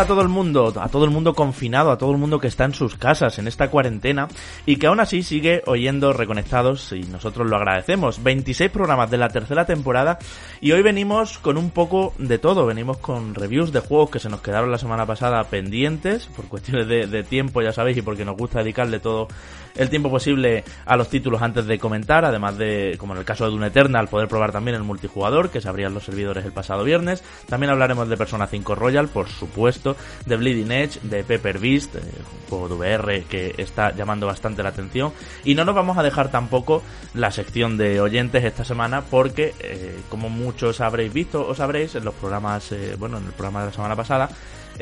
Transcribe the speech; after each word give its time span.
a 0.00 0.06
todo 0.06 0.22
el 0.22 0.28
mundo, 0.28 0.72
a 0.80 0.88
todo 0.88 1.04
el 1.04 1.10
mundo 1.10 1.34
confinado, 1.34 1.90
a 1.90 1.98
todo 1.98 2.10
el 2.12 2.16
mundo 2.16 2.38
que 2.38 2.46
está 2.46 2.64
en 2.64 2.72
sus 2.72 2.96
casas 2.96 3.38
en 3.38 3.46
esta 3.46 3.68
cuarentena 3.68 4.28
y 4.64 4.76
que 4.76 4.86
aún 4.86 4.98
así 4.98 5.22
sigue 5.22 5.62
oyendo 5.66 6.14
Reconectados 6.14 6.92
y 6.92 7.02
nosotros 7.02 7.48
lo 7.48 7.56
agradecemos. 7.56 8.22
26 8.22 8.70
programas 8.70 9.10
de 9.10 9.18
la 9.18 9.28
tercera 9.28 9.66
temporada 9.66 10.18
y 10.60 10.72
hoy 10.72 10.82
venimos 10.82 11.38
con 11.38 11.58
un 11.58 11.70
poco 11.70 12.14
de 12.16 12.38
todo, 12.38 12.64
venimos 12.64 12.96
con 12.96 13.34
reviews 13.34 13.72
de 13.72 13.80
juegos 13.80 14.10
que 14.10 14.18
se 14.20 14.30
nos 14.30 14.40
quedaron 14.40 14.70
la 14.70 14.78
semana 14.78 15.04
pasada 15.04 15.44
pendientes 15.44 16.26
por 16.26 16.46
cuestiones 16.46 16.88
de, 16.88 17.06
de 17.06 17.22
tiempo, 17.22 17.60
ya 17.60 17.72
sabéis, 17.72 17.98
y 17.98 18.02
porque 18.02 18.24
nos 18.24 18.38
gusta 18.38 18.60
dedicarle 18.60 19.00
todo 19.00 19.28
el 19.76 19.90
tiempo 19.90 20.10
posible 20.10 20.64
a 20.86 20.96
los 20.96 21.08
títulos 21.08 21.42
antes 21.42 21.66
de 21.66 21.78
comentar, 21.78 22.24
además 22.24 22.58
de, 22.58 22.96
como 22.98 23.12
en 23.14 23.20
el 23.20 23.24
caso 23.24 23.44
de 23.44 23.50
Dune 23.50 23.68
Eternal, 23.68 24.08
poder 24.08 24.28
probar 24.28 24.52
también 24.52 24.76
el 24.76 24.82
multijugador, 24.82 25.50
que 25.50 25.60
se 25.60 25.68
abrían 25.68 25.94
los 25.94 26.04
servidores 26.04 26.44
el 26.44 26.52
pasado 26.52 26.84
viernes. 26.84 27.22
También 27.48 27.70
hablaremos 27.70 28.08
de 28.08 28.16
Persona 28.16 28.46
5 28.46 28.74
Royal, 28.74 29.08
por 29.08 29.28
supuesto, 29.28 29.89
de 30.26 30.36
Bleeding 30.36 30.72
Edge, 30.72 31.00
de 31.02 31.24
Pepper 31.24 31.58
Beast, 31.58 31.96
eh, 31.96 32.00
un 32.00 32.48
juego 32.48 32.68
de 32.68 32.74
VR 32.74 33.24
que 33.24 33.54
está 33.58 33.94
llamando 33.94 34.26
bastante 34.26 34.62
la 34.62 34.70
atención. 34.70 35.12
Y 35.44 35.54
no 35.54 35.64
nos 35.64 35.74
vamos 35.74 35.98
a 35.98 36.02
dejar 36.02 36.30
tampoco 36.30 36.82
la 37.14 37.30
sección 37.30 37.76
de 37.76 38.00
oyentes 38.00 38.44
esta 38.44 38.64
semana, 38.64 39.02
porque, 39.02 39.54
eh, 39.60 40.00
como 40.08 40.28
muchos 40.28 40.80
habréis 40.80 41.12
visto 41.12 41.46
o 41.46 41.54
sabréis, 41.54 41.94
en 41.94 42.04
los 42.04 42.14
programas, 42.14 42.72
eh, 42.72 42.96
bueno, 42.98 43.18
en 43.18 43.26
el 43.26 43.32
programa 43.32 43.60
de 43.60 43.66
la 43.66 43.72
semana 43.72 43.96
pasada, 43.96 44.28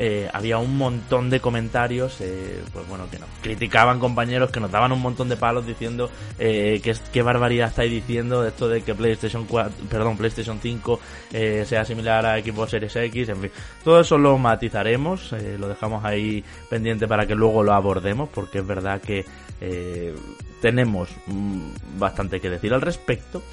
eh, 0.01 0.29
había 0.31 0.57
un 0.57 0.77
montón 0.77 1.29
de 1.29 1.41
comentarios, 1.41 2.21
eh, 2.21 2.63
pues 2.71 2.87
bueno, 2.87 3.09
que 3.11 3.19
nos 3.19 3.27
criticaban 3.41 3.99
compañeros, 3.99 4.49
que 4.49 4.61
nos 4.61 4.71
daban 4.71 4.93
un 4.93 5.01
montón 5.01 5.27
de 5.27 5.35
palos 5.35 5.67
diciendo 5.67 6.09
eh, 6.39 6.79
que 6.81 6.95
qué 7.11 7.21
barbaridad 7.21 7.67
estáis 7.67 7.91
diciendo 7.91 8.47
esto 8.47 8.69
de 8.69 8.81
que 8.81 8.95
PlayStation 8.95 9.45
4, 9.45 9.87
perdón, 9.89 10.15
PlayStation 10.15 10.57
5 10.61 10.99
eh, 11.33 11.65
sea 11.67 11.83
similar 11.83 12.25
a 12.25 12.41
Xbox 12.41 12.71
Series 12.71 12.95
X, 12.95 13.27
en 13.27 13.41
fin. 13.41 13.51
Todo 13.83 13.99
eso 13.99 14.17
lo 14.17 14.37
matizaremos, 14.37 15.33
eh, 15.33 15.57
lo 15.59 15.67
dejamos 15.67 16.05
ahí 16.05 16.45
pendiente 16.69 17.05
para 17.05 17.27
que 17.27 17.35
luego 17.35 17.61
lo 17.61 17.73
abordemos, 17.73 18.29
porque 18.29 18.59
es 18.59 18.67
verdad 18.67 19.01
que 19.01 19.25
eh, 19.59 20.15
tenemos 20.61 21.09
mm, 21.27 21.71
bastante 21.97 22.39
que 22.39 22.49
decir 22.49 22.73
al 22.73 22.81
respecto. 22.81 23.43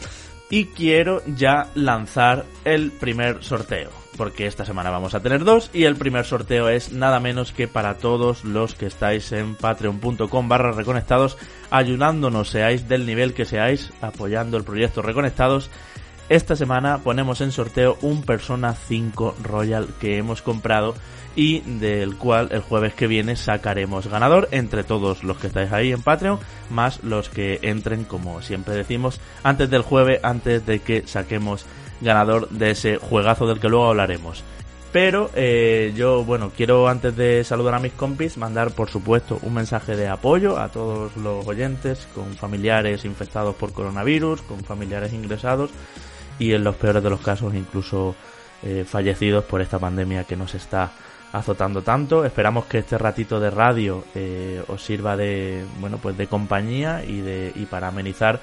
Y 0.48 0.66
quiero 0.66 1.22
ya 1.26 1.70
lanzar 1.74 2.44
el 2.64 2.92
primer 2.92 3.42
sorteo 3.42 4.05
porque 4.16 4.46
esta 4.46 4.64
semana 4.64 4.90
vamos 4.90 5.14
a 5.14 5.20
tener 5.20 5.44
dos 5.44 5.70
y 5.72 5.84
el 5.84 5.96
primer 5.96 6.24
sorteo 6.24 6.68
es 6.68 6.92
nada 6.92 7.20
menos 7.20 7.52
que 7.52 7.68
para 7.68 7.98
todos 7.98 8.44
los 8.44 8.74
que 8.74 8.86
estáis 8.86 9.32
en 9.32 9.54
patreon.com 9.54 10.48
barra 10.48 10.72
reconectados 10.72 11.38
ayudándonos 11.70 12.50
seáis 12.50 12.88
del 12.88 13.06
nivel 13.06 13.34
que 13.34 13.44
seáis 13.44 13.92
apoyando 14.00 14.56
el 14.56 14.64
proyecto 14.64 15.02
reconectados. 15.02 15.70
Esta 16.28 16.56
semana 16.56 16.98
ponemos 16.98 17.40
en 17.40 17.52
sorteo 17.52 17.98
un 18.02 18.22
Persona 18.22 18.74
5 18.74 19.36
Royal 19.42 19.88
que 20.00 20.18
hemos 20.18 20.42
comprado 20.42 20.94
y 21.36 21.60
del 21.60 22.16
cual 22.16 22.48
el 22.50 22.62
jueves 22.62 22.94
que 22.94 23.06
viene 23.06 23.36
sacaremos 23.36 24.08
ganador 24.08 24.48
entre 24.50 24.82
todos 24.82 25.22
los 25.22 25.36
que 25.36 25.46
estáis 25.48 25.70
ahí 25.70 25.92
en 25.92 26.02
Patreon, 26.02 26.40
más 26.70 27.04
los 27.04 27.28
que 27.28 27.60
entren, 27.62 28.04
como 28.04 28.42
siempre 28.42 28.74
decimos, 28.74 29.20
antes 29.44 29.70
del 29.70 29.82
jueves, 29.82 30.18
antes 30.22 30.64
de 30.66 30.80
que 30.80 31.06
saquemos 31.06 31.66
ganador 32.00 32.48
de 32.50 32.70
ese 32.70 32.96
juegazo 32.96 33.46
del 33.46 33.60
que 33.60 33.68
luego 33.68 33.88
hablaremos. 33.88 34.42
Pero 34.92 35.30
eh, 35.34 35.92
yo, 35.94 36.24
bueno, 36.24 36.52
quiero 36.56 36.88
antes 36.88 37.14
de 37.16 37.44
saludar 37.44 37.74
a 37.74 37.80
mis 37.80 37.92
compis, 37.92 38.38
mandar 38.38 38.70
por 38.70 38.88
supuesto 38.88 39.38
un 39.42 39.52
mensaje 39.54 39.94
de 39.94 40.08
apoyo 40.08 40.58
a 40.58 40.70
todos 40.70 41.14
los 41.16 41.46
oyentes 41.46 42.08
con 42.14 42.34
familiares 42.34 43.04
infectados 43.04 43.54
por 43.56 43.72
coronavirus, 43.72 44.40
con 44.42 44.64
familiares 44.64 45.12
ingresados 45.12 45.70
y 46.38 46.52
en 46.52 46.64
los 46.64 46.76
peores 46.76 47.02
de 47.02 47.10
los 47.10 47.20
casos 47.20 47.54
incluso 47.54 48.14
eh, 48.62 48.84
fallecidos 48.88 49.44
por 49.44 49.60
esta 49.60 49.78
pandemia 49.78 50.24
que 50.24 50.36
nos 50.36 50.54
está 50.54 50.92
azotando 51.32 51.82
tanto. 51.82 52.24
Esperamos 52.24 52.64
que 52.64 52.78
este 52.78 52.96
ratito 52.96 53.38
de 53.38 53.50
radio 53.50 54.04
eh, 54.14 54.62
os 54.68 54.82
sirva 54.82 55.16
de 55.16 55.64
bueno 55.78 55.98
pues 55.98 56.16
de 56.16 56.26
compañía 56.26 57.04
y 57.04 57.20
de 57.20 57.52
y 57.54 57.66
para 57.66 57.88
amenizar 57.88 58.40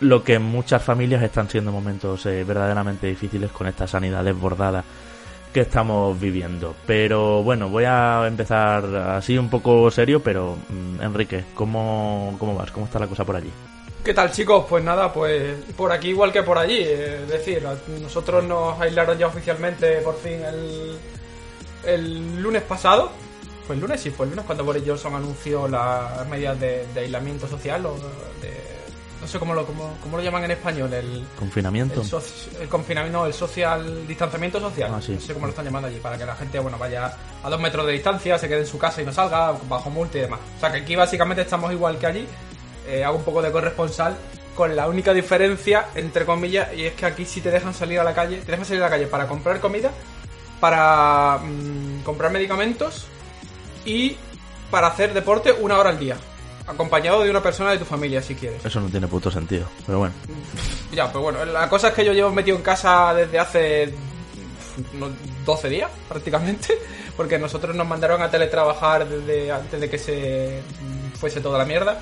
lo 0.00 0.22
que 0.22 0.34
en 0.34 0.42
muchas 0.42 0.82
familias 0.82 1.22
están 1.22 1.48
siendo 1.48 1.72
momentos 1.72 2.26
eh, 2.26 2.44
verdaderamente 2.44 3.06
difíciles 3.06 3.50
con 3.50 3.66
esta 3.66 3.86
sanidad 3.86 4.24
desbordada 4.24 4.84
que 5.52 5.60
estamos 5.60 6.20
viviendo. 6.20 6.76
Pero 6.86 7.42
bueno, 7.42 7.70
voy 7.70 7.84
a 7.84 8.26
empezar 8.26 8.84
así 8.94 9.38
un 9.38 9.48
poco 9.48 9.90
serio, 9.90 10.20
pero 10.22 10.56
mm, 10.68 11.02
Enrique, 11.02 11.44
¿cómo, 11.54 12.36
¿cómo 12.38 12.54
vas? 12.54 12.70
¿Cómo 12.70 12.86
está 12.86 12.98
la 12.98 13.06
cosa 13.06 13.24
por 13.24 13.36
allí? 13.36 13.50
¿Qué 14.04 14.14
tal 14.14 14.30
chicos? 14.30 14.66
Pues 14.68 14.84
nada, 14.84 15.12
pues 15.12 15.56
por 15.76 15.90
aquí 15.90 16.10
igual 16.10 16.30
que 16.30 16.42
por 16.42 16.58
allí. 16.58 16.80
Es 16.80 17.28
decir, 17.28 17.66
nosotros 18.00 18.44
nos 18.44 18.80
aislaron 18.80 19.18
ya 19.18 19.26
oficialmente 19.26 20.00
por 20.02 20.16
fin 20.18 20.44
el, 20.44 20.98
el 21.84 22.42
lunes 22.42 22.62
pasado. 22.62 23.10
Fue 23.66 23.74
el 23.74 23.80
lunes, 23.80 24.00
sí, 24.00 24.10
fue 24.10 24.26
el 24.26 24.30
lunes 24.30 24.44
cuando 24.44 24.62
Boris 24.62 24.84
Johnson 24.86 25.14
anunció 25.16 25.66
las 25.66 26.28
medidas 26.28 26.60
de, 26.60 26.86
de 26.94 27.00
aislamiento 27.00 27.48
social 27.48 27.84
o 27.86 27.94
de... 28.42 28.76
No 29.20 29.26
sé 29.26 29.38
cómo 29.38 29.54
lo, 29.54 29.64
cómo, 29.64 29.96
cómo 30.02 30.18
lo 30.18 30.22
llaman 30.22 30.44
en 30.44 30.52
español, 30.52 30.92
el... 30.92 31.24
¿Confinamiento? 31.38 32.02
El, 32.60 32.68
confinamiento, 32.68 33.18
no, 33.18 33.26
el 33.26 33.32
social, 33.32 34.06
distanciamiento 34.06 34.60
social. 34.60 34.92
Ah, 34.94 35.00
sí. 35.00 35.12
No 35.12 35.20
sé 35.20 35.32
cómo 35.32 35.46
lo 35.46 35.50
están 35.50 35.64
llamando 35.64 35.88
allí, 35.88 35.98
para 35.98 36.18
que 36.18 36.26
la 36.26 36.36
gente, 36.36 36.58
bueno, 36.58 36.78
vaya 36.78 37.12
a 37.42 37.50
dos 37.50 37.60
metros 37.60 37.86
de 37.86 37.92
distancia, 37.92 38.38
se 38.38 38.46
quede 38.46 38.60
en 38.60 38.66
su 38.66 38.78
casa 38.78 39.00
y 39.00 39.06
no 39.06 39.12
salga, 39.12 39.54
bajo 39.68 39.88
multa 39.90 40.18
y 40.18 40.22
demás. 40.22 40.40
O 40.56 40.60
sea 40.60 40.70
que 40.70 40.78
aquí 40.78 40.94
básicamente 40.96 41.42
estamos 41.42 41.72
igual 41.72 41.98
que 41.98 42.06
allí. 42.06 42.26
Eh, 42.86 43.02
hago 43.04 43.16
un 43.16 43.24
poco 43.24 43.42
de 43.42 43.50
corresponsal 43.50 44.16
con 44.54 44.74
la 44.74 44.88
única 44.88 45.12
diferencia, 45.12 45.88
entre 45.94 46.24
comillas, 46.24 46.72
y 46.74 46.84
es 46.84 46.94
que 46.94 47.06
aquí 47.06 47.24
sí 47.24 47.40
te 47.40 47.50
dejan 47.50 47.74
salir 47.74 48.00
a 48.00 48.04
la 48.04 48.14
calle, 48.14 48.38
te 48.38 48.50
dejan 48.50 48.64
salir 48.64 48.82
a 48.82 48.86
la 48.86 48.90
calle 48.90 49.06
para 49.06 49.26
comprar 49.28 49.60
comida, 49.60 49.90
para 50.60 51.38
mm, 51.38 52.02
comprar 52.02 52.32
medicamentos 52.32 53.06
y 53.84 54.16
para 54.70 54.88
hacer 54.88 55.14
deporte 55.14 55.52
una 55.52 55.78
hora 55.78 55.90
al 55.90 55.98
día. 55.98 56.16
Acompañado 56.66 57.22
de 57.22 57.30
una 57.30 57.42
persona 57.42 57.70
de 57.70 57.78
tu 57.78 57.84
familia, 57.84 58.20
si 58.20 58.34
quieres. 58.34 58.64
Eso 58.64 58.80
no 58.80 58.88
tiene 58.88 59.06
puto 59.06 59.30
sentido, 59.30 59.68
pero 59.86 59.98
bueno. 59.98 60.14
Ya, 60.92 61.10
pues 61.10 61.22
bueno, 61.22 61.44
la 61.44 61.68
cosa 61.68 61.88
es 61.88 61.94
que 61.94 62.04
yo 62.04 62.12
llevo 62.12 62.30
metido 62.32 62.56
en 62.56 62.62
casa 62.62 63.14
desde 63.14 63.38
hace 63.38 63.94
unos 64.94 65.10
12 65.44 65.68
días, 65.68 65.90
prácticamente, 66.08 66.78
porque 67.16 67.38
nosotros 67.38 67.74
nos 67.74 67.86
mandaron 67.86 68.20
a 68.22 68.30
teletrabajar 68.30 69.08
desde 69.08 69.52
antes 69.52 69.80
de 69.80 69.90
que 69.90 69.98
se 69.98 70.62
fuese 71.18 71.40
toda 71.40 71.58
la 71.58 71.64
mierda. 71.64 72.00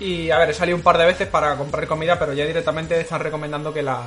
Y 0.00 0.30
a 0.30 0.38
ver, 0.38 0.50
he 0.50 0.54
salido 0.54 0.76
un 0.76 0.82
par 0.82 0.98
de 0.98 1.06
veces 1.06 1.28
para 1.28 1.56
comprar 1.56 1.86
comida, 1.86 2.18
pero 2.18 2.32
ya 2.32 2.44
directamente 2.44 3.00
están 3.00 3.20
recomendando 3.20 3.72
que 3.72 3.82
la. 3.82 4.02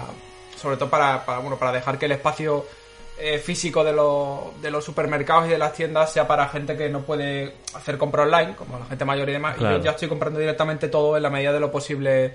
Sobre 0.57 0.77
todo 0.77 0.89
para, 0.89 1.25
para, 1.25 1.39
bueno, 1.39 1.57
para 1.57 1.71
dejar 1.71 1.97
que 1.97 2.05
el 2.05 2.13
espacio 2.13 2.65
eh, 3.17 3.39
físico 3.39 3.83
de, 3.83 3.93
los- 3.93 4.61
de 4.61 4.69
los 4.71 4.83
supermercados 4.83 5.47
y 5.47 5.49
de 5.49 5.57
las 5.57 5.73
tiendas 5.73 6.11
sea 6.11 6.27
para 6.27 6.47
gente 6.49 6.75
que 6.75 6.89
no 6.89 7.01
puede 7.01 7.53
hacer 7.73 7.97
compra 7.97 8.23
online, 8.23 8.55
como 8.55 8.77
la 8.77 8.85
gente 8.85 9.05
mayor 9.05 9.29
y 9.29 9.33
demás. 9.33 9.55
Claro. 9.57 9.75
Y 9.75 9.79
yo 9.79 9.85
ya 9.85 9.91
estoy 9.91 10.07
comprando 10.09 10.39
directamente 10.39 10.87
todo 10.89 11.15
en 11.17 11.23
la 11.23 11.29
medida 11.29 11.53
de 11.53 11.59
lo 11.59 11.71
posible 11.71 12.33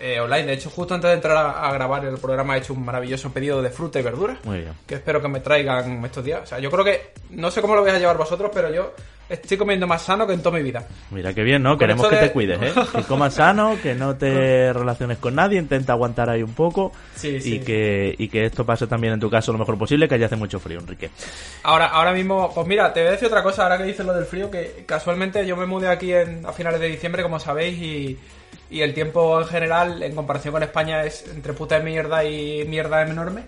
eh, 0.00 0.20
online. 0.20 0.46
De 0.46 0.52
hecho, 0.54 0.70
justo 0.70 0.94
antes 0.94 1.08
de 1.08 1.14
entrar 1.14 1.36
a, 1.36 1.68
a 1.68 1.72
grabar 1.72 2.04
el 2.04 2.18
programa 2.18 2.56
he 2.56 2.60
hecho 2.60 2.72
un 2.74 2.84
maravilloso 2.84 3.30
pedido 3.32 3.60
de 3.62 3.70
fruta 3.70 3.98
y 3.98 4.02
verdura 4.02 4.38
Muy 4.44 4.58
bien. 4.58 4.72
que 4.86 4.94
espero 4.96 5.20
que 5.20 5.28
me 5.28 5.40
traigan 5.40 6.04
estos 6.04 6.24
días. 6.24 6.40
O 6.42 6.46
sea, 6.46 6.58
yo 6.58 6.70
creo 6.70 6.84
que 6.84 7.12
no 7.30 7.50
sé 7.50 7.60
cómo 7.60 7.74
lo 7.74 7.82
vais 7.82 7.94
a 7.94 7.98
llevar 7.98 8.16
vosotros, 8.16 8.50
pero 8.54 8.72
yo 8.72 8.92
estoy 9.28 9.58
comiendo 9.58 9.86
más 9.86 10.00
sano 10.00 10.26
que 10.26 10.32
en 10.32 10.42
toda 10.42 10.56
mi 10.56 10.62
vida. 10.62 10.86
Mira 11.10 11.34
qué 11.34 11.42
bien, 11.42 11.62
¿no? 11.62 11.76
Queremos 11.76 12.08
que 12.08 12.16
de- 12.16 12.28
te 12.28 12.32
cuides, 12.32 12.62
¿eh? 12.62 12.72
Que 12.96 13.02
comas 13.02 13.34
sano, 13.34 13.76
que 13.82 13.94
no 13.94 14.16
te 14.16 14.72
relaciones 14.72 15.18
con 15.18 15.34
nadie, 15.34 15.58
intenta 15.58 15.92
aguantar 15.92 16.30
ahí 16.30 16.42
un 16.42 16.54
poco 16.54 16.92
Sí, 17.14 17.36
y 17.36 17.40
sí. 17.40 17.60
que 17.60 18.14
y 18.16 18.28
que 18.28 18.46
esto 18.46 18.64
pase 18.64 18.86
también 18.86 19.12
en 19.14 19.20
tu 19.20 19.28
caso 19.28 19.52
lo 19.52 19.58
mejor 19.58 19.76
posible, 19.76 20.08
que 20.08 20.14
allá 20.14 20.26
hace 20.26 20.36
mucho 20.36 20.58
frío, 20.58 20.78
Enrique. 20.78 21.10
Ahora, 21.64 21.86
ahora 21.88 22.12
mismo, 22.12 22.50
pues 22.54 22.66
mira, 22.66 22.90
te 22.92 23.00
voy 23.00 23.08
a 23.08 23.12
decir 23.12 23.26
otra 23.28 23.42
cosa, 23.42 23.64
ahora 23.64 23.76
que 23.76 23.84
dices 23.84 24.06
lo 24.06 24.14
del 24.14 24.24
frío, 24.24 24.50
que 24.50 24.84
casualmente 24.86 25.44
yo 25.46 25.56
me 25.56 25.66
mudé 25.66 25.88
aquí 25.88 26.12
en, 26.14 26.46
a 26.46 26.52
finales 26.52 26.80
de 26.80 26.88
diciembre, 26.88 27.22
como 27.22 27.38
sabéis, 27.38 27.76
y, 27.82 28.18
y 28.70 28.82
el 28.82 28.94
tiempo 28.94 29.40
en 29.40 29.46
general, 29.46 30.02
en 30.02 30.14
comparación 30.14 30.52
con 30.52 30.62
España, 30.62 31.04
es 31.04 31.26
entre 31.28 31.52
puta 31.52 31.78
de 31.78 31.84
mierda 31.84 32.24
y 32.24 32.64
mierda 32.66 33.02
enorme. 33.02 33.44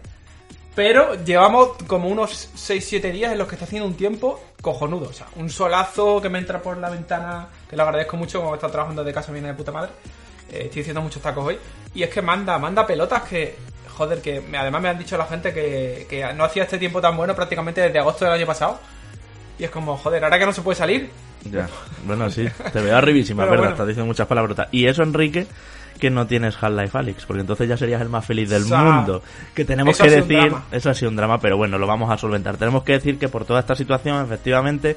Pero 0.75 1.15
llevamos 1.25 1.71
como 1.87 2.09
unos 2.09 2.51
6-7 2.55 3.13
días 3.13 3.33
en 3.33 3.39
los 3.39 3.49
que 3.49 3.57
está 3.57 3.65
haciendo 3.65 3.87
un 3.87 3.95
tiempo 3.95 4.41
cojonudo. 4.63 5.09
O 5.09 5.13
sea, 5.13 5.27
un 5.37 5.51
solazo 5.51 6.23
que 6.23 6.29
me 6.29 6.39
entra 6.39 6.63
por 6.63 6.77
la 6.79 6.91
ventana, 6.91 7.49
que 7.69 7.77
lo 7.77 7.83
agradezco 7.83 8.17
mucho, 8.17 8.41
como 8.41 8.55
está 8.55 8.69
trabajando 8.69 9.05
de 9.05 9.13
casa, 9.13 9.33
viene 9.33 9.49
de 9.49 9.55
puta 9.55 9.73
madre. 9.73 9.91
Eh, 10.51 10.63
estoy 10.65 10.83
haciendo 10.83 11.03
muchos 11.03 11.21
tacos 11.21 11.45
hoy. 11.45 11.59
Y 11.95 12.03
es 12.03 12.11
que 12.11 12.23
manda, 12.23 12.59
manda 12.59 12.87
pelotas 12.87 13.23
que, 13.25 13.57
joder, 13.97 14.23
que 14.23 14.43
además 14.57 14.81
me 14.81 14.89
han 14.89 14.99
dicho 14.99 15.19
la 15.19 15.27
gente 15.27 15.53
que, 15.53 16.07
que 16.09 16.33
no 16.35 16.45
hacía 16.45 16.63
este 16.63 16.79
tiempo 16.79 17.01
tan 17.01 17.17
bueno 17.17 17.35
prácticamente 17.35 17.81
desde 17.81 17.99
agosto 17.99 18.25
del 18.25 18.35
año 18.35 18.47
pasado. 18.47 18.79
Y 19.61 19.65
es 19.65 19.71
como, 19.71 19.95
joder, 19.99 20.25
ahora 20.25 20.39
que 20.39 20.47
no 20.47 20.53
se 20.55 20.63
puede 20.63 20.77
salir, 20.77 21.11
Ya. 21.45 21.69
Bueno, 22.07 22.31
sí, 22.31 22.47
te 22.73 22.81
veo 22.81 22.97
arribísima, 22.97 23.45
verdad, 23.45 23.59
bueno. 23.59 23.71
estás 23.73 23.87
diciendo 23.87 24.07
muchas 24.07 24.27
palabrotas. 24.27 24.69
Y 24.73 24.87
eso, 24.87 25.03
Enrique, 25.03 25.47
que 25.99 26.09
no 26.09 26.27
tienes 26.27 26.57
Half-Life 26.61 26.97
Alyx, 26.97 27.27
porque 27.27 27.43
entonces 27.43 27.69
ya 27.69 27.77
serías 27.77 28.01
el 28.01 28.09
más 28.09 28.25
feliz 28.25 28.49
del 28.49 28.63
O 28.63 28.67
sea, 28.67 28.79
mundo. 28.83 29.23
Que 29.55 29.67
tenemos 29.67 29.99
que 29.99 30.09
decir, 30.09 30.51
eso 30.73 30.89
ha 30.89 30.95
sido 30.95 31.11
un 31.11 31.17
drama, 31.17 31.39
pero 31.41 31.59
bueno, 31.59 31.77
lo 31.77 31.87
vamos 31.87 32.11
a 32.11 32.17
solventar. 32.17 32.57
Tenemos 32.57 32.85
que 32.85 32.93
decir 32.93 33.19
que 33.19 33.29
por 33.29 33.45
toda 33.45 33.61
esta 33.61 33.75
situación, 33.75 34.25
efectivamente, 34.25 34.97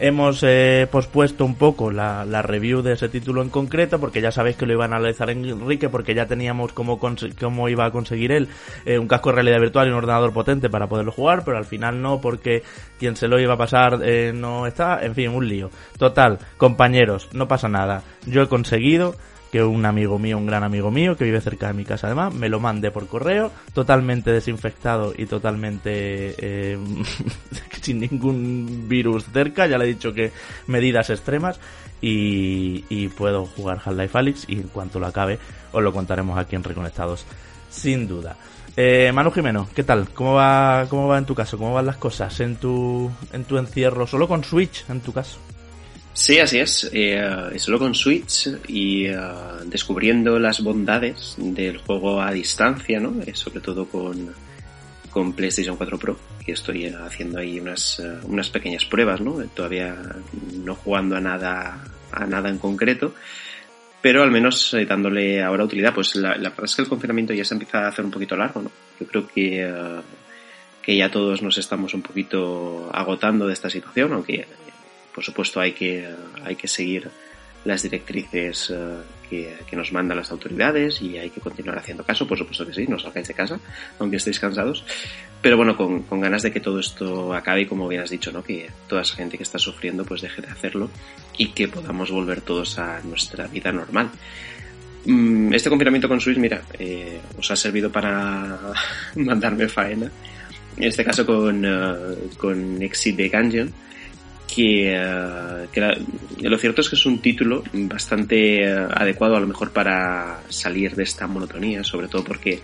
Hemos 0.00 0.42
eh, 0.42 0.88
pospuesto 0.90 1.44
un 1.44 1.54
poco 1.54 1.92
la, 1.92 2.24
la, 2.24 2.42
review 2.42 2.82
de 2.82 2.94
ese 2.94 3.08
título 3.08 3.42
en 3.42 3.48
concreto 3.48 4.00
porque 4.00 4.20
ya 4.20 4.32
sabéis 4.32 4.56
que 4.56 4.66
lo 4.66 4.72
iban 4.72 4.92
a 4.92 4.96
analizar 4.96 5.30
Enrique 5.30 5.88
porque 5.88 6.14
ya 6.14 6.26
teníamos 6.26 6.72
cómo, 6.72 6.98
cómo 6.98 7.68
iba 7.68 7.84
a 7.84 7.92
conseguir 7.92 8.32
él 8.32 8.48
eh, 8.86 8.98
un 8.98 9.06
casco 9.06 9.28
de 9.28 9.36
realidad 9.36 9.60
virtual 9.60 9.86
y 9.86 9.90
un 9.90 9.96
ordenador 9.98 10.32
potente 10.32 10.68
para 10.68 10.88
poderlo 10.88 11.12
jugar, 11.12 11.44
pero 11.44 11.58
al 11.58 11.64
final 11.64 12.02
no 12.02 12.20
porque 12.20 12.64
quien 12.98 13.14
se 13.14 13.28
lo 13.28 13.38
iba 13.38 13.54
a 13.54 13.58
pasar 13.58 14.00
eh, 14.02 14.32
no 14.34 14.66
está, 14.66 15.04
en 15.04 15.14
fin, 15.14 15.28
un 15.28 15.48
lío. 15.48 15.70
Total, 15.96 16.38
compañeros, 16.56 17.28
no 17.32 17.46
pasa 17.46 17.68
nada. 17.68 18.02
Yo 18.26 18.42
he 18.42 18.48
conseguido 18.48 19.14
que 19.54 19.62
un 19.62 19.86
amigo 19.86 20.18
mío, 20.18 20.36
un 20.36 20.46
gran 20.46 20.64
amigo 20.64 20.90
mío, 20.90 21.16
que 21.16 21.22
vive 21.22 21.40
cerca 21.40 21.68
de 21.68 21.74
mi 21.74 21.84
casa 21.84 22.08
además, 22.08 22.34
me 22.34 22.48
lo 22.48 22.58
mande 22.58 22.90
por 22.90 23.06
correo, 23.06 23.52
totalmente 23.72 24.32
desinfectado 24.32 25.14
y 25.16 25.26
totalmente 25.26 26.34
eh, 26.38 26.76
sin 27.80 28.00
ningún 28.00 28.88
virus 28.88 29.26
cerca, 29.32 29.68
ya 29.68 29.78
le 29.78 29.84
he 29.84 29.88
dicho 29.94 30.12
que 30.12 30.32
medidas 30.66 31.08
extremas 31.08 31.60
y, 32.00 32.84
y 32.88 33.06
puedo 33.06 33.46
jugar 33.46 33.80
Half-Life 33.84 34.18
Alyx 34.18 34.44
y 34.48 34.54
en 34.54 34.62
cuanto 34.64 34.98
lo 34.98 35.06
acabe 35.06 35.38
os 35.70 35.80
lo 35.80 35.92
contaremos 35.92 36.36
aquí 36.36 36.56
en 36.56 36.64
Reconectados, 36.64 37.24
sin 37.70 38.08
duda. 38.08 38.36
Eh, 38.76 39.12
Manu 39.14 39.30
Jimeno, 39.30 39.68
¿qué 39.72 39.84
tal? 39.84 40.08
¿Cómo 40.08 40.34
va, 40.34 40.86
¿Cómo 40.90 41.06
va 41.06 41.16
en 41.16 41.26
tu 41.26 41.36
caso? 41.36 41.58
¿Cómo 41.58 41.74
van 41.74 41.86
las 41.86 41.98
cosas 41.98 42.40
en 42.40 42.56
tu, 42.56 43.08
en 43.32 43.44
tu 43.44 43.56
encierro? 43.56 44.04
¿Solo 44.08 44.26
con 44.26 44.42
Switch 44.42 44.84
en 44.88 45.00
tu 45.00 45.12
caso? 45.12 45.38
Sí, 46.14 46.38
así 46.38 46.60
es. 46.60 46.88
Eh, 46.92 47.20
solo 47.56 47.80
con 47.80 47.92
Switch 47.92 48.48
y 48.68 49.06
eh, 49.06 49.18
descubriendo 49.66 50.38
las 50.38 50.62
bondades 50.62 51.34
del 51.38 51.78
juego 51.78 52.22
a 52.22 52.30
distancia, 52.30 53.00
¿no? 53.00 53.20
Eh, 53.26 53.34
sobre 53.34 53.60
todo 53.60 53.86
con, 53.86 54.32
con 55.10 55.32
PlayStation 55.32 55.76
4 55.76 55.98
Pro, 55.98 56.16
que 56.46 56.52
estoy 56.52 56.86
haciendo 56.86 57.40
ahí 57.40 57.58
unas, 57.58 57.98
eh, 57.98 58.20
unas 58.28 58.48
pequeñas 58.48 58.84
pruebas, 58.84 59.20
¿no? 59.20 59.38
Todavía 59.54 59.96
no 60.64 60.76
jugando 60.76 61.16
a 61.16 61.20
nada, 61.20 61.82
a 62.12 62.26
nada 62.26 62.48
en 62.48 62.58
concreto, 62.58 63.12
pero 64.00 64.22
al 64.22 64.30
menos 64.30 64.76
dándole 64.86 65.42
ahora 65.42 65.64
utilidad. 65.64 65.92
Pues 65.92 66.14
la, 66.14 66.36
verdad 66.36 66.64
es 66.64 66.76
que 66.76 66.82
el 66.82 66.88
confinamiento 66.88 67.34
ya 67.34 67.44
se 67.44 67.54
empieza 67.54 67.80
a 67.80 67.88
hacer 67.88 68.04
un 68.04 68.12
poquito 68.12 68.36
largo, 68.36 68.62
¿no? 68.62 68.70
Yo 69.00 69.06
creo 69.08 69.26
que, 69.26 69.68
que 70.80 70.96
ya 70.96 71.10
todos 71.10 71.42
nos 71.42 71.58
estamos 71.58 71.92
un 71.92 72.02
poquito 72.02 72.88
agotando 72.94 73.48
de 73.48 73.52
esta 73.52 73.68
situación, 73.68 74.12
aunque 74.12 74.46
por 75.14 75.24
supuesto 75.24 75.60
hay 75.60 75.72
que, 75.72 76.08
hay 76.44 76.56
que 76.56 76.68
seguir 76.68 77.08
las 77.64 77.82
directrices 77.82 78.70
uh, 78.70 79.00
que, 79.28 79.54
que, 79.66 79.76
nos 79.76 79.90
mandan 79.92 80.18
las 80.18 80.30
autoridades 80.30 81.00
y 81.00 81.16
hay 81.16 81.30
que 81.30 81.40
continuar 81.40 81.78
haciendo 81.78 82.04
caso, 82.04 82.26
por 82.26 82.36
supuesto 82.36 82.66
que 82.66 82.74
sí, 82.74 82.86
no 82.86 82.98
salgáis 82.98 83.28
de 83.28 83.34
casa, 83.34 83.58
aunque 83.98 84.18
estéis 84.18 84.38
cansados, 84.38 84.84
pero 85.40 85.56
bueno, 85.56 85.76
con, 85.76 86.02
con, 86.02 86.20
ganas 86.20 86.42
de 86.42 86.52
que 86.52 86.60
todo 86.60 86.78
esto 86.78 87.32
acabe 87.32 87.62
y 87.62 87.66
como 87.66 87.88
bien 87.88 88.02
has 88.02 88.10
dicho, 88.10 88.32
¿no? 88.32 88.42
que 88.42 88.70
toda 88.86 89.02
esa 89.02 89.16
gente 89.16 89.38
que 89.38 89.42
está 89.42 89.58
sufriendo 89.58 90.04
pues 90.04 90.20
deje 90.20 90.42
de 90.42 90.48
hacerlo 90.48 90.90
y 91.38 91.48
que 91.48 91.68
podamos 91.68 92.10
volver 92.10 92.42
todos 92.42 92.78
a 92.78 93.00
nuestra 93.02 93.46
vida 93.46 93.72
normal. 93.72 94.10
Mm, 95.06 95.52
este 95.52 95.68
confinamiento 95.70 96.08
con 96.08 96.20
Switch, 96.20 96.38
mira, 96.38 96.62
eh, 96.78 97.20
os 97.38 97.50
ha 97.50 97.56
servido 97.56 97.90
para 97.90 98.58
mandarme 99.16 99.68
faena, 99.68 100.10
en 100.76 100.82
este 100.82 101.04
caso 101.04 101.24
con, 101.24 101.64
uh, 101.64 102.36
con 102.36 102.82
Exit 102.82 103.16
the 103.16 103.28
Gungeon, 103.28 103.72
que, 104.46 104.94
uh, 104.96 105.70
que 105.70 105.80
la, 105.80 105.96
lo 106.40 106.58
cierto 106.58 106.80
es 106.80 106.88
que 106.88 106.96
es 106.96 107.06
un 107.06 107.20
título 107.20 107.62
bastante 107.72 108.72
uh, 108.72 108.88
adecuado 108.94 109.36
a 109.36 109.40
lo 109.40 109.46
mejor 109.46 109.70
para 109.72 110.42
salir 110.48 110.94
de 110.94 111.02
esta 111.02 111.26
monotonía, 111.26 111.82
sobre 111.84 112.08
todo 112.08 112.24
porque 112.24 112.60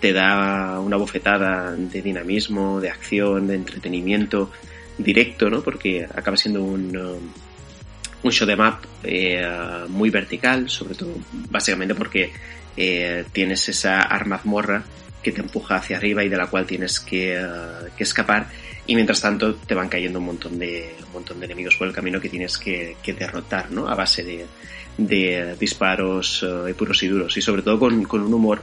te 0.00 0.12
da 0.12 0.80
una 0.80 0.96
bofetada 0.96 1.74
de 1.76 2.02
dinamismo, 2.02 2.80
de 2.80 2.90
acción, 2.90 3.46
de 3.46 3.54
entretenimiento 3.54 4.50
directo, 4.98 5.50
¿no? 5.50 5.62
Porque 5.62 6.06
acaba 6.14 6.36
siendo 6.36 6.62
un, 6.62 6.96
uh, 6.96 7.18
un 8.22 8.32
show 8.32 8.46
de 8.46 8.56
map 8.56 8.84
eh, 9.02 9.42
muy 9.88 10.10
vertical, 10.10 10.68
sobre 10.68 10.94
todo 10.94 11.14
básicamente 11.50 11.94
porque 11.94 12.32
eh, 12.76 13.24
tienes 13.32 13.68
esa 13.68 14.00
armazmorra 14.00 14.82
que 15.22 15.32
te 15.32 15.40
empuja 15.40 15.76
hacia 15.76 15.98
arriba 15.98 16.24
y 16.24 16.28
de 16.28 16.36
la 16.36 16.46
cual 16.46 16.66
tienes 16.66 16.98
que, 16.98 17.38
que 17.96 18.02
escapar 18.02 18.48
y 18.90 18.96
mientras 18.96 19.20
tanto 19.20 19.54
te 19.54 19.76
van 19.76 19.88
cayendo 19.88 20.18
un 20.18 20.24
montón 20.24 20.58
de, 20.58 20.96
un 21.06 21.12
montón 21.12 21.38
de 21.38 21.46
enemigos 21.46 21.76
por 21.76 21.86
el 21.86 21.94
camino 21.94 22.20
que 22.20 22.28
tienes 22.28 22.58
que, 22.58 22.96
derrotar, 23.16 23.70
¿no? 23.70 23.88
A 23.88 23.94
base 23.94 24.24
de, 24.98 25.54
disparos 25.54 26.42
uh, 26.42 26.74
puros 26.74 27.00
y 27.04 27.06
duros 27.06 27.36
y 27.36 27.40
sobre 27.40 27.62
todo 27.62 27.78
con, 27.78 28.02
con 28.02 28.20
un 28.20 28.34
humor 28.34 28.60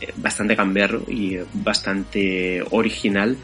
eh, 0.00 0.12
bastante 0.18 0.54
gamberro 0.54 1.02
y 1.08 1.38
bastante 1.52 2.62
original 2.70 3.36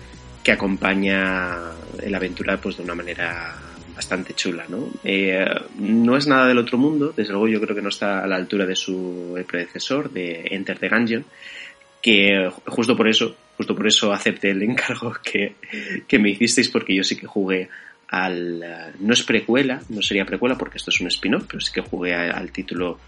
que 0.44 0.52
acompaña 0.52 1.72
la 2.06 2.16
aventura 2.18 2.56
pues 2.56 2.76
de 2.76 2.84
una 2.84 2.94
manera 2.94 3.56
bastante 3.96 4.34
chula, 4.34 4.64
¿no? 4.68 4.90
Eh, 5.02 5.44
no 5.80 6.16
es 6.16 6.28
nada 6.28 6.46
del 6.46 6.58
otro 6.58 6.78
mundo, 6.78 7.12
desde 7.16 7.32
luego 7.32 7.48
yo 7.48 7.60
creo 7.60 7.74
que 7.74 7.82
no 7.82 7.88
está 7.88 8.22
a 8.22 8.28
la 8.28 8.36
altura 8.36 8.64
de 8.64 8.76
su 8.76 9.44
predecesor, 9.48 10.08
de 10.08 10.46
Enter 10.52 10.78
the 10.78 10.88
Gungeon, 10.88 11.24
que 12.00 12.48
justo 12.66 12.96
por 12.96 13.08
eso, 13.08 13.34
justo 13.56 13.74
por 13.74 13.86
eso 13.86 14.12
acepté 14.12 14.50
el 14.50 14.62
encargo 14.62 15.14
que, 15.24 15.56
que 16.06 16.18
me 16.18 16.30
hicisteis 16.30 16.68
porque 16.68 16.94
yo 16.94 17.04
sí 17.04 17.16
que 17.16 17.26
jugué 17.26 17.68
al... 18.08 18.94
no 19.00 19.12
es 19.12 19.22
precuela, 19.22 19.82
no 19.88 20.02
sería 20.02 20.24
precuela 20.24 20.56
porque 20.56 20.78
esto 20.78 20.90
es 20.90 21.00
un 21.00 21.08
spin-off, 21.08 21.44
pero 21.46 21.60
sí 21.60 21.72
que 21.72 21.80
jugué 21.80 22.14
al 22.14 22.52
título 22.52 22.98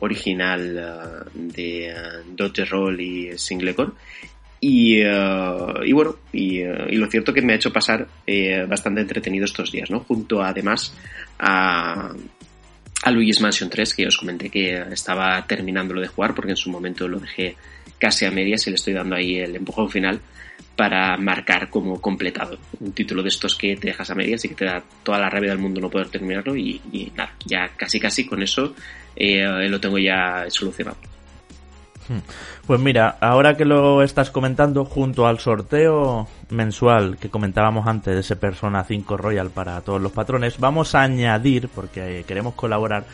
original 0.00 1.26
uh, 1.26 1.30
de 1.34 1.92
uh, 1.92 2.34
Dodge 2.34 2.64
Roll 2.64 3.00
y 3.00 3.38
Singlecore 3.38 3.92
y, 4.60 5.02
y 5.02 5.92
bueno, 5.92 6.16
y, 6.32 6.60
y, 6.62 6.96
lo 6.96 7.06
cierto 7.08 7.32
que 7.32 7.42
me 7.42 7.52
ha 7.52 7.56
hecho 7.56 7.72
pasar 7.72 8.08
eh, 8.26 8.66
bastante 8.68 9.00
entretenido 9.00 9.44
estos 9.44 9.70
días, 9.70 9.88
¿no? 9.88 10.00
Junto 10.00 10.42
además 10.42 10.94
a, 11.38 12.12
a 13.04 13.10
Luigi's 13.10 13.40
Mansion 13.40 13.70
3, 13.70 13.94
que 13.94 14.06
os 14.06 14.16
comenté 14.16 14.50
que 14.50 14.76
estaba 14.90 15.46
terminándolo 15.46 16.00
de 16.00 16.08
jugar 16.08 16.34
porque 16.34 16.50
en 16.50 16.56
su 16.56 16.70
momento 16.70 17.06
lo 17.06 17.20
dejé 17.20 17.56
casi 17.98 18.24
a 18.24 18.30
medias 18.30 18.66
y 18.66 18.70
le 18.70 18.76
estoy 18.76 18.94
dando 18.94 19.16
ahí 19.16 19.38
el 19.38 19.56
empujón 19.56 19.90
final 19.90 20.20
para 20.76 21.16
marcar 21.16 21.68
como 21.70 22.00
completado. 22.00 22.56
Un 22.80 22.92
título 22.92 23.22
de 23.22 23.28
estos 23.28 23.56
que 23.56 23.76
te 23.76 23.88
dejas 23.88 24.10
a 24.10 24.14
medias 24.14 24.44
y 24.44 24.48
que 24.48 24.54
te 24.54 24.64
da 24.64 24.82
toda 25.02 25.18
la 25.18 25.28
rabia 25.28 25.50
del 25.50 25.58
mundo 25.58 25.80
no 25.80 25.90
poder 25.90 26.08
terminarlo 26.08 26.56
y, 26.56 26.80
nada, 27.16 27.32
ya 27.44 27.70
casi 27.76 27.98
casi 27.98 28.26
con 28.26 28.42
eso 28.42 28.74
eh, 29.16 29.68
lo 29.68 29.80
tengo 29.80 29.98
ya 29.98 30.44
solucionado. 30.48 30.96
Hmm. 32.08 32.20
Pues 32.66 32.80
mira, 32.80 33.18
ahora 33.20 33.56
que 33.56 33.64
lo 33.64 34.02
estás 34.02 34.30
comentando, 34.30 34.84
junto 34.84 35.26
al 35.26 35.40
sorteo 35.40 36.28
mensual 36.50 37.18
que 37.18 37.28
comentábamos 37.28 37.86
antes 37.86 38.14
de 38.14 38.20
ese 38.20 38.36
Persona 38.36 38.84
5 38.84 39.16
Royal 39.16 39.50
para 39.50 39.80
todos 39.82 40.00
los 40.00 40.12
patrones, 40.12 40.58
vamos 40.58 40.94
a 40.94 41.02
añadir, 41.02 41.68
porque 41.68 42.24
queremos 42.26 42.54
colaborar, 42.54 43.04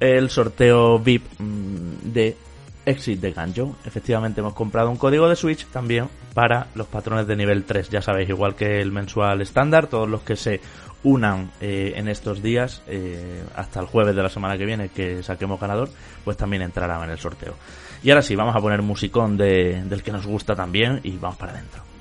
el 0.00 0.28
sorteo 0.28 0.98
VIP 0.98 1.24
mm, 1.38 2.12
de 2.12 2.36
Exit 2.86 3.20
de 3.20 3.32
Ganjo. 3.32 3.76
Efectivamente 3.84 4.40
hemos 4.40 4.54
comprado 4.54 4.88
un 4.90 4.96
código 4.96 5.28
de 5.28 5.36
Switch 5.36 5.66
también 5.66 6.08
para 6.32 6.68
los 6.74 6.86
patrones 6.86 7.26
de 7.26 7.36
nivel 7.36 7.64
3. 7.64 7.90
Ya 7.90 8.00
sabéis, 8.00 8.28
igual 8.28 8.54
que 8.54 8.80
el 8.80 8.92
mensual 8.92 9.42
estándar, 9.42 9.88
todos 9.88 10.08
los 10.08 10.22
que 10.22 10.36
se 10.36 10.60
unan 11.02 11.50
eh, 11.60 11.92
en 11.96 12.08
estos 12.08 12.42
días 12.42 12.82
eh, 12.86 13.44
hasta 13.54 13.80
el 13.80 13.86
jueves 13.86 14.16
de 14.16 14.22
la 14.22 14.28
semana 14.28 14.56
que 14.56 14.64
viene 14.64 14.88
que 14.88 15.22
saquemos 15.22 15.60
ganador, 15.60 15.90
pues 16.24 16.36
también 16.36 16.62
entrarán 16.62 17.04
en 17.04 17.10
el 17.10 17.18
sorteo. 17.18 17.54
Y 18.02 18.10
ahora 18.10 18.22
sí, 18.22 18.34
vamos 18.36 18.54
a 18.56 18.60
poner 18.60 18.82
musicón 18.82 19.36
de, 19.36 19.82
del 19.84 20.02
que 20.02 20.12
nos 20.12 20.26
gusta 20.26 20.54
también 20.54 21.00
y 21.02 21.16
vamos 21.16 21.36
para 21.36 21.52
adentro. 21.52 21.95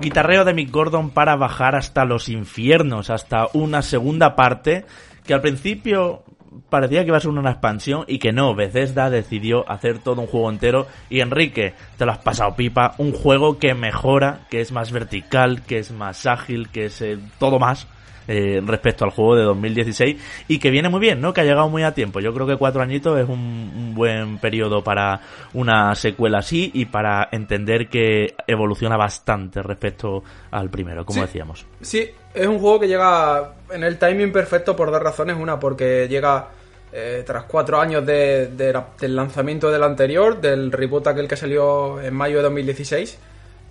Guitarreo 0.00 0.44
de 0.44 0.54
Mick 0.54 0.70
Gordon 0.70 1.10
para 1.10 1.36
bajar 1.36 1.76
hasta 1.76 2.04
los 2.04 2.28
infiernos, 2.28 3.10
hasta 3.10 3.48
una 3.52 3.82
segunda 3.82 4.34
parte 4.34 4.84
que 5.24 5.34
al 5.34 5.40
principio 5.40 6.24
parecía 6.68 7.02
que 7.02 7.08
iba 7.08 7.16
a 7.16 7.20
ser 7.20 7.30
una 7.30 7.50
expansión 7.50 8.04
y 8.08 8.18
que 8.18 8.32
no, 8.32 8.54
Bethesda 8.54 9.10
decidió 9.10 9.68
hacer 9.70 9.98
todo 9.98 10.22
un 10.22 10.26
juego 10.26 10.50
entero 10.50 10.86
y 11.08 11.20
Enrique, 11.20 11.74
te 11.96 12.06
lo 12.06 12.12
has 12.12 12.18
pasado 12.18 12.56
pipa, 12.56 12.94
un 12.98 13.12
juego 13.12 13.58
que 13.58 13.74
mejora, 13.74 14.46
que 14.50 14.60
es 14.60 14.72
más 14.72 14.90
vertical, 14.90 15.62
que 15.62 15.78
es 15.78 15.92
más 15.92 16.26
ágil, 16.26 16.68
que 16.70 16.86
es 16.86 17.04
todo 17.38 17.58
más 17.58 17.86
eh, 18.32 18.62
respecto 18.64 19.04
al 19.04 19.10
juego 19.10 19.34
de 19.34 19.42
2016 19.42 20.16
y 20.46 20.60
que 20.60 20.70
viene 20.70 20.88
muy 20.88 21.00
bien, 21.00 21.20
¿no? 21.20 21.32
Que 21.32 21.40
ha 21.40 21.44
llegado 21.44 21.68
muy 21.68 21.82
a 21.82 21.92
tiempo. 21.92 22.20
Yo 22.20 22.32
creo 22.32 22.46
que 22.46 22.56
cuatro 22.56 22.80
añitos 22.80 23.18
es 23.18 23.28
un, 23.28 23.72
un 23.76 23.92
buen 23.92 24.38
periodo 24.38 24.84
para 24.84 25.20
una 25.52 25.96
secuela 25.96 26.38
así 26.38 26.70
y 26.72 26.84
para 26.84 27.28
entender 27.32 27.88
que 27.88 28.36
evoluciona 28.46 28.96
bastante 28.96 29.60
respecto 29.62 30.22
al 30.52 30.70
primero, 30.70 31.04
como 31.04 31.16
sí, 31.16 31.26
decíamos. 31.26 31.66
Sí, 31.80 32.08
es 32.32 32.46
un 32.46 32.60
juego 32.60 32.78
que 32.78 32.86
llega 32.86 33.54
en 33.68 33.82
el 33.82 33.98
timing 33.98 34.30
perfecto 34.30 34.76
por 34.76 34.92
dos 34.92 35.02
razones. 35.02 35.36
Una, 35.36 35.58
porque 35.58 36.06
llega 36.06 36.50
eh, 36.92 37.24
tras 37.26 37.46
cuatro 37.46 37.80
años 37.80 38.06
de, 38.06 38.46
del 38.46 39.16
lanzamiento 39.16 39.72
del 39.72 39.82
anterior, 39.82 40.40
del 40.40 40.70
reboot 40.70 41.08
aquel 41.08 41.26
que 41.26 41.36
salió 41.36 42.00
en 42.00 42.14
mayo 42.14 42.36
de 42.36 42.42
2016 42.44 43.18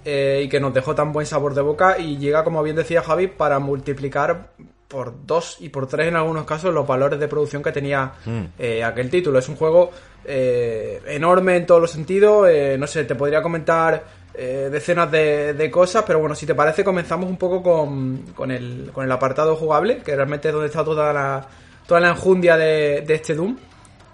eh, 0.06 0.41
y 0.46 0.50
que 0.50 0.60
nos 0.60 0.74
dejó 0.74 0.96
tan 0.96 1.12
buen 1.12 1.25
sabor 1.25 1.53
de 1.53 1.62
boca 1.62 1.98
y 2.00 2.18
llega, 2.18 2.44
como 2.44 2.62
bien 2.63 2.75
decía 2.75 3.01
Javi, 3.01 3.27
para 3.27 3.60
multiplicar 3.60 4.51
por 4.88 5.25
dos 5.25 5.58
y 5.60 5.70
por 5.70 5.86
tres 5.88 6.08
en 6.08 6.15
algunos 6.15 6.46
casos 6.46 6.74
los 6.74 6.88
valores 6.88 7.20
de 7.20 7.27
producción 7.27 7.62
que 7.62 7.72
tenía 7.72 8.13
Mm. 8.25 8.41
eh, 8.58 8.84
aquel 8.84 9.10
título. 9.10 9.38
Es 9.39 9.48
un 9.48 9.56
juego 9.56 9.91
eh, 10.25 11.00
enorme 11.08 11.58
en 11.58 11.65
todos 11.65 11.79
los 11.82 11.91
sentidos. 11.91 12.48
eh, 12.50 12.75
no 12.79 12.88
sé, 12.88 13.03
te 13.06 13.15
podría 13.15 13.41
comentar 13.41 14.20
decenas 14.39 15.12
de, 15.12 15.53
de 15.53 15.70
cosas, 15.70 16.06
pero 16.08 16.20
bueno, 16.20 16.34
si 16.34 16.46
te 16.46 16.56
parece, 16.56 16.82
comenzamos 16.82 17.29
un 17.29 17.36
poco 17.36 17.62
con, 17.62 18.20
con, 18.34 18.51
el, 18.51 18.89
con 18.94 19.03
el 19.03 19.12
apartado 19.12 19.53
jugable, 19.58 19.98
que 19.98 20.15
realmente 20.15 20.48
es 20.48 20.53
donde 20.53 20.68
está 20.68 20.82
toda 20.82 21.12
la, 21.12 21.46
toda 21.86 22.00
la 22.00 22.10
enjundia 22.12 22.56
de, 22.56 23.01
de 23.01 23.13
este 23.15 23.36
Doom. 23.36 23.58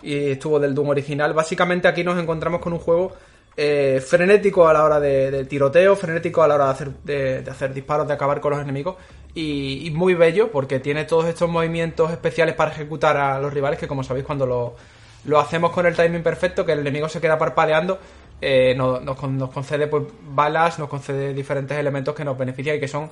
Y 0.02 0.32
estuvo 0.32 0.60
del 0.60 0.74
Doom 0.74 0.90
original. 0.90 1.34
Básicamente 1.34 1.88
aquí 1.88 2.04
nos 2.04 2.18
encontramos 2.20 2.60
con 2.60 2.74
un 2.74 2.80
juego 2.80 3.14
eh, 3.58 4.02
frenético 4.06 4.68
a 4.68 4.74
la 4.74 4.84
hora 4.84 5.00
de, 5.00 5.46
tiroteo, 5.46 5.96
frenético 5.96 6.44
a 6.44 6.48
la 6.48 6.56
hora 6.56 6.66
de 6.66 6.72
hacer, 6.72 6.90
de, 7.04 7.42
de 7.42 7.52
hacer 7.52 7.74
disparos, 7.74 8.08
de 8.08 8.14
acabar 8.14 8.42
con 8.42 8.52
los 8.52 8.62
enemigos. 8.62 8.96
Y, 9.38 9.92
muy 9.94 10.14
bello 10.14 10.50
porque 10.50 10.80
tiene 10.80 11.04
todos 11.04 11.26
estos 11.26 11.50
movimientos 11.50 12.10
especiales 12.10 12.56
para 12.56 12.72
ejecutar 12.72 13.18
a 13.18 13.38
los 13.40 13.54
rivales 13.54 13.78
que 13.78 13.86
como 13.88 14.02
sabéis 14.02 14.26
cuando 14.26 14.76
lo, 15.26 15.40
hacemos 15.40 15.72
con 15.72 15.86
el 15.86 15.94
timing 15.94 16.24
perfecto, 16.24 16.66
que 16.66 16.72
el 16.72 16.80
enemigo 16.80 17.10
se 17.10 17.20
queda 17.20 17.38
parpadeando, 17.38 18.00
eh, 18.40 18.74
nos, 18.76 19.02
nos 19.04 19.18
con- 19.18 19.38
nos 19.38 19.50
concede 19.52 19.88
pues 19.88 20.04
balas, 20.30 20.80
nos 20.80 20.88
concede 20.88 21.34
diferentes 21.34 21.78
elementos 21.78 22.16
que 22.16 22.24
nos 22.24 22.38
benefician 22.38 22.78
y 22.78 22.80
que 22.80 22.88
son 22.88 23.10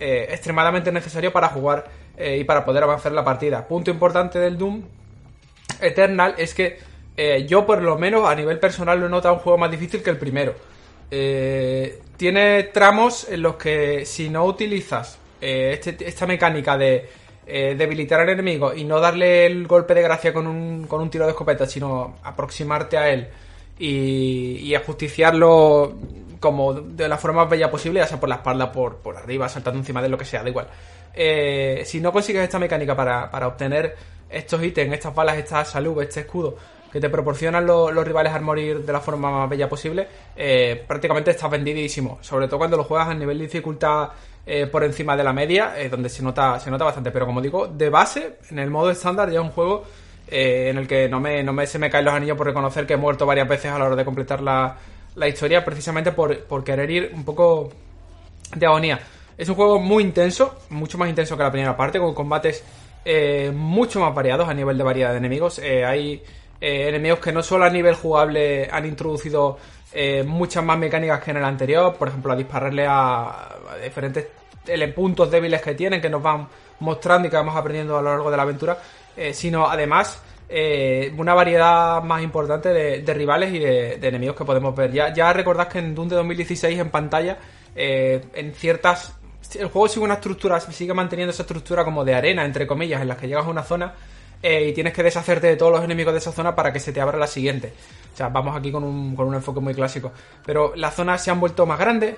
eh, 0.00 0.26
extremadamente 0.30 0.90
necesarios 0.92 1.32
para 1.32 1.48
jugar 1.48 1.84
eh, 2.16 2.38
y 2.38 2.44
para 2.44 2.64
poder 2.64 2.82
avanzar 2.82 3.12
la 3.12 3.24
partida. 3.24 3.66
Punto 3.68 3.90
importante 3.90 4.38
del 4.38 4.56
Doom 4.56 4.82
Eternal 5.80 6.34
es 6.38 6.54
que 6.54 6.78
eh, 7.16 7.46
yo 7.46 7.64
por 7.66 7.82
lo 7.82 7.96
menos 7.98 8.28
a 8.28 8.34
nivel 8.34 8.58
personal 8.58 8.98
lo 9.00 9.06
he 9.06 9.08
notado 9.08 9.34
un 9.34 9.40
juego 9.40 9.58
más 9.58 9.70
difícil 9.70 10.02
que 10.02 10.10
el 10.10 10.18
primero. 10.18 10.54
Eh, 11.10 12.00
tiene 12.16 12.64
tramos 12.64 13.28
en 13.28 13.42
los 13.42 13.56
que 13.56 14.04
si 14.04 14.28
no 14.28 14.44
utilizas 14.44 15.18
eh, 15.40 15.78
este- 15.80 16.08
esta 16.08 16.26
mecánica 16.26 16.76
de 16.76 17.08
eh, 17.46 17.74
debilitar 17.78 18.20
al 18.20 18.28
enemigo 18.30 18.74
y 18.74 18.82
no 18.84 18.98
darle 18.98 19.46
el 19.46 19.66
golpe 19.68 19.94
de 19.94 20.02
gracia 20.02 20.32
con 20.32 20.46
un, 20.48 20.86
con 20.88 21.00
un 21.00 21.10
tiro 21.10 21.24
de 21.26 21.30
escopeta, 21.30 21.64
sino 21.66 22.16
aproximarte 22.24 22.98
a 22.98 23.08
él 23.10 23.28
y, 23.78 24.56
y 24.62 24.74
ajusticiarlo 24.74 25.94
como 26.40 26.72
de 26.74 27.08
la 27.08 27.16
forma 27.18 27.42
más 27.42 27.50
bella 27.50 27.70
posible, 27.70 28.00
ya 28.00 28.06
sea 28.06 28.18
por 28.20 28.28
la 28.28 28.36
espalda, 28.36 28.72
por, 28.72 28.96
por 28.96 29.16
arriba, 29.16 29.48
saltando 29.48 29.78
encima 29.78 30.02
de 30.02 30.08
lo 30.08 30.18
que 30.18 30.24
sea, 30.24 30.42
da 30.42 30.48
igual. 30.48 30.66
Eh, 31.14 31.82
si 31.86 32.00
no 32.00 32.12
consigues 32.12 32.42
esta 32.42 32.58
mecánica 32.58 32.94
para, 32.96 33.30
para 33.30 33.46
obtener 33.46 33.94
estos 34.28 34.62
ítems, 34.62 34.92
estas 34.94 35.14
balas, 35.14 35.38
esta 35.38 35.64
salud, 35.64 36.02
este 36.02 36.20
escudo 36.20 36.56
que 36.92 37.00
te 37.00 37.08
proporcionan 37.10 37.66
lo- 37.66 37.90
los 37.90 38.06
rivales 38.06 38.32
al 38.32 38.42
morir 38.42 38.84
de 38.84 38.92
la 38.92 39.00
forma 39.00 39.30
más 39.30 39.48
bella 39.50 39.68
posible, 39.68 40.06
eh, 40.36 40.82
prácticamente 40.86 41.30
estás 41.30 41.50
vendidísimo. 41.50 42.18
Sobre 42.22 42.46
todo 42.46 42.58
cuando 42.58 42.76
lo 42.76 42.84
juegas 42.84 43.08
a 43.08 43.14
nivel 43.14 43.38
de 43.38 43.44
dificultad 43.44 44.08
eh, 44.46 44.66
por 44.66 44.84
encima 44.84 45.16
de 45.16 45.24
la 45.24 45.32
media, 45.32 45.74
eh, 45.76 45.88
donde 45.88 46.08
se 46.08 46.22
nota, 46.22 46.58
se 46.60 46.70
nota 46.70 46.84
bastante. 46.84 47.10
Pero 47.10 47.26
como 47.26 47.40
digo, 47.40 47.66
de 47.66 47.90
base, 47.90 48.36
en 48.50 48.58
el 48.60 48.70
modo 48.70 48.90
estándar 48.90 49.28
ya 49.30 49.40
es 49.40 49.44
un 49.44 49.50
juego 49.50 49.84
eh, 50.28 50.68
en 50.70 50.78
el 50.78 50.86
que 50.86 51.08
no 51.08 51.20
me, 51.20 51.42
no 51.42 51.52
me 51.52 51.66
se 51.66 51.78
me 51.78 51.90
caen 51.90 52.04
los 52.04 52.14
anillos 52.14 52.36
por 52.36 52.46
reconocer 52.46 52.86
que 52.86 52.94
he 52.94 52.96
muerto 52.96 53.26
varias 53.26 53.48
veces 53.48 53.72
a 53.72 53.78
la 53.78 53.86
hora 53.86 53.96
de 53.96 54.04
completar 54.04 54.40
la, 54.40 54.76
la 55.16 55.28
historia, 55.28 55.64
precisamente 55.64 56.12
por, 56.12 56.38
por 56.44 56.62
querer 56.64 56.90
ir 56.90 57.10
un 57.12 57.24
poco 57.24 57.70
de 58.54 58.66
agonía. 58.66 59.00
Es 59.36 59.48
un 59.48 59.56
juego 59.56 59.78
muy 59.80 60.02
intenso, 60.04 60.60
mucho 60.70 60.96
más 60.96 61.08
intenso 61.08 61.36
que 61.36 61.42
la 61.42 61.50
primera 61.50 61.76
parte, 61.76 61.98
con 61.98 62.14
combates 62.14 62.64
eh, 63.04 63.52
mucho 63.54 64.00
más 64.00 64.14
variados 64.14 64.48
a 64.48 64.54
nivel 64.54 64.78
de 64.78 64.84
variedad 64.84 65.10
de 65.10 65.18
enemigos. 65.18 65.58
Hay 65.58 66.22
eh, 66.60 66.88
enemigos 66.88 67.18
que 67.18 67.32
no 67.32 67.42
solo 67.42 67.64
a 67.64 67.70
nivel 67.70 67.94
jugable 67.94 68.68
han 68.70 68.86
introducido 68.86 69.58
eh, 69.92 70.22
muchas 70.22 70.64
más 70.64 70.78
mecánicas 70.78 71.22
que 71.22 71.30
en 71.30 71.38
el 71.38 71.44
anterior, 71.44 71.94
por 71.94 72.08
ejemplo, 72.08 72.32
a 72.32 72.36
dispararle 72.36 72.86
a, 72.88 73.56
diferentes 73.82 74.26
puntos 74.94 75.30
débiles 75.30 75.62
que 75.62 75.74
tienen, 75.74 76.00
que 76.00 76.10
nos 76.10 76.22
van 76.22 76.48
mostrando 76.80 77.28
y 77.28 77.30
que 77.30 77.36
vamos 77.36 77.56
aprendiendo 77.56 77.96
a 77.96 78.02
lo 78.02 78.10
largo 78.10 78.30
de 78.30 78.36
la 78.36 78.42
aventura, 78.42 78.78
eh, 79.16 79.32
sino 79.32 79.68
además 79.68 80.22
una 81.16 81.34
variedad 81.34 82.00
más 82.04 82.22
importante 82.22 82.68
de, 82.68 83.02
de 83.02 83.14
rivales 83.14 83.52
y 83.52 83.58
de, 83.58 83.96
de 83.96 84.08
enemigos 84.08 84.36
que 84.36 84.44
podemos 84.44 84.76
ver. 84.76 84.92
Ya, 84.92 85.12
ya 85.12 85.34
que 85.68 85.78
en 85.80 85.92
Doom 85.92 86.08
de 86.08 86.14
2016 86.16 86.78
en 86.78 86.90
pantalla, 86.90 87.38
en 87.74 88.54
ciertas... 88.54 89.12
El 89.58 89.66
juego 89.68 89.88
sigue 89.88 90.04
una 90.04 90.14
estructura, 90.14 90.60
sigue 90.60 90.94
manteniendo 90.94 91.32
esa 91.32 91.42
estructura 91.42 91.84
como 91.84 92.04
de 92.04 92.14
arena, 92.14 92.44
entre 92.44 92.64
comillas, 92.64 93.02
en 93.02 93.08
la 93.08 93.16
que 93.16 93.26
llegas 93.26 93.46
a 93.46 93.50
una 93.50 93.64
zona 93.64 93.92
eh, 94.42 94.68
y 94.68 94.72
tienes 94.72 94.92
que 94.92 95.02
deshacerte 95.02 95.46
de 95.48 95.56
todos 95.56 95.72
los 95.72 95.82
enemigos 95.84 96.12
de 96.12 96.18
esa 96.18 96.32
zona 96.32 96.54
para 96.54 96.72
que 96.72 96.80
se 96.80 96.92
te 96.92 97.00
abra 97.00 97.18
la 97.18 97.26
siguiente. 97.26 97.72
O 98.12 98.16
sea, 98.16 98.28
vamos 98.28 98.56
aquí 98.56 98.70
con 98.72 98.84
un, 98.84 99.14
con 99.16 99.26
un 99.28 99.34
enfoque 99.34 99.60
muy 99.60 99.74
clásico. 99.74 100.12
Pero 100.44 100.72
las 100.76 100.94
zonas 100.94 101.22
se 101.22 101.30
han 101.30 101.40
vuelto 101.40 101.66
más 101.66 101.78
grandes, 101.78 102.16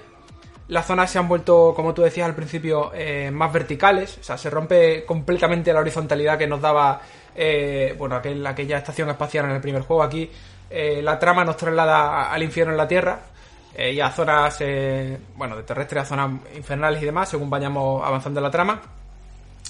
las 0.68 0.86
zonas 0.86 1.10
se 1.10 1.18
han 1.18 1.26
vuelto, 1.28 1.72
como 1.74 1.94
tú 1.94 2.02
decías 2.02 2.26
al 2.26 2.34
principio, 2.34 2.92
eh, 2.94 3.30
más 3.32 3.52
verticales. 3.52 4.18
O 4.18 4.22
sea, 4.22 4.36
se 4.36 4.50
rompe 4.50 5.04
completamente 5.06 5.72
la 5.72 5.80
horizontalidad 5.80 6.36
que 6.38 6.46
nos 6.46 6.60
daba, 6.60 7.00
eh, 7.34 7.94
bueno, 7.98 8.16
aquel- 8.20 8.46
aquella 8.46 8.78
estación 8.78 9.08
espacial 9.10 9.46
en 9.46 9.52
el 9.52 9.60
primer 9.60 9.82
juego. 9.82 10.02
Aquí 10.02 10.30
la 10.70 11.18
trama 11.18 11.44
nos 11.46 11.56
traslada 11.56 12.30
al 12.30 12.42
infierno 12.42 12.72
en 12.72 12.76
la 12.78 12.86
Tierra. 12.88 13.18
y 13.78 14.00
a 14.00 14.10
zonas, 14.10 14.58
bueno, 15.36 15.56
de 15.56 15.62
terrestres 15.62 16.02
a 16.02 16.06
zonas 16.06 16.30
infernales 16.56 17.00
y 17.00 17.04
demás, 17.06 17.28
según 17.28 17.48
vayamos 17.48 18.04
avanzando 18.04 18.40
en 18.40 18.44
la 18.44 18.50
trama. 18.50 18.80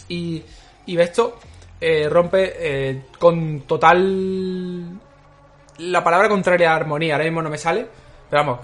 Y, 0.08 0.42
y 0.86 0.98
esto 0.98 1.38
eh, 1.80 2.08
rompe 2.08 2.54
eh, 2.58 3.02
con 3.18 3.60
total 3.62 4.84
la 5.78 6.02
palabra 6.02 6.28
contraria 6.28 6.72
a 6.72 6.76
armonía, 6.76 7.14
ahora 7.14 7.24
mismo 7.24 7.42
no 7.42 7.50
me 7.50 7.58
sale, 7.58 7.86
pero 8.28 8.44
vamos, 8.44 8.60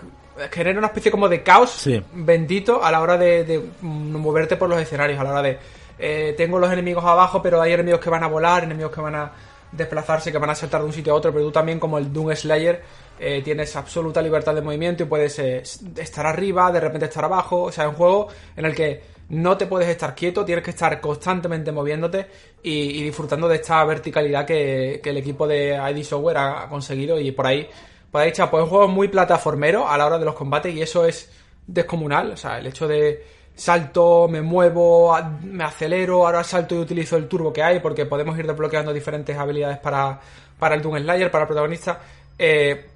genera 0.51 0.79
una 0.79 0.89
especie 0.89 1.11
como 1.11 1.29
de 1.29 1.43
caos 1.43 1.71
Sí. 1.71 2.03
bendito 2.13 2.83
a 2.83 2.91
la 2.91 3.01
hora 3.01 3.17
de, 3.17 3.45
de, 3.45 3.59
mm, 3.81 4.17
moverte 4.17 4.57
por 4.57 4.69
los 4.69 4.81
escenarios, 4.81 5.19
a 5.21 5.25
la 5.25 5.31
hora 5.31 5.43
de 5.43 5.59
eh, 5.99 6.35
tengo 6.37 6.59
los 6.59 6.73
enemigos 6.73 7.05
abajo, 7.05 7.41
pero 7.41 7.61
hay 7.63 7.73
enemigos 7.73 8.01
que 8.01 8.11
van 8.11 8.25
a 8.25 8.27
volar, 8.27 8.65
enemigos 8.65 8.93
que 8.93 9.01
van 9.01 9.15
a 9.15 9.31
desplazarse, 9.71 10.33
que 10.33 10.39
van 10.39 10.51
a 10.51 10.55
saltar 10.55 10.81
de 10.81 10.87
un 10.87 10.93
sitio 10.93 11.13
a 11.13 11.17
otro, 11.17 11.33
pero 11.33 11.45
tú 11.45 11.53
también 11.53 11.79
como 11.79 11.99
el 11.99 12.13
Doom 12.13 12.35
Slayer 12.35 12.83
eh, 13.19 13.43
tienes 13.43 13.75
absoluta 13.77 14.21
libertad 14.21 14.55
de 14.55 14.61
movimiento 14.61 15.05
y 15.05 15.07
puedes 15.07 15.39
eh, 15.39 15.63
estar 15.97 16.27
arriba, 16.27 16.71
de 16.73 16.81
repente 16.81 17.07
estar 17.07 17.25
abajo, 17.25 17.65
o 17.65 17.73
sea, 17.73 17.85
es 17.85 17.91
un 17.91 17.97
juego 17.97 18.29
en 18.57 18.65
el 18.65 18.75
que 18.75 19.14
no 19.29 19.57
te 19.57 19.67
puedes 19.67 19.89
estar 19.89 20.15
quieto, 20.15 20.45
tienes 20.45 20.65
que 20.65 20.71
estar 20.71 21.01
constantemente 21.01 21.73
moviéndote 21.73 22.27
y, 22.63 23.03
disfrutando 23.03 23.49
de 23.49 23.57
esta 23.57 23.85
verticalidad 23.85 24.45
que, 24.45 25.01
el 25.03 25.17
equipo 25.17 25.47
de 25.47 25.75
ID 25.75 26.03
Software 26.03 26.39
ha 26.39 26.69
conseguido 26.69 27.19
y 27.19 27.33
por 27.33 27.47
ahí, 27.47 27.69
por 28.11 28.21
ahí, 28.21 28.31
es 28.31 28.39
un 28.39 28.49
juego 28.49 28.89
muy 28.89 29.09
plataformero 29.09 29.89
a 29.89 29.97
la 29.97 30.07
hora 30.07 30.19
de 30.19 30.25
los 30.25 30.35
combates 30.35 30.75
y 30.75 30.83
eso 30.83 31.05
es 31.07 31.31
descomunal, 31.67 32.33
o 32.33 32.37
sea, 32.37 32.59
el 32.59 32.67
hecho 32.67 32.87
de 32.87 33.25
salto, 33.55 34.29
me 34.29 34.43
muevo, 34.43 35.17
me 35.43 35.65
acelero, 35.65 36.27
ahora 36.27 36.45
salto 36.45 36.75
y 36.75 36.79
utilizo 36.79 37.17
el 37.17 37.29
turbo 37.29 37.53
que 37.53 37.63
hay 37.63 37.81
porque 37.81 38.05
podemos 38.05 38.39
ir 38.39 38.47
desbloqueando 38.47 38.93
diferentes 38.93 39.37
habilidades 39.37 39.79
para, 39.79 40.21
para 40.59 40.75
el 40.75 40.83
Doom 40.83 40.99
Slayer, 40.99 41.31
para 41.31 41.43
el 41.43 41.49
protagonista. 41.49 42.01
Eh, 42.39 42.89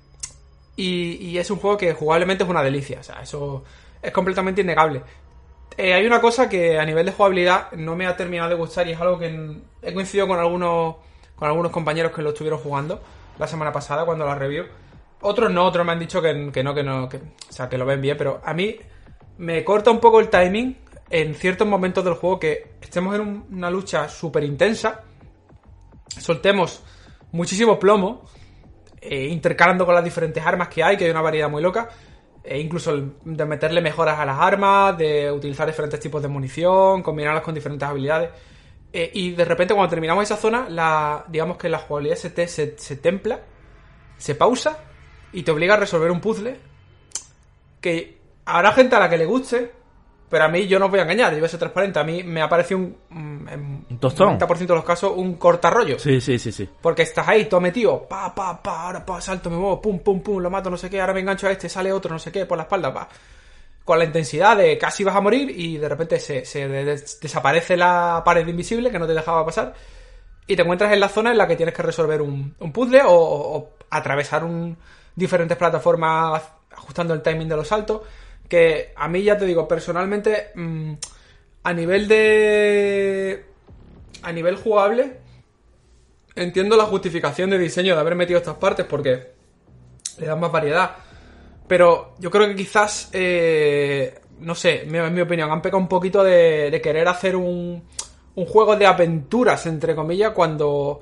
y, 0.77 1.31
y 1.31 1.39
es 1.39 1.51
un 1.51 1.59
juego 1.59 1.77
que 1.77 1.95
jugablemente 1.95 2.45
es 2.45 2.51
una 2.51 2.63
delicia, 2.63 3.01
o 3.01 3.03
sea, 3.03 3.23
eso 3.23 3.65
es 4.03 4.13
completamente 4.13 4.61
innegable. 4.61 5.03
Eh, 5.79 5.95
hay 5.95 6.05
una 6.07 6.21
cosa 6.21 6.49
que 6.49 6.77
a 6.79 6.85
nivel 6.85 7.07
de 7.07 7.13
jugabilidad 7.13 7.71
no 7.73 7.95
me 7.95 8.07
ha 8.07 8.17
terminado 8.17 8.49
de 8.51 8.57
gustar 8.57 8.87
y 8.89 8.93
es 8.93 9.01
algo 9.01 9.17
que 9.19 9.61
he 9.81 9.95
coincidido 9.95 10.27
con 10.27 10.39
algunos 10.41 10.97
con 11.37 11.47
algunos 11.49 11.71
compañeros 11.71 12.11
que 12.11 12.21
lo 12.21 12.31
estuvieron 12.31 12.59
jugando 12.59 13.01
la 13.39 13.47
semana 13.47 13.71
pasada 13.73 14.05
cuando 14.05 14.27
la 14.27 14.35
review. 14.35 14.65
Otros 15.21 15.53
no, 15.53 15.65
otros 15.65 15.87
me 15.87 15.93
han 15.93 16.01
dicho 16.01 16.21
que, 16.21 16.35
no, 16.35 16.51
que 16.75 16.83
no, 16.83 17.09
que, 17.09 17.17
o 17.19 17.21
sea, 17.53 17.69
que 17.69 17.79
lo 17.79 17.87
ven 17.87 18.01
bien, 18.01 18.17
pero 18.17 18.41
a 18.45 18.53
mí 18.55 18.77
me 19.39 19.63
corta 19.65 19.93
un 19.93 20.01
poco 20.01 20.19
el 20.19 20.29
timing 20.31 20.77
en 21.11 21.35
ciertos 21.37 21.67
momentos 21.69 22.05
del 22.05 22.15
juego 22.15 22.41
que 22.41 22.73
estemos 22.81 23.15
en 23.15 23.21
un- 23.21 23.47
una 23.53 23.71
lucha 23.71 24.09
súper 24.09 24.43
intensa, 24.43 25.05
soltemos 26.19 26.83
muchísimo 27.33 27.79
plomo, 27.79 28.25
eh, 29.01 29.27
intercalando 29.27 29.87
con 29.87 29.95
las 29.95 30.03
diferentes 30.05 30.45
armas 30.45 30.69
que 30.69 30.83
hay, 30.83 30.97
que 30.97 31.05
hay 31.05 31.11
una 31.13 31.23
variedad 31.23 31.49
muy 31.49 31.63
loca, 31.63 31.89
e 32.49 32.59
incluso 32.61 32.97
de 33.25 33.45
meterle 33.45 33.81
mejoras 33.81 34.19
a 34.19 34.25
las 34.25 34.39
armas, 34.39 34.97
de 34.97 35.31
utilizar 35.31 35.67
diferentes 35.67 36.01
tipos 36.01 36.23
de 36.23 36.29
munición, 36.29 37.03
combinarlas 37.03 37.43
con 37.43 37.55
diferentes 37.55 37.89
habilidades. 37.89 38.31
Eh, 38.93 39.11
y 39.15 39.33
de 39.33 39.45
repente 39.45 39.75
cuando 39.75 39.91
terminamos 39.91 40.25
esa 40.25 40.37
zona, 40.37 41.25
digamos 41.29 41.59
que 41.59 41.69
la 41.69 41.79
jugabilidad 41.79 42.17
se, 42.17 42.31
te- 42.31 42.49
se, 42.49 42.79
se 42.79 42.97
templa, 42.97 43.41
se 44.17 44.35
pausa 44.35 44.79
y 45.33 45.43
te 45.43 45.51
obliga 45.51 45.75
a 45.75 45.77
resolver 45.77 46.11
un 46.11 46.21
puzzle 46.21 46.57
que 47.81 48.19
habrá 48.47 48.73
gente 48.73 48.97
a 48.97 49.01
la 49.01 49.11
que 49.11 49.19
le 49.19 49.27
guste, 49.27 49.73
pero 50.31 50.45
a 50.45 50.49
mí 50.49 50.67
yo 50.67 50.79
no 50.79 50.87
os 50.87 50.91
voy 50.91 51.01
a 51.01 51.05
engañar, 51.05 51.33
yo 51.33 51.39
voy 51.39 51.47
a 51.47 51.49
ser 51.49 51.59
transparente. 51.59 51.99
A 51.99 52.05
mí 52.05 52.23
me 52.23 52.43
ha 52.43 52.49
parecido 52.49 52.79
un, 52.81 52.97
mm, 53.09 53.49
en 53.49 53.87
Un 53.91 53.99
tostón. 53.99 54.39
90% 54.39 54.67
de 54.67 54.75
los 54.75 54.85
casos 54.85 55.13
un 55.17 55.35
cortarrollo. 55.37 55.99
Sí, 55.99 56.21
sí, 56.21 56.39
sí, 56.39 56.53
sí. 56.53 56.69
Porque 56.81 57.03
estás 57.03 57.27
ahí, 57.29 57.47
todo 57.47 57.61
metido, 57.61 58.07
pa, 58.07 58.35
pa, 58.35 58.63
pa, 58.63 58.83
ahora 58.87 59.05
pa, 59.07 59.21
salto, 59.21 59.49
me 59.51 59.57
muevo, 59.57 59.81
pum, 59.81 59.99
pum, 60.01 60.21
pum, 60.23 60.39
lo 60.41 60.51
mato, 60.51 60.69
no 60.71 60.77
sé 60.77 60.91
qué, 60.91 61.01
ahora 61.01 61.15
me 61.15 61.21
engancho 61.21 61.47
a 61.47 61.51
este, 61.53 61.69
sale 61.69 61.93
otro, 61.93 62.13
no 62.13 62.19
sé 62.19 62.31
qué, 62.33 62.45
por 62.47 62.57
la 62.59 62.65
espalda, 62.65 62.93
pa. 62.93 63.09
Con 63.85 63.99
la 63.99 64.05
intensidad 64.05 64.57
de 64.57 64.77
casi 64.77 65.03
vas 65.03 65.17
a 65.17 65.21
morir 65.23 65.51
y 65.51 65.79
de 65.79 65.89
repente 65.89 66.21
se, 66.21 66.45
se 66.45 66.69
de- 66.69 66.85
des- 66.85 67.19
desaparece 67.21 67.75
la 67.77 68.21
pared 68.25 68.47
invisible 68.47 68.91
que 68.91 68.99
no 68.99 69.07
te 69.07 69.15
dejaba 69.15 69.47
pasar 69.47 69.73
y 70.47 70.57
te 70.57 70.63
encuentras 70.63 70.93
en 70.93 71.01
la 71.01 71.09
zona 71.09 71.31
en 71.31 71.39
la 71.39 71.47
que 71.49 71.57
tienes 71.57 71.75
que 71.75 71.83
resolver 71.83 72.21
un, 72.21 72.55
un 72.59 72.73
puzzle 72.73 73.03
o, 73.03 73.13
o- 73.13 73.57
o 73.57 73.71
atravesar 73.89 74.45
un, 74.45 74.77
diferentes 75.15 75.57
plataformas 75.57 76.43
ajustando 76.71 77.15
el 77.15 77.23
timing 77.23 77.49
de 77.49 77.57
los 77.57 77.67
saltos. 77.69 78.03
Que 78.49 78.93
a 78.97 79.09
mí 79.09 79.23
ya 79.23 79.37
te 79.37 79.45
digo, 79.45 79.69
personalmente, 79.69 80.51
mm, 80.55 80.93
a 81.65 81.73
nivel 81.73 82.09
de 82.09 83.45
a 84.23 84.33
nivel 84.33 84.57
jugable, 84.57 85.19
entiendo 86.35 86.77
la 86.77 86.85
justificación 86.85 87.51
de 87.51 87.59
diseño 87.59 87.95
de 87.95 88.01
haber 88.01 88.15
metido 88.15 88.39
estas 88.39 88.57
partes 88.57 88.87
porque 88.87 89.33
le 90.19 90.27
dan 90.27 90.41
más 90.41 90.53
variedad. 90.53 90.97
Pero 91.67 92.15
yo 92.19 92.31
creo 92.31 92.49
que 92.49 92.57
quizás, 92.57 93.11
eh, 93.13 94.21
no 94.41 94.55
sé, 94.55 94.83
en 94.83 95.15
mi 95.15 95.21
opinión, 95.21 95.51
han 95.51 95.63
pecado 95.63 95.79
un 95.83 95.89
poquito 95.89 96.25
de, 96.25 96.81
querer 96.83 97.07
hacer 97.09 97.37
un, 97.37 97.85
un, 98.35 98.47
juego 98.47 98.75
de 98.77 98.87
aventuras, 98.87 99.67
entre 99.67 99.95
comillas, 99.95 100.33
cuando 100.33 101.01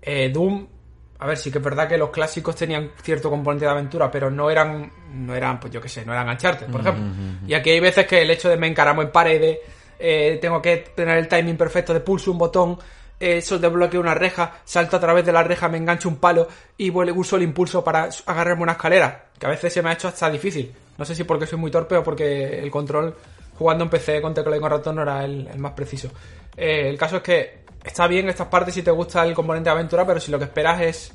eh, 0.00 0.30
Doom 0.32 0.68
a 1.18 1.26
ver, 1.26 1.36
sí 1.36 1.50
que 1.50 1.58
es 1.58 1.64
verdad 1.64 1.88
que 1.88 1.96
los 1.96 2.10
clásicos 2.10 2.56
tenían 2.56 2.90
cierto 3.02 3.30
componente 3.30 3.64
de 3.64 3.70
aventura, 3.70 4.10
pero 4.10 4.30
no 4.30 4.50
eran, 4.50 4.90
no 5.12 5.34
eran, 5.34 5.60
pues 5.60 5.72
yo 5.72 5.80
qué 5.80 5.88
sé, 5.88 6.04
no 6.04 6.12
eran 6.12 6.28
Uncharted, 6.28 6.66
por 6.66 6.80
ejemplo. 6.80 7.04
Y 7.46 7.54
aquí 7.54 7.70
hay 7.70 7.80
veces 7.80 8.06
que 8.06 8.22
el 8.22 8.30
hecho 8.30 8.48
de 8.48 8.56
me 8.56 8.66
encaramo 8.66 9.02
en 9.02 9.10
paredes, 9.10 9.58
eh, 9.98 10.38
tengo 10.40 10.60
que 10.60 10.78
tener 10.94 11.18
el 11.18 11.28
timing 11.28 11.56
perfecto 11.56 11.94
de 11.94 12.00
pulso 12.00 12.32
un 12.32 12.38
botón, 12.38 12.78
eh, 13.20 13.38
eso 13.38 13.58
desbloqueo 13.58 14.00
una 14.00 14.14
reja, 14.14 14.58
salto 14.64 14.96
a 14.96 15.00
través 15.00 15.24
de 15.24 15.32
la 15.32 15.42
reja, 15.42 15.68
me 15.68 15.78
engancho 15.78 16.08
un 16.08 16.16
palo 16.16 16.48
y 16.76 16.90
uso 16.90 17.36
el 17.36 17.42
impulso 17.42 17.84
para 17.84 18.08
agarrarme 18.26 18.64
una 18.64 18.72
escalera, 18.72 19.26
que 19.38 19.46
a 19.46 19.50
veces 19.50 19.72
se 19.72 19.82
me 19.82 19.90
ha 19.90 19.92
hecho 19.92 20.08
hasta 20.08 20.28
difícil. 20.28 20.74
No 20.98 21.04
sé 21.04 21.14
si 21.14 21.24
porque 21.24 21.46
soy 21.46 21.58
muy 21.58 21.70
torpe 21.70 21.96
o 21.96 22.04
porque 22.04 22.58
el 22.58 22.70
control 22.70 23.14
jugando 23.56 23.84
en 23.84 23.90
PC 23.90 24.20
con 24.20 24.34
teclado 24.34 24.56
y 24.56 24.60
con 24.60 24.70
ratón 24.70 24.96
no 24.96 25.02
era 25.02 25.24
el, 25.24 25.48
más 25.58 25.72
preciso. 25.72 26.10
Eh, 26.56 26.88
el 26.88 26.98
caso 26.98 27.16
es 27.16 27.22
que 27.22 27.63
está 27.84 28.06
bien 28.06 28.28
estas 28.28 28.48
partes 28.48 28.74
si 28.74 28.82
te 28.82 28.90
gusta 28.90 29.24
el 29.24 29.34
componente 29.34 29.68
de 29.68 29.74
aventura, 29.74 30.06
pero 30.06 30.18
si 30.18 30.30
lo 30.32 30.38
que 30.38 30.44
esperas 30.44 30.80
es 30.80 31.12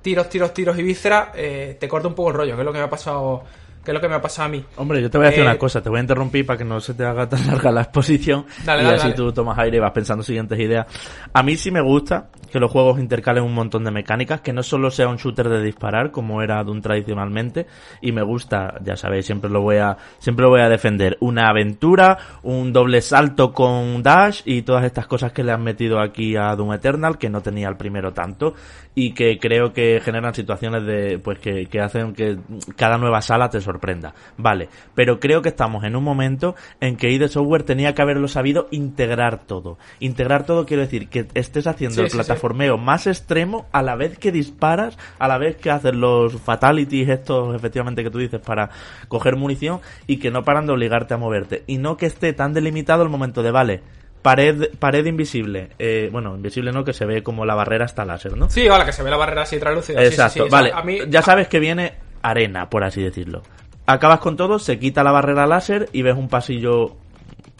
tiros, 0.00 0.28
tiros, 0.28 0.54
tiros 0.54 0.78
y 0.78 0.82
vísceras, 0.82 1.28
eh, 1.34 1.76
te 1.78 1.88
corta 1.88 2.08
un 2.08 2.14
poco 2.14 2.30
el 2.30 2.36
rollo, 2.36 2.54
que 2.54 2.62
es 2.62 2.64
lo 2.64 2.72
que 2.72 2.78
me 2.78 2.84
ha 2.84 2.90
pasado 2.90 3.42
que 3.84 3.90
es 3.90 3.94
lo 3.94 4.00
que 4.00 4.08
me 4.08 4.14
ha 4.14 4.20
pasado 4.20 4.46
a 4.46 4.48
mí. 4.48 4.64
Hombre, 4.76 5.02
yo 5.02 5.10
te 5.10 5.18
voy 5.18 5.26
a 5.26 5.30
decir 5.30 5.42
una 5.42 5.52
eh, 5.52 5.58
cosa, 5.58 5.82
te 5.82 5.88
voy 5.88 5.98
a 5.98 6.02
interrumpir 6.02 6.46
para 6.46 6.58
que 6.58 6.64
no 6.64 6.80
se 6.80 6.94
te 6.94 7.04
haga 7.04 7.28
tan 7.28 7.46
larga 7.46 7.70
la 7.70 7.82
exposición 7.82 8.46
dale, 8.64 8.84
y 8.84 8.86
así 8.86 9.12
tú 9.14 9.32
tomas 9.32 9.58
aire 9.58 9.76
y 9.76 9.80
vas 9.80 9.92
pensando 9.92 10.22
siguientes 10.22 10.58
ideas. 10.58 10.86
A 11.32 11.42
mí 11.42 11.56
sí 11.56 11.70
me 11.70 11.80
gusta 11.80 12.28
que 12.50 12.60
los 12.60 12.70
juegos 12.70 13.00
intercalen 13.00 13.42
un 13.42 13.52
montón 13.52 13.82
de 13.82 13.90
mecánicas, 13.90 14.40
que 14.40 14.52
no 14.52 14.62
solo 14.62 14.90
sea 14.90 15.08
un 15.08 15.16
shooter 15.16 15.48
de 15.48 15.60
disparar 15.60 16.12
como 16.12 16.40
era 16.40 16.62
Doom 16.62 16.80
tradicionalmente, 16.80 17.66
y 18.00 18.12
me 18.12 18.22
gusta, 18.22 18.74
ya 18.80 18.96
sabéis, 18.96 19.26
siempre 19.26 19.50
lo 19.50 19.60
voy 19.60 19.78
a, 19.78 19.96
siempre 20.18 20.44
lo 20.44 20.50
voy 20.50 20.60
a 20.60 20.68
defender, 20.68 21.16
una 21.20 21.48
aventura, 21.48 22.16
un 22.44 22.72
doble 22.72 23.00
salto 23.00 23.52
con 23.52 24.02
dash 24.04 24.42
y 24.44 24.62
todas 24.62 24.84
estas 24.84 25.08
cosas 25.08 25.32
que 25.32 25.42
le 25.42 25.50
han 25.50 25.64
metido 25.64 26.00
aquí 26.00 26.36
a 26.36 26.54
Doom 26.54 26.74
Eternal, 26.74 27.18
que 27.18 27.28
no 27.28 27.40
tenía 27.42 27.68
el 27.68 27.76
primero 27.76 28.12
tanto, 28.12 28.54
y 28.94 29.12
que 29.12 29.38
creo 29.38 29.72
que 29.72 30.00
generan 30.00 30.34
situaciones 30.34 30.86
de, 30.86 31.18
pues 31.18 31.38
que, 31.38 31.66
que 31.66 31.80
hacen 31.80 32.14
que 32.14 32.38
cada 32.76 32.98
nueva 32.98 33.20
sala 33.20 33.50
te 33.50 33.60
sorprenda. 33.60 34.14
Vale, 34.36 34.68
pero 34.94 35.18
creo 35.18 35.42
que 35.42 35.48
estamos 35.48 35.84
en 35.84 35.96
un 35.96 36.04
momento 36.04 36.54
en 36.80 36.96
que 36.96 37.10
ID 37.10 37.26
Software 37.26 37.64
tenía 37.64 37.94
que 37.94 38.02
haberlo 38.02 38.28
sabido 38.28 38.68
integrar 38.70 39.44
todo. 39.44 39.78
Integrar 39.98 40.46
todo 40.46 40.66
quiero 40.66 40.82
decir 40.82 41.08
que 41.08 41.26
estés 41.34 41.66
haciendo 41.66 42.02
el 42.02 42.10
plataforma 42.10 42.44
formeo 42.44 42.76
más 42.76 43.06
extremo 43.06 43.64
a 43.72 43.82
la 43.82 43.96
vez 43.96 44.18
que 44.18 44.30
disparas, 44.30 44.98
a 45.18 45.28
la 45.28 45.38
vez 45.38 45.56
que 45.56 45.70
haces 45.70 45.94
los 45.94 46.34
fatalities 46.42 47.08
estos 47.08 47.56
efectivamente 47.56 48.04
que 48.04 48.10
tú 48.10 48.18
dices 48.18 48.38
para 48.38 48.68
coger 49.08 49.36
munición 49.36 49.80
y 50.06 50.18
que 50.18 50.30
no 50.30 50.42
paran 50.42 50.66
de 50.66 50.72
obligarte 50.72 51.14
a 51.14 51.16
moverte. 51.16 51.64
Y 51.66 51.78
no 51.78 51.96
que 51.96 52.04
esté 52.04 52.34
tan 52.34 52.52
delimitado 52.52 53.02
el 53.02 53.08
momento 53.08 53.42
de, 53.42 53.50
vale, 53.50 53.80
pared, 54.24 54.70
pared 54.78 55.04
invisible. 55.04 55.68
Eh, 55.78 56.08
bueno, 56.10 56.34
invisible 56.34 56.72
no, 56.72 56.82
que 56.82 56.94
se 56.94 57.04
ve 57.04 57.22
como 57.22 57.44
la 57.44 57.54
barrera 57.54 57.84
hasta 57.84 58.06
láser, 58.06 58.38
¿no? 58.38 58.48
Sí, 58.48 58.66
vale, 58.66 58.86
que 58.86 58.92
se 58.92 59.02
ve 59.02 59.10
la 59.10 59.18
barrera 59.18 59.42
así 59.42 59.58
translúcida. 59.58 60.02
Exacto, 60.02 60.48
vale. 60.48 60.72
Ya 61.10 61.20
sabes 61.20 61.46
que 61.46 61.60
viene 61.60 61.96
arena, 62.22 62.70
por 62.70 62.84
así 62.84 63.02
decirlo. 63.02 63.42
Acabas 63.84 64.20
con 64.20 64.38
todo, 64.38 64.58
se 64.58 64.78
quita 64.78 65.04
la 65.04 65.12
barrera 65.12 65.46
láser 65.46 65.90
y 65.92 66.00
ves 66.00 66.16
un 66.16 66.28
pasillo 66.28 66.96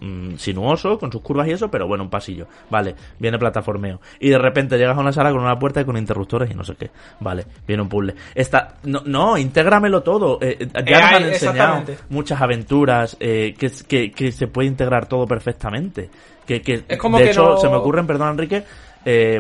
Mm, 0.00 0.34
sinuoso, 0.36 0.98
con 0.98 1.12
sus 1.12 1.22
curvas 1.22 1.46
y 1.46 1.52
eso, 1.52 1.70
pero 1.70 1.86
bueno, 1.86 2.04
un 2.04 2.10
pasillo. 2.10 2.48
Vale, 2.68 2.96
viene 3.18 3.38
plataformeo. 3.38 4.00
Y 4.18 4.28
de 4.28 4.38
repente 4.38 4.76
llegas 4.76 4.96
a 4.96 5.00
una 5.00 5.12
sala 5.12 5.30
con 5.30 5.40
una 5.40 5.56
puerta 5.56 5.80
y 5.80 5.84
con 5.84 5.96
interruptores 5.96 6.50
y 6.50 6.54
no 6.54 6.64
sé 6.64 6.74
qué. 6.74 6.90
Vale, 7.20 7.46
viene 7.66 7.83
un 7.83 7.88
puzzle. 7.88 8.14
Está, 8.35 8.74
no, 8.83 9.02
no 9.07 9.38
intégramelo 9.38 10.02
todo. 10.02 10.38
Eh, 10.42 10.59
eh, 10.61 10.85
ya 10.85 11.00
nos 11.00 11.12
han 11.12 11.24
enseñado 11.24 11.85
muchas 12.09 12.40
aventuras 12.40 13.16
eh, 13.20 13.54
que, 13.57 14.11
que, 14.11 14.33
se 14.33 14.48
puede 14.48 14.66
integrar 14.66 15.07
todo 15.07 15.26
perfectamente. 15.26 16.11
Que, 16.44 16.61
que 16.61 16.78
de 16.78 17.30
hecho, 17.30 17.57
se 17.57 17.68
me 17.68 17.76
ocurren, 17.76 18.07
perdón 18.07 18.30
Enrique, 18.30 18.64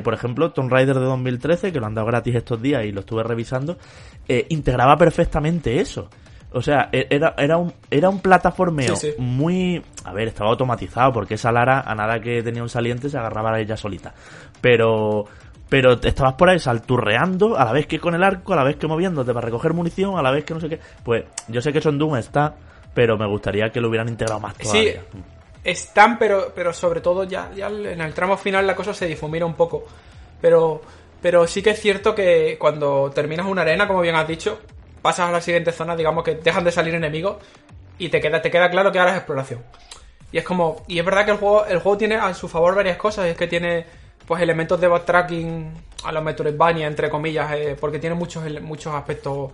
por 0.02 0.14
ejemplo, 0.14 0.52
Tomb 0.52 0.70
Raider 0.70 0.94
de 0.94 1.04
2013, 1.04 1.72
que 1.72 1.80
lo 1.80 1.86
han 1.86 1.94
dado 1.94 2.06
gratis 2.06 2.36
estos 2.36 2.62
días 2.62 2.84
y 2.84 2.92
lo 2.92 3.00
estuve 3.00 3.22
revisando, 3.24 3.76
integraba 4.48 4.96
perfectamente 4.96 5.80
eso. 5.80 6.08
O 6.54 6.62
sea, 6.62 6.88
e-, 6.92 7.06
era, 7.10 7.34
era, 7.36 7.56
un, 7.58 7.72
era 7.90 8.08
un 8.08 8.20
plataformeo 8.20 8.94
muy... 9.18 9.82
A 10.04 10.12
ver, 10.12 10.28
estaba 10.28 10.50
automatizado 10.50 11.12
porque 11.12 11.34
esa 11.34 11.52
Lara, 11.52 11.80
a 11.80 11.94
nada 11.94 12.20
que 12.20 12.42
tenía 12.42 12.62
un 12.62 12.68
saliente, 12.68 13.10
se 13.10 13.18
agarraba 13.18 13.54
a 13.54 13.60
ella 13.60 13.76
solita. 13.76 14.14
Pero 14.60 15.26
pero 15.68 15.94
estabas 15.94 16.34
por 16.34 16.48
ahí 16.48 16.60
salturreando 16.60 17.56
a 17.56 17.64
la 17.64 17.72
vez 17.72 17.86
que 17.86 17.98
con 17.98 18.14
el 18.14 18.22
arco, 18.22 18.52
a 18.52 18.56
la 18.56 18.62
vez 18.64 18.76
que 18.76 18.86
moviéndote 18.86 19.32
para 19.32 19.46
recoger 19.46 19.72
munición, 19.72 20.16
a 20.16 20.22
la 20.22 20.30
vez 20.30 20.44
que 20.44 20.54
no 20.54 20.60
sé 20.60 20.68
qué. 20.68 20.78
Pues 21.02 21.24
yo 21.48 21.60
sé 21.60 21.72
que 21.72 21.78
eso 21.78 21.88
en 21.88 21.98
Doom 21.98 22.16
está, 22.16 22.54
pero 22.94 23.16
me 23.16 23.26
gustaría 23.26 23.70
que 23.70 23.80
lo 23.80 23.88
hubieran 23.88 24.08
integrado 24.08 24.38
más 24.38 24.54
todavía. 24.56 25.02
Sí, 25.12 25.18
están, 25.64 26.18
pero, 26.18 26.52
pero 26.54 26.72
sobre 26.72 27.00
todo 27.00 27.24
ya, 27.24 27.50
ya 27.56 27.68
en 27.68 28.00
el 28.00 28.14
tramo 28.14 28.36
final 28.36 28.66
la 28.66 28.76
cosa 28.76 28.94
se 28.94 29.06
difumina 29.06 29.46
un 29.46 29.54
poco. 29.54 29.84
Pero, 30.40 30.82
pero 31.20 31.46
sí 31.46 31.62
que 31.62 31.70
es 31.70 31.80
cierto 31.80 32.14
que 32.14 32.56
cuando 32.58 33.10
terminas 33.12 33.46
una 33.46 33.62
arena, 33.62 33.88
como 33.88 34.02
bien 34.02 34.14
has 34.14 34.28
dicho, 34.28 34.60
pasas 35.04 35.28
a 35.28 35.32
la 35.32 35.42
siguiente 35.42 35.70
zona, 35.70 35.94
digamos 35.94 36.24
que 36.24 36.36
dejan 36.36 36.64
de 36.64 36.72
salir 36.72 36.94
enemigos 36.94 37.36
y 37.98 38.08
te 38.08 38.22
queda, 38.22 38.40
te 38.40 38.50
queda 38.50 38.70
claro 38.70 38.90
que 38.90 38.98
ahora 38.98 39.10
es 39.10 39.18
exploración. 39.18 39.60
Y 40.32 40.38
es 40.38 40.44
como. 40.44 40.82
Y 40.88 40.98
es 40.98 41.04
verdad 41.04 41.26
que 41.26 41.32
el 41.32 41.36
juego, 41.36 41.66
el 41.66 41.78
juego 41.78 41.98
tiene 41.98 42.14
a 42.14 42.32
su 42.32 42.48
favor 42.48 42.74
varias 42.74 42.96
cosas. 42.96 43.26
Es 43.26 43.36
que 43.36 43.46
tiene 43.46 43.84
pues 44.26 44.40
elementos 44.40 44.80
de 44.80 44.88
backtracking 44.88 45.74
a 46.04 46.10
los 46.10 46.24
Metroidvania, 46.24 46.86
entre 46.86 47.10
comillas, 47.10 47.52
eh, 47.52 47.76
porque 47.78 47.98
tiene 47.98 48.16
muchos, 48.16 48.42
muchos 48.62 48.94
aspectos, 48.94 49.52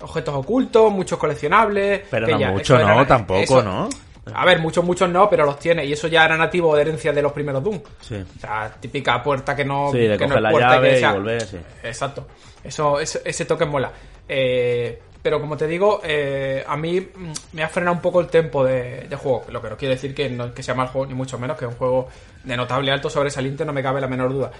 objetos 0.00 0.34
ocultos, 0.34 0.90
muchos 0.90 1.16
coleccionables. 1.16 2.02
Pero 2.10 2.26
no 2.26 2.52
mucho, 2.52 2.76
no, 2.76 3.06
tampoco, 3.06 3.62
¿no? 3.62 3.88
A 4.34 4.44
ver, 4.44 4.58
muchos, 4.58 4.84
muchos 4.84 5.08
no, 5.08 5.30
pero 5.30 5.46
los 5.46 5.60
tiene. 5.60 5.86
Y 5.86 5.92
eso 5.92 6.08
ya 6.08 6.24
era 6.24 6.36
nativo 6.36 6.74
de 6.74 6.82
herencia 6.82 7.12
de 7.12 7.22
los 7.22 7.32
primeros 7.32 7.62
Doom. 7.62 7.80
Sí. 8.00 8.16
O 8.16 8.40
sea, 8.40 8.74
típica 8.80 9.22
puerta 9.22 9.54
que 9.54 9.64
no, 9.64 9.92
sí, 9.92 9.98
de 9.98 10.18
que 10.18 10.26
no 10.26 10.40
la 10.40 10.52
llave 10.52 11.00
y 11.00 11.04
volver, 11.04 11.40
sí. 11.40 11.56
Exacto. 11.84 12.26
Eso, 12.64 13.00
ese, 13.00 13.44
toque 13.44 13.64
mola. 13.64 13.92
Eh, 14.28 15.00
pero 15.22 15.40
como 15.40 15.56
te 15.56 15.66
digo, 15.66 16.00
eh, 16.04 16.64
a 16.66 16.76
mí 16.76 17.00
mm, 17.00 17.32
me 17.52 17.62
ha 17.62 17.68
frenado 17.68 17.96
un 17.96 18.02
poco 18.02 18.20
el 18.20 18.28
tempo 18.28 18.64
de, 18.64 19.08
juego. 19.16 19.44
Lo 19.50 19.60
que 19.60 19.70
no 19.70 19.76
quiere 19.76 19.94
decir 19.94 20.14
que, 20.14 20.28
no, 20.28 20.54
que 20.54 20.62
sea 20.62 20.74
mal 20.74 20.88
juego, 20.88 21.06
ni 21.06 21.14
mucho 21.14 21.38
menos, 21.38 21.56
que 21.56 21.64
es 21.64 21.70
un 21.70 21.76
juego 21.76 22.08
de 22.44 22.56
notable 22.56 22.92
alto 22.92 23.10
sobresaliente, 23.10 23.64
no 23.64 23.72
me 23.72 23.82
cabe 23.82 24.00
la 24.00 24.08
menor 24.08 24.32
duda. 24.32 24.50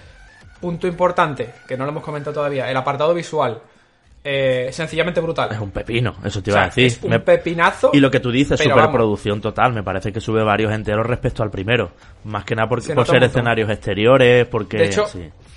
Punto 0.59 0.87
importante, 0.87 1.49
que 1.67 1.77
no 1.77 1.85
lo 1.85 1.91
hemos 1.91 2.03
comentado 2.03 2.33
todavía, 2.33 2.69
el 2.69 2.75
apartado 2.75 3.13
visual. 3.13 3.61
Eh, 4.21 4.69
sencillamente 4.73 5.21
brutal. 5.21 5.49
Es 5.53 5.59
un 5.59 5.71
pepino, 5.71 6.15
eso 6.25 6.43
te 6.43 6.51
iba 6.51 6.63
a 6.63 6.65
decir. 6.65 6.87
Es 6.87 7.01
un 7.01 7.21
pepinazo. 7.21 7.91
Y 7.93 8.01
lo 8.01 8.11
que 8.11 8.19
tú 8.19 8.31
dices, 8.31 8.59
superproducción 8.59 9.39
total. 9.39 9.71
Me 9.71 9.81
parece 9.81 10.11
que 10.11 10.19
sube 10.19 10.43
varios 10.43 10.73
enteros 10.73 11.07
respecto 11.07 11.41
al 11.41 11.49
primero. 11.49 11.91
Más 12.25 12.43
que 12.43 12.53
nada 12.53 12.67
por, 12.67 12.83
por 12.93 13.07
ser 13.07 13.23
escenarios 13.23 13.69
exteriores, 13.69 14.45
porque. 14.45 14.77
De 14.77 14.85
hecho, 14.87 15.05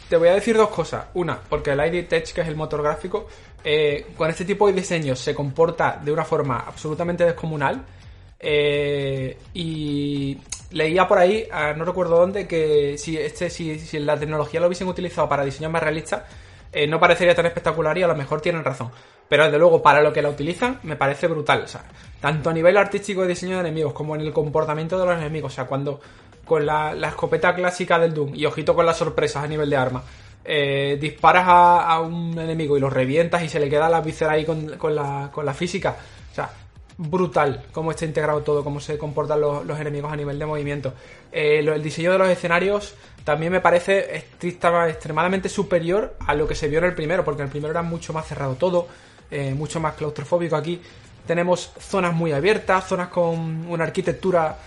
te 0.08 0.16
voy 0.16 0.28
a 0.28 0.34
decir 0.34 0.56
dos 0.56 0.68
cosas. 0.68 1.06
Una, 1.14 1.38
porque 1.48 1.70
el 1.70 1.80
ID 1.80 2.06
Tech, 2.06 2.32
que 2.32 2.42
es 2.42 2.46
el 2.46 2.54
motor 2.54 2.82
gráfico, 2.82 3.26
eh, 3.64 4.06
con 4.16 4.30
este 4.30 4.44
tipo 4.44 4.66
de 4.66 4.72
diseños 4.72 5.18
se 5.18 5.34
comporta 5.34 6.00
de 6.02 6.12
una 6.12 6.24
forma 6.24 6.64
absolutamente 6.66 7.24
descomunal. 7.24 7.84
Eh, 8.44 9.38
y 9.54 10.36
leía 10.72 11.06
por 11.06 11.18
ahí, 11.18 11.46
ah, 11.52 11.74
no 11.76 11.84
recuerdo 11.84 12.18
dónde, 12.18 12.46
que 12.48 12.96
si, 12.98 13.16
este, 13.16 13.50
si, 13.50 13.98
la 14.00 14.18
tecnología 14.18 14.60
lo 14.60 14.66
hubiesen 14.66 14.88
utilizado 14.88 15.28
para 15.28 15.44
diseños 15.44 15.70
más 15.70 15.82
realistas, 15.82 16.22
eh, 16.72 16.86
no 16.86 16.98
parecería 16.98 17.34
tan 17.34 17.46
espectacular 17.46 17.96
y 17.98 18.02
a 18.02 18.08
lo 18.08 18.16
mejor 18.16 18.40
tienen 18.40 18.64
razón. 18.64 18.90
Pero 19.28 19.44
desde 19.44 19.58
luego, 19.58 19.82
para 19.82 20.02
lo 20.02 20.12
que 20.12 20.22
la 20.22 20.28
utilizan, 20.28 20.80
me 20.82 20.96
parece 20.96 21.26
brutal. 21.26 21.62
O 21.62 21.68
sea, 21.68 21.84
tanto 22.20 22.50
a 22.50 22.52
nivel 22.52 22.76
artístico 22.76 23.22
de 23.22 23.28
diseño 23.28 23.54
de 23.56 23.60
enemigos 23.60 23.92
como 23.92 24.14
en 24.14 24.22
el 24.22 24.32
comportamiento 24.32 24.98
de 24.98 25.06
los 25.06 25.16
enemigos. 25.16 25.52
O 25.52 25.54
sea, 25.54 25.64
cuando 25.66 26.00
con 26.44 26.66
la, 26.66 26.92
escopeta 27.08 27.54
clásica 27.54 27.98
del 27.98 28.14
Doom 28.14 28.34
y 28.34 28.44
ojito 28.46 28.74
con 28.74 28.84
las 28.84 28.96
sorpresas 28.96 29.44
a 29.44 29.46
nivel 29.46 29.70
de 29.70 29.76
arma. 29.76 30.02
Eh, 30.44 30.98
disparas 31.00 31.44
a, 31.46 32.00
un 32.00 32.36
enemigo 32.38 32.76
y 32.76 32.80
lo 32.80 32.90
revientas 32.90 33.42
y 33.44 33.48
se 33.48 33.60
le 33.60 33.68
queda 33.68 33.88
la 33.88 34.00
víscera 34.00 34.32
ahí 34.32 34.44
con, 34.44 34.94
la, 34.94 35.30
con 35.32 35.46
la 35.46 35.54
física. 35.54 35.96
O 36.30 36.34
sea, 36.34 36.50
brutal 36.96 37.64
cómo 37.72 37.90
está 37.90 38.04
integrado 38.04 38.42
todo, 38.42 38.64
cómo 38.64 38.80
se 38.80 38.98
comportan 38.98 39.40
los, 39.40 39.80
enemigos 39.80 40.12
a 40.12 40.16
nivel 40.16 40.38
de 40.38 40.46
movimiento. 40.46 40.94
Eh, 41.30 41.60
el 41.60 41.82
diseño 41.82 42.12
de 42.12 42.18
los 42.18 42.28
escenarios 42.28 42.94
también 43.24 43.52
me 43.52 43.60
parece 43.60 44.24
extremadamente 44.40 45.48
superior 45.48 46.16
a 46.26 46.34
lo 46.34 46.48
que 46.48 46.54
se 46.54 46.68
vio 46.68 46.80
en 46.80 46.86
el 46.86 46.94
primero, 46.94 47.24
porque 47.24 47.42
en 47.42 47.46
el 47.46 47.50
primero 47.50 47.70
era 47.70 47.82
mucho 47.82 48.12
más 48.12 48.26
cerrado 48.26 48.56
todo, 48.56 48.88
eh, 49.30 49.54
mucho 49.54 49.78
más 49.78 49.94
claustrofóbico. 49.94 50.56
Aquí 50.56 50.80
tenemos 51.26 51.72
zonas 51.78 52.14
muy 52.14 52.32
abiertas, 52.32 52.88
zonas 52.88 53.08
con 53.08 53.66
una 53.68 53.84
arquitectura 53.84 54.58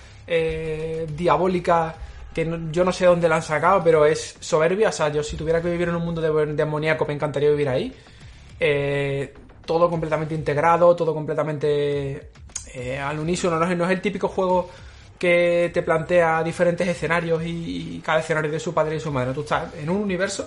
diabólica 1.16 1.96
que 2.36 2.60
yo 2.70 2.84
no 2.84 2.92
sé 2.92 3.06
dónde 3.06 3.30
la 3.30 3.38
han 3.38 3.42
sacado, 3.42 3.82
pero 3.82 4.06
es 4.06 4.36
soberbia. 4.42 4.90
O 4.90 4.92
sea, 4.92 5.08
yo 5.08 5.24
si 5.24 5.38
tuviera 5.38 5.62
que 5.62 5.70
vivir 5.70 5.88
en 5.88 5.96
un 5.96 6.04
mundo 6.04 6.20
de 6.20 6.54
demoníaco 6.54 7.06
me 7.06 7.14
encantaría 7.14 7.50
vivir 7.50 7.70
ahí. 7.70 7.96
Eh, 8.60 9.34
todo 9.66 9.90
completamente 9.90 10.36
integrado, 10.36 10.94
todo 10.98 11.14
completamente 11.14 12.32
eh, 12.74 13.00
al 13.00 13.20
unísono. 13.20 13.58
No 13.58 13.86
es, 13.86 13.92
el 13.92 14.02
típico 14.02 14.28
juego 14.28 14.70
que 15.18 15.72
te 15.74 15.82
plantea 15.82 16.44
diferentes 16.44 16.86
escenarios 16.86 17.42
y, 17.46 18.02
cada 18.04 18.20
escenario 18.20 18.52
de 18.52 18.60
su 18.60 18.74
padre 18.74 18.98
y 18.98 19.00
su 19.00 19.14
madre. 19.14 19.34
Tú 19.34 19.42
estás 19.42 19.74
en 19.76 19.90
un 19.90 20.02
universo 20.02 20.46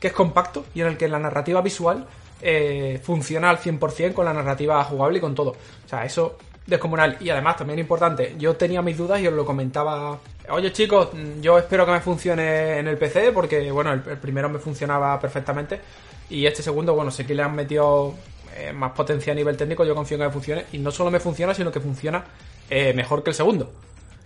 que 0.00 0.06
es 0.06 0.14
compacto 0.14 0.64
y 0.74 0.80
en 0.80 0.86
el 0.86 0.96
que 0.96 1.06
la 1.06 1.18
narrativa 1.18 1.60
visual 1.60 2.06
eh, 2.40 2.98
funciona 3.02 3.50
al 3.50 3.58
100% 3.58 4.14
con 4.14 4.24
la 4.24 4.32
narrativa 4.32 4.82
jugable 4.84 5.18
y 5.18 5.20
con 5.20 5.34
todo. 5.34 5.50
O 5.50 5.88
sea, 5.88 6.06
eso 6.06 6.38
descomunal. 6.66 7.16
Y 7.20 7.30
además, 7.30 7.56
también 7.56 7.78
importante, 7.78 8.34
yo 8.38 8.56
tenía 8.56 8.82
mis 8.82 8.96
dudas 8.96 9.20
y 9.20 9.26
os 9.26 9.34
lo 9.34 9.44
comentaba. 9.44 10.18
Oye 10.48 10.72
chicos, 10.72 11.10
yo 11.40 11.58
espero 11.58 11.86
que 11.86 11.92
me 11.92 12.00
funcione 12.00 12.78
en 12.78 12.88
el 12.88 12.96
PC 12.96 13.32
porque, 13.32 13.70
bueno, 13.70 13.92
el, 13.92 14.00
primero 14.00 14.48
me 14.48 14.58
funcionaba 14.58 15.18
perfectamente 15.18 15.80
y 16.30 16.46
este 16.46 16.62
segundo, 16.62 16.94
bueno, 16.94 17.10
sé 17.10 17.26
que 17.26 17.34
le 17.34 17.42
han 17.42 17.54
metido 17.54 18.14
eh, 18.56 18.72
más 18.72 18.92
potencia 18.92 19.32
a 19.32 19.36
nivel 19.36 19.56
técnico, 19.56 19.84
yo 19.84 19.94
confío 19.94 20.16
en 20.16 20.22
que 20.22 20.26
me 20.26 20.32
funcione 20.32 20.64
y 20.72 20.78
no 20.78 20.90
solo 20.90 21.10
me 21.10 21.20
funciona, 21.20 21.54
sino 21.54 21.70
que 21.70 21.80
funciona 21.80 22.24
eh, 22.70 22.92
mejor 22.94 23.22
que 23.22 23.30
el 23.30 23.36
segundo. 23.36 23.70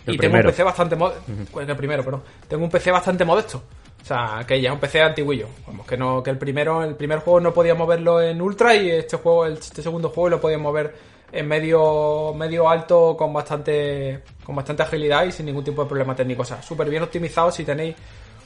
y 0.07 0.17
tengo 0.17 0.37
un 0.37 0.43
PC 0.43 0.63
bastante 0.63 0.97
modesto. 0.97 1.23
Pues 1.51 1.69
el 1.69 1.77
primero, 1.77 2.05
perdón. 2.05 2.23
Tengo 2.49 2.65
un 2.65 2.71
PC 2.71 2.91
bastante 2.91 3.25
modesto. 3.25 3.63
O 4.03 4.05
sea, 4.05 4.45
que 4.47 4.61
ya 4.61 4.71
es 4.71 4.75
un 4.75 4.81
PC 4.81 5.03
antiguillo. 5.03 5.49
Vamos, 5.67 5.87
que 5.87 5.97
no, 5.97 6.23
que 6.23 6.31
el 6.31 6.39
primero, 6.39 6.83
el 6.83 6.95
primer 6.97 7.19
juego 7.19 7.41
no 7.41 7.53
podía 7.53 7.75
moverlo 7.75 8.23
en 8.23 8.41
ultra 8.41 8.75
y 8.75 8.91
este 8.91 9.19
juego, 9.19 9.47
este 9.47 9.83
segundo 9.83 10.09
juego 10.09 10.31
lo 10.31 10.41
podía 10.41 10.59
mover 10.59 10.95
en 11.33 11.47
medio, 11.47 12.35
medio 12.35 12.69
alto 12.69 13.17
con 13.17 13.33
bastante, 13.33 14.21
con 14.45 14.57
bastante 14.57 14.83
agilidad 14.83 15.25
y 15.27 15.33
sin 15.33 15.47
ningún 15.47 15.65
tipo 15.65 15.83
de 15.83 15.89
problema 15.89 16.15
técnico. 16.15 16.43
O 16.43 16.45
sea, 16.45 16.63
súper 16.63 16.89
bien 16.89 17.03
optimizado. 17.03 17.51
Si 17.51 17.65
tenéis 17.65 17.95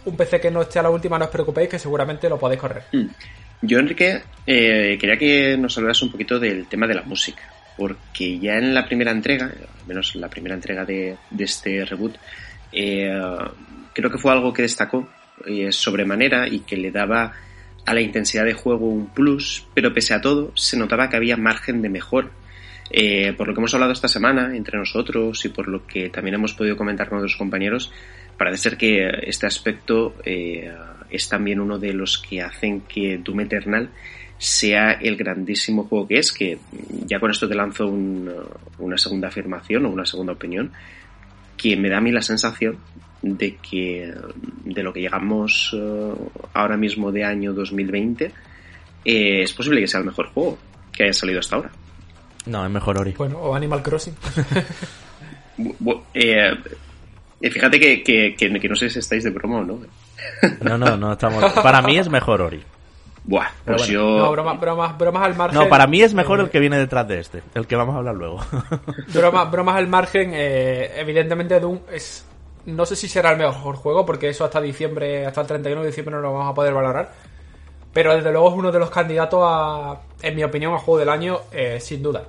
un 0.05 0.17
PC 0.17 0.41
que 0.41 0.51
no 0.51 0.63
esté 0.63 0.79
a 0.79 0.83
la 0.83 0.91
última, 0.91 1.19
no 1.19 1.25
os 1.25 1.31
preocupéis, 1.31 1.69
que 1.69 1.79
seguramente 1.79 2.29
lo 2.29 2.39
podéis 2.39 2.61
correr. 2.61 2.85
Mm. 2.93 3.07
Yo, 3.63 3.79
Enrique, 3.79 4.23
eh, 4.47 4.99
quería 5.01 5.17
que 5.17 5.57
nos 5.57 5.77
hablaras 5.79 6.03
un 6.03 6.11
poquito 6.11 6.39
del 6.39 6.67
tema 6.67 6.87
de 6.87 6.95
la 6.95 7.03
música, 7.03 7.43
porque 7.79 8.39
ya 8.39 8.59
en 8.59 8.75
la 8.75 8.85
primera 8.85 9.11
entrega, 9.11 9.47
al 9.47 9.87
menos 9.87 10.15
la 10.17 10.29
primera 10.29 10.55
entrega 10.55 10.85
de, 10.85 11.17
este 11.39 11.85
reboot, 11.87 12.17
eh, 12.73 13.11
creo 13.95 14.11
que 14.11 14.19
fue 14.19 14.33
algo 14.33 14.53
que 14.53 14.63
destacó 14.63 15.09
eh, 15.47 15.73
sobremanera 15.73 16.47
y 16.47 16.61
que 16.61 16.77
le 16.77 16.91
daba 16.91 17.33
a 17.87 17.95
la 17.95 18.01
intensidad 18.01 18.45
de 18.45 18.53
juego 18.53 18.87
un 18.87 19.07
plus, 19.07 19.67
pero 19.73 19.95
pese 19.95 20.13
a 20.13 20.21
todo 20.21 20.53
se 20.55 20.77
notaba 20.77 21.09
que 21.09 21.17
había 21.17 21.37
margen 21.37 21.81
de 21.81 21.89
mejor 21.89 22.31
eh, 22.91 23.33
por 23.33 23.49
lo 23.49 23.55
que 23.55 23.61
hemos 23.61 23.75
hablado 23.75 23.93
esta 23.93 24.09
semana 24.09 24.55
entre 24.57 24.79
nosotros 24.79 25.45
y 25.45 25.49
por 25.49 25.69
lo 25.69 25.87
que 25.87 26.11
también 26.11 26.35
hemos 26.35 26.55
podido 26.55 26.77
comentar 26.77 27.09
con 27.09 27.19
otros 27.19 27.37
compañeros, 27.37 27.91
parece 28.37 28.59
ser 28.59 28.77
que 28.77 29.09
este 29.23 29.47
aspecto 29.47 30.17
eh, 30.25 30.73
es 31.11 31.29
también 31.29 31.61
uno 31.61 31.79
de 31.79 31.93
los 31.93 32.19
que 32.19 32.43
hacen 32.43 32.83
que 32.83 33.19
Doom 33.19 33.41
Eternal 33.41 33.91
sea 34.37 34.93
el 34.93 35.17
grandísimo 35.17 35.85
juego 35.85 36.09
que 36.09 36.19
es, 36.19 36.33
que 36.33 36.59
ya 37.07 37.19
con 37.19 37.31
esto 37.31 37.49
te 37.49 37.55
lanzo 37.55 37.87
una 37.87 38.99
segunda 38.99 39.29
afirmación 39.29 39.87
o 39.87 39.91
una 39.91 40.05
segunda 40.05 40.33
opinión, 40.33 40.73
que 41.57 41.77
me 41.77 41.89
da 41.89 41.99
a 41.99 42.01
mí 42.01 42.11
la 42.11 42.21
sensación 42.21 42.79
de 43.23 43.57
que 43.57 44.13
de 44.65 44.83
lo 44.83 44.93
que 44.93 45.01
llegamos 45.01 45.75
eh, 45.75 46.13
ahora 46.53 46.77
mismo 46.77 47.11
de 47.11 47.25
año 47.25 47.55
2020 47.55 48.33
es 49.05 49.53
posible 49.53 49.81
que 49.81 49.87
sea 49.87 50.01
el 50.01 50.07
mejor 50.07 50.27
juego 50.27 50.59
que 50.93 51.05
haya 51.05 51.13
salido 51.13 51.41
hasta 51.41 51.57
ahora. 51.57 51.71
No, 52.47 52.65
es 52.65 52.71
mejor 52.71 52.99
Ori. 52.99 53.13
Bueno, 53.13 53.39
o 53.39 53.55
Animal 53.55 53.83
Crossing. 53.83 54.15
Eh, 56.13 56.51
eh, 57.41 57.51
fíjate 57.51 57.79
que, 57.79 58.03
que, 58.35 58.69
no 58.69 58.75
sé 58.75 58.91
si 58.91 58.99
estáis 58.99 59.23
de 59.23 59.31
promo 59.31 59.63
no. 59.63 59.79
no, 60.63 60.77
no, 60.77 60.97
no 60.97 61.13
estamos. 61.13 61.53
Para 61.53 61.81
mí 61.81 61.97
es 61.97 62.09
mejor 62.09 62.43
Ori. 62.43 62.61
Buah, 63.25 63.47
pues 63.65 63.87
yo. 63.87 64.19
No, 64.19 64.33
bromas, 64.33 64.61
bromas, 64.61 64.99
bromas 64.99 65.23
al 65.23 65.35
margen. 65.35 65.59
No, 65.59 65.69
para 65.69 65.87
mí 65.87 66.03
es 66.03 66.13
mejor 66.13 66.41
el 66.41 66.51
que 66.51 66.61
viene 66.61 66.77
detrás 66.77 67.09
de 67.09 67.21
este, 67.21 67.43
el 67.55 67.67
que 67.67 67.75
vamos 67.75 67.95
a 67.95 67.99
hablar 67.99 68.15
luego. 68.15 68.41
bromas, 69.15 69.51
bromas 69.51 69.77
al 69.77 69.87
margen, 69.87 70.33
eh, 70.35 70.93
evidentemente 70.97 71.59
Doom 71.59 71.81
es. 71.91 72.27
No 72.67 72.87
sé 72.87 72.97
si 72.97 73.09
será 73.09 73.33
el 73.33 73.39
mejor 73.39 73.77
juego, 73.77 74.05
porque 74.07 74.29
eso 74.29 74.45
hasta 74.45 74.61
diciembre, 74.61 75.27
hasta 75.27 75.43
el 75.43 75.47
31 75.47 75.83
de 75.83 75.87
diciembre 75.87 76.15
no 76.15 76.21
lo 76.21 76.33
vamos 76.33 76.51
a 76.51 76.55
poder 76.55 76.73
valorar. 76.73 77.13
Pero 77.93 78.15
desde 78.15 78.33
luego 78.33 78.49
es 78.49 78.55
uno 78.55 78.73
de 78.73 78.79
los 78.79 78.91
candidatos 78.91 79.41
a, 79.45 80.01
en 80.21 80.35
mi 80.35 80.43
opinión, 80.43 80.75
a 80.75 80.79
juego 80.79 80.99
del 80.99 81.09
año, 81.09 81.41
eh, 81.53 81.79
sin 81.81 82.03
duda. 82.03 82.25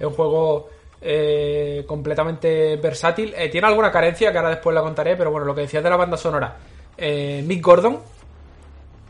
Es 0.00 0.06
un 0.06 0.14
juego 0.14 0.68
eh, 1.00 1.84
completamente 1.86 2.76
versátil. 2.76 3.34
Eh, 3.36 3.48
tiene 3.50 3.66
alguna 3.66 3.92
carencia 3.92 4.32
que 4.32 4.38
ahora 4.38 4.50
después 4.50 4.74
la 4.74 4.80
contaré, 4.80 5.14
pero 5.16 5.30
bueno, 5.30 5.46
lo 5.46 5.54
que 5.54 5.60
decías 5.62 5.84
de 5.84 5.90
la 5.90 5.96
banda 5.96 6.16
sonora. 6.16 6.56
Mick 6.98 7.64
Gordon, 7.64 7.98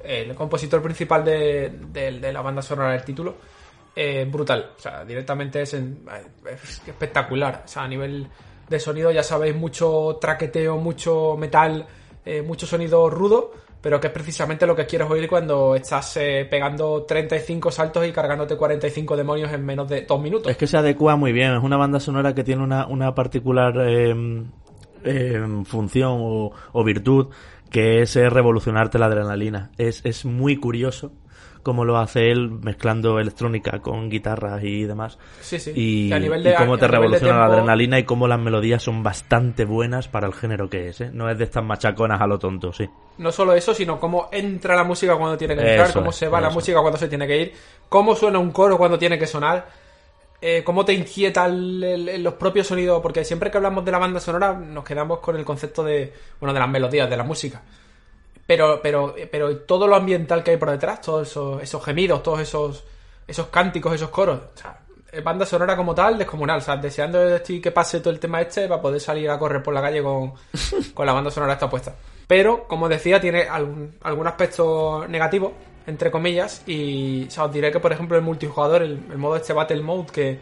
el 0.05 0.35
compositor 0.35 0.83
principal 0.83 1.25
de, 1.25 2.31
la 2.33 2.43
banda 2.43 2.63
sonora 2.63 2.93
del 2.93 3.05
título, 3.05 3.35
brutal. 4.29 4.73
O 4.77 4.81
sea, 4.81 5.05
directamente 5.05 5.63
es, 5.63 5.75
espectacular. 6.87 7.63
O 7.65 7.69
sea, 7.69 7.83
a 7.83 7.89
nivel 7.89 8.29
de 8.69 8.79
sonido, 8.79 9.11
ya 9.11 9.25
sabéis, 9.25 9.57
mucho 9.57 10.19
traqueteo, 10.21 10.77
mucho 10.77 11.37
metal, 11.37 11.85
mucho 12.45 12.67
sonido 12.67 13.11
rudo 13.11 13.53
pero 13.81 14.01
que 14.01 14.09
es 14.09 14.13
precisamente 14.13 14.67
lo 14.67 14.77
que 14.77 14.87
quieres 14.87 15.09
oír 15.11 15.29
cuando 15.29 15.75
estás 15.75 16.17
eh, 16.17 16.47
pegando 16.51 17.05
35 17.05 17.71
saltos 17.71 18.07
y 18.07 18.13
cargándote 18.13 18.57
45 18.57 19.17
demonios 19.17 19.53
en 19.53 19.65
menos 19.65 19.89
de 19.89 20.03
dos 20.03 20.21
minutos. 20.21 20.51
Es 20.51 20.57
que 20.57 20.67
se 20.67 20.77
adecua 20.77 21.17
muy 21.17 21.33
bien, 21.33 21.53
es 21.55 21.63
una 21.63 21.77
banda 21.77 22.01
sonora 22.01 22.35
que 22.35 22.45
tiene 22.45 22.63
una, 22.63 22.87
una 22.87 23.15
particular 23.15 23.75
eh, 23.81 24.45
eh, 25.05 25.47
función 25.65 26.19
o, 26.21 26.53
o, 26.73 26.85
virtud 26.85 27.29
que 27.71 28.03
es 28.03 28.15
revolucionarte 28.15 28.99
la 28.99 29.07
adrenalina. 29.07 29.71
Es, 29.79 30.05
es 30.05 30.25
muy 30.25 30.57
curioso 30.57 31.13
como 31.63 31.85
lo 31.85 31.99
hace 31.99 32.31
él 32.31 32.51
mezclando 32.51 33.19
electrónica 33.19 33.81
con 33.81 34.09
guitarras 34.09 34.63
y 34.65 34.85
demás. 34.85 35.19
Sí, 35.41 35.59
sí. 35.59 35.73
Y, 35.75 36.11
cómo 36.57 36.79
te 36.79 36.89
revoluciona 36.89 37.39
la 37.39 37.47
adrenalina 37.47 37.99
y 37.99 38.05
cómo 38.05 38.27
las 38.27 38.39
melodías 38.39 38.83
son 38.83 39.03
bastante 39.03 39.65
buenas 39.65 40.09
para 40.09 40.27
el 40.27 40.33
género 40.33 40.69
que 40.69 40.89
es. 40.89 41.01
¿eh? 41.01 41.11
No 41.13 41.29
es 41.31 41.39
de 41.39 41.45
estas 41.45 41.65
machaconas 41.65 42.21
a 42.21 42.27
lo 42.27 42.39
tonto, 42.39 42.73
sí. 42.73 42.89
No 43.19 43.31
solo 43.31 43.55
eso, 43.55 43.75
sino 43.75 44.01
cómo 44.01 44.29
entra 44.33 44.75
la 44.75 44.85
música 44.85 45.17
cuando 45.17 45.37
tiene 45.37 45.57
que 45.57 45.71
entrar, 45.71 45.93
cómo 45.93 46.13
se 46.13 46.29
va 46.29 46.41
la 46.41 46.51
música 46.51 46.81
cuando 46.81 46.99
se 46.99 47.09
tiene 47.09 47.27
que 47.27 47.41
ir, 47.41 47.53
cómo 47.89 48.15
suena 48.15 48.39
un 48.39 48.51
coro 48.51 48.79
cuando 48.79 48.99
tiene 48.99 49.19
que 49.19 49.27
sonar. 49.27 49.91
Eh, 50.43 50.65
cómo 50.65 50.87
te 50.87 50.95
inquieta 50.95 51.47
los 51.49 52.35
propios 52.35 52.67
sonidos, 52.67 53.03
porque 53.03 53.27
siempre 53.27 53.51
que 53.51 53.59
hablamos 53.59 53.85
de 53.85 53.93
la 53.93 53.99
banda 53.99 54.21
sonora 54.21 54.55
nos 54.55 54.85
quedamos 54.85 55.19
con 55.19 55.37
el 55.37 55.45
concepto 55.45 55.85
de, 55.85 56.15
bueno, 56.41 56.55
de 56.55 56.61
las 56.61 56.69
melodías, 56.71 57.11
de 57.11 57.17
la 57.19 57.25
música 57.25 57.61
pero, 58.51 58.81
pero, 58.83 59.15
pero 59.31 59.59
todo 59.59 59.87
lo 59.87 59.95
ambiental 59.95 60.43
que 60.43 60.51
hay 60.51 60.57
por 60.57 60.73
detrás, 60.73 61.01
todos 61.01 61.29
esos, 61.63 61.85
gemidos, 61.85 62.21
todos 62.21 62.41
esos, 62.41 62.83
esos 63.25 63.47
cánticos, 63.47 63.95
esos 63.95 64.11
coros, 64.11 64.41
o 64.57 64.59
sea, 64.59 64.77
banda 65.23 65.47
sonora 65.47 65.77
como 65.77 65.95
tal, 65.95 66.19
descomunal, 66.19 66.59
o 66.59 66.61
sea, 66.61 66.77
deseando 66.77 67.41
que 67.45 67.71
pase 67.71 68.01
todo 68.01 68.13
el 68.13 68.19
tema 68.19 68.41
este 68.41 68.67
para 68.67 68.83
poder 68.83 69.01
salir 69.01 69.31
a 69.31 69.39
correr 69.39 69.63
por 69.63 69.73
la 69.73 69.81
calle 69.81 70.03
con, 70.03 70.33
con 70.95 71.07
la 71.07 71.13
banda 71.13 71.31
sonora 71.31 71.53
esta 71.53 71.71
puesta. 71.71 71.95
Pero, 72.27 72.67
como 72.67 72.89
decía, 72.89 73.21
tiene 73.21 73.43
algún, 73.43 73.95
algún 74.03 74.27
aspecto 74.27 75.07
negativo, 75.07 75.53
entre 75.87 76.11
comillas, 76.11 76.65
y 76.67 77.29
o 77.29 77.31
sea, 77.31 77.45
os 77.45 77.53
diré 77.53 77.71
que, 77.71 77.79
por 77.79 77.93
ejemplo, 77.93 78.17
el 78.17 78.25
multijugador, 78.25 78.83
el, 78.83 78.99
modo 79.17 79.37
este 79.37 79.53
Battle 79.53 79.81
Mode, 79.81 80.11
que 80.13 80.41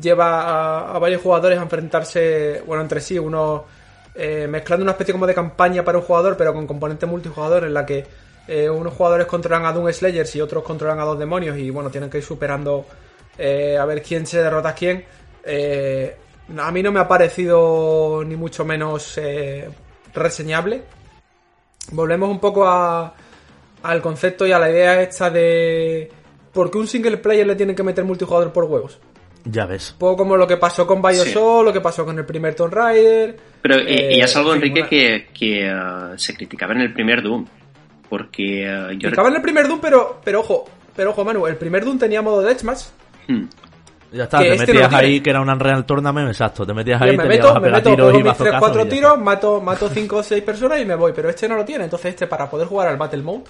lleva 0.00 0.40
a, 0.40 0.96
a, 0.96 0.98
varios 0.98 1.22
jugadores 1.22 1.60
a 1.60 1.62
enfrentarse, 1.62 2.64
bueno, 2.66 2.82
entre 2.82 3.00
sí, 3.00 3.20
uno 3.20 3.66
eh, 4.16 4.46
mezclando 4.48 4.82
una 4.82 4.92
especie 4.92 5.12
como 5.12 5.26
de 5.26 5.34
campaña 5.34 5.84
para 5.84 5.98
un 5.98 6.04
jugador, 6.04 6.36
pero 6.36 6.54
con 6.54 6.66
componente 6.66 7.06
multijugador 7.06 7.64
en 7.64 7.74
la 7.74 7.84
que 7.84 8.06
eh, 8.48 8.70
unos 8.70 8.94
jugadores 8.94 9.26
controlan 9.26 9.66
a 9.66 9.72
Doom 9.72 9.92
Slayers 9.92 10.34
y 10.36 10.40
otros 10.40 10.64
controlan 10.64 10.98
a 11.00 11.04
dos 11.04 11.18
demonios 11.18 11.58
y 11.58 11.70
bueno, 11.70 11.90
tienen 11.90 12.08
que 12.08 12.18
ir 12.18 12.24
superando 12.24 12.86
eh, 13.36 13.76
a 13.76 13.84
ver 13.84 14.02
quién 14.02 14.26
se 14.26 14.42
derrota 14.42 14.70
a 14.70 14.74
quién. 14.74 15.04
a 16.56 16.72
mí 16.72 16.82
no 16.82 16.92
me 16.92 17.00
ha 17.00 17.08
parecido 17.08 18.22
ni 18.24 18.36
mucho 18.36 18.64
menos 18.64 19.20
reseñable. 20.14 20.82
Volvemos 21.92 22.30
un 22.30 22.40
poco 22.40 22.66
a, 22.66 23.14
al 23.82 24.02
concepto 24.02 24.46
y 24.46 24.52
a 24.52 24.58
la 24.58 24.70
idea 24.70 25.02
esta 25.02 25.30
de 25.30 26.10
por 26.52 26.70
qué 26.70 26.78
un 26.78 26.88
single 26.88 27.18
player 27.18 27.46
le 27.46 27.54
tienen 27.54 27.76
que 27.76 27.82
meter 27.82 28.04
multijugador 28.04 28.52
por 28.52 28.64
huevos. 28.64 28.98
Ya 29.48 29.64
ves. 29.64 29.92
Un 29.92 29.98
poco 29.98 30.16
como 30.16 30.36
lo 30.36 30.46
que 30.46 30.56
pasó 30.56 30.86
con 30.86 31.00
Bioshock, 31.00 31.64
lo 31.64 31.72
que 31.72 31.80
pasó 31.80 32.04
con 32.04 32.18
el 32.18 32.26
primer 32.26 32.54
Tomb 32.54 32.72
Raider. 32.72 33.36
Pero 33.62 33.76
eh, 33.76 34.16
ya 34.18 34.24
es 34.24 34.36
algo, 34.36 34.54
Enrique, 34.54 34.86
que, 34.88 35.28
que 35.32 35.70
uh, 35.70 36.18
se 36.18 36.34
criticaba 36.34 36.74
en 36.74 36.80
el 36.80 36.92
primer 36.92 37.22
Doom. 37.22 37.46
Porque 38.08 38.66
uh, 38.66 38.90
yo. 38.92 38.98
Criticaba 38.98 39.28
en 39.28 39.36
el 39.36 39.42
primer 39.42 39.68
Doom, 39.68 39.80
pero, 39.80 40.20
pero 40.24 40.40
ojo, 40.40 40.64
pero 40.94 41.10
ojo, 41.10 41.24
Manu, 41.24 41.46
el 41.46 41.56
primer 41.56 41.84
Doom 41.84 41.98
tenía 41.98 42.22
modo 42.22 42.42
Deathmatch. 42.42 42.86
Hmm. 43.28 43.44
Ya 44.12 44.24
está, 44.24 44.38
te 44.38 44.52
este 44.52 44.72
metías 44.72 44.92
ahí 44.92 45.20
que 45.20 45.30
era 45.30 45.40
un 45.40 45.50
Unreal 45.50 45.84
Tournament, 45.84 46.28
exacto, 46.28 46.64
te 46.64 46.72
metías 46.72 47.00
ahí, 47.02 47.16
me 47.16 47.24
te 47.24 47.28
meto, 47.28 47.48
a 47.48 47.60
me 47.60 47.70
meto, 47.70 47.90
tiros 47.90 48.14
y 48.14 48.22
mis 48.22 48.36
3, 48.36 48.54
4 48.58 48.86
tiros, 48.86 49.18
mato, 49.18 49.60
mato 49.64 49.88
5 49.88 50.16
o 50.16 50.22
6 50.22 50.44
personas 50.44 50.80
y 50.80 50.84
me 50.84 50.94
voy, 50.94 51.12
pero 51.14 51.28
este 51.28 51.48
no 51.48 51.56
lo 51.56 51.64
tiene, 51.64 51.84
entonces 51.84 52.10
este 52.10 52.26
para 52.28 52.48
poder 52.48 52.68
jugar 52.68 52.88
al 52.88 52.96
Battle 52.96 53.22
Mode, 53.22 53.44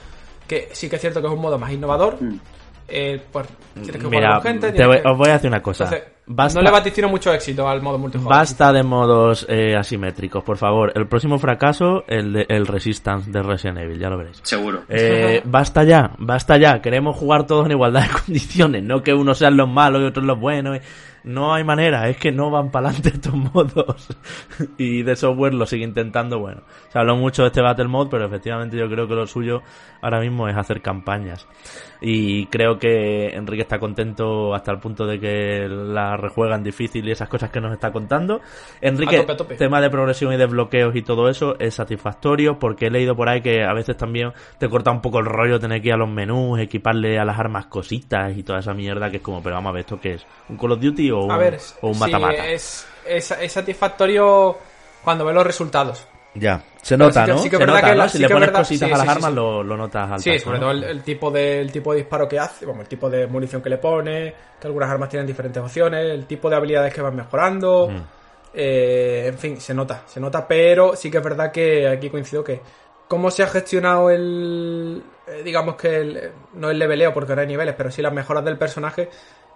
que 0.49 0.71
sí 0.73 0.89
que 0.89 0.97
es 0.97 1.03
cierto 1.03 1.21
que 1.21 1.27
es 1.27 1.33
un 1.33 1.41
modo 1.41 1.59
más 1.59 1.71
innovador, 1.73 2.17
hmm. 2.21 2.41
Eh, 2.89 3.21
pues 3.33 3.47
tienes 3.75 3.97
que 3.97 4.09
Mira, 4.09 4.35
con 4.35 4.43
gente. 4.43 4.73
Te 4.73 4.87
voy, 4.87 4.99
os 5.05 5.19
voy 5.19 5.29
a 5.31 5.33
decir 5.35 5.49
una 5.49 5.63
cosa. 5.63 5.91
no 6.27 6.63
le 6.63 6.71
vaticino 6.71 7.09
mucho 7.09 7.33
éxito 7.33 7.69
al 7.69 7.83
modo 7.83 7.99
multijugador. 7.99 8.39
Basta 8.39 8.73
de 8.73 8.83
modos 8.83 9.47
eh, 9.49 9.75
asimétricos, 9.77 10.45
por 10.45 10.57
favor. 10.57 10.93
El 10.95 11.09
próximo 11.09 11.39
fracaso, 11.39 12.05
el 12.07 12.33
de 12.33 12.47
el 12.49 12.67
Resistance 12.67 13.31
de 13.31 13.43
Resident 13.43 13.79
Evil, 13.79 13.99
ya 13.99 14.09
lo 14.09 14.19
veréis. 14.19 14.41
Seguro. 14.43 14.83
Eh, 14.89 15.43
basta 15.45 15.85
ya, 15.85 16.13
basta 16.19 16.57
ya. 16.59 16.81
Queremos 16.81 17.17
jugar 17.17 17.47
todos 17.47 17.67
en 17.67 17.73
igualdad 17.73 18.03
de 18.03 18.21
condiciones, 18.25 18.83
no 18.83 19.03
que 19.03 19.13
unos 19.13 19.39
sean 19.39 19.57
los 19.57 19.69
malos 19.69 20.03
y 20.03 20.05
otros 20.05 20.25
los 20.25 20.39
buenos. 20.39 20.79
No 21.27 21.53
hay 21.53 21.65
manera, 21.65 22.09
es 22.09 22.17
que 22.17 22.31
no 22.31 22.51
van 22.51 22.71
para 22.71 22.89
adelante 22.89 23.11
estos 23.15 23.35
modos. 23.35 24.09
y 24.79 25.03
de 25.03 25.17
software 25.17 25.55
lo 25.55 25.67
sigue 25.67 25.85
intentando, 25.85 26.39
bueno. 26.39 26.63
Se 26.89 26.99
habló 26.99 27.17
mucho 27.17 27.43
de 27.43 27.49
este 27.49 27.61
Battle 27.61 27.89
Mode, 27.89 28.11
pero 28.11 28.27
efectivamente 28.27 28.77
yo 28.77 28.89
creo 28.89 29.09
que 29.09 29.15
lo 29.15 29.27
suyo 29.27 29.61
ahora 30.01 30.21
mismo 30.21 30.49
es 30.49 30.57
hacer 30.57 30.81
campañas. 30.81 31.47
Y 32.01 32.47
creo 32.47 32.79
que 32.79 33.29
Enrique 33.29 33.63
está 33.63 33.79
contento 33.79 34.55
hasta 34.55 34.71
el 34.71 34.79
punto 34.79 35.07
de 35.07 35.19
que 35.19 35.67
la 35.69 36.17
rejuegan 36.17 36.63
difícil 36.63 37.09
y 37.09 37.11
esas 37.11 37.29
cosas 37.29 37.51
que 37.51 37.61
nos 37.61 37.73
está 37.73 37.91
contando. 37.91 38.41
Enrique, 38.81 39.17
A 39.17 39.21
tope, 39.21 39.33
a 39.33 39.37
tope. 39.37 39.55
tema 39.57 39.81
de 39.81 39.91
progresión 39.91 40.33
y 40.33 40.37
de 40.37 40.47
bloqueos 40.47 40.95
y 40.95 41.03
todo 41.03 41.29
eso 41.29 41.59
es 41.59 41.75
satisfactorio 41.75 42.59
porque 42.59 42.87
he 42.87 42.91
leído 42.91 43.17
por 43.17 43.29
ahí 43.29 43.41
que 43.41 43.65
a 43.65 43.73
veces 43.73 43.97
también 43.97 44.33
te 44.59 44.69
corta 44.69 44.91
un 44.91 45.01
poco 45.01 45.19
el 45.19 45.27
rollo 45.27 45.59
tener 45.59 45.81
que 45.81 45.89
ir 45.89 45.95
a 45.95 45.97
los 45.97 46.09
menús, 46.09 46.61
equiparle 46.61 47.19
a 47.19 47.25
las 47.25 47.39
armas 47.39 47.67
cositas 47.67 48.37
y 48.37 48.43
toda 48.43 48.61
esa 48.61 48.75
mierda 48.75 49.11
que 49.11 49.17
es 49.17 49.23
como, 49.23 49.43
pero 49.43 49.57
vamos 49.57 49.71
a 49.71 49.73
ver, 49.73 49.81
¿esto 49.81 49.99
qué 50.01 50.15
es? 50.15 50.27
¿Un 50.49 50.59
Call 50.59 50.73
of 50.73 50.81
Duty 50.81 51.11
o 51.11 51.16
un, 51.25 51.31
A 51.31 51.37
ver, 51.39 51.59
o 51.81 51.89
un 51.89 51.95
sí, 51.95 52.01
mata-mata? 52.01 52.47
es, 52.49 52.87
es, 53.07 53.31
es 53.31 53.53
satisfactorio 53.53 54.57
cuando 55.03 55.25
ves 55.25 55.35
los 55.35 55.47
resultados. 55.47 56.07
Ya, 56.35 56.63
se 56.83 56.97
nota, 56.99 57.25
sí 57.25 57.31
¿no? 57.33 57.39
sí 57.39 57.49
que 57.51 57.57
se 57.57 57.63
es 57.63 57.67
verdad 57.67 57.75
nota, 57.77 57.87
que 57.87 57.93
¿no? 57.93 58.03
la- 58.03 58.09
Si 58.11 58.17
sí 58.19 58.23
le 58.23 58.29
pones 58.29 58.49
verdad- 58.49 58.61
cositas 58.61 58.89
sí, 58.89 58.95
a 58.95 58.99
las 58.99 59.01
sí, 59.01 59.07
sí, 59.07 59.17
armas 59.17 59.31
sí. 59.31 59.37
Lo, 59.37 59.63
lo 59.63 59.77
notas 59.79 60.11
al 60.13 60.21
Sí, 60.21 60.31
paso, 60.33 60.45
sobre 60.45 60.59
¿no? 60.59 60.61
todo 60.67 60.71
el, 60.73 60.85
el 60.85 61.03
tipo 61.03 61.31
de, 61.31 61.61
el 61.61 61.73
tipo 61.73 61.93
de 61.93 61.99
disparo 61.99 62.29
que 62.29 62.39
hace, 62.39 62.67
bueno, 62.67 62.83
el 62.83 62.89
tipo 62.89 63.09
de 63.09 63.27
munición 63.27 63.63
que 63.63 63.71
le 63.71 63.79
pone, 63.79 64.35
que 64.61 64.67
algunas 64.67 64.91
armas 64.91 65.09
tienen 65.09 65.27
diferentes 65.27 65.63
opciones, 65.63 66.05
el 66.11 66.27
tipo 66.27 66.51
de 66.51 66.57
habilidades 66.57 66.93
que 66.93 67.01
van 67.01 67.17
mejorando. 67.17 67.89
Mm. 67.91 68.03
eh, 68.55 69.25
en 69.29 69.39
fin, 69.39 69.61
se 69.61 69.73
nota, 69.75 70.03
se 70.07 70.21
nota, 70.21 70.47
pero 70.47 70.95
sí 70.97 71.11
que 71.11 71.19
es 71.19 71.25
verdad 71.25 71.51
que 71.53 71.89
aquí 71.89 72.09
coincido 72.11 72.43
que 72.45 72.61
cómo 73.09 73.31
se 73.31 73.43
ha 73.43 73.47
gestionado 73.47 74.11
el, 74.11 75.03
eh, 75.27 75.43
digamos 75.45 75.77
que 75.77 75.97
el, 75.97 76.33
no 76.55 76.71
el 76.71 76.79
leveleo 76.79 77.13
porque 77.15 77.35
no 77.35 77.41
hay 77.41 77.47
niveles, 77.47 77.75
pero 77.77 77.91
sí 77.91 78.03
las 78.03 78.13
mejoras 78.13 78.45
del 78.45 78.59
personaje, 78.59 79.03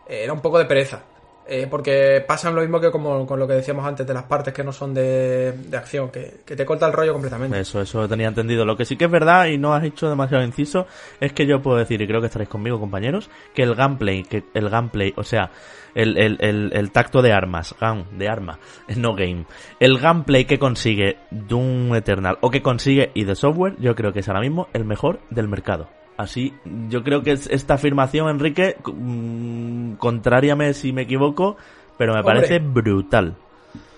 eh, 0.08 0.22
era 0.24 0.32
un 0.32 0.40
poco 0.40 0.58
de 0.58 0.64
pereza. 0.66 1.00
Eh, 1.46 1.66
porque 1.68 2.24
pasan 2.26 2.54
lo 2.54 2.60
mismo 2.60 2.80
que 2.80 2.92
como 2.92 3.26
con 3.26 3.40
lo 3.40 3.48
que 3.48 3.54
decíamos 3.54 3.84
antes 3.84 4.06
de 4.06 4.14
las 4.14 4.22
partes 4.22 4.54
que 4.54 4.62
no 4.62 4.72
son 4.72 4.94
de, 4.94 5.52
de 5.52 5.76
acción, 5.76 6.08
que, 6.08 6.42
que 6.46 6.54
te 6.54 6.64
corta 6.64 6.86
el 6.86 6.92
rollo 6.92 7.12
completamente. 7.12 7.58
Eso, 7.58 7.80
eso 7.80 8.08
tenía 8.08 8.28
entendido. 8.28 8.64
Lo 8.64 8.76
que 8.76 8.84
sí 8.84 8.96
que 8.96 9.06
es 9.06 9.10
verdad 9.10 9.46
y 9.46 9.58
no 9.58 9.74
has 9.74 9.82
hecho 9.82 10.08
demasiado 10.08 10.44
inciso 10.44 10.86
es 11.18 11.32
que 11.32 11.46
yo 11.46 11.60
puedo 11.60 11.78
decir, 11.78 12.00
y 12.00 12.06
creo 12.06 12.20
que 12.20 12.28
estaréis 12.28 12.48
conmigo, 12.48 12.78
compañeros, 12.78 13.30
que 13.52 13.62
el 13.62 13.74
gameplay, 13.74 14.22
que 14.22 14.44
el 14.54 14.70
gameplay, 14.70 15.12
o 15.16 15.24
sea, 15.24 15.50
el, 15.94 16.16
el, 16.18 16.36
el, 16.40 16.70
el 16.72 16.92
tacto 16.92 17.20
de 17.20 17.32
armas, 17.32 17.74
gun, 17.80 18.06
de 18.16 18.28
arma, 18.28 18.60
no 18.96 19.14
game, 19.14 19.46
el 19.80 19.98
gameplay 19.98 20.44
que 20.44 20.58
consigue 20.58 21.16
Doom 21.32 21.96
Eternal 21.96 22.38
o 22.42 22.50
que 22.50 22.62
consigue 22.62 23.10
y 23.14 23.24
de 23.24 23.34
software, 23.34 23.74
yo 23.80 23.96
creo 23.96 24.12
que 24.12 24.20
es 24.20 24.28
ahora 24.28 24.40
mismo 24.40 24.68
el 24.72 24.84
mejor 24.84 25.20
del 25.30 25.48
mercado. 25.48 25.88
Así, 26.20 26.52
yo 26.90 27.02
creo 27.02 27.22
que 27.22 27.32
es 27.32 27.46
esta 27.46 27.74
afirmación, 27.74 28.28
Enrique, 28.28 28.76
mm, 28.84 29.94
contráriame 29.94 30.74
si 30.74 30.92
me 30.92 31.02
equivoco, 31.02 31.56
pero 31.96 32.12
me 32.12 32.20
Hombre. 32.20 32.34
parece 32.34 32.58
brutal. 32.58 33.34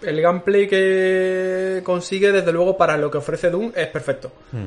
El 0.01 0.21
gameplay 0.23 0.69
que 0.69 1.81
consigue, 1.83 2.31
desde 2.31 2.53
luego, 2.53 2.77
para 2.77 2.97
lo 2.97 3.11
que 3.11 3.19
ofrece 3.19 3.51
Doom 3.51 3.73
es 3.75 3.89
perfecto. 3.89 4.31
Hmm. 4.53 4.67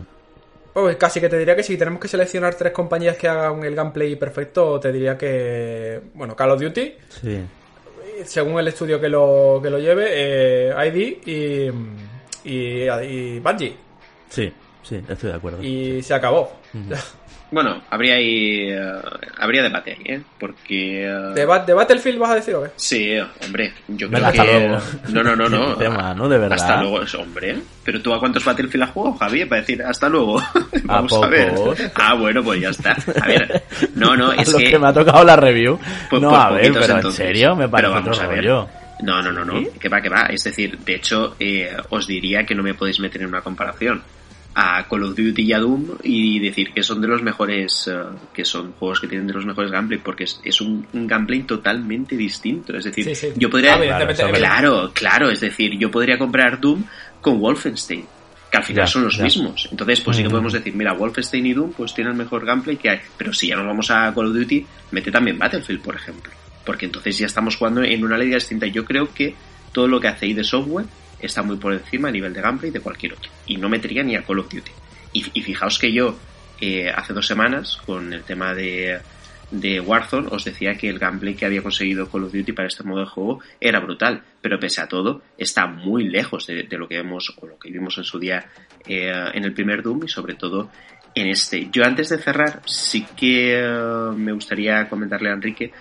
Pues 0.74 0.98
casi 0.98 1.22
que 1.22 1.30
te 1.30 1.38
diría 1.38 1.56
que 1.56 1.64
si 1.64 1.78
tenemos 1.78 2.02
que 2.02 2.10
seleccionar 2.10 2.56
tres 2.56 2.74
compañías 2.74 3.16
que 3.16 3.30
hagan 3.30 3.64
el 3.64 3.74
gameplay 3.74 4.18
perfecto, 4.18 4.78
te 4.78 4.92
diría 4.92 5.18
que, 5.18 6.02
bueno, 6.14 6.36
Call 6.36 6.52
of 6.52 6.60
Duty, 6.62 6.94
Sí. 7.08 7.40
según 8.26 8.60
el 8.60 8.68
estudio 8.68 9.00
que 9.00 9.08
lo, 9.08 9.62
que 9.64 9.70
lo 9.70 9.80
lleve, 9.80 10.08
eh, 10.12 10.74
ID 10.90 11.28
y, 12.44 12.52
y, 12.52 12.90
y 12.90 13.40
Bungie. 13.40 13.78
Sí, 14.28 14.52
sí, 14.84 15.02
estoy 15.08 15.30
de 15.30 15.36
acuerdo. 15.38 15.64
Y 15.64 16.02
se 16.04 16.14
acabó. 16.14 16.52
Bueno, 17.52 17.82
habría 17.92 18.16
ahí, 18.16 18.70
eh, 18.70 18.92
habría 19.38 19.62
debate 19.64 19.92
ahí, 19.92 20.02
¿eh? 20.16 20.22
Porque... 20.40 21.06
eh, 21.06 21.32
¿De, 21.36 21.46
Ba- 21.46 21.60
de 21.64 21.74
Battlefield 21.74 22.18
vas 22.20 22.32
a 22.32 22.36
decir 22.36 22.56
o 22.56 22.64
qué? 22.64 22.72
Sí, 22.76 23.14
hombre, 23.46 23.72
yo 23.88 24.10
creo 24.10 24.26
hasta 24.26 24.44
que... 24.44 24.52
luego. 24.60 24.78
No, 25.10 25.24
no, 25.24 25.36
no, 25.36 25.48
no. 25.50 25.76
Tema, 25.78 26.14
¿no? 26.16 26.28
De 26.28 26.38
verdad. 26.40 26.58
Hasta 26.60 26.82
luego, 26.82 27.06
hombre. 27.20 27.58
Pero 27.84 28.02
tú 28.02 28.14
a 28.14 28.20
cuántos 28.20 28.44
Battlefield 28.44 28.84
has 28.86 28.90
jugado, 28.90 29.16
Javier, 29.18 29.48
para 29.48 29.62
decir 29.62 29.82
hasta 29.84 30.10
luego. 30.10 30.42
Vamos 30.84 31.14
a, 31.14 31.16
pocos. 31.16 31.30
ver. 31.30 31.92
Ah, 31.96 32.16
bueno, 32.16 32.44
pues 32.44 32.60
ya 32.62 32.70
está. 32.70 32.98
A 33.22 33.28
ver, 33.28 33.64
no, 33.94 34.18
no, 34.18 34.32
es 34.34 34.52
lo 34.52 34.58
que... 34.58 34.72
que... 34.72 34.80
me 34.80 34.88
ha 34.88 34.94
tocado 34.94 35.24
la 35.24 35.36
review. 35.36 35.80
Pues- 36.10 36.22
no, 36.22 36.30
pues 36.30 36.42
a 36.42 36.50
ver, 36.50 36.74
pero 36.74 36.86
en 36.86 36.92
entonces. 36.92 37.16
serio, 37.26 37.56
me 37.56 37.70
parece 37.70 37.92
Pero 37.94 38.02
vamos 38.02 38.18
otro 38.18 38.30
a 38.30 38.34
ver. 38.34 38.44
rollo. 38.44 38.68
No, 39.04 39.22
no, 39.22 39.32
no, 39.32 39.44
no, 39.46 39.60
¿Sí? 39.60 39.70
que 39.80 39.88
va, 39.90 40.02
que 40.02 40.10
va. 40.10 40.22
Es 40.28 40.44
decir, 40.46 40.78
de 40.80 40.96
hecho, 40.96 41.36
eh, 41.40 41.70
os 41.90 42.08
diría 42.08 42.46
que 42.46 42.56
no 42.56 42.64
me 42.64 42.74
podéis 42.74 43.00
meter 43.00 43.22
en 43.22 43.28
una 43.28 43.42
comparación 43.42 44.02
a 44.58 44.88
Call 44.88 45.04
of 45.04 45.16
Duty 45.18 45.42
y 45.44 45.52
a 45.54 45.60
Doom 45.60 45.86
y 46.04 46.40
decir 46.40 46.72
que 46.74 46.82
son 46.82 47.02
de 47.02 47.08
los 47.10 47.22
mejores, 47.22 47.90
eh, 47.92 47.98
que 48.34 48.46
son 48.46 48.72
juegos 48.74 49.02
que 49.02 49.08
tienen 49.08 49.28
de 49.28 49.34
los 49.34 49.46
mejores 49.46 49.70
gameplay, 49.70 50.00
porque 50.02 50.24
es, 50.24 50.40
es 50.44 50.62
un, 50.62 50.88
un 50.94 51.08
gameplay 51.08 51.44
totalmente 51.44 52.16
distinto. 52.16 52.76
Es 52.78 52.86
decir, 52.86 53.04
Sí, 53.04 53.16
sí. 53.16 53.28
yo 53.36 53.50
podría... 53.50 53.74
Ah, 53.74 53.78
evidentemente, 53.78 54.24
Claro, 54.24 54.40
Claro, 54.40 54.92
claro, 54.94 55.30
es 55.30 55.42
decir, 55.42 55.78
yo 55.78 55.92
podría 55.92 56.18
comprar 56.18 56.62
Doom 56.62 56.84
con 57.20 57.40
Wolfenstein, 57.40 58.06
que 58.50 58.58
al 58.58 58.64
final 58.64 58.86
Ya, 58.86 58.92
son 58.92 59.04
los 59.04 59.18
ya. 59.18 59.24
mismos. 59.24 59.68
Entonces, 59.72 60.00
pues 60.00 60.16
sí 60.18 60.24
que 60.24 60.30
podemos 60.30 60.54
decir, 60.54 60.74
mira, 60.74 60.94
Wolfenstein 60.94 61.46
y 61.48 61.54
Doom 61.54 61.74
pues 61.74 61.94
tienen 61.94 62.14
el 62.14 62.18
mejor 62.18 62.46
gameplay 62.46 62.78
que 62.78 62.90
hay. 62.92 63.00
Pero 63.18 63.34
si 63.34 63.48
ya 63.48 63.58
nos 63.58 63.66
vamos 63.66 63.92
a 63.92 64.14
Call 64.14 64.28
of 64.28 64.34
Duty, 64.36 64.66
mete 64.92 65.12
también 65.12 65.38
Battlefield, 65.38 65.82
por 65.82 65.96
ejemplo. 65.96 66.32
Porque 66.66 66.86
entonces 66.86 67.18
ya 67.18 67.26
estamos 67.26 67.58
jugando 67.58 67.84
en 67.84 68.04
una 68.06 68.18
liga 68.18 68.36
distinta. 68.36 68.68
Yo 68.68 68.86
creo 68.86 69.14
que 69.14 69.36
todo 69.74 69.88
lo 69.90 70.00
que 70.00 70.08
hace 70.08 70.28
ID 70.28 70.42
Software 70.44 70.86
está 71.26 71.44
muy 71.44 71.58
por 71.58 71.74
encima 71.74 72.10
a 72.10 72.12
nivel 72.12 72.34
de 72.34 72.42
gameplay 72.42 72.72
de 72.72 72.80
cualquier 72.80 73.14
otro. 73.14 73.32
Y 73.46 73.58
no 73.58 73.70
metería 73.70 74.04
ni 74.04 74.16
a 74.16 74.24
Call 74.24 74.40
of 74.40 74.50
Duty. 74.50 74.72
Y, 75.14 75.42
fijaos 75.42 75.80
que 75.80 75.94
yo, 75.94 76.18
eh, 76.60 76.90
hace 76.90 77.14
dos 77.14 77.26
semanas, 77.26 77.80
con 77.86 78.12
el 78.12 78.24
tema 78.24 78.54
de, 78.54 79.00
de 79.50 79.80
Warzone, 79.80 80.28
os 80.30 80.44
decía 80.44 80.76
que 80.76 80.90
el 80.90 81.00
gameplay 81.00 81.36
que 81.36 81.46
había 81.46 81.64
conseguido 81.64 82.10
Call 82.10 82.26
of 82.26 82.34
Duty 82.34 82.52
para 82.52 82.68
este 82.68 82.84
modo 82.84 83.00
de 83.00 83.06
juego 83.06 83.40
era 83.62 83.80
brutal. 83.80 84.24
Pero 84.42 84.60
pese 84.60 84.82
a 84.82 84.88
todo, 84.88 85.22
está 85.38 85.68
muy 85.68 86.10
lejos 86.10 86.48
de, 86.48 86.64
de 86.64 86.78
lo 86.78 86.88
que 86.88 86.98
vemos 86.98 87.34
o 87.38 87.48
lo 87.48 87.58
que 87.58 87.72
vimos 87.72 87.98
en 87.98 88.04
su 88.04 88.20
día 88.20 88.46
eh, 88.86 89.12
en 89.34 89.44
el 89.44 89.54
primer 89.54 89.82
Doom 89.82 90.04
y 90.04 90.08
sobre 90.10 90.36
todo 90.36 90.70
en 91.16 91.28
este. 91.28 91.70
Yo 91.72 91.84
antes 91.86 92.10
de 92.10 92.18
cerrar, 92.18 92.62
sí 92.66 93.06
que 93.16 93.58
eh, 93.58 94.12
me 94.16 94.34
gustaría 94.34 94.88
comentarle 94.90 95.30
a 95.30 95.34
Enrique 95.34 95.72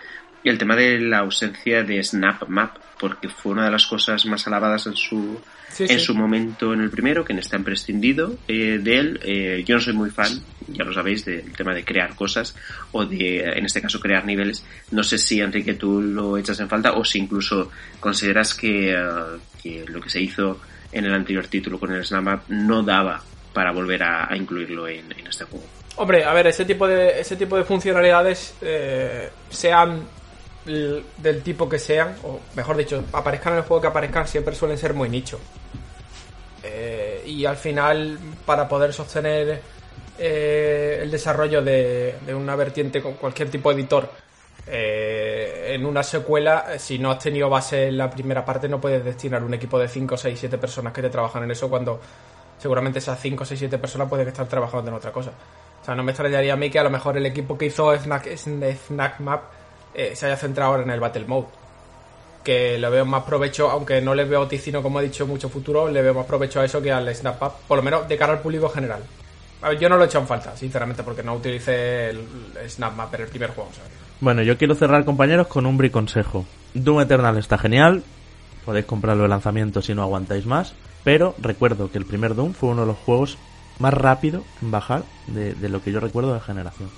el 0.51 0.59
tema 0.59 0.77
de 0.77 1.01
la 1.01 1.19
ausencia 1.19 1.83
de 1.83 2.03
Snap 2.03 2.49
Map, 2.49 2.77
porque 2.99 3.29
fue 3.29 3.53
una 3.53 3.65
de 3.65 3.71
las 3.71 3.87
cosas 3.87 4.25
más 4.27 4.47
alabadas 4.47 4.87
en 4.87 4.97
su, 4.97 5.41
Sí, 5.73 5.85
en 5.85 5.99
sí. 5.99 6.05
su 6.05 6.15
momento 6.15 6.73
en 6.73 6.81
el 6.83 6.91
primero, 6.91 7.25
que 7.25 7.33
en 7.33 7.41
este 7.41 7.57
han 7.57 7.65
prescindido 7.65 8.37
eh, 8.47 8.79
de 8.81 8.97
él. 8.97 9.21
Eh, 9.25 9.65
yo 9.67 9.75
no 9.75 9.81
soy 9.81 9.93
muy 9.93 10.11
fan, 10.11 10.29
ya 10.69 10.85
lo 10.85 10.93
sabéis, 10.95 11.25
del 11.25 11.51
tema 11.53 11.75
de 11.75 11.85
crear 11.85 12.15
cosas 12.15 12.55
o 12.93 13.05
de, 13.05 13.41
en 13.41 13.65
este 13.65 13.83
caso, 13.83 13.99
crear 13.99 14.25
niveles. 14.25 14.65
No 14.93 15.03
sé 15.03 15.19
si, 15.19 15.41
Enrique, 15.41 15.75
tú 15.75 16.01
lo 16.01 16.39
echas 16.39 16.61
en 16.61 16.69
falta 16.69 16.93
o 16.93 17.05
si 17.05 17.19
incluso 17.19 17.73
consideras 17.99 18.55
que, 18.55 18.93
eh, 18.93 18.97
que 19.61 19.85
lo 19.89 20.01
que 20.01 20.11
se 20.11 20.21
hizo 20.21 20.61
en 20.93 21.07
el 21.07 21.13
anterior 21.15 21.49
título 21.49 21.81
con 21.81 21.91
el 21.93 22.05
Snap 22.05 22.23
Map 22.23 22.43
no 22.49 22.83
daba 22.85 23.21
para 23.53 23.73
volver 23.73 24.03
a, 24.05 24.33
a 24.33 24.37
incluirlo 24.37 24.87
en, 24.87 25.11
en 25.11 25.27
este 25.27 25.45
juego. 25.45 25.67
Hombre, 25.97 26.25
a 26.25 26.33
ver, 26.33 26.47
ese 26.49 26.65
tipo 26.65 26.87
de, 26.87 27.19
ese 27.21 27.35
tipo 27.37 27.57
de 27.57 27.65
funcionalidades, 27.65 28.55
eh, 28.63 29.29
sean 29.51 29.91
l- 29.91 30.03
del 30.65 31.43
tipo 31.43 31.69
que 31.69 31.79
sean, 31.79 32.17
o 32.23 32.41
mejor 32.55 32.77
dicho, 32.77 33.05
aparezcan 33.13 33.53
en 33.55 33.59
el 33.59 33.65
juego 33.65 33.83
que 33.83 33.89
aparezcan, 33.89 34.27
siempre 34.27 34.55
suelen 34.55 34.79
ser 34.79 34.95
muy 34.95 35.09
nicho. 35.09 35.39
Eh, 36.63 37.23
y 37.27 37.45
al 37.45 37.57
final, 37.57 38.19
para 38.47 38.67
poder 38.67 38.93
sostener 38.93 39.61
eh, 40.19 41.01
el 41.03 41.11
desarrollo 41.11 41.63
de, 41.63 42.17
una 42.35 42.57
vertiente 42.57 43.03
con 43.03 43.15
cualquier 43.15 43.51
tipo 43.51 43.71
de 43.73 43.81
editor 43.81 44.11
eh, 44.67 45.73
en 45.75 45.85
una 45.85 46.03
secuela, 46.03 46.79
si 46.79 46.99
no 46.99 47.11
has 47.11 47.19
tenido 47.19 47.51
base 47.51 47.89
en 47.89 47.99
la 47.99 48.09
primera 48.09 48.45
parte, 48.45 48.69
no 48.69 48.81
puedes 48.81 49.05
destinar 49.05 49.43
un 49.43 49.53
equipo 49.53 49.79
de 49.79 49.89
5, 49.89 50.17
6, 50.17 50.39
7 50.39 50.57
personas 50.57 50.93
que 50.95 51.03
te 51.03 51.11
trabajan 51.11 51.43
en 51.43 51.51
eso 51.51 51.69
cuando 51.69 52.01
seguramente 52.59 52.99
esas 53.01 53.21
5, 53.21 53.45
6, 53.45 53.59
7 53.59 53.79
personas 53.79 54.09
pueden 54.09 54.29
estar 54.29 54.49
trabajando 54.49 54.91
en 54.91 54.97
otra 54.97 55.13
cosa. 55.13 55.33
O 55.83 55.85
sea, 55.85 55.95
no 55.95 56.03
me 56.03 56.13
extrañaría 56.13 56.55
a 56.55 56.57
mí 56.57 56.71
que 56.71 56.79
a 56.79 56.83
lo 56.83 56.89
mejor 56.89 57.19
el 57.19 57.27
equipo 57.27 57.59
que 57.59 57.67
hizo 57.67 57.95
Snack, 57.95 58.35
Snack 58.37 59.21
Map 59.21 59.43
eh, 59.95 60.13
se 60.15 60.27
haya 60.27 60.37
centrado 60.37 60.71
ahora 60.73 60.83
en 60.83 60.91
el 60.91 61.01
Battle 61.01 61.25
Mode. 61.27 61.47
Que 62.43 62.79
le 62.79 62.89
veo 62.91 63.07
más 63.07 63.23
provecho, 63.25 63.71
aunque 63.71 64.03
no 64.03 64.15
le 64.15 64.25
veo 64.25 64.47
ticino, 64.47 64.83
como 64.83 65.01
he 65.01 65.05
dicho, 65.05 65.27
mucho 65.27 65.49
futuro, 65.49 65.89
le 65.91 66.03
veo 66.03 66.13
más 66.13 66.27
provecho 66.27 66.61
a 66.61 66.65
eso 66.67 66.83
que 66.83 66.93
al 66.93 67.13
Snap 67.15 67.41
Map, 67.41 67.53
por 67.67 67.79
lo 67.79 67.83
menos 67.83 68.07
de 68.07 68.17
cara 68.19 68.35
al 68.35 68.41
público 68.41 68.69
general. 68.69 69.03
A 69.63 69.71
ver, 69.71 69.79
yo 69.79 69.89
no 69.89 69.97
lo 69.97 70.03
he 70.05 70.07
hecho 70.07 70.19
en 70.19 70.27
falta, 70.27 70.55
sinceramente, 70.55 71.03
porque 71.03 71.23
no 71.23 71.35
utilicé 71.35 72.11
el 72.11 72.27
Snap 72.69 72.95
Map 72.95 73.15
en 73.15 73.23
el 73.23 73.29
primer 73.29 73.51
juego. 73.51 73.71
que- 73.71 73.81
Bueno, 74.21 74.43
yo 74.43 74.59
quiero 74.59 74.75
cerrar, 74.75 75.05
compañeros, 75.07 75.47
con 75.47 75.65
un 75.65 75.79
briconsejo. 75.79 76.45
Doom 76.75 77.01
Eternal 77.01 77.39
está 77.39 77.57
genial. 77.57 78.03
Podéis 78.67 78.85
comprarlo 78.87 79.23
de 79.23 79.29
lanzamiento 79.31 79.81
si 79.81 79.95
no 79.95 80.03
aguantáis 80.03 80.45
más. 80.45 80.75
Pero 81.03 81.35
recuerdo 81.39 81.91
que 81.91 81.97
el 81.99 82.05
primer 82.07 82.35
Doom 82.35 82.53
fue 82.53 82.71
uno 82.71 82.83
de 82.83 82.89
los 82.89 82.97
juegos 82.99 83.39
más 83.79 83.93
rápido 83.95 84.45
en 84.63 84.71
bajar 84.71 85.03
de, 85.29 85.55
de 85.55 85.69
lo 85.71 85.83
que 85.83 85.93
yo 85.93 86.01
recuerdo 86.01 86.33
de 86.35 86.41
generación. 86.41 86.91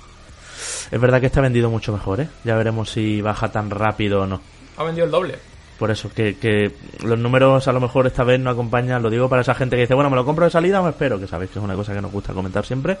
Es 0.91 0.99
verdad 0.99 1.19
que 1.19 1.27
está 1.27 1.41
vendido 1.41 1.69
mucho 1.69 1.91
mejor, 1.91 2.21
¿eh? 2.21 2.29
Ya 2.43 2.55
veremos 2.55 2.89
si 2.89 3.21
baja 3.21 3.51
tan 3.51 3.69
rápido 3.69 4.21
o 4.21 4.27
no. 4.27 4.41
Ha 4.77 4.83
vendido 4.83 5.05
el 5.05 5.11
doble. 5.11 5.35
Por 5.77 5.91
eso, 5.91 6.11
que, 6.11 6.37
que 6.37 6.71
los 7.03 7.19
números 7.19 7.67
a 7.67 7.71
lo 7.71 7.79
mejor 7.79 8.07
esta 8.07 8.23
vez 8.23 8.39
no 8.39 8.49
acompañan, 8.49 9.03
lo 9.03 9.09
digo 9.09 9.29
para 9.29 9.43
esa 9.43 9.53
gente 9.53 9.75
que 9.75 9.83
dice, 9.83 9.93
bueno, 9.93 10.09
me 10.09 10.15
lo 10.15 10.25
compro 10.25 10.45
de 10.45 10.51
salida 10.51 10.81
o 10.81 10.83
me 10.83 10.89
espero, 10.89 11.19
que 11.19 11.27
sabéis 11.27 11.51
que 11.51 11.59
es 11.59 11.63
una 11.63 11.75
cosa 11.75 11.93
que 11.93 12.01
nos 12.01 12.11
gusta 12.11 12.33
comentar 12.33 12.65
siempre. 12.65 12.97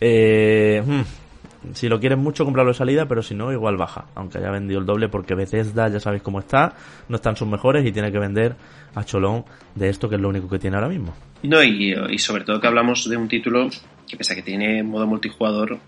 Eh, 0.00 0.82
hmm, 0.84 1.74
si 1.74 1.88
lo 1.88 1.98
quieres 1.98 2.18
mucho, 2.18 2.44
comprarlo 2.44 2.72
de 2.72 2.78
salida, 2.78 3.06
pero 3.06 3.22
si 3.22 3.34
no, 3.34 3.52
igual 3.52 3.76
baja, 3.76 4.06
aunque 4.14 4.38
haya 4.38 4.50
vendido 4.50 4.78
el 4.78 4.86
doble, 4.86 5.08
porque 5.08 5.34
Bethesda 5.34 5.88
ya 5.88 5.98
sabéis 5.98 6.22
cómo 6.22 6.38
está, 6.38 6.74
no 7.08 7.16
están 7.16 7.36
sus 7.36 7.48
mejores 7.48 7.84
y 7.84 7.90
tiene 7.90 8.12
que 8.12 8.20
vender 8.20 8.54
a 8.94 9.04
cholón 9.04 9.44
de 9.74 9.88
esto, 9.88 10.08
que 10.08 10.14
es 10.14 10.20
lo 10.20 10.28
único 10.28 10.48
que 10.48 10.60
tiene 10.60 10.76
ahora 10.76 10.88
mismo. 10.88 11.12
No, 11.42 11.62
y, 11.62 11.92
y 12.10 12.18
sobre 12.18 12.44
todo 12.44 12.60
que 12.60 12.68
hablamos 12.68 13.08
de 13.08 13.16
un 13.16 13.26
título 13.26 13.68
que 14.06 14.16
pese 14.16 14.34
a 14.34 14.36
que 14.36 14.42
tiene 14.42 14.82
modo 14.84 15.06
multijugador, 15.06 15.80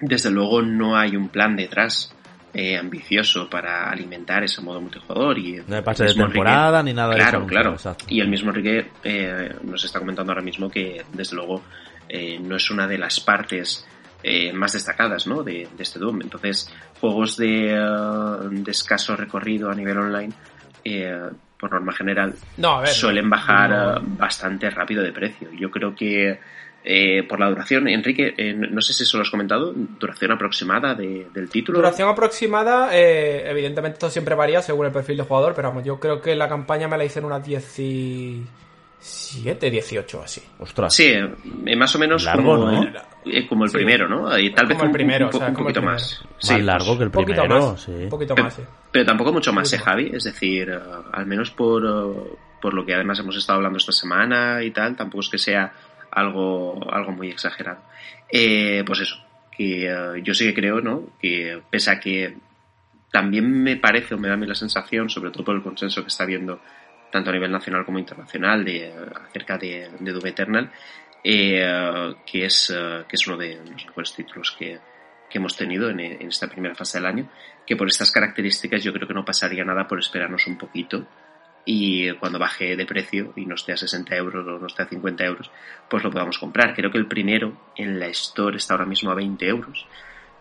desde 0.00 0.30
luego 0.30 0.62
no 0.62 0.96
hay 0.96 1.16
un 1.16 1.28
plan 1.28 1.56
detrás. 1.56 2.14
Eh, 2.54 2.78
ambicioso 2.78 3.48
para 3.48 3.90
alimentar 3.90 4.42
ese 4.42 4.62
modo 4.62 4.80
multijugador 4.80 5.38
y 5.38 5.62
no 5.66 5.76
hay 5.76 5.82
pase 5.82 6.04
de 6.04 6.14
temporada 6.14 6.82
ni 6.82 6.94
nada 6.94 7.14
claro, 7.14 7.40
de 7.40 7.44
eso. 7.44 7.46
Claro, 7.46 7.76
claro. 7.76 7.96
Y 8.08 8.20
el 8.20 8.28
mismo 8.28 8.48
Enrique 8.48 8.90
eh, 9.04 9.54
nos 9.62 9.84
está 9.84 9.98
comentando 9.98 10.32
ahora 10.32 10.42
mismo 10.42 10.70
que 10.70 11.04
desde 11.12 11.36
luego 11.36 11.62
eh, 12.08 12.38
no 12.40 12.56
es 12.56 12.70
una 12.70 12.86
de 12.86 12.96
las 12.96 13.20
partes 13.20 13.86
eh, 14.22 14.52
más 14.52 14.72
destacadas 14.72 15.26
¿no? 15.26 15.42
de, 15.42 15.68
de, 15.76 15.82
este 15.82 15.98
Doom. 15.98 16.22
Entonces, 16.22 16.72
juegos 17.00 17.36
de, 17.36 17.78
uh, 17.78 18.48
de 18.50 18.70
escaso 18.70 19.14
recorrido 19.14 19.70
a 19.70 19.74
nivel 19.74 19.98
online, 19.98 20.32
eh, 20.84 21.20
por 21.58 21.72
norma 21.72 21.92
general, 21.92 22.34
no, 22.56 22.80
ver, 22.80 22.88
suelen 22.88 23.28
bajar 23.28 23.70
no. 23.70 24.16
bastante 24.16 24.70
rápido 24.70 25.02
de 25.02 25.12
precio. 25.12 25.50
Yo 25.52 25.70
creo 25.70 25.94
que 25.94 26.40
eh, 26.90 27.22
por 27.28 27.38
la 27.38 27.50
duración, 27.50 27.86
Enrique, 27.86 28.32
eh, 28.34 28.54
no 28.54 28.80
sé 28.80 28.94
si 28.94 29.02
eso 29.02 29.18
lo 29.18 29.22
has 29.22 29.28
comentado, 29.30 29.74
duración 29.74 30.32
aproximada 30.32 30.94
de, 30.94 31.26
del 31.34 31.50
título. 31.50 31.80
Duración 31.80 32.08
aproximada, 32.08 32.96
eh, 32.96 33.42
evidentemente 33.50 33.96
esto 33.96 34.08
siempre 34.08 34.34
varía 34.34 34.62
según 34.62 34.86
el 34.86 34.92
perfil 34.92 35.18
de 35.18 35.24
jugador, 35.24 35.52
pero 35.54 35.68
vamos, 35.68 35.84
yo 35.84 36.00
creo 36.00 36.22
que 36.22 36.34
la 36.34 36.48
campaña 36.48 36.88
me 36.88 36.96
la 36.96 37.04
hice 37.04 37.18
en 37.18 37.26
unas 37.26 37.44
17, 37.44 39.70
18 39.70 40.22
así. 40.22 40.42
Ostras. 40.58 40.94
Sí, 40.94 41.06
eh, 41.12 41.76
más 41.76 41.94
o 41.94 41.98
menos 41.98 42.24
Largo, 42.24 42.56
como, 42.56 42.72
¿no? 42.72 42.82
el, 43.26 43.46
como 43.48 43.64
el 43.64 43.70
Sí. 43.70 43.76
primero, 43.76 44.08
¿no? 44.08 44.38
Y 44.38 44.50
tal 44.54 44.66
vez 44.66 44.76
Como 44.76 44.84
el 44.84 44.88
un, 44.88 44.92
primero, 44.94 45.26
un, 45.28 45.34
o 45.34 45.38
sea, 45.38 45.48
un 45.48 45.54
como 45.54 45.68
el 45.68 45.74
poquito 45.74 45.86
más. 45.86 46.22
Sí, 46.38 46.60
largo 46.62 46.96
que 46.96 47.02
el 47.02 47.08
Un 47.08 47.12
poquito 47.12 47.42
primero, 47.42 47.70
más, 47.72 47.80
sí. 47.82 47.92
un 47.92 48.08
poquito 48.08 48.34
Pero, 48.34 48.44
más, 48.46 48.54
sí. 48.54 48.62
pero 48.90 49.04
tampoco 49.04 49.32
mucho 49.32 49.52
más, 49.52 49.70
¿eh. 49.72 49.78
Javi? 49.78 50.10
Es 50.14 50.24
decir, 50.24 50.70
eh, 50.70 50.78
al 51.12 51.26
menos 51.26 51.50
por, 51.50 51.84
eh, 51.84 52.14
por 52.62 52.72
lo 52.74 52.84
que 52.86 52.94
además 52.94 53.18
hemos 53.18 53.36
estado 53.36 53.58
hablando 53.58 53.76
esta 53.76 53.92
semana 53.92 54.62
y 54.62 54.70
tal, 54.70 54.96
tampoco 54.96 55.20
es 55.20 55.28
que 55.28 55.38
sea 55.38 55.70
algo, 56.10 56.92
algo 56.92 57.12
muy 57.12 57.28
exagerado. 57.30 57.80
Eh, 58.30 58.82
pues 58.86 59.00
eso, 59.00 59.16
que 59.50 59.86
eh, 59.86 60.22
yo 60.22 60.34
sí 60.34 60.46
que 60.46 60.54
creo, 60.54 60.80
¿no? 60.80 61.10
Que 61.20 61.60
pese 61.70 61.90
a 61.90 62.00
que 62.00 62.36
también 63.10 63.50
me 63.62 63.76
parece 63.76 64.14
o 64.14 64.18
me 64.18 64.28
da 64.28 64.34
a 64.34 64.36
mí 64.36 64.46
la 64.46 64.54
sensación, 64.54 65.08
sobre 65.08 65.30
todo 65.30 65.44
por 65.44 65.56
el 65.56 65.62
consenso 65.62 66.02
que 66.02 66.08
está 66.08 66.24
habiendo 66.24 66.60
tanto 67.10 67.30
a 67.30 67.32
nivel 67.32 67.50
nacional 67.50 67.84
como 67.84 67.98
internacional 67.98 68.64
de, 68.64 68.92
acerca 69.28 69.56
de, 69.56 69.90
de 69.98 70.12
Doom 70.12 70.26
Eternal, 70.26 70.70
eh, 71.24 72.14
que, 72.24 72.44
es, 72.44 72.72
eh, 72.74 73.04
que 73.08 73.16
es 73.16 73.26
uno 73.26 73.36
de 73.36 73.56
los 73.56 73.86
mejores 73.86 74.12
títulos 74.14 74.54
que, 74.58 74.78
que 75.28 75.38
hemos 75.38 75.56
tenido 75.56 75.90
en, 75.90 76.00
en 76.00 76.28
esta 76.28 76.48
primera 76.48 76.74
fase 76.74 76.98
del 76.98 77.06
año, 77.06 77.30
que 77.66 77.76
por 77.76 77.88
estas 77.88 78.12
características 78.12 78.82
yo 78.82 78.92
creo 78.92 79.08
que 79.08 79.14
no 79.14 79.24
pasaría 79.24 79.64
nada 79.64 79.88
por 79.88 79.98
esperarnos 79.98 80.46
un 80.46 80.58
poquito 80.58 81.06
y 81.70 82.10
cuando 82.14 82.38
baje 82.38 82.76
de 82.76 82.86
precio 82.86 83.34
y 83.36 83.44
no 83.44 83.54
esté 83.54 83.72
a 83.72 83.76
60 83.76 84.16
euros 84.16 84.46
o 84.46 84.58
no 84.58 84.66
esté 84.66 84.84
a 84.84 84.86
50 84.86 85.22
euros, 85.26 85.50
pues 85.90 86.02
lo 86.02 86.10
podamos 86.10 86.38
comprar. 86.38 86.74
Creo 86.74 86.90
que 86.90 86.96
el 86.96 87.06
primero 87.06 87.52
en 87.76 88.00
la 88.00 88.06
Store 88.06 88.56
está 88.56 88.72
ahora 88.72 88.86
mismo 88.86 89.10
a 89.10 89.14
20 89.14 89.46
euros, 89.46 89.86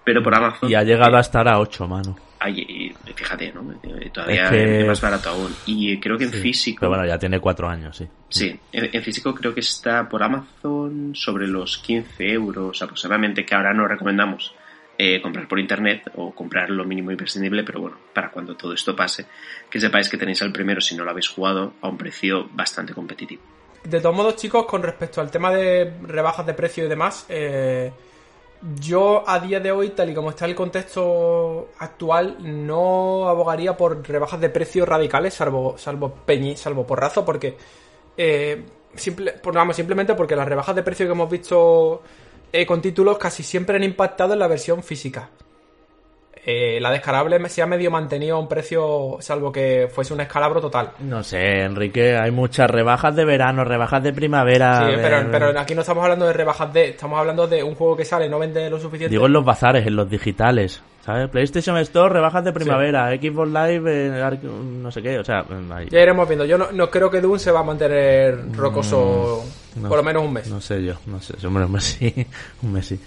pero 0.05 0.23
por 0.23 0.33
Amazon... 0.33 0.69
Y 0.69 0.75
ha 0.75 0.83
llegado 0.83 1.17
a 1.17 1.19
estar 1.19 1.45
a 1.49 1.59
8, 1.59 1.85
mano. 1.85 2.15
Ay, 2.39 2.95
fíjate, 3.13 3.51
¿no? 3.51 3.73
Eh, 3.83 4.09
Todavía 4.13 4.45
Es 4.45 4.51
que- 4.51 4.85
más 4.87 5.01
barato 5.01 5.29
aún. 5.31 5.53
Y 5.65 5.99
creo 5.99 6.17
que 6.17 6.23
en 6.23 6.31
Sí. 6.31 6.39
físico... 6.39 6.79
Pero 6.79 6.91
bueno, 6.91 7.05
ya 7.05 7.19
tiene 7.19 7.41
4 7.41 7.67
años, 7.67 7.97
sí. 7.97 8.07
Sí, 8.29 8.57
en, 8.71 8.89
en 8.93 9.03
físico 9.03 9.35
creo 9.35 9.53
que 9.53 9.59
está 9.59 10.07
por 10.07 10.23
Amazon 10.23 11.11
sobre 11.13 11.45
los 11.47 11.77
15 11.79 12.31
euros 12.31 12.81
aproximadamente, 12.81 13.45
que 13.45 13.53
ahora 13.53 13.73
no 13.73 13.85
recomendamos 13.85 14.53
eh, 14.97 15.21
comprar 15.21 15.47
por 15.47 15.59
internet 15.59 16.11
o 16.15 16.33
comprar 16.33 16.69
lo 16.69 16.83
mínimo 16.83 17.11
imprescindible, 17.11 17.63
pero 17.63 17.81
bueno, 17.81 17.97
para 18.13 18.31
cuando 18.31 18.55
todo 18.55 18.73
esto 18.73 18.95
pase, 18.95 19.25
que 19.69 19.79
sepáis 19.79 20.09
que 20.09 20.17
tenéis 20.17 20.41
al 20.41 20.51
primero 20.51 20.81
si 20.81 20.95
no 20.95 21.03
lo 21.03 21.11
habéis 21.11 21.27
jugado 21.29 21.73
a 21.81 21.87
un 21.87 21.97
precio 21.97 22.49
bastante 22.53 22.93
competitivo. 22.93 23.41
De 23.83 24.01
todos 24.01 24.15
modos, 24.15 24.35
chicos, 24.35 24.65
con 24.65 24.83
respecto 24.83 25.21
al 25.21 25.31
tema 25.31 25.51
de 25.51 25.93
rebajas 26.01 26.45
de 26.45 26.53
precio 26.53 26.85
y 26.85 26.89
demás, 26.89 27.25
eh, 27.29 27.91
yo 28.79 29.23
a 29.27 29.39
día 29.39 29.59
de 29.59 29.71
hoy, 29.71 29.89
tal 29.89 30.09
y 30.09 30.13
como 30.15 30.31
está 30.31 30.45
el 30.45 30.55
contexto 30.55 31.69
actual, 31.77 32.37
no 32.39 33.29
abogaría 33.29 33.77
por 33.77 34.05
rebajas 34.07 34.41
de 34.41 34.49
precio 34.49 34.85
radicales, 34.85 35.35
salvo, 35.35 35.77
salvo 35.77 36.13
peñi, 36.25 36.57
salvo 36.57 36.87
porrazo, 36.87 37.23
porque 37.23 37.55
eh, 38.17 38.65
simple, 38.95 39.33
pues 39.41 39.55
vamos, 39.55 39.75
simplemente 39.75 40.15
porque 40.15 40.35
las 40.35 40.47
rebajas 40.47 40.75
de 40.75 40.83
precio 40.83 41.05
que 41.05 41.11
hemos 41.11 41.29
visto 41.29 42.01
eh, 42.51 42.65
con 42.65 42.81
títulos 42.81 43.17
casi 43.17 43.43
siempre 43.43 43.75
han 43.77 43.83
impactado 43.83 44.33
en 44.33 44.39
la 44.39 44.47
versión 44.47 44.83
física. 44.83 45.29
Eh, 46.49 46.79
la 46.79 46.91
descargable 46.91 47.49
se 47.49 47.61
ha 47.61 47.65
medio 47.65 47.91
mantenido 47.91 48.37
a 48.37 48.39
un 48.39 48.47
precio, 48.47 49.17
salvo 49.19 49.51
que 49.51 49.89
fuese 49.93 50.13
un 50.13 50.21
escalabro 50.21 50.61
total. 50.61 50.91
No 50.99 51.21
sé, 51.21 51.63
Enrique, 51.63 52.15
hay 52.15 52.31
muchas 52.31 52.69
rebajas 52.71 53.13
de 53.17 53.25
verano, 53.25 53.65
rebajas 53.65 54.01
de 54.01 54.13
primavera. 54.13 54.79
Sí, 54.87 54.95
de- 54.95 55.01
pero, 55.01 55.27
pero 55.29 55.59
aquí 55.59 55.75
no 55.75 55.81
estamos 55.81 56.03
hablando 56.05 56.25
de 56.25 56.31
rebajas 56.31 56.71
de, 56.71 56.89
estamos 56.91 57.19
hablando 57.19 57.47
de 57.47 57.61
un 57.63 57.75
juego 57.75 57.97
que 57.97 58.05
sale, 58.05 58.29
no 58.29 58.39
vende 58.39 58.69
lo 58.69 58.79
suficiente. 58.79 59.09
Digo 59.11 59.25
en 59.25 59.33
los 59.33 59.43
bazares, 59.43 59.85
en 59.87 59.97
los 59.97 60.09
digitales. 60.09 60.81
¿Sabes? 61.01 61.29
PlayStation 61.29 61.77
Store, 61.79 62.13
rebajas 62.13 62.43
de 62.45 62.51
primavera. 62.53 63.09
Xbox 63.15 63.47
Live, 63.49 63.83
eh, 64.09 64.39
no 64.51 64.91
sé 64.91 65.01
qué. 65.01 65.19
O 65.19 65.23
sea, 65.25 65.45
ahí. 65.73 65.87
Ya 65.89 66.01
iremos 66.01 66.27
viendo. 66.27 66.43
Yo 66.45 66.57
no, 66.57 66.71
no 66.73 66.89
creo 66.89 67.09
que 67.09 67.19
Doom 67.21 67.39
se 67.39 67.51
va 67.51 67.61
a 67.61 67.63
mantener 67.63 68.53
rocoso 68.53 69.41
Mm, 69.45 69.66
no. 69.81 69.89
por 69.89 69.97
lo 69.97 70.03
menos 70.03 70.23
un 70.23 70.33
mes. 70.33 70.47
No 70.47 70.61
sé 70.61 70.83
yo, 70.83 70.95
no 71.05 71.21
sé. 71.21 71.35
Hombre, 71.45 71.65
un 71.65 71.71
mes 71.71 71.83
sí. 71.83 72.13
Un 72.63 72.73
mes 72.73 72.85
sí. 72.85 72.99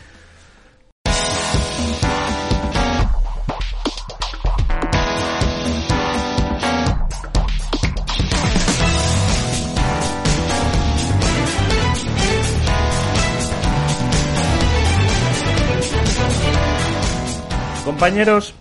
Compañeros, 17.84 18.54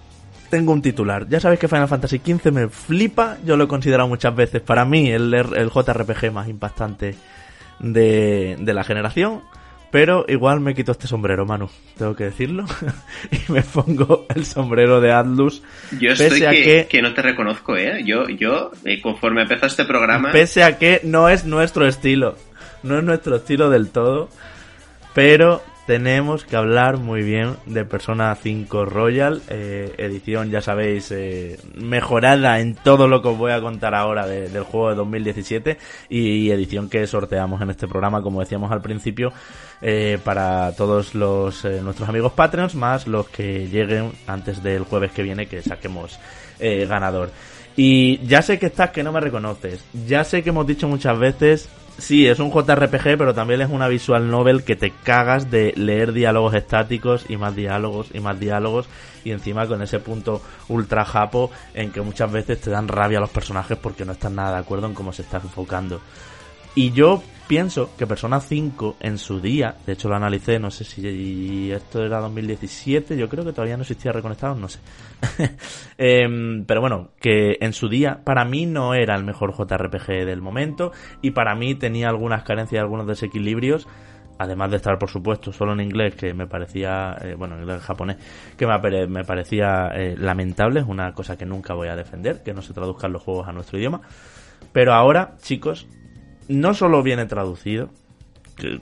tengo 0.49 0.73
un 0.73 0.81
titular. 0.81 1.27
Ya 1.29 1.39
sabéis 1.39 1.59
que 1.59 1.67
Final 1.67 1.87
Fantasy 1.87 2.17
XV 2.17 2.51
me 2.51 2.67
flipa. 2.67 3.37
Yo 3.45 3.55
lo 3.55 3.65
he 3.65 3.67
considerado 3.67 4.09
muchas 4.09 4.35
veces 4.35 4.61
para 4.61 4.85
mí 4.85 5.09
el, 5.09 5.33
el 5.33 5.69
JRPG 5.69 6.31
más 6.31 6.47
impactante 6.49 7.15
de, 7.79 8.55
de 8.59 8.73
la 8.73 8.83
generación. 8.83 9.41
Pero 9.91 10.23
igual 10.27 10.59
me 10.59 10.75
quito 10.75 10.91
este 10.91 11.07
sombrero, 11.07 11.47
Manu. 11.47 11.67
Tengo 11.97 12.15
que 12.15 12.25
decirlo. 12.25 12.65
y 13.31 13.51
me 13.51 13.63
pongo 13.63 14.27
el 14.35 14.45
sombrero 14.45 15.01
de 15.01 15.11
Atlus. 15.11 15.63
Yo 15.99 16.09
Pese 16.11 16.27
estoy 16.27 16.43
a 16.45 16.51
que, 16.51 16.63
que- 16.63 16.87
que 16.87 17.01
no 17.01 17.13
te 17.15 17.23
reconozco, 17.23 17.75
¿eh? 17.75 18.03
Yo, 18.05 18.29
yo 18.29 18.71
eh, 18.85 19.01
conforme 19.01 19.41
empezó 19.41 19.65
este 19.65 19.85
programa... 19.85 20.31
Pese 20.31 20.63
a 20.63 20.77
que 20.77 21.01
no 21.03 21.27
es 21.27 21.45
nuestro 21.45 21.87
estilo. 21.87 22.35
No 22.83 22.99
es 22.99 23.03
nuestro 23.03 23.35
estilo 23.37 23.71
del 23.71 23.89
todo. 23.89 24.29
Pero 25.15 25.63
tenemos 25.89 26.45
que 26.45 26.55
hablar 26.55 26.97
muy 26.97 27.23
bien 27.23 27.55
de 27.65 27.83
Persona 27.83 28.35
5 28.35 28.85
Royal. 28.85 29.41
eh, 29.49 29.91
edición, 29.97 30.51
ya 30.51 30.61
sabéis, 30.61 31.09
eh, 31.11 31.57
mejorada 31.73 32.59
en 32.59 32.75
todo 32.75 33.07
lo 33.07 33.23
que 33.23 33.29
os 33.29 33.37
voy 33.39 33.53
a 33.53 33.59
contar 33.59 33.95
ahora 33.95 34.27
de- 34.27 34.49
del 34.49 34.61
juego 34.65 34.89
de 34.91 34.95
2017. 34.95 35.79
Y, 36.07 36.51
edición 36.51 36.89
que 36.89 37.07
sorteamos 37.07 37.59
en 37.63 37.71
este 37.71 37.87
programa, 37.87 38.21
como 38.21 38.39
decíamos 38.39 38.71
al 38.71 38.83
principio, 38.83 39.33
eh, 39.81 40.19
para 40.23 40.73
todos 40.75 41.15
los 41.15 41.65
eh, 41.65 41.81
nuestros 41.81 42.07
amigos 42.07 42.33
Patreons, 42.33 42.75
más 42.75 43.07
los 43.07 43.27
que 43.27 43.67
lleguen 43.67 44.11
antes 44.27 44.61
del 44.61 44.83
jueves 44.83 45.09
que 45.11 45.23
viene, 45.23 45.47
que 45.47 45.63
saquemos 45.63 46.19
eh, 46.59 46.85
ganador. 46.87 47.31
Y 47.81 48.17
ya 48.27 48.41
sé 48.41 48.59
que 48.59 48.65
estás 48.65 48.89
que 48.89 49.03
no 49.03 49.13
me 49.13 49.21
reconoces. 49.21 49.85
Ya 50.05 50.25
sé 50.25 50.43
que 50.43 50.49
hemos 50.49 50.67
dicho 50.67 50.89
muchas 50.89 51.17
veces, 51.17 51.69
sí, 51.97 52.27
es 52.27 52.39
un 52.39 52.51
JRPG, 52.51 53.17
pero 53.17 53.33
también 53.33 53.61
es 53.61 53.69
una 53.69 53.87
visual 53.87 54.29
novel 54.29 54.65
que 54.65 54.75
te 54.75 54.91
cagas 54.91 55.49
de 55.49 55.71
leer 55.77 56.11
diálogos 56.11 56.55
estáticos 56.55 57.23
y 57.29 57.37
más 57.37 57.55
diálogos 57.55 58.09
y 58.13 58.19
más 58.19 58.37
diálogos. 58.37 58.89
Y 59.23 59.31
encima 59.31 59.65
con 59.65 59.81
ese 59.81 59.99
punto 59.99 60.41
ultra 60.67 61.05
japo 61.05 61.51
en 61.73 61.93
que 61.93 62.01
muchas 62.01 62.29
veces 62.29 62.59
te 62.59 62.69
dan 62.69 62.89
rabia 62.89 63.19
a 63.19 63.21
los 63.21 63.29
personajes 63.29 63.77
porque 63.77 64.03
no 64.03 64.11
están 64.11 64.35
nada 64.35 64.55
de 64.55 64.59
acuerdo 64.59 64.87
en 64.87 64.93
cómo 64.93 65.13
se 65.13 65.21
está 65.21 65.37
enfocando. 65.37 66.01
Y 66.75 66.91
yo 66.91 67.23
pienso 67.49 67.89
que 67.97 68.05
Persona 68.05 68.39
5 68.39 68.97
en 68.99 69.17
su 69.17 69.41
día, 69.41 69.75
de 69.83 69.93
hecho 69.93 70.07
lo 70.07 70.15
analicé, 70.15 70.59
no 70.59 70.69
sé 70.69 70.83
si 70.83 71.71
esto 71.71 72.05
era 72.05 72.19
2017, 72.19 73.17
yo 73.17 73.27
creo 73.27 73.43
que 73.43 73.53
todavía 73.53 73.75
no 73.75 73.81
existía 73.81 74.11
Reconectados, 74.11 74.55
no 74.55 74.69
sé. 74.69 74.79
Em, 75.97 76.63
pero 76.65 76.79
bueno, 76.79 77.09
que 77.19 77.57
en 77.59 77.73
su 77.73 77.89
día 77.89 78.21
para 78.23 78.45
mí 78.45 78.67
no 78.67 78.93
era 78.93 79.15
el 79.15 79.23
mejor 79.23 79.55
JRPG 79.57 80.25
del 80.27 80.43
momento 80.43 80.91
y 81.23 81.31
para 81.31 81.55
mí 81.55 81.73
tenía 81.73 82.09
algunas 82.09 82.43
carencias, 82.43 82.81
algunos 82.81 83.07
desequilibrios. 83.07 83.87
Además 84.37 84.69
de 84.69 84.77
estar, 84.77 84.97
por 84.99 85.09
supuesto, 85.09 85.51
solo 85.51 85.73
en 85.73 85.81
inglés, 85.81 86.15
que 86.15 86.33
me 86.33 86.45
parecía, 86.45 87.17
eh, 87.21 87.33
bueno, 87.35 87.55
en 87.55 87.63
inglés 87.63 87.81
japonés, 87.81 88.17
que 88.55 88.67
me, 88.67 89.07
me 89.07 89.25
parecía 89.25 89.87
eh, 89.95 90.15
lamentable, 90.17 90.79
es 90.81 90.85
una 90.87 91.11
cosa 91.13 91.35
que 91.35 91.45
nunca 91.45 91.73
voy 91.73 91.89
a 91.89 91.95
defender, 91.95 92.41
que 92.43 92.53
no 92.53 92.61
se 92.61 92.73
traduzcan 92.73 93.11
los 93.11 93.23
juegos 93.23 93.47
a 93.47 93.51
nuestro 93.51 93.79
idioma. 93.79 94.01
Pero 94.71 94.93
ahora, 94.93 95.35
chicos, 95.41 95.87
no 96.49 96.73
solo 96.73 97.01
viene 97.01 97.25
traducido, 97.25 97.89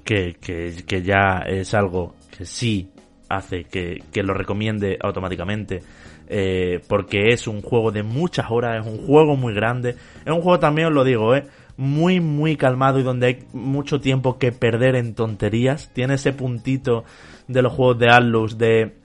que, 0.03 0.35
que, 0.41 0.73
que- 0.85 1.01
ya 1.03 1.43
es 1.45 1.73
algo 1.75 2.15
que 2.35 2.45
sí 2.45 2.89
hace 3.29 3.65
que, 3.65 4.01
que 4.11 4.23
lo 4.23 4.33
recomiende 4.33 4.97
automáticamente 5.01 5.83
eh, 6.29 6.81
porque 6.87 7.29
es 7.29 7.47
un 7.47 7.61
juego 7.61 7.91
de 7.91 8.03
muchas 8.03 8.47
horas, 8.49 8.85
es 8.85 8.91
un 8.91 9.05
juego 9.05 9.35
muy 9.35 9.53
grande, 9.53 9.91
es 10.25 10.31
un 10.33 10.41
juego 10.41 10.59
también 10.59 10.87
os 10.87 10.93
lo 10.93 11.03
digo, 11.03 11.35
eh, 11.35 11.45
muy 11.77 12.19
muy 12.19 12.57
calmado 12.57 12.99
y 12.99 13.03
donde 13.03 13.27
hay 13.27 13.39
mucho 13.53 14.01
tiempo 14.01 14.37
que 14.39 14.51
perder 14.51 14.95
en 14.95 15.13
tonterías, 15.13 15.91
tiene 15.93 16.15
ese 16.15 16.33
puntito 16.33 17.03
de 17.47 17.61
los 17.61 17.71
juegos 17.73 17.99
de 17.99 18.09
Atlus 18.09 18.57
de 18.57 18.95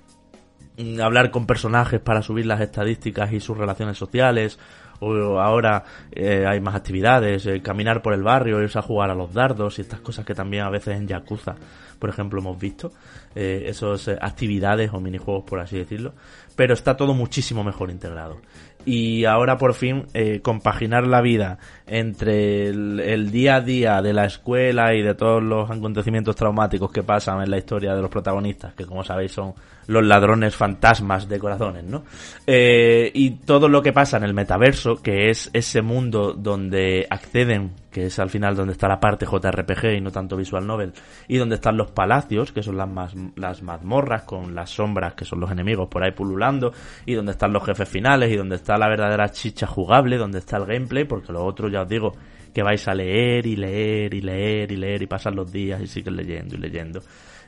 mm, 0.79 1.01
hablar 1.01 1.31
con 1.31 1.47
personajes 1.47 2.01
para 2.01 2.23
subir 2.23 2.47
las 2.47 2.61
estadísticas 2.61 3.33
y 3.33 3.41
sus 3.41 3.57
relaciones 3.59 3.99
sociales 3.99 4.59
o 5.03 5.41
ahora 5.41 5.85
eh, 6.13 6.47
hay 6.47 6.61
más 6.61 6.75
actividades, 6.75 7.45
eh, 7.47 7.61
caminar 7.61 8.03
por 8.03 8.15
el 8.15 8.23
barrio, 8.23 8.63
irse 8.63 8.79
a 8.79 8.83
jugar 8.83 9.11
a 9.11 9.15
los 9.15 9.35
dardos 9.35 9.79
y 9.79 9.83
estas 9.83 10.01
cosas 10.01 10.25
que 10.25 10.35
también 10.35 10.63
a 10.63 10.71
veces 10.71 10.97
en 10.97 11.09
Yakuza, 11.09 11.57
por 11.99 12.09
ejemplo, 12.09 12.41
hemos 12.41 12.59
visto, 12.59 12.93
eh, 13.35 13.65
esas 13.67 14.09
actividades 14.21 14.91
o 14.93 15.01
minijuegos, 15.01 15.45
por 15.45 15.61
así 15.61 15.77
decirlo, 15.77 16.15
pero 16.55 16.75
está 16.75 16.97
todo 16.97 17.15
muchísimo 17.15 17.65
mejor 17.65 17.91
integrado. 17.91 18.41
Y 18.85 19.27
ahora 19.27 19.59
por 19.59 19.75
fin 19.75 20.07
compaginar 20.43 21.07
la 21.07 21.21
vida 21.21 21.59
entre 21.87 22.67
el, 22.67 23.31
día 23.31 23.55
a 23.57 23.61
día 23.61 24.03
de 24.03 24.13
la 24.13 24.25
escuela 24.25 24.93
y 24.97 25.03
de 25.03 25.15
todos 25.15 25.41
los 25.41 25.71
acontecimientos 25.71 26.35
traumáticos 26.35 26.91
que 26.91 27.05
pasan 27.05 27.43
en 27.43 27.51
la 27.53 27.59
historia 27.59 27.95
de 27.95 28.03
los 28.03 28.11
protagonistas, 28.11 28.75
que 28.75 28.85
como 28.85 29.05
sabéis 29.05 29.31
son 29.31 29.55
los 29.87 30.05
ladrones 30.05 30.57
fantasmas 30.57 31.29
de 31.29 31.39
corazones, 31.39 31.85
¿no? 31.85 32.05
Eh, 32.47 33.11
y 33.15 33.31
todo 33.31 33.69
lo 33.69 33.83
que 33.83 33.93
pasa 33.93 34.17
en 34.17 34.25
el 34.25 34.35
metaverso, 34.35 35.03
que 35.03 35.31
es 35.31 35.51
ese 35.53 35.83
mundo 35.83 36.33
donde 36.33 37.07
acceden, 37.11 37.73
que 37.91 38.07
es 38.07 38.19
al 38.19 38.31
final 38.31 38.57
donde 38.57 38.73
está 38.73 38.89
la 38.89 39.01
parte 39.01 39.27
JRPG 39.27 39.97
y 39.97 40.01
no 40.01 40.11
tanto 40.11 40.37
visual 40.37 40.67
novel, 40.67 40.93
y 41.29 41.37
donde 41.37 41.57
están 41.57 41.77
los 41.77 41.91
palacios, 41.91 42.53
que 42.53 42.63
son 42.63 42.77
las, 42.77 43.15
las 43.37 43.63
mazmorras 43.63 44.23
con 44.23 44.55
las 44.55 44.71
sombras, 44.71 45.15
que 45.15 45.25
son 45.25 45.41
los 45.41 45.51
enemigos 45.51 45.89
por 45.89 46.05
ahí 46.05 46.13
pululando, 46.13 46.73
y 47.07 47.15
donde 47.15 47.33
están 47.33 47.53
los 47.53 47.65
jefes 47.65 47.89
finales, 47.89 48.31
y 48.31 48.37
donde 48.37 48.57
está 48.57 48.77
la 48.77 48.89
verdadera 48.89 49.31
chicha 49.31 49.67
jugable, 49.67 50.17
donde 50.17 50.39
está 50.39 50.57
el 50.57 50.67
gameplay, 50.67 51.05
porque 51.05 51.33
lo 51.33 51.45
otro 51.45 51.69
ya 51.69 51.83
os 51.83 51.89
digo 51.89 52.13
que 52.53 52.63
vais 52.63 52.87
a 52.87 52.95
leer 52.95 53.47
y 53.47 53.57
leer 53.57 54.15
y 54.15 54.21
leer 54.21 54.73
y 54.73 54.77
leer 54.77 55.03
y 55.03 55.07
pasar 55.07 55.35
los 55.35 55.51
días 55.51 55.81
y 55.81 55.87
siguen 55.87 56.17
leyendo 56.17 56.55
y 56.55 56.59
leyendo. 56.59 57.01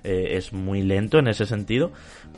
Eh, 0.05 0.37
es 0.37 0.53
muy 0.53 0.83
lento 0.83 1.19
en 1.19 1.29
ese 1.29 1.47
sentido, 1.47 1.91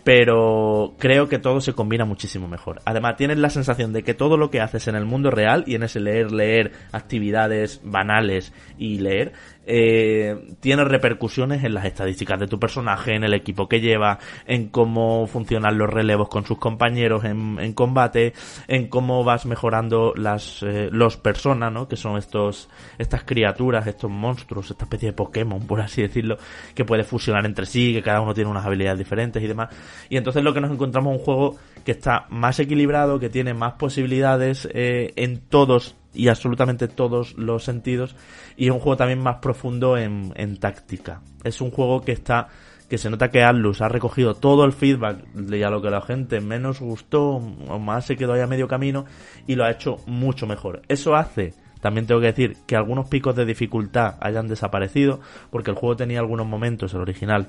pero 0.04 0.94
creo 0.98 1.28
que 1.28 1.40
todo 1.40 1.60
se 1.60 1.72
combina 1.72 2.04
muchísimo 2.04 2.46
mejor. 2.46 2.80
Además, 2.84 3.16
tienes 3.16 3.38
la 3.38 3.50
sensación 3.50 3.92
de 3.92 4.04
que 4.04 4.14
todo 4.14 4.36
lo 4.36 4.50
que 4.50 4.60
haces 4.60 4.86
en 4.86 4.94
el 4.94 5.04
mundo 5.04 5.32
real 5.32 5.64
y 5.66 5.74
en 5.74 5.82
ese 5.82 5.98
leer, 5.98 6.30
leer, 6.30 6.70
actividades 6.92 7.80
banales 7.82 8.52
y 8.78 9.00
leer, 9.00 9.32
eh, 9.66 10.54
tiene 10.60 10.84
repercusiones 10.84 11.64
en 11.64 11.74
las 11.74 11.84
estadísticas 11.84 12.38
de 12.38 12.46
tu 12.46 12.58
personaje, 12.58 13.14
en 13.14 13.24
el 13.24 13.34
equipo 13.34 13.68
que 13.68 13.80
lleva, 13.80 14.18
en 14.46 14.68
cómo 14.68 15.26
funcionan 15.26 15.76
los 15.76 15.90
relevos 15.90 16.28
con 16.28 16.44
sus 16.44 16.58
compañeros 16.58 17.24
en, 17.24 17.72
combate, 17.74 18.32
en 18.68 18.88
cómo 18.88 19.24
vas 19.24 19.44
mejorando 19.46 20.14
las 20.16 20.62
eh, 20.62 20.88
los 20.92 21.16
personas, 21.16 21.72
¿no? 21.72 21.88
Que 21.88 21.96
son 21.96 22.16
estos 22.16 22.68
estas 22.98 23.24
criaturas, 23.24 23.86
estos 23.86 24.10
monstruos, 24.10 24.70
esta 24.70 24.84
especie 24.84 25.08
de 25.08 25.12
Pokémon, 25.12 25.66
por 25.66 25.80
así 25.80 26.02
decirlo, 26.02 26.38
que 26.74 26.84
puede 26.84 27.02
fusionar 27.04 27.44
entre 27.44 27.66
sí, 27.66 27.92
que 27.92 28.02
cada 28.02 28.20
uno 28.20 28.34
tiene 28.34 28.50
unas 28.50 28.64
habilidades 28.64 28.98
diferentes 28.98 29.42
y 29.42 29.46
demás. 29.46 29.70
Y 30.08 30.16
entonces 30.16 30.42
lo 30.42 30.54
que 30.54 30.60
nos 30.60 30.70
encontramos 30.70 31.14
es 31.14 31.18
un 31.20 31.24
juego 31.24 31.56
que 31.84 31.92
está 31.92 32.26
más 32.30 32.58
equilibrado, 32.60 33.18
que 33.18 33.30
tiene 33.30 33.54
más 33.54 33.74
posibilidades 33.74 34.68
eh, 34.72 35.12
en 35.16 35.40
todos 35.40 35.94
y 36.16 36.28
absolutamente 36.28 36.88
todos 36.88 37.36
los 37.36 37.64
sentidos 37.64 38.16
y 38.56 38.66
es 38.66 38.72
un 38.72 38.80
juego 38.80 38.96
también 38.96 39.20
más 39.20 39.36
profundo 39.36 39.96
en, 39.96 40.32
en 40.36 40.56
táctica. 40.58 41.20
Es 41.44 41.60
un 41.60 41.70
juego 41.70 42.00
que 42.00 42.12
está 42.12 42.48
que 42.88 42.98
se 42.98 43.10
nota 43.10 43.30
que 43.30 43.42
Atlus 43.42 43.80
ha 43.80 43.88
recogido 43.88 44.34
todo 44.34 44.64
el 44.64 44.72
feedback 44.72 45.18
de 45.32 45.64
a 45.64 45.70
lo 45.70 45.82
que 45.82 45.90
la 45.90 46.00
gente 46.00 46.40
menos 46.40 46.80
gustó 46.80 47.36
o 47.36 47.78
más 47.78 48.06
se 48.06 48.16
quedó 48.16 48.34
ahí 48.34 48.40
a 48.40 48.46
medio 48.46 48.68
camino 48.68 49.06
y 49.46 49.56
lo 49.56 49.64
ha 49.64 49.70
hecho 49.70 49.96
mucho 50.06 50.46
mejor. 50.46 50.82
Eso 50.88 51.16
hace, 51.16 51.54
también 51.80 52.06
tengo 52.06 52.20
que 52.20 52.28
decir, 52.28 52.56
que 52.66 52.76
algunos 52.76 53.08
picos 53.08 53.34
de 53.34 53.44
dificultad 53.44 54.14
hayan 54.20 54.46
desaparecido 54.46 55.20
porque 55.50 55.70
el 55.70 55.76
juego 55.76 55.96
tenía 55.96 56.20
algunos 56.20 56.46
momentos, 56.46 56.94
el 56.94 57.00
original, 57.00 57.48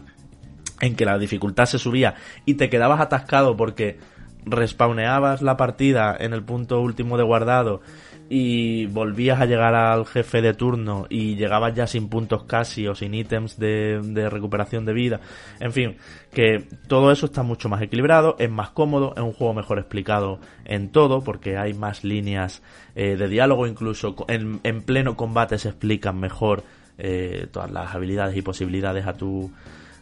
en 0.82 0.96
que 0.96 1.06
la 1.06 1.18
dificultad 1.18 1.66
se 1.66 1.80
subía 1.80 2.16
y 2.46 2.56
te 2.56 2.70
quedabas 2.70 3.00
atascado 3.00 3.56
porque 3.56 4.00
respawneabas 4.46 5.42
la 5.42 5.58
partida 5.58 6.16
en 6.18 6.34
el 6.34 6.44
punto 6.44 6.82
último 6.82 7.18
de 7.18 7.24
guardado 7.24 7.82
y 8.30 8.86
volvías 8.88 9.40
a 9.40 9.46
llegar 9.46 9.74
al 9.76 10.06
jefe 10.06 10.42
de 10.42 10.54
turno 10.54 11.06
y 11.10 11.36
llegabas 11.36 11.74
ya 11.74 11.88
sin 11.88 12.10
puntos 12.10 12.44
casi 12.44 12.88
o 12.88 12.96
sin 12.96 13.14
ítems 13.14 13.58
de, 13.58 14.28
recuperación 14.30 14.86
de 14.86 14.94
vida. 14.94 15.20
En 15.60 15.72
fin, 15.72 15.98
que 16.34 16.66
todo 16.88 17.12
eso 17.12 17.28
está 17.28 17.44
mucho 17.44 17.70
más 17.70 17.82
equilibrado, 17.82 18.36
es 18.40 18.50
más 18.50 18.72
cómodo, 18.72 19.14
es 19.16 19.24
un 19.24 19.34
juego 19.34 19.54
mejor 19.54 19.80
explicado 19.80 20.40
en 20.66 20.90
todo 20.90 21.22
porque 21.22 21.58
hay 21.58 21.74
más 21.74 22.04
líneas 22.04 22.62
eh, 22.96 23.16
de 23.16 23.28
diálogo, 23.28 23.68
incluso 23.68 24.16
en, 24.28 24.60
en, 24.64 24.82
pleno 24.82 25.16
combate 25.16 25.58
se 25.58 25.70
explican 25.70 26.20
mejor 26.20 26.64
eh, 26.98 27.48
todas 27.52 27.72
las 27.72 27.94
habilidades 27.94 28.36
y 28.36 28.42
posibilidades 28.42 29.06
a 29.06 29.14
tu 29.14 29.52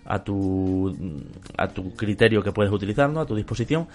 a 0.05 0.23
tu 0.23 0.95
a 1.57 1.67
tu 1.67 1.95
criterio 1.95 2.43
que 2.43 2.51
puedes 2.51 2.71
utilizar, 2.71 3.09
¿no? 3.09 3.21
a 3.21 3.26
tu 3.26 3.36
disposición 3.36 3.88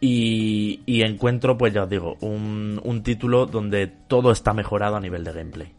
y, 0.00 0.80
y 0.86 1.02
encuentro, 1.02 1.58
pues 1.58 1.72
ya 1.74 1.84
os 1.84 1.90
digo, 1.90 2.16
un, 2.20 2.80
un 2.84 3.02
título 3.02 3.46
donde 3.46 3.86
todo 3.86 4.30
está 4.30 4.52
mejorado 4.52 4.96
a 4.96 5.00
nivel 5.00 5.24
de 5.24 5.32
gameplay. 5.32 5.72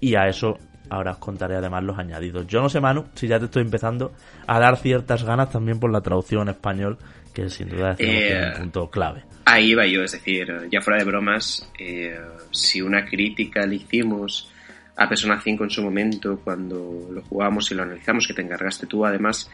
Y 0.00 0.14
a 0.14 0.28
eso 0.28 0.58
ahora 0.88 1.12
os 1.12 1.18
contaré 1.18 1.56
además 1.56 1.82
los 1.84 1.98
añadidos. 1.98 2.46
Yo 2.46 2.60
no 2.60 2.68
sé, 2.68 2.80
Manu, 2.80 3.06
si 3.14 3.26
ya 3.26 3.38
te 3.38 3.46
estoy 3.46 3.62
empezando 3.62 4.12
a 4.46 4.58
dar 4.58 4.76
ciertas 4.76 5.24
ganas 5.24 5.50
también 5.50 5.80
por 5.80 5.90
la 5.90 6.00
traducción 6.00 6.42
en 6.42 6.48
español, 6.50 6.98
que 7.34 7.50
sin 7.50 7.68
duda 7.68 7.92
es 7.92 8.00
un 8.00 8.06
Eh, 8.06 8.52
punto 8.58 8.88
clave. 8.90 9.24
Ahí 9.44 9.74
va 9.74 9.86
yo, 9.86 10.02
es 10.02 10.12
decir, 10.12 10.48
ya 10.70 10.80
fuera 10.80 10.98
de 10.98 11.04
bromas, 11.04 11.70
eh, 11.78 12.18
si 12.50 12.80
una 12.80 13.04
crítica 13.04 13.66
le 13.66 13.76
hicimos 13.76 14.50
a 14.96 15.08
Persona 15.08 15.40
5 15.42 15.64
en 15.64 15.70
su 15.70 15.82
momento, 15.82 16.40
cuando 16.42 17.08
lo 17.12 17.20
jugamos 17.22 17.70
y 17.70 17.74
lo 17.74 17.82
analizamos, 17.82 18.26
que 18.26 18.32
te 18.32 18.42
encargaste 18.42 18.86
tú 18.86 19.04
además, 19.04 19.50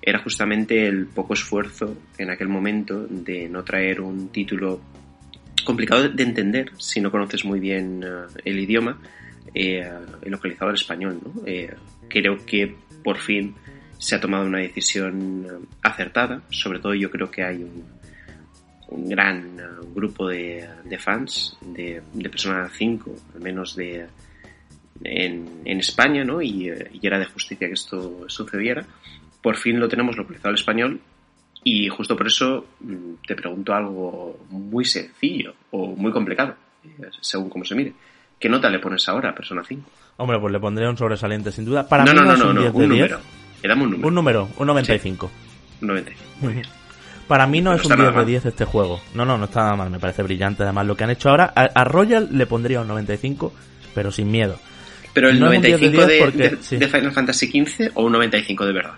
era 0.00 0.20
justamente 0.20 0.86
el 0.86 1.06
poco 1.06 1.34
esfuerzo 1.34 1.96
en 2.18 2.30
aquel 2.30 2.48
momento 2.48 3.06
de 3.08 3.48
no 3.48 3.64
traer 3.64 4.00
un 4.00 4.28
título 4.28 4.80
complicado 5.64 6.08
de 6.08 6.22
entender 6.22 6.70
si 6.78 7.00
no 7.00 7.10
conoces 7.10 7.44
muy 7.44 7.60
bien 7.60 8.04
uh, 8.04 8.26
el 8.44 8.58
idioma, 8.60 8.98
eh, 9.52 9.90
localizado 10.24 10.70
al 10.70 10.76
español. 10.76 11.20
Eh, 11.44 11.74
creo 12.08 12.44
que 12.46 12.74
por 13.02 13.18
fin 13.18 13.54
se 13.98 14.14
ha 14.14 14.20
tomado 14.20 14.46
una 14.46 14.58
decisión 14.58 15.44
uh, 15.44 15.66
acertada, 15.82 16.42
sobre 16.50 16.78
todo 16.78 16.94
yo 16.94 17.10
creo 17.10 17.30
que 17.30 17.42
hay 17.42 17.64
un, 17.64 17.84
un 18.88 19.08
gran 19.08 19.56
grupo 19.94 20.28
de, 20.28 20.68
de 20.84 20.98
fans 20.98 21.58
de, 21.60 22.00
de, 22.12 22.30
Persona 22.30 22.70
5, 22.72 23.14
al 23.34 23.40
menos 23.40 23.74
de 23.74 24.06
en, 25.02 25.62
en 25.64 25.78
España, 25.78 26.24
¿no? 26.24 26.40
Y, 26.40 26.68
era 27.02 27.18
de 27.18 27.26
justicia 27.26 27.66
que 27.66 27.74
esto 27.74 28.24
sucediera 28.28 28.84
por 29.46 29.54
fin 29.56 29.78
lo 29.78 29.86
tenemos 29.88 30.16
localizado 30.16 30.48
al 30.48 30.56
español 30.56 31.00
y 31.62 31.88
justo 31.88 32.16
por 32.16 32.26
eso 32.26 32.66
mm, 32.80 33.24
te 33.28 33.36
pregunto 33.36 33.72
algo 33.72 34.40
muy 34.50 34.84
sencillo 34.84 35.54
o 35.70 35.94
muy 35.94 36.10
complicado, 36.10 36.56
según 37.20 37.48
cómo 37.48 37.64
se 37.64 37.76
mire. 37.76 37.92
¿Qué 38.40 38.48
nota 38.48 38.68
le 38.68 38.80
pones 38.80 39.08
ahora 39.08 39.30
a 39.30 39.34
Persona 39.36 39.62
5? 39.64 39.88
Hombre, 40.16 40.40
pues 40.40 40.52
le 40.52 40.58
pondré 40.58 40.88
un 40.88 40.96
sobresaliente 40.98 41.52
sin 41.52 41.64
duda. 41.64 41.88
Para 41.88 42.04
no, 42.04 42.12
mí 42.12 42.18
no, 42.18 42.24
no, 42.24 42.32
no, 42.36 42.44
no, 42.46 42.52
no, 42.54 42.60
un, 42.60 42.60
10 42.60 42.74
un 42.74 42.80
de 42.80 42.86
10. 42.88 42.90
número. 42.90 43.20
Le 43.62 43.68
damos 43.68 43.84
un 43.84 43.90
número. 43.92 44.08
Un 44.08 44.14
número, 44.16 44.48
un 44.58 44.66
95. 44.66 45.30
Sí, 45.30 45.76
un 45.82 45.88
95. 45.88 46.30
Muy 46.40 46.52
bien. 46.54 46.66
Para 47.28 47.46
mí 47.46 47.60
no, 47.60 47.70
No 47.70 47.76
es 47.76 47.82
un 47.84 47.88
10 47.90 47.98
nada 47.98 48.10
de 48.10 48.16
mal. 48.16 48.26
10 48.26 48.46
este 48.46 48.64
juego. 48.64 49.00
No, 49.14 49.24
no, 49.24 49.38
no 49.38 49.44
está 49.44 49.60
nada 49.62 49.76
mal. 49.76 49.90
Me 49.90 50.00
parece 50.00 50.24
brillante 50.24 50.64
además 50.64 50.86
lo 50.86 50.96
que 50.96 51.04
han 51.04 51.10
hecho 51.10 51.30
ahora. 51.30 51.52
A, 51.54 51.62
a 51.62 51.84
Royal 51.84 52.28
le 52.32 52.46
pondría 52.46 52.80
un 52.80 52.88
95, 52.88 53.52
pero 53.94 54.10
sin 54.10 54.28
miedo. 54.28 54.58
Pero 55.14 55.28
el 55.30 55.38
No 55.38 55.50
es 55.52 55.56
un 55.58 55.62
10 55.62 55.80
de 55.80 55.86
95 55.86 56.06
de, 56.06 56.12
10 56.14 56.24
porque- 56.24 56.48
de- 56.56 56.62
sí. 56.62 56.76
de 56.78 56.88
Final 56.88 57.12
Fantasy 57.12 57.46
XV 57.46 57.90
o 57.94 58.02
un 58.04 58.12
95 58.12 58.66
de 58.66 58.72
verdad. 58.72 58.94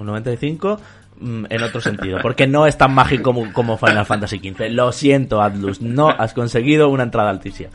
Un 0.00 0.06
95 0.06 0.80
mm, 1.20 1.44
en 1.50 1.62
otro 1.62 1.82
sentido, 1.82 2.20
porque 2.22 2.46
no 2.46 2.66
es 2.66 2.78
tan 2.78 2.94
mágico 2.94 3.22
como, 3.22 3.52
como 3.52 3.76
Final 3.76 4.06
Fantasy 4.06 4.38
XV. 4.38 4.70
Lo 4.70 4.92
siento, 4.92 5.42
Atlus, 5.42 5.82
no 5.82 6.08
has 6.08 6.32
conseguido 6.32 6.88
una 6.88 7.02
entrada 7.02 7.28
alticia. 7.28 7.68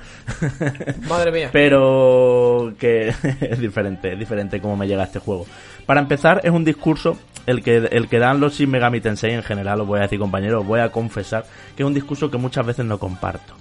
Madre 1.07 1.31
mía. 1.31 1.49
Pero 1.53 2.73
que 2.79 3.09
es 3.41 3.59
diferente, 3.59 4.13
es 4.13 4.19
diferente 4.19 4.59
cómo 4.59 4.75
me 4.75 4.87
llega 4.87 5.03
este 5.03 5.19
juego. 5.19 5.45
Para 5.85 6.01
empezar, 6.01 6.41
es 6.43 6.49
un 6.49 6.65
discurso, 6.65 7.15
el 7.45 7.61
que, 7.61 7.77
el 7.77 8.09
que 8.09 8.17
dan 8.17 8.39
los 8.39 8.55
Shin 8.55 8.71
Megami 8.71 9.01
Tensei 9.01 9.33
en 9.33 9.43
general, 9.43 9.81
os 9.81 9.87
voy 9.87 9.99
a 9.99 10.03
decir 10.03 10.17
compañeros, 10.17 10.61
os 10.61 10.67
voy 10.67 10.79
a 10.79 10.89
confesar, 10.89 11.45
que 11.77 11.83
es 11.83 11.87
un 11.87 11.93
discurso 11.93 12.31
que 12.31 12.39
muchas 12.39 12.65
veces 12.65 12.85
no 12.85 12.97
comparto. 12.97 13.53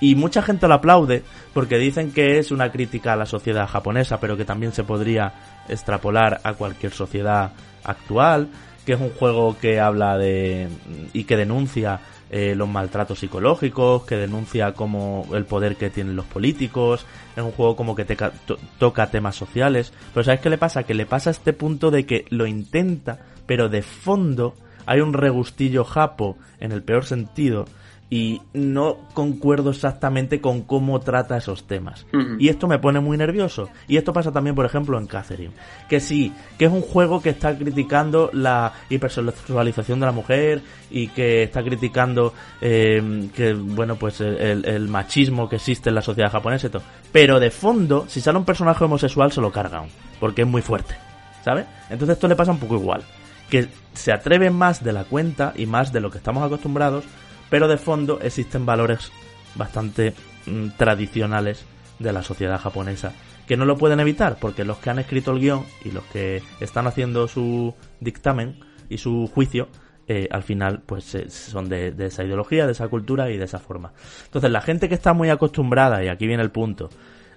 Y 0.00 0.16
mucha 0.16 0.42
gente 0.42 0.68
lo 0.68 0.74
aplaude 0.74 1.22
porque 1.54 1.78
dicen 1.78 2.12
que 2.12 2.38
es 2.38 2.50
una 2.50 2.70
crítica 2.70 3.14
a 3.14 3.16
la 3.16 3.24
sociedad 3.24 3.68
japonesa, 3.68 4.20
pero 4.20 4.36
que 4.36 4.44
también 4.44 4.72
se 4.72 4.84
podría 4.84 5.32
extrapolar 5.68 6.40
a 6.44 6.52
cualquier 6.54 6.92
sociedad 6.92 7.52
actual, 7.84 8.48
que 8.86 8.94
es 8.94 9.00
un 9.00 9.10
juego 9.10 9.56
que 9.60 9.78
habla 9.80 10.18
de 10.18 10.68
y 11.12 11.24
que 11.24 11.36
denuncia 11.36 12.00
eh, 12.30 12.54
los 12.56 12.68
maltratos 12.68 13.18
psicológicos, 13.18 14.04
que 14.04 14.16
denuncia 14.16 14.72
como 14.72 15.26
el 15.34 15.44
poder 15.44 15.76
que 15.76 15.90
tienen 15.90 16.16
los 16.16 16.24
políticos, 16.24 17.04
es 17.36 17.42
un 17.42 17.52
juego 17.52 17.76
como 17.76 17.94
que 17.94 18.04
te 18.06 18.16
ca- 18.16 18.32
to- 18.46 18.56
toca 18.78 19.10
temas 19.10 19.36
sociales, 19.36 19.92
pero 20.14 20.24
¿sabes 20.24 20.40
qué 20.40 20.48
le 20.50 20.56
pasa? 20.58 20.82
Que 20.84 20.94
le 20.94 21.04
pasa 21.06 21.30
este 21.30 21.52
punto 21.52 21.90
de 21.90 22.06
que 22.06 22.24
lo 22.30 22.46
intenta, 22.46 23.18
pero 23.46 23.68
de 23.68 23.82
fondo 23.82 24.54
hay 24.86 25.00
un 25.00 25.12
regustillo 25.12 25.84
japo 25.84 26.36
en 26.58 26.72
el 26.72 26.82
peor 26.82 27.04
sentido 27.04 27.66
y 28.12 28.42
no 28.52 28.98
concuerdo 29.14 29.70
exactamente 29.70 30.42
con 30.42 30.60
cómo 30.60 31.00
trata 31.00 31.38
esos 31.38 31.66
temas. 31.66 32.04
Y 32.38 32.50
esto 32.50 32.68
me 32.68 32.78
pone 32.78 33.00
muy 33.00 33.16
nervioso. 33.16 33.70
Y 33.88 33.96
esto 33.96 34.12
pasa 34.12 34.30
también, 34.30 34.54
por 34.54 34.66
ejemplo, 34.66 34.98
en 34.98 35.06
Catherine. 35.06 35.54
Que 35.88 35.98
sí, 35.98 36.30
que 36.58 36.66
es 36.66 36.70
un 36.70 36.82
juego 36.82 37.22
que 37.22 37.30
está 37.30 37.56
criticando 37.56 38.28
la 38.34 38.74
hipersexualización 38.90 39.98
de 39.98 40.04
la 40.04 40.12
mujer 40.12 40.60
y 40.90 41.08
que 41.08 41.44
está 41.44 41.62
criticando 41.62 42.34
eh, 42.60 43.30
que, 43.34 43.54
bueno, 43.54 43.96
pues 43.96 44.20
el, 44.20 44.88
machismo 44.88 45.48
que 45.48 45.56
existe 45.56 45.88
en 45.88 45.94
la 45.94 46.02
sociedad 46.02 46.30
japonesa 46.30 46.66
y 46.66 46.70
todo. 46.70 46.82
Pero 47.12 47.40
de 47.40 47.50
fondo, 47.50 48.04
si 48.08 48.20
sale 48.20 48.36
un 48.36 48.44
personaje 48.44 48.84
homosexual, 48.84 49.32
se 49.32 49.40
lo 49.40 49.50
cargan. 49.50 49.86
Porque 50.20 50.42
es 50.42 50.48
muy 50.48 50.60
fuerte. 50.60 50.94
¿Sabes? 51.42 51.64
Entonces 51.88 52.16
esto 52.16 52.28
le 52.28 52.36
pasa 52.36 52.52
un 52.52 52.58
poco 52.58 52.74
igual. 52.74 53.04
Que 53.48 53.68
se 53.94 54.12
atreve 54.12 54.50
más 54.50 54.84
de 54.84 54.92
la 54.92 55.04
cuenta 55.04 55.54
y 55.56 55.64
más 55.64 55.94
de 55.94 56.00
lo 56.00 56.10
que 56.10 56.18
estamos 56.18 56.42
acostumbrados 56.42 57.06
pero 57.52 57.68
de 57.68 57.76
fondo 57.76 58.18
existen 58.22 58.64
valores 58.64 59.12
bastante 59.56 60.14
mm, 60.46 60.68
tradicionales 60.78 61.66
de 61.98 62.10
la 62.10 62.22
sociedad 62.22 62.58
japonesa 62.58 63.12
que 63.46 63.58
no 63.58 63.66
lo 63.66 63.76
pueden 63.76 64.00
evitar 64.00 64.38
porque 64.40 64.64
los 64.64 64.78
que 64.78 64.88
han 64.88 64.98
escrito 64.98 65.32
el 65.32 65.40
guion 65.40 65.66
y 65.84 65.90
los 65.90 66.02
que 66.04 66.42
están 66.60 66.86
haciendo 66.86 67.28
su 67.28 67.74
dictamen 68.00 68.58
y 68.88 68.96
su 68.96 69.30
juicio 69.34 69.68
eh, 70.08 70.28
al 70.30 70.42
final 70.42 70.80
pues 70.86 71.14
eh, 71.14 71.28
son 71.28 71.68
de, 71.68 71.92
de, 71.92 72.06
esa 72.06 72.24
ideología, 72.24 72.64
de 72.64 72.72
esa 72.72 72.88
cultura 72.88 73.30
y 73.30 73.36
de 73.36 73.44
esa 73.44 73.58
forma. 73.58 73.92
Entonces 74.24 74.50
la 74.50 74.62
gente 74.62 74.88
que 74.88 74.94
está 74.94 75.12
muy 75.12 75.28
acostumbrada, 75.28 76.02
y 76.02 76.08
aquí 76.08 76.26
viene 76.26 76.42
el 76.42 76.50
punto, 76.50 76.88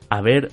a 0.09 0.21
ver 0.21 0.49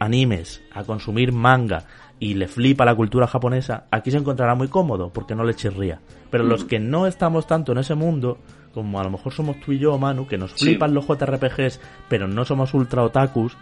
animes, 0.00 0.62
a 0.72 0.82
consumir 0.82 1.32
manga 1.32 1.84
y 2.18 2.34
le 2.34 2.48
flipa 2.48 2.84
la 2.84 2.96
cultura 2.96 3.28
japonesa, 3.28 3.86
aquí 3.90 4.10
se 4.10 4.18
encontrará 4.18 4.56
muy 4.56 4.66
cómodo 4.66 5.12
porque 5.12 5.36
no 5.36 5.44
le 5.44 5.54
chirría. 5.54 6.00
Pero 6.30 6.42
los 6.42 6.64
mm. 6.64 6.66
que 6.66 6.80
no 6.80 7.06
estamos 7.06 7.46
tanto 7.46 7.72
en 7.72 7.78
ese 7.78 7.94
mundo, 7.94 8.38
como 8.76 9.00
a 9.00 9.04
lo 9.04 9.08
mejor 9.08 9.32
somos 9.32 9.58
tú 9.58 9.72
y 9.72 9.78
yo, 9.78 9.96
Manu, 9.96 10.26
que 10.26 10.36
nos 10.36 10.52
flipan 10.52 10.92
los 10.92 11.06
JRPGs, 11.06 11.80
pero 12.10 12.28
no 12.28 12.44
somos 12.44 12.74
ultra 12.74 13.02
otakus, 13.02 13.56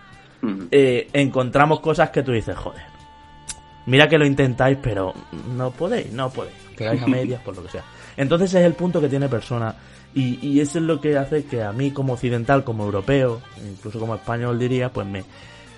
eh, 0.72 1.08
encontramos 1.12 1.78
cosas 1.78 2.10
que 2.10 2.24
tú 2.24 2.32
dices, 2.32 2.56
joder, 2.56 2.82
mira 3.86 4.08
que 4.08 4.18
lo 4.18 4.26
intentáis, 4.26 4.76
pero 4.82 5.14
no 5.56 5.70
podéis, 5.70 6.12
no 6.12 6.30
podéis, 6.30 6.56
quedáis 6.76 7.00
a 7.00 7.06
medias 7.06 7.40
por 7.42 7.54
lo 7.54 7.62
que 7.62 7.68
sea. 7.68 7.84
Entonces 8.16 8.52
es 8.54 8.64
el 8.64 8.74
punto 8.74 9.00
que 9.00 9.08
tiene 9.08 9.28
persona 9.28 9.76
y, 10.16 10.44
y 10.44 10.58
eso 10.58 10.80
es 10.80 10.84
lo 10.84 11.00
que 11.00 11.16
hace 11.16 11.44
que 11.44 11.62
a 11.62 11.70
mí 11.70 11.92
como 11.92 12.14
occidental, 12.14 12.64
como 12.64 12.82
europeo, 12.82 13.40
incluso 13.64 14.00
como 14.00 14.16
español 14.16 14.58
diría, 14.58 14.88
pues 14.88 15.06
me, 15.06 15.22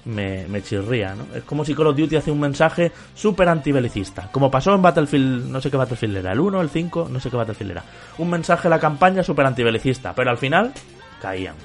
me, 0.07 0.47
me 0.49 0.63
chirría, 0.63 1.15
¿no? 1.15 1.27
Es 1.35 1.43
como 1.45 1.65
si 1.65 1.75
Call 1.75 1.89
of 1.89 1.97
Duty 1.97 2.17
hace 2.17 2.31
un 2.31 2.41
mensaje 2.41 2.93
súper 3.15 3.49
antibelicista, 3.49 4.29
como 4.33 4.51
pasó 4.51 4.75
en 4.75 4.83
Battlefield, 4.83 5.51
no 5.51 5.61
sé 5.61 5.71
qué 5.71 5.77
Battlefield 5.77 6.19
era, 6.19 6.33
el 6.33 6.41
1, 6.41 6.61
el 6.61 6.71
5, 6.71 7.09
no 7.11 7.21
sé 7.21 7.31
qué 7.31 7.37
Battlefield 7.37 7.73
era. 7.73 7.85
Un 8.19 8.31
mensaje 8.31 8.69
a 8.69 8.71
la 8.71 8.79
campaña 8.79 9.23
súper 9.23 9.47
antibelicista, 9.47 10.15
pero 10.15 10.31
al 10.31 10.39
final 10.39 10.73
caían. 11.21 11.57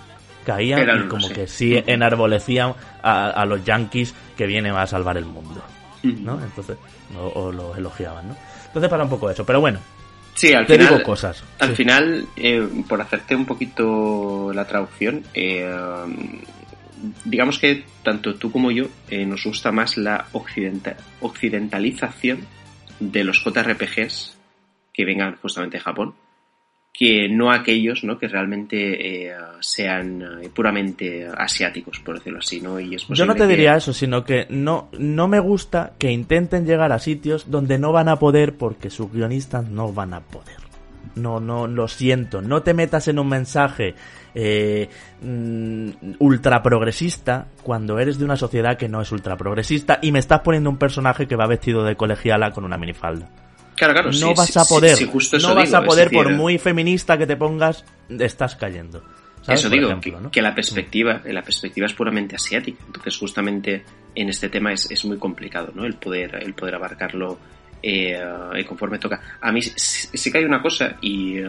Caían 0.45 1.05
y 1.05 1.07
como 1.07 1.29
que 1.29 1.47
sí 1.47 1.81
enarbolecían 1.85 2.73
a, 3.03 3.45
los 3.45 3.63
yankees 3.63 4.15
que 4.35 4.47
vienen 4.47 4.75
a 4.75 4.87
salvar 4.87 5.17
el 5.17 5.25
mundo, 5.25 5.61
¿no? 6.01 6.41
Entonces, 6.41 6.77
o, 7.15 7.51
los 7.51 7.77
elogiaban, 7.77 8.29
¿no? 8.29 8.35
Entonces 8.65 8.89
para 8.89 9.03
un 9.03 9.09
poco 9.09 9.29
eso, 9.29 9.45
pero 9.45 9.61
bueno, 9.61 9.79
Sí, 10.33 10.53
al 10.53 10.65
final, 10.65 11.03
cosas. 11.03 11.43
Al 11.59 11.75
final, 11.75 12.25
eh, 12.37 12.65
por 12.87 13.01
hacerte 13.01 13.35
un 13.35 13.45
poquito 13.45 14.51
la 14.53 14.65
traducción, 14.65 15.23
eh, 15.33 15.69
digamos 17.25 17.59
que 17.59 17.83
tanto 18.03 18.35
tú 18.35 18.51
como 18.51 18.71
yo 18.71 18.85
eh, 19.09 19.25
nos 19.25 19.43
gusta 19.43 19.71
más 19.71 19.97
la 19.97 20.27
occidentalización 20.33 22.45
de 22.99 23.23
los 23.23 23.43
JRPGs 23.43 24.37
que 24.93 25.05
vengan 25.05 25.37
justamente 25.37 25.77
de 25.77 25.83
Japón 25.83 26.13
que 26.93 27.29
no 27.29 27.51
aquellos 27.51 28.03
¿no? 28.03 28.19
que 28.19 28.27
realmente 28.27 29.27
eh, 29.27 29.33
sean 29.59 30.43
eh, 30.43 30.49
puramente 30.53 31.27
asiáticos, 31.35 31.99
por 31.99 32.17
decirlo 32.17 32.39
así. 32.39 32.59
¿no? 32.59 32.79
Y 32.79 32.97
Yo 32.97 33.25
no 33.25 33.35
te 33.35 33.47
diría 33.47 33.75
eso, 33.75 33.93
sino 33.93 34.23
que 34.23 34.45
no, 34.49 34.89
no 34.99 35.27
me 35.27 35.39
gusta 35.39 35.93
que 35.97 36.11
intenten 36.11 36.65
llegar 36.65 36.91
a 36.91 36.99
sitios 36.99 37.49
donde 37.49 37.79
no 37.79 37.91
van 37.91 38.09
a 38.09 38.17
poder 38.17 38.57
porque 38.57 38.89
sus 38.89 39.11
guionistas 39.11 39.69
no 39.69 39.93
van 39.93 40.13
a 40.13 40.21
poder. 40.21 40.60
No, 41.15 41.39
no, 41.39 41.67
lo 41.67 41.87
siento. 41.87 42.41
No 42.41 42.63
te 42.63 42.73
metas 42.73 43.07
en 43.07 43.19
un 43.19 43.27
mensaje 43.27 43.95
eh, 44.33 44.89
mm, 45.21 45.89
ultra 46.19 46.63
progresista 46.63 47.47
cuando 47.63 47.99
eres 47.99 48.17
de 48.17 48.25
una 48.25 48.37
sociedad 48.37 48.77
que 48.77 48.87
no 48.87 49.01
es 49.01 49.11
ultra 49.11 49.35
progresista 49.37 49.99
y 50.01 50.11
me 50.11 50.19
estás 50.19 50.39
poniendo 50.39 50.69
un 50.69 50.77
personaje 50.77 51.27
que 51.27 51.35
va 51.35 51.47
vestido 51.47 51.83
de 51.83 51.95
colegiala 51.95 52.51
con 52.51 52.63
una 52.63 52.77
minifalda. 52.77 53.29
Claro, 53.75 53.93
claro, 53.93 54.11
no 54.11 54.35
vas 54.35 54.55
a 54.57 54.65
poder, 54.65 54.97
no 55.41 55.55
vas 55.55 55.73
a 55.73 55.83
poder 55.83 56.11
por 56.11 56.31
muy 56.33 56.59
feminista 56.59 57.17
que 57.17 57.25
te 57.25 57.35
pongas, 57.35 57.83
estás 58.09 58.55
cayendo. 58.55 59.03
Eso 59.47 59.69
digo, 59.69 59.89
que, 60.31 60.41
la 60.41 60.53
perspectiva, 60.53 61.21
la 61.25 61.41
perspectiva 61.41 61.87
es 61.87 61.93
puramente 61.93 62.35
asiática. 62.35 62.83
Entonces, 62.85 63.17
justamente 63.17 63.83
en 64.13 64.29
este 64.29 64.49
tema 64.49 64.71
es, 64.71 64.89
es 64.91 65.03
muy 65.05 65.17
complicado, 65.17 65.71
¿no? 65.73 65.85
El 65.85 65.95
poder, 65.95 66.35
el 66.43 66.53
poder 66.53 66.75
abarcarlo 66.75 67.39
eh, 67.83 68.65
conforme 68.67 68.99
toca. 68.99 69.19
A 69.41 69.51
mí 69.51 69.61
sí, 69.61 70.31
que 70.31 70.37
hay 70.37 70.45
una 70.45 70.61
cosa, 70.61 70.97
y, 71.01 71.39
eh, 71.39 71.45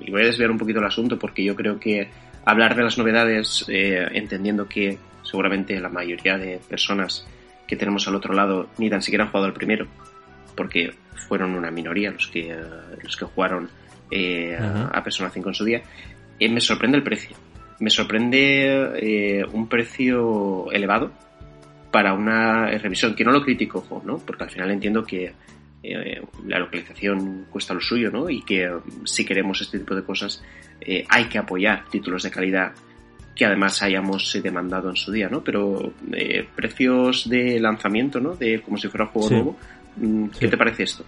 y, 0.00 0.10
voy 0.10 0.22
a 0.22 0.26
desviar 0.26 0.50
un 0.50 0.58
poquito 0.58 0.80
el 0.80 0.86
asunto 0.86 1.18
porque 1.18 1.42
yo 1.42 1.54
creo 1.56 1.78
que 1.80 2.08
hablar 2.44 2.76
de 2.76 2.82
las 2.82 2.98
novedades, 2.98 3.64
eh, 3.68 4.06
entendiendo 4.12 4.68
que 4.68 4.98
seguramente 5.22 5.80
la 5.80 5.88
mayoría 5.88 6.36
de 6.36 6.60
personas 6.68 7.26
que 7.66 7.76
tenemos 7.76 8.06
al 8.06 8.14
otro 8.14 8.34
lado 8.34 8.68
ni 8.78 8.90
tan 8.90 9.02
siquiera 9.02 9.24
han 9.24 9.30
jugado 9.30 9.46
al 9.46 9.54
primero, 9.54 9.86
porque 10.54 10.92
fueron 11.26 11.54
una 11.54 11.70
minoría 11.70 12.10
los 12.10 12.28
que, 12.28 12.54
los 13.02 13.16
que 13.16 13.24
jugaron 13.24 13.68
a 14.92 15.02
Persona 15.02 15.30
5 15.30 15.48
en 15.48 15.54
su 15.54 15.64
día, 15.64 15.82
me 16.38 16.60
sorprende 16.60 16.98
el 16.98 17.02
precio. 17.02 17.36
Me 17.80 17.90
sorprende 17.90 19.44
un 19.52 19.68
precio 19.68 20.70
elevado 20.70 21.10
para 21.96 22.12
una 22.12 22.66
revisión, 22.66 23.14
que 23.14 23.24
no 23.24 23.32
lo 23.32 23.40
critico, 23.40 24.02
¿no? 24.04 24.18
Porque 24.18 24.44
al 24.44 24.50
final 24.50 24.70
entiendo 24.70 25.02
que 25.02 25.32
eh, 25.82 26.20
la 26.46 26.58
localización 26.58 27.46
cuesta 27.48 27.72
lo 27.72 27.80
suyo, 27.80 28.10
¿no? 28.10 28.28
Y 28.28 28.42
que 28.42 28.68
mm, 28.68 29.06
si 29.06 29.24
queremos 29.24 29.62
este 29.62 29.78
tipo 29.78 29.94
de 29.94 30.04
cosas 30.04 30.44
eh, 30.78 31.06
hay 31.08 31.24
que 31.24 31.38
apoyar 31.38 31.86
títulos 31.88 32.22
de 32.22 32.30
calidad 32.30 32.72
que 33.34 33.46
además 33.46 33.82
hayamos 33.82 34.34
eh, 34.34 34.42
demandado 34.42 34.90
en 34.90 34.96
su 34.96 35.10
día, 35.10 35.30
¿no? 35.30 35.42
Pero 35.42 35.94
precios 36.54 37.30
de 37.30 37.58
lanzamiento, 37.60 38.20
¿no? 38.20 38.36
De 38.36 38.60
como 38.60 38.76
si 38.76 38.88
fuera 38.88 39.06
un 39.06 39.12
juego 39.12 39.30
nuevo, 39.30 39.56
mm, 39.96 40.26
¿qué 40.38 40.48
te 40.48 40.58
parece 40.58 40.82
esto? 40.82 41.02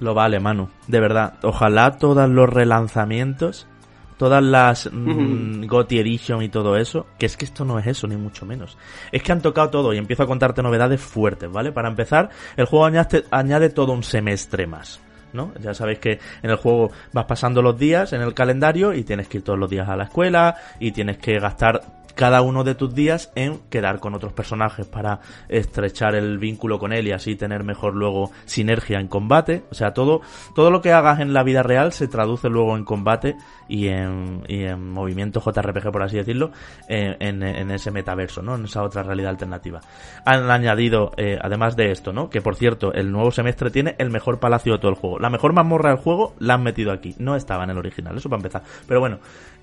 Lo 0.00 0.14
vale, 0.14 0.40
Manu, 0.40 0.70
de 0.86 0.98
verdad. 0.98 1.34
Ojalá 1.42 1.98
todos 1.98 2.26
los 2.30 2.48
relanzamientos 2.48 3.68
todas 4.16 4.42
las 4.42 4.90
mm, 4.92 5.64
Edition 5.90 6.42
y 6.42 6.48
todo 6.48 6.76
eso, 6.76 7.06
que 7.18 7.26
es 7.26 7.36
que 7.36 7.44
esto 7.44 7.64
no 7.64 7.78
es 7.78 7.86
eso, 7.86 8.06
ni 8.06 8.16
mucho 8.16 8.46
menos. 8.46 8.76
Es 9.12 9.22
que 9.22 9.32
han 9.32 9.42
tocado 9.42 9.70
todo 9.70 9.92
y 9.92 9.98
empiezo 9.98 10.22
a 10.22 10.26
contarte 10.26 10.62
novedades 10.62 11.00
fuertes, 11.00 11.50
¿vale? 11.50 11.72
Para 11.72 11.88
empezar, 11.88 12.30
el 12.56 12.66
juego 12.66 12.86
añade, 12.86 13.24
añade 13.30 13.70
todo 13.70 13.92
un 13.92 14.02
semestre 14.02 14.66
más. 14.66 15.00
¿no? 15.32 15.52
Ya 15.60 15.74
sabéis 15.74 15.98
que 15.98 16.18
en 16.42 16.50
el 16.50 16.56
juego 16.56 16.90
vas 17.12 17.26
pasando 17.26 17.60
los 17.60 17.78
días 17.78 18.12
en 18.12 18.22
el 18.22 18.32
calendario 18.32 18.94
y 18.94 19.04
tienes 19.04 19.28
que 19.28 19.38
ir 19.38 19.44
todos 19.44 19.58
los 19.58 19.68
días 19.68 19.88
a 19.88 19.94
la 19.94 20.04
escuela 20.04 20.56
y 20.80 20.92
tienes 20.92 21.18
que 21.18 21.38
gastar 21.38 21.82
cada 22.16 22.40
uno 22.40 22.64
de 22.64 22.74
tus 22.74 22.94
días 22.94 23.30
en 23.36 23.60
quedar 23.70 24.00
con 24.00 24.14
otros 24.14 24.32
personajes 24.32 24.86
para 24.86 25.20
estrechar 25.48 26.14
el 26.14 26.38
vínculo 26.38 26.78
con 26.78 26.92
él 26.92 27.06
y 27.06 27.12
así 27.12 27.36
tener 27.36 27.62
mejor 27.62 27.94
luego 27.94 28.32
sinergia 28.46 28.98
en 28.98 29.06
combate. 29.06 29.62
O 29.70 29.74
sea, 29.74 29.92
todo, 29.92 30.22
todo 30.54 30.70
lo 30.70 30.80
que 30.80 30.92
hagas 30.92 31.20
en 31.20 31.32
la 31.32 31.44
vida 31.44 31.62
real 31.62 31.92
se 31.92 32.08
traduce 32.08 32.48
luego 32.48 32.76
en 32.76 32.84
combate 32.84 33.36
y 33.68 33.88
en, 33.88 34.42
y 34.48 34.64
en 34.64 34.90
movimiento 34.90 35.40
JRPG, 35.40 35.92
por 35.92 36.02
así 36.02 36.16
decirlo, 36.16 36.52
en, 36.88 37.42
en, 37.42 37.70
ese 37.70 37.90
metaverso, 37.90 38.42
¿no? 38.42 38.54
En 38.56 38.64
esa 38.64 38.82
otra 38.82 39.02
realidad 39.02 39.30
alternativa. 39.30 39.80
Han 40.24 40.50
añadido, 40.50 41.12
eh, 41.16 41.38
además 41.40 41.76
de 41.76 41.90
esto, 41.90 42.12
¿no? 42.12 42.30
Que 42.30 42.40
por 42.40 42.56
cierto, 42.56 42.94
el 42.94 43.12
nuevo 43.12 43.30
semestre 43.30 43.70
tiene 43.70 43.94
el 43.98 44.10
mejor 44.10 44.40
palacio 44.40 44.72
de 44.72 44.78
todo 44.78 44.90
el 44.90 44.96
juego. 44.96 45.18
La 45.18 45.30
mejor 45.30 45.52
mazmorra 45.52 45.90
del 45.90 45.98
juego 45.98 46.34
la 46.38 46.54
han 46.54 46.62
metido 46.62 46.92
aquí. 46.92 47.14
No 47.18 47.36
estaba 47.36 47.64
en 47.64 47.70
el 47.70 47.78
original, 47.78 48.16
eso 48.16 48.30
para 48.30 48.38
empezar. 48.38 48.62
Pero 48.88 49.00
bueno, 49.00 49.18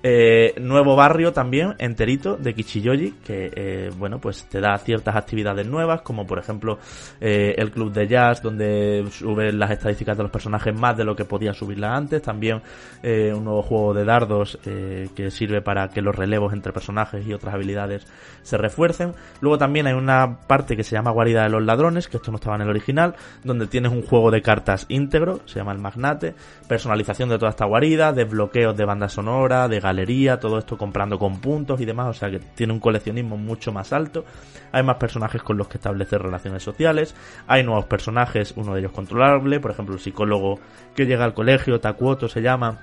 eh, 0.06 0.54
nuevo 0.60 0.96
barrio 0.96 1.32
también, 1.32 1.74
enterito, 1.78 2.36
de 2.44 2.54
Kichiyoji, 2.54 3.14
que, 3.24 3.50
eh, 3.54 3.90
bueno, 3.96 4.18
pues 4.20 4.44
te 4.44 4.60
da 4.60 4.76
ciertas 4.78 5.16
actividades 5.16 5.66
nuevas, 5.66 6.02
como 6.02 6.26
por 6.26 6.38
ejemplo 6.38 6.78
eh, 7.20 7.54
el 7.56 7.70
club 7.70 7.92
de 7.92 8.06
jazz, 8.06 8.42
donde 8.42 9.04
sube 9.10 9.52
las 9.52 9.70
estadísticas 9.70 10.16
de 10.16 10.22
los 10.22 10.32
personajes 10.32 10.78
más 10.78 10.96
de 10.96 11.04
lo 11.04 11.16
que 11.16 11.24
podía 11.24 11.52
subirla 11.52 11.94
antes. 11.94 12.22
También 12.22 12.62
un 13.02 13.44
nuevo 13.44 13.62
juego 13.62 13.94
de 13.94 14.04
dardos 14.04 14.58
que 14.62 15.30
sirve 15.30 15.60
para 15.60 15.88
que 15.88 16.00
los 16.00 16.14
relevos 16.14 16.52
entre 16.52 16.72
personajes 16.72 17.26
y 17.26 17.32
otras 17.32 17.54
habilidades 17.54 18.06
se 18.42 18.56
refuercen. 18.56 19.12
Luego 19.40 19.58
también 19.58 19.86
hay 19.86 19.94
una 19.94 20.38
parte 20.46 20.76
que 20.76 20.84
se 20.84 20.94
llama 20.94 21.10
Guarida 21.10 21.42
de 21.42 21.50
los 21.50 21.64
Ladrones, 21.64 22.08
que 22.08 22.16
esto 22.18 22.30
no 22.30 22.36
estaba 22.36 22.56
en 22.56 22.62
el 22.62 22.68
original, 22.68 23.14
donde 23.42 23.66
tienes 23.66 23.92
un 23.92 24.02
juego 24.02 24.30
de 24.30 24.42
cartas 24.42 24.86
íntegro, 24.88 25.40
se 25.46 25.58
llama 25.58 25.72
el 25.72 25.78
Magnate, 25.78 26.34
personalización 26.68 27.28
de 27.28 27.38
toda 27.38 27.50
esta 27.50 27.66
guarida, 27.66 28.12
desbloqueos 28.12 28.76
de 28.76 28.84
banda 28.84 29.08
sonora, 29.08 29.68
de 29.68 29.80
galería, 29.80 30.38
todo 30.38 30.58
esto 30.58 30.76
comprando 30.76 31.18
con 31.18 31.40
puntos 31.40 31.80
y 31.80 31.84
demás, 31.84 32.08
o 32.08 32.12
sea 32.12 32.30
que 32.38 32.44
tiene 32.54 32.72
un 32.72 32.80
coleccionismo 32.80 33.36
mucho 33.36 33.72
más 33.72 33.92
alto. 33.92 34.24
Hay 34.72 34.82
más 34.82 34.96
personajes 34.96 35.42
con 35.42 35.56
los 35.56 35.68
que 35.68 35.78
establecer 35.78 36.20
relaciones 36.22 36.62
sociales. 36.62 37.14
Hay 37.46 37.62
nuevos 37.62 37.86
personajes, 37.86 38.52
uno 38.56 38.74
de 38.74 38.80
ellos 38.80 38.92
controlable, 38.92 39.60
por 39.60 39.70
ejemplo, 39.70 39.94
el 39.94 40.00
psicólogo 40.00 40.58
que 40.94 41.06
llega 41.06 41.24
al 41.24 41.34
colegio, 41.34 41.80
Takuoto 41.80 42.28
se 42.28 42.42
llama, 42.42 42.82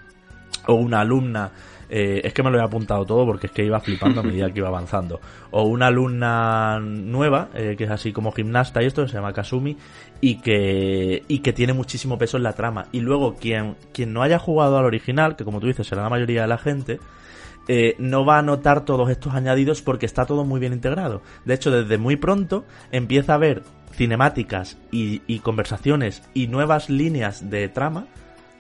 o 0.68 0.76
una 0.76 1.02
alumna 1.02 1.52
eh, 1.94 2.22
es 2.24 2.34
que 2.34 2.42
me 2.42 2.50
lo 2.50 2.58
he 2.58 2.64
apuntado 2.64 3.06
todo 3.06 3.26
porque 3.26 3.48
es 3.48 3.52
que 3.52 3.66
iba 3.66 3.78
flipando 3.82 4.22
a 4.22 4.24
medida 4.24 4.50
que 4.50 4.60
iba 4.60 4.70
avanzando. 4.70 5.20
O 5.52 5.64
una 5.64 5.88
alumna 5.88 6.80
nueva, 6.80 7.50
eh, 7.54 7.76
que 7.78 7.84
es 7.84 7.92
así 7.92 8.14
como 8.14 8.32
gimnasta 8.32 8.82
y 8.82 8.86
esto, 8.86 9.06
se 9.10 9.16
llama 9.16 9.34
Kasumi, 9.34 9.76
y 10.22 10.36
que, 10.36 11.24
y 11.28 11.40
que 11.40 11.52
tiene 11.52 11.74
muchísimo 11.74 12.18
peso 12.18 12.38
en 12.38 12.44
la 12.44 12.54
trama. 12.54 12.86
Y 12.94 13.02
luego 13.02 13.36
quien, 13.36 13.76
quien 13.92 14.14
no 14.14 14.24
haya 14.24 14.40
jugado 14.40 14.78
al 14.78 14.86
original, 14.86 15.36
que 15.36 15.44
como 15.44 15.60
tú 15.60 15.68
dices 15.68 15.86
será 15.86 16.04
la 16.04 16.10
mayoría 16.10 16.44
de 16.44 16.48
la 16.48 16.58
gente, 16.58 17.00
eh, 17.68 17.96
no 18.00 18.26
va 18.26 18.40
a 18.40 18.42
notar 18.42 18.86
todos 18.86 19.10
estos 19.10 19.34
añadidos 19.34 19.82
porque 19.82 20.06
está 20.06 20.26
todo 20.26 20.44
muy 20.46 20.60
bien 20.60 20.74
integrado. 20.74 21.22
De 21.46 21.54
hecho, 21.54 21.72
desde 21.72 21.98
muy 21.98 22.16
pronto 22.16 22.66
empieza 22.92 23.34
a 23.34 23.36
haber 23.36 23.64
cinemáticas 23.94 24.78
y 24.92 25.40
conversaciones 25.40 26.24
y 26.34 26.48
nuevas 26.48 26.90
líneas 26.90 27.50
de 27.50 27.68
trama 27.68 28.08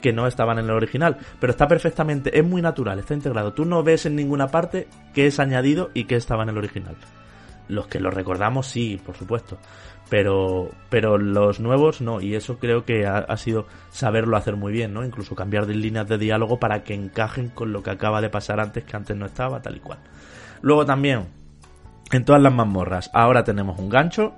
que 0.02 0.12
no 0.12 0.28
estaban 0.28 0.60
en 0.60 0.66
el 0.66 0.72
original. 0.72 1.18
Pero 1.39 1.52
está 1.52 1.68
perfectamente, 1.68 2.38
es 2.38 2.43
muy 2.43 2.62
natural, 2.62 2.99
está 2.99 3.14
integrado. 3.14 3.54
Tú 3.54 3.64
no 3.64 3.84
ves 3.84 4.06
en 4.06 4.16
ninguna 4.16 4.47
parte 4.47 4.88
que 5.14 5.28
es 5.28 5.39
añadido 5.39 5.91
y 5.93 6.06
que 6.06 6.16
estaba 6.16 6.43
en 6.43 6.49
el 6.49 6.58
original. 6.58 6.95
Los 7.70 7.88
que 7.88 8.02
lo 8.02 8.12
recordamos, 8.12 8.68
sí, 8.68 8.99
por 9.06 9.16
supuesto. 9.16 9.58
Pero, 10.12 10.72
pero 10.89 11.18
los 11.18 11.62
nuevos 11.62 12.01
no, 12.01 12.20
y 12.20 12.36
eso 12.36 12.59
creo 12.59 12.84
que 12.84 13.07
ha, 13.07 13.38
sido 13.38 13.66
saberlo 13.91 14.36
hacer 14.36 14.57
muy 14.57 14.74
bien, 14.74 14.93
¿no? 14.93 15.05
Incluso 15.05 15.36
cambiar 15.36 15.68
de 15.68 15.74
líneas 15.74 16.05
de 16.09 16.18
diálogo 16.18 16.59
para 16.59 16.84
que 16.84 16.93
encajen 16.93 17.47
con 17.47 17.72
lo 17.72 17.82
que 17.82 17.91
acaba 17.91 18.20
de 18.20 18.30
pasar 18.30 18.59
antes, 18.59 18.84
que 18.84 18.97
antes 18.97 19.16
no 19.16 19.26
estaba, 19.26 19.62
tal 19.62 19.78
y 19.78 19.80
cual. 19.80 19.99
Luego 20.62 20.86
también, 20.86 21.28
en 22.12 22.26
todas 22.26 22.41
las 22.41 22.53
mazmorras, 22.53 23.09
ahora 23.14 23.45
tenemos 23.45 23.80
un 23.80 23.88
gancho, 23.88 24.34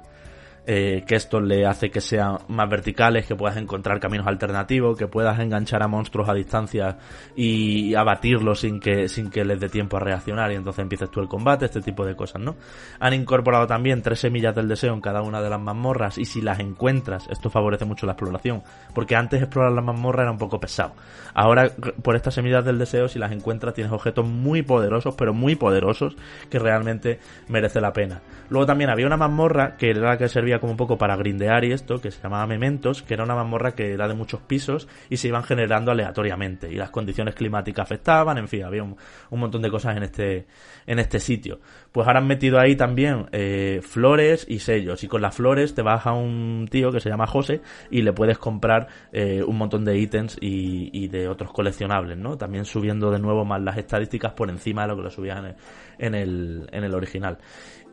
eh, 0.66 1.04
que 1.06 1.16
esto 1.16 1.42
le 1.42 1.66
hace 1.66 1.90
que 1.90 2.00
sean 2.00 2.38
más 2.48 2.70
verticales, 2.70 3.26
que 3.26 3.36
puedas 3.36 3.58
encontrar 3.58 4.00
caminos 4.00 4.28
alternativos, 4.28 4.98
que 4.98 5.08
puedas 5.08 5.40
enganchar 5.40 5.84
a 5.84 5.88
monstruos 5.88 6.30
a 6.30 6.34
distancia 6.34 6.98
y 7.36 7.94
abatirlos 7.96 8.62
sin 8.62 8.80
que, 8.80 9.10
sin 9.10 9.30
que 9.30 9.44
les 9.44 9.60
dé 9.60 9.68
tiempo 9.68 9.98
a 9.98 10.00
reaccionar 10.00 10.52
y 10.52 10.56
entonces 10.56 10.82
empieces 10.82 11.12
tú 11.12 11.20
el 11.20 11.28
combate, 11.28 11.66
este 11.66 11.82
tipo 11.82 12.06
de 12.06 12.16
cosas, 12.16 12.42
¿no? 12.42 12.56
Han 13.00 13.14
incorporado 13.14 13.68
también 13.68 14.02
tres 14.02 14.20
semillas 14.20 14.56
del 14.56 14.68
deseo 14.70 14.94
en 14.94 15.02
cada 15.02 15.22
una 15.22 15.42
de 15.42 15.50
las 15.50 15.60
mazmorras 15.60 16.18
y 16.18 16.26
si 16.26 16.42
las 16.42 16.60
encuentras, 16.60 17.28
esto 17.30 17.50
favorece 17.50 17.84
mucho 17.84 18.06
la 18.06 18.14
exploración, 18.14 18.64
porque 18.96 19.16
antes 19.16 19.42
explorar 19.42 19.74
las 19.74 19.84
mazmorras 19.84 20.24
era 20.24 20.32
un 20.32 20.38
poco 20.38 20.60
pesado. 20.60 20.94
Ahora, 21.34 21.72
por 22.02 22.16
estas 22.16 22.36
semillas 22.36 22.64
del 22.64 22.80
deseo, 22.80 23.08
si 23.08 23.20
las 23.20 23.32
encuentras, 23.32 23.74
tienes 23.74 23.92
objetos 23.92 24.26
muy 24.26 24.62
poderosos, 24.62 25.16
pero 25.16 25.34
muy 25.34 25.56
poderosos, 25.56 26.16
que 26.50 26.60
realmente 26.60 27.20
merece 27.50 27.82
la 27.82 27.92
pena. 27.92 28.22
Luego 28.50 28.66
también 28.66 28.90
había 28.90 29.08
una 29.08 29.18
mazmorra 29.18 29.76
que 29.78 29.90
era 29.90 30.02
la 30.02 30.18
que 30.18 30.30
servía 30.30 30.53
como 30.60 30.72
un 30.72 30.78
poco 30.78 30.98
para 30.98 31.16
grindear 31.16 31.64
y 31.66 31.72
esto, 31.72 32.00
que 32.00 32.12
se 32.12 32.22
llamaba 32.22 32.48
Mementos, 32.48 33.04
que 33.04 33.14
era 33.14 33.24
una 33.24 33.36
mazmorra 33.36 33.74
que 33.74 33.94
era 33.94 34.08
de 34.08 34.14
muchos 34.14 34.42
pisos 34.42 34.88
y 35.10 35.18
se 35.18 35.28
iban 35.28 35.44
generando 35.44 35.92
aleatoriamente 35.92 36.72
y 36.72 36.76
las 36.76 36.90
condiciones 36.90 37.36
climáticas 37.36 37.84
afectaban, 37.84 38.38
en 38.38 38.48
fin, 38.48 38.64
había 38.64 38.84
un, 38.84 38.96
montón 39.32 39.62
de 39.62 39.70
cosas 39.70 39.98
en 39.98 40.04
este, 40.04 40.46
en 40.86 41.00
este 41.00 41.20
sitio. 41.20 41.60
Pues 41.92 42.08
ahora 42.08 42.20
han 42.20 42.28
metido 42.28 42.60
ahí 42.60 42.76
también 42.76 43.28
eh, 43.32 43.82
flores 43.84 44.46
y 44.48 44.60
sellos 44.60 45.04
y 45.04 45.08
con 45.08 45.22
las 45.22 45.36
flores 45.36 45.76
te 45.76 45.82
vas 45.82 46.06
a 46.06 46.14
un 46.14 46.68
tío 46.70 46.92
que 46.92 47.00
se 47.00 47.10
llama 47.10 47.28
José 47.28 47.62
y 47.92 48.02
le 48.02 48.14
puedes 48.14 48.38
comprar 48.38 48.88
eh, 49.12 49.44
un 49.44 49.58
montón 49.58 49.86
de 49.86 49.98
ítems 49.98 50.38
y, 50.40 51.08
de 51.08 51.28
otros 51.28 51.52
coleccionables, 51.52 52.18
¿no? 52.18 52.38
También 52.38 52.66
subiendo 52.66 53.12
de 53.12 53.20
nuevo 53.20 53.46
más 53.46 53.62
las 53.62 53.78
estadísticas 53.78 54.34
por 54.34 54.50
encima 54.50 54.84
de 54.84 54.88
lo 54.88 54.96
que 54.96 55.02
lo 55.04 55.10
subían 55.10 55.56
en 56.00 56.16
el, 56.16 56.68
en 56.72 56.84
el 56.84 56.94
original. 56.94 57.38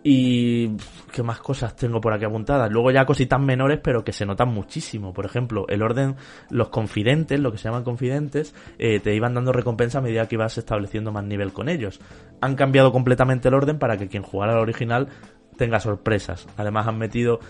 Y 0.02 0.76
qué 1.12 1.22
más 1.22 1.40
cosas 1.40 1.76
tengo 1.76 2.00
por 2.00 2.12
aquí 2.12 2.24
apuntadas. 2.24 2.70
Luego 2.70 2.90
ya 2.90 3.04
cositas 3.04 3.38
menores, 3.38 3.80
pero 3.82 4.02
que 4.02 4.12
se 4.12 4.24
notan 4.24 4.48
muchísimo. 4.48 5.12
Por 5.12 5.26
ejemplo, 5.26 5.66
el 5.68 5.82
orden, 5.82 6.16
los 6.48 6.70
confidentes, 6.70 7.38
lo 7.38 7.52
que 7.52 7.58
se 7.58 7.64
llaman 7.64 7.84
confidentes, 7.84 8.54
eh, 8.78 9.00
te 9.00 9.14
iban 9.14 9.34
dando 9.34 9.52
recompensa 9.52 9.98
a 9.98 10.02
medida 10.02 10.26
que 10.26 10.36
ibas 10.36 10.56
estableciendo 10.56 11.12
más 11.12 11.24
nivel 11.24 11.52
con 11.52 11.68
ellos. 11.68 12.00
Han 12.40 12.54
cambiado 12.54 12.92
completamente 12.92 13.48
el 13.48 13.54
orden 13.54 13.78
para 13.78 13.98
que 13.98 14.08
quien 14.08 14.22
jugara 14.22 14.52
al 14.52 14.60
original 14.60 15.08
tenga 15.60 15.78
sorpresas. 15.78 16.46
Además 16.56 16.86
han 16.86 16.96
metido 16.96 17.40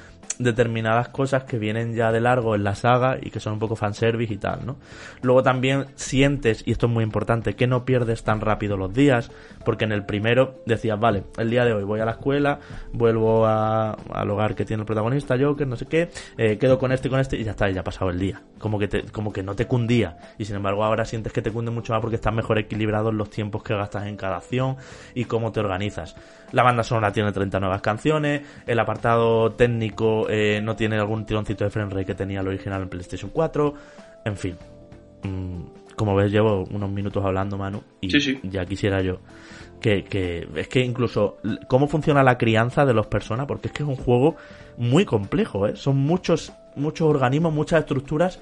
determinadas 0.40 1.08
cosas 1.08 1.44
que 1.44 1.58
vienen 1.58 1.94
ya 1.94 2.10
de 2.12 2.20
largo 2.20 2.54
en 2.54 2.64
la 2.64 2.74
saga 2.74 3.18
y 3.20 3.30
que 3.30 3.40
son 3.40 3.54
un 3.54 3.58
poco 3.58 3.76
fanservice 3.76 4.34
y 4.34 4.38
tal, 4.38 4.66
¿no? 4.66 4.76
Luego 5.22 5.42
también 5.42 5.86
sientes, 5.94 6.62
y 6.66 6.72
esto 6.72 6.86
es 6.86 6.92
muy 6.92 7.04
importante, 7.04 7.54
que 7.54 7.66
no 7.66 7.84
pierdes 7.84 8.24
tan 8.24 8.40
rápido 8.40 8.76
los 8.76 8.92
días, 8.92 9.30
porque 9.64 9.84
en 9.84 9.92
el 9.92 10.04
primero 10.04 10.62
decías, 10.66 10.98
vale, 10.98 11.24
el 11.38 11.50
día 11.50 11.64
de 11.64 11.74
hoy 11.74 11.84
voy 11.84 12.00
a 12.00 12.04
la 12.04 12.12
escuela, 12.12 12.58
vuelvo 12.92 13.46
al 13.46 14.30
hogar 14.30 14.54
que 14.54 14.64
tiene 14.64 14.82
el 14.82 14.86
protagonista, 14.86 15.36
Joker, 15.38 15.66
no 15.66 15.76
sé 15.76 15.86
qué, 15.86 16.10
eh, 16.38 16.58
quedo 16.58 16.78
con 16.78 16.92
este 16.92 17.08
y 17.08 17.10
con 17.10 17.20
este 17.20 17.36
y 17.36 17.44
ya 17.44 17.52
está, 17.52 17.68
ya 17.70 17.80
ha 17.80 17.84
pasado 17.84 18.10
el 18.10 18.18
día. 18.18 18.42
Como 18.58 18.78
que, 18.78 18.88
te, 18.88 19.04
como 19.04 19.32
que 19.32 19.42
no 19.42 19.54
te 19.54 19.66
cundía. 19.66 20.18
Y 20.38 20.44
sin 20.44 20.56
embargo 20.56 20.84
ahora 20.84 21.04
sientes 21.04 21.32
que 21.32 21.42
te 21.42 21.50
cunde 21.50 21.70
mucho 21.70 21.92
más 21.92 22.00
porque 22.00 22.16
estás 22.16 22.34
mejor 22.34 22.58
equilibrado 22.58 23.10
en 23.10 23.18
los 23.18 23.30
tiempos 23.30 23.62
que 23.62 23.74
gastas 23.74 24.06
en 24.06 24.16
cada 24.16 24.36
acción 24.36 24.76
y 25.14 25.24
cómo 25.24 25.52
te 25.52 25.60
organizas. 25.60 26.16
La 26.52 26.62
banda 26.62 26.82
sonora 26.82 27.12
tiene 27.12 27.32
30 27.32 27.60
nuevas 27.60 27.80
canciones, 27.80 28.42
el 28.66 28.78
apartado 28.78 29.52
técnico 29.52 30.28
eh, 30.28 30.60
no 30.62 30.76
tiene 30.76 30.96
algún 30.96 31.24
tironcito 31.24 31.64
de 31.64 31.70
frame 31.70 31.90
rate 31.90 32.06
que 32.06 32.14
tenía 32.14 32.40
el 32.40 32.48
original 32.48 32.82
en 32.82 32.88
PlayStation 32.88 33.30
4, 33.32 33.74
en 34.24 34.36
fin. 34.36 34.56
Mm, 35.22 35.60
como 35.96 36.14
ves, 36.14 36.32
llevo 36.32 36.64
unos 36.70 36.90
minutos 36.90 37.24
hablando, 37.24 37.58
Manu, 37.58 37.82
y 38.00 38.08
ya 38.48 38.64
quisiera 38.64 39.02
yo 39.02 39.20
que, 39.80 40.04
que, 40.04 40.46
es 40.56 40.68
que 40.68 40.80
incluso 40.80 41.38
cómo 41.66 41.88
funciona 41.88 42.22
la 42.22 42.38
crianza 42.38 42.84
de 42.84 42.94
los 42.94 43.06
personas, 43.06 43.46
porque 43.46 43.68
es 43.68 43.74
que 43.74 43.82
es 43.82 43.88
un 43.88 43.96
juego 43.96 44.36
muy 44.76 45.04
complejo, 45.04 45.66
¿eh? 45.66 45.76
son 45.76 45.96
muchos, 45.96 46.52
muchos 46.76 47.08
organismos, 47.08 47.52
muchas 47.52 47.80
estructuras 47.80 48.40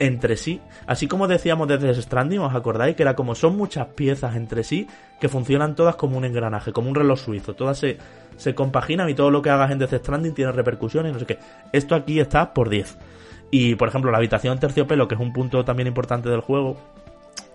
entre 0.00 0.36
sí. 0.36 0.60
Así 0.86 1.06
como 1.06 1.28
decíamos 1.28 1.68
desde 1.68 1.94
Stranding, 2.02 2.40
¿os 2.40 2.54
acordáis? 2.54 2.96
Que 2.96 3.02
era 3.02 3.14
como 3.14 3.36
son 3.36 3.56
muchas 3.56 3.86
piezas 3.88 4.34
entre 4.34 4.64
sí 4.64 4.88
que 5.20 5.28
funcionan 5.28 5.76
todas 5.76 5.94
como 5.94 6.18
un 6.18 6.24
engranaje, 6.24 6.72
como 6.72 6.88
un 6.88 6.96
reloj 6.96 7.20
suizo. 7.20 7.54
Todas 7.54 7.78
se, 7.78 7.98
se 8.36 8.54
compaginan 8.54 9.08
y 9.08 9.14
todo 9.14 9.30
lo 9.30 9.42
que 9.42 9.50
hagas 9.50 9.70
en 9.70 9.78
Death 9.78 9.94
Stranding 9.94 10.34
tiene 10.34 10.50
repercusiones 10.50 11.12
no 11.12 11.18
sé 11.20 11.26
qué. 11.26 11.38
Esto 11.72 11.94
aquí 11.94 12.18
está 12.18 12.52
por 12.52 12.70
10. 12.70 12.98
Y 13.52 13.74
por 13.74 13.88
ejemplo, 13.88 14.10
la 14.10 14.18
habitación 14.18 14.58
terciopelo, 14.58 15.06
que 15.06 15.14
es 15.14 15.20
un 15.20 15.32
punto 15.32 15.64
también 15.64 15.86
importante 15.86 16.30
del 16.30 16.40
juego, 16.40 16.76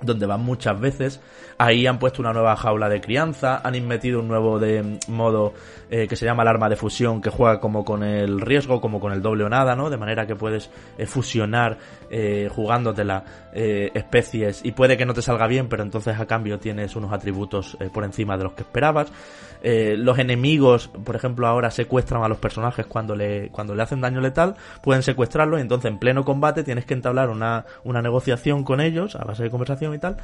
donde 0.01 0.25
van 0.25 0.43
muchas 0.43 0.79
veces. 0.79 1.21
Ahí 1.57 1.87
han 1.87 1.99
puesto 1.99 2.21
una 2.21 2.33
nueva 2.33 2.55
jaula 2.55 2.89
de 2.89 2.99
crianza, 2.99 3.61
han 3.63 3.87
metido 3.87 4.19
un 4.19 4.27
nuevo 4.27 4.59
de 4.59 4.99
modo 5.07 5.53
eh, 5.89 6.07
que 6.07 6.15
se 6.15 6.25
llama 6.25 6.43
el 6.43 6.49
arma 6.49 6.67
de 6.69 6.75
fusión, 6.75 7.21
que 7.21 7.29
juega 7.29 7.59
como 7.59 7.85
con 7.85 8.03
el 8.03 8.41
riesgo, 8.41 8.81
como 8.81 8.99
con 8.99 9.13
el 9.13 9.21
doble 9.21 9.45
o 9.45 9.49
nada, 9.49 9.75
¿no? 9.75 9.89
De 9.89 9.97
manera 9.97 10.25
que 10.25 10.35
puedes 10.35 10.69
eh, 10.97 11.05
fusionar 11.05 11.77
eh, 12.09 12.49
jugándotela 12.53 13.23
eh, 13.53 13.91
especies 13.93 14.63
y 14.65 14.71
puede 14.73 14.97
que 14.97 15.05
no 15.05 15.13
te 15.13 15.21
salga 15.21 15.47
bien, 15.47 15.69
pero 15.69 15.83
entonces 15.83 16.19
a 16.19 16.25
cambio 16.25 16.59
tienes 16.59 16.95
unos 16.95 17.13
atributos 17.13 17.77
por 17.93 18.03
encima 18.03 18.37
de 18.37 18.43
los 18.43 18.53
que 18.53 18.63
esperabas. 18.63 19.11
Los 19.65 20.19
enemigos, 20.19 20.87
por 20.87 21.15
ejemplo, 21.15 21.47
ahora 21.47 21.71
secuestran 21.71 22.23
a 22.23 22.27
los 22.27 22.37
personajes 22.37 22.85
cuando 22.85 23.15
le, 23.15 23.49
cuando 23.49 23.73
le 23.73 23.81
hacen 23.81 24.01
daño 24.01 24.21
letal, 24.21 24.55
pueden 24.83 25.01
secuestrarlos 25.01 25.59
y 25.59 25.61
entonces 25.61 25.89
en 25.89 25.97
pleno 25.97 26.23
combate 26.23 26.63
tienes 26.63 26.85
que 26.85 26.93
entablar 26.93 27.29
una, 27.29 27.65
una 27.83 28.01
negociación 28.01 28.63
con 28.63 28.79
ellos 28.81 29.15
a 29.15 29.23
base 29.23 29.43
de 29.43 29.49
conversación 29.49 29.93
y 29.93 29.99
tal, 29.99 30.17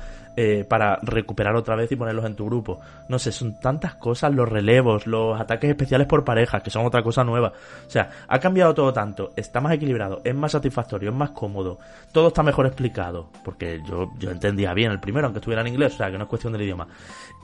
para 0.68 1.00
recuperar 1.02 1.56
otra 1.56 1.76
vez 1.76 1.92
y 1.92 1.96
ponerlos 1.96 2.26
en 2.26 2.36
tu 2.36 2.46
grupo. 2.46 2.80
No 3.10 3.20
sé, 3.20 3.32
son 3.32 3.60
tantas 3.60 3.96
cosas, 3.96 4.34
los 4.34 4.48
relevos, 4.48 5.08
los 5.08 5.40
ataques 5.40 5.70
especiales 5.70 6.08
por 6.08 6.24
parejas, 6.24 6.62
que 6.64 6.70
son 6.70 6.86
otra 6.86 7.02
cosa 7.04 7.24
nueva. 7.24 7.54
O 7.88 7.90
sea, 7.90 8.10
ha 8.28 8.40
cambiado 8.40 8.74
todo 8.74 8.94
tanto, 8.94 9.32
está 9.36 9.62
más 9.62 9.74
equilibrado, 9.74 10.22
es 10.24 10.36
más 10.36 10.52
satisfactorio, 10.52 11.10
es 11.10 11.16
más 11.16 11.32
cómodo, 11.32 11.80
todo 12.12 12.30
está 12.30 12.44
mejor 12.44 12.66
explicado, 12.66 13.30
porque 13.44 13.82
yo, 13.88 14.12
yo 14.20 14.32
entendía 14.32 14.74
bien 14.74 14.92
el 14.92 15.00
primero, 15.00 15.28
aunque 15.28 15.40
estuviera 15.40 15.62
en 15.62 15.68
inglés, 15.68 15.96
o 15.96 15.98
sea, 15.98 16.12
que 16.12 16.18
no 16.18 16.24
es 16.24 16.30
cuestión 16.30 16.54
del 16.54 16.64
idioma. 16.64 16.88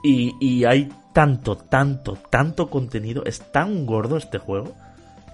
Y, 0.04 0.36
y 0.40 0.66
hay 0.66 0.90
tanto, 1.14 1.56
tanto, 1.56 2.18
tanto 2.30 2.70
contenido, 2.70 3.24
es 3.26 3.52
tan 3.52 3.86
gordo 3.86 4.18
este 4.18 4.38
juego, 4.38 4.76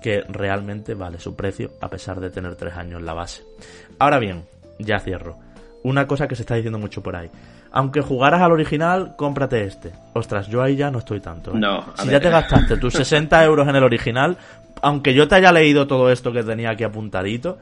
que 0.02 0.22
realmente 0.28 0.94
vale 0.94 1.20
su 1.20 1.36
precio, 1.36 1.72
a 1.82 1.90
pesar 1.90 2.20
de 2.20 2.30
tener 2.30 2.56
tres 2.56 2.76
años 2.76 3.02
la 3.02 3.14
base. 3.14 3.44
Ahora 4.00 4.20
bien, 4.20 4.46
ya 4.80 5.00
cierro. 5.00 5.38
Una 5.84 6.08
cosa 6.08 6.28
que 6.28 6.36
se 6.36 6.44
está 6.44 6.56
diciendo 6.56 6.80
mucho 6.80 7.04
por 7.04 7.16
ahí 7.16 7.30
aunque 7.74 8.02
jugaras 8.02 8.40
al 8.42 8.52
original, 8.52 9.16
cómprate 9.18 9.64
este. 9.64 9.92
Ostras, 10.14 10.48
yo 10.48 10.62
ahí 10.62 10.76
ya 10.76 10.92
no 10.92 11.00
estoy 11.00 11.20
tanto. 11.20 11.52
¿eh? 11.52 11.56
No, 11.56 11.84
si 11.96 12.08
ya 12.08 12.20
te 12.20 12.30
gastaste 12.30 12.78
tus 12.78 12.94
60 12.94 13.44
euros 13.44 13.68
en 13.68 13.76
el 13.76 13.84
original, 13.84 14.38
aunque 14.84 15.16
yo 15.16 15.28
te 15.28 15.36
haya 15.36 15.52
leído 15.52 15.88
todo 15.88 16.12
esto 16.12 16.32
que 16.32 16.44
tenía 16.44 16.70
aquí 16.70 16.84
apuntadito, 16.84 17.58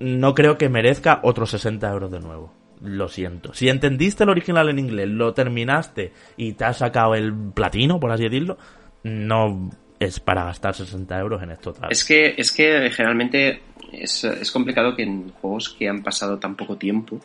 no 0.00 0.34
creo 0.34 0.58
que 0.58 0.68
merezca 0.68 1.20
otros 1.22 1.50
60 1.50 1.88
euros 1.88 2.10
de 2.10 2.18
nuevo. 2.18 2.52
Lo 2.82 3.08
siento. 3.08 3.52
Si 3.54 3.68
entendiste 3.68 4.24
el 4.24 4.30
original 4.30 4.68
en 4.68 4.78
inglés, 4.78 5.08
lo 5.08 5.34
terminaste 5.34 6.12
y 6.36 6.52
te 6.52 6.64
has 6.64 6.78
sacado 6.78 7.14
el 7.14 7.32
platino, 7.54 7.98
por 7.98 8.12
así 8.12 8.24
decirlo, 8.24 8.58
no 9.02 9.70
es 9.98 10.20
para 10.20 10.44
gastar 10.44 10.74
60 10.74 11.18
euros 11.18 11.42
en 11.42 11.50
esto. 11.50 11.74
Es 11.90 12.04
que, 12.04 12.34
es 12.36 12.52
que 12.52 12.90
generalmente 12.90 13.62
es, 13.92 14.24
es 14.24 14.50
complicado 14.52 14.94
que 14.94 15.02
en 15.02 15.30
juegos 15.30 15.70
que 15.70 15.88
han 15.88 16.02
pasado 16.02 16.38
tan 16.38 16.54
poco 16.54 16.76
tiempo, 16.76 17.20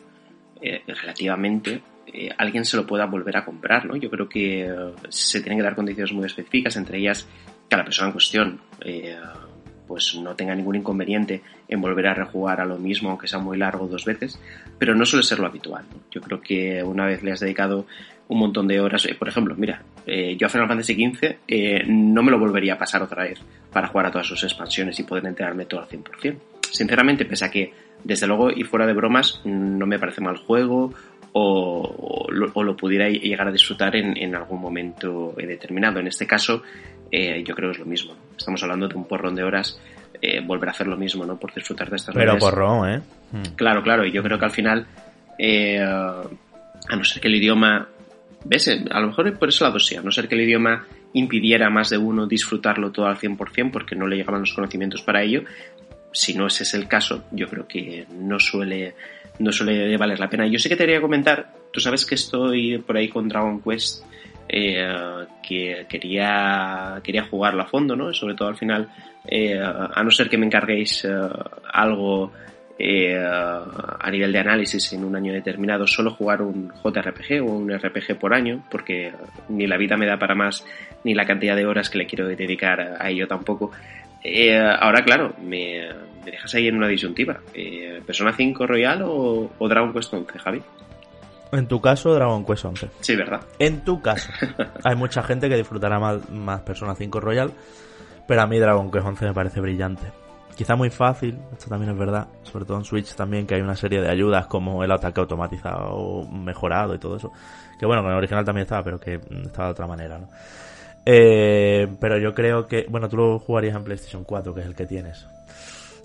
eh, 0.60 0.82
relativamente, 0.86 1.82
eh, 2.06 2.30
alguien 2.36 2.64
se 2.64 2.76
lo 2.76 2.86
pueda 2.86 3.06
volver 3.06 3.36
a 3.36 3.44
comprar, 3.44 3.86
¿no? 3.86 3.96
Yo 3.96 4.10
creo 4.10 4.28
que 4.28 4.66
eh, 4.66 4.74
se 5.08 5.40
tienen 5.40 5.58
que 5.58 5.64
dar 5.64 5.74
condiciones 5.74 6.12
muy 6.12 6.26
específicas, 6.26 6.76
entre 6.76 6.98
ellas 6.98 7.26
que 7.68 7.76
la 7.76 7.84
persona 7.84 8.08
en 8.08 8.12
cuestión 8.12 8.60
eh, 8.80 9.16
pues 9.86 10.14
no 10.16 10.34
tenga 10.34 10.54
ningún 10.54 10.76
inconveniente 10.76 11.42
en 11.68 11.80
volver 11.80 12.06
a 12.06 12.14
rejugar 12.14 12.60
a 12.60 12.64
lo 12.64 12.78
mismo, 12.78 13.10
aunque 13.10 13.28
sea 13.28 13.38
muy 13.38 13.58
largo 13.58 13.86
dos 13.86 14.04
veces, 14.04 14.38
pero 14.78 14.94
no 14.94 15.04
suele 15.04 15.24
ser 15.24 15.38
lo 15.38 15.46
habitual. 15.46 15.84
Yo 16.10 16.20
creo 16.20 16.40
que 16.40 16.82
una 16.82 17.06
vez 17.06 17.22
le 17.22 17.32
has 17.32 17.40
dedicado 17.40 17.86
un 18.28 18.38
montón 18.38 18.66
de 18.66 18.80
horas, 18.80 19.06
por 19.18 19.28
ejemplo, 19.28 19.54
mira, 19.54 19.82
yo 20.06 20.46
a 20.46 20.50
Final 20.50 20.68
Fantasy 20.68 20.94
XV 20.94 21.86
no 21.88 22.22
me 22.22 22.30
lo 22.30 22.38
volvería 22.38 22.74
a 22.74 22.78
pasar 22.78 23.02
otra 23.02 23.24
vez 23.24 23.38
para 23.70 23.88
jugar 23.88 24.06
a 24.06 24.10
todas 24.10 24.26
sus 24.26 24.42
expansiones 24.44 24.98
y 24.98 25.02
poder 25.02 25.26
enterarme 25.26 25.66
todo 25.66 25.80
al 25.80 25.88
100%. 25.88 26.36
Sinceramente, 26.70 27.24
pese 27.24 27.44
a 27.44 27.50
que, 27.50 27.72
desde 28.02 28.26
luego, 28.26 28.50
y 28.50 28.64
fuera 28.64 28.86
de 28.86 28.94
bromas, 28.94 29.40
no 29.44 29.86
me 29.86 29.98
parece 29.98 30.20
mal 30.20 30.38
juego 30.38 30.92
o, 31.36 32.26
lo, 32.30 32.76
pudiera 32.76 33.08
llegar 33.08 33.48
a 33.48 33.52
disfrutar 33.52 33.96
en, 33.96 34.34
algún 34.34 34.60
momento 34.60 35.34
determinado. 35.36 35.98
En 35.98 36.06
este 36.06 36.26
caso, 36.26 36.62
eh, 37.10 37.42
yo 37.44 37.54
creo 37.54 37.70
que 37.70 37.74
es 37.74 37.78
lo 37.78 37.86
mismo. 37.86 38.14
Estamos 38.36 38.62
hablando 38.62 38.88
de 38.88 38.94
un 38.94 39.06
porrón 39.06 39.34
de 39.34 39.44
horas, 39.44 39.78
eh, 40.20 40.40
volver 40.40 40.68
a 40.68 40.72
hacer 40.72 40.86
lo 40.86 40.96
mismo, 40.96 41.24
¿no? 41.24 41.38
Por 41.38 41.54
disfrutar 41.54 41.90
de 41.90 41.96
estas 41.96 42.14
Pero 42.14 42.38
porrón, 42.38 42.90
¿eh? 42.90 43.02
Hmm. 43.32 43.54
Claro, 43.56 43.82
claro, 43.82 44.04
y 44.04 44.12
yo 44.12 44.22
creo 44.22 44.38
que 44.38 44.44
al 44.44 44.50
final, 44.50 44.86
eh, 45.38 45.80
a 45.80 46.96
no 46.96 47.04
ser 47.04 47.20
que 47.20 47.28
el 47.28 47.36
idioma... 47.36 47.88
¿Ves? 48.46 48.68
A 48.68 49.00
lo 49.00 49.06
mejor 49.06 49.38
por 49.38 49.48
ese 49.48 49.64
lado 49.64 49.78
sí, 49.78 49.96
a 49.96 50.02
no 50.02 50.10
ser 50.10 50.28
que 50.28 50.34
el 50.34 50.42
idioma 50.42 50.84
impidiera 51.14 51.68
a 51.68 51.70
más 51.70 51.88
de 51.88 51.96
uno 51.96 52.26
disfrutarlo 52.26 52.90
todo 52.92 53.06
al 53.06 53.16
100% 53.16 53.70
porque 53.70 53.96
no 53.96 54.06
le 54.06 54.16
llegaban 54.16 54.40
los 54.40 54.52
conocimientos 54.52 55.00
para 55.00 55.22
ello, 55.22 55.44
si 56.12 56.34
no 56.34 56.46
ese 56.46 56.62
es 56.62 56.74
el 56.74 56.86
caso, 56.86 57.24
yo 57.32 57.48
creo 57.48 57.66
que 57.66 58.06
no 58.10 58.38
suele 58.38 58.94
no 59.38 59.50
suele 59.50 59.96
valer 59.96 60.20
la 60.20 60.30
pena. 60.30 60.46
Yo 60.46 60.58
sé 60.58 60.68
que 60.68 60.76
te 60.76 60.84
quería 60.84 61.00
comentar, 61.00 61.52
tú 61.72 61.80
sabes 61.80 62.06
que 62.06 62.14
estoy 62.14 62.78
por 62.78 62.96
ahí 62.96 63.08
con 63.08 63.28
Dragon 63.28 63.60
Quest, 63.60 64.04
eh, 64.48 65.26
que 65.42 65.86
quería, 65.88 67.00
quería 67.02 67.24
jugarlo 67.24 67.62
a 67.62 67.66
fondo, 67.66 67.96
¿no? 67.96 68.12
Sobre 68.12 68.34
todo 68.34 68.48
al 68.48 68.56
final, 68.56 68.88
eh, 69.26 69.58
a 69.58 70.02
no 70.02 70.10
ser 70.10 70.28
que 70.28 70.38
me 70.38 70.46
encarguéis 70.46 71.04
eh, 71.04 71.28
algo 71.72 72.32
a 72.76 74.10
nivel 74.10 74.32
de 74.32 74.38
análisis 74.38 74.92
en 74.92 75.04
un 75.04 75.14
año 75.14 75.32
determinado, 75.32 75.86
solo 75.86 76.10
jugar 76.10 76.42
un 76.42 76.72
JRPG 76.82 77.40
o 77.40 77.52
un 77.52 77.72
RPG 77.72 78.18
por 78.18 78.34
año, 78.34 78.64
porque 78.68 79.12
ni 79.48 79.66
la 79.68 79.76
vida 79.76 79.96
me 79.96 80.06
da 80.06 80.18
para 80.18 80.34
más, 80.34 80.66
ni 81.04 81.14
la 81.14 81.24
cantidad 81.24 81.54
de 81.54 81.66
horas 81.66 81.88
que 81.88 81.98
le 81.98 82.06
quiero 82.06 82.26
dedicar 82.26 82.96
a 82.98 83.08
ello 83.08 83.28
tampoco. 83.28 83.70
ahora, 84.80 85.04
claro, 85.04 85.34
me, 85.40 85.88
dejas 86.24 86.52
ahí 86.56 86.66
en 86.66 86.76
una 86.76 86.88
disyuntiva. 86.88 87.38
¿Persona 88.04 88.32
5 88.32 88.66
Royal 88.66 89.02
o, 89.04 89.68
Dragon 89.68 89.92
Quest 89.92 90.12
11, 90.12 90.38
Javi? 90.38 90.62
En 91.52 91.68
tu 91.68 91.80
caso, 91.80 92.12
Dragon 92.12 92.44
Quest 92.44 92.64
11. 92.64 92.90
Sí, 93.00 93.16
¿verdad? 93.16 93.40
En 93.58 93.84
tu 93.84 94.00
caso. 94.02 94.30
Hay 94.84 94.96
mucha 94.96 95.22
gente 95.22 95.48
que 95.48 95.56
disfrutará 95.56 95.98
más, 95.98 96.28
más 96.30 96.60
Persona 96.62 96.94
5 96.94 97.20
Royal, 97.20 97.52
pero 98.26 98.42
a 98.42 98.46
mí 98.46 98.58
Dragon 98.58 98.90
Quest 98.90 99.06
11 99.06 99.24
me 99.26 99.34
parece 99.34 99.60
brillante. 99.60 100.06
Quizá 100.56 100.76
muy 100.76 100.90
fácil, 100.90 101.36
esto 101.52 101.68
también 101.68 101.90
es 101.92 101.98
verdad, 101.98 102.28
sobre 102.44 102.64
todo 102.64 102.78
en 102.78 102.84
Switch 102.84 103.14
también, 103.14 103.44
que 103.44 103.56
hay 103.56 103.60
una 103.60 103.74
serie 103.74 104.00
de 104.00 104.08
ayudas 104.08 104.46
como 104.46 104.84
el 104.84 104.92
ataque 104.92 105.20
automatizado, 105.20 106.24
mejorado 106.30 106.94
y 106.94 106.98
todo 106.98 107.16
eso. 107.16 107.32
Que 107.78 107.86
bueno, 107.86 108.02
con 108.02 108.12
el 108.12 108.18
original 108.18 108.44
también 108.44 108.62
estaba, 108.62 108.84
pero 108.84 109.00
que 109.00 109.20
estaba 109.44 109.68
de 109.68 109.72
otra 109.72 109.86
manera, 109.88 110.18
¿no? 110.18 110.28
Eh, 111.06 111.88
pero 112.00 112.18
yo 112.18 112.32
creo 112.34 112.66
que, 112.66 112.86
bueno, 112.88 113.08
tú 113.08 113.16
lo 113.16 113.38
jugarías 113.38 113.76
en 113.76 113.84
PlayStation 113.84 114.24
4, 114.24 114.54
que 114.54 114.60
es 114.60 114.66
el 114.66 114.74
que 114.74 114.86
tienes. 114.86 115.26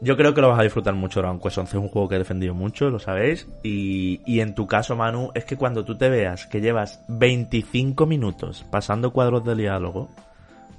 Yo 0.01 0.15
creo 0.15 0.33
que 0.33 0.39
lo 0.39 0.47
vas 0.49 0.59
a 0.59 0.63
disfrutar 0.63 0.93
mucho 0.93 1.19
Dragon 1.19 1.39
Quest 1.39 1.57
11 1.57 1.77
es 1.77 1.83
un 1.83 1.89
juego 1.89 2.07
que 2.07 2.15
he 2.15 2.19
defendido 2.19 2.53
mucho, 2.53 2.89
lo 2.89 2.99
sabéis. 2.99 3.47
Y, 3.63 4.21
y 4.25 4.39
en 4.39 4.55
tu 4.55 4.65
caso, 4.65 4.95
Manu, 4.95 5.31
es 5.35 5.43
que 5.43 5.57
cuando 5.57 5.83
tú 5.83 5.97
te 5.97 6.09
veas 6.09 6.47
que 6.47 6.61
llevas 6.61 7.03
25 7.09 8.05
minutos 8.05 8.65
pasando 8.71 9.11
cuadros 9.11 9.43
de 9.43 9.55
diálogo 9.55 10.09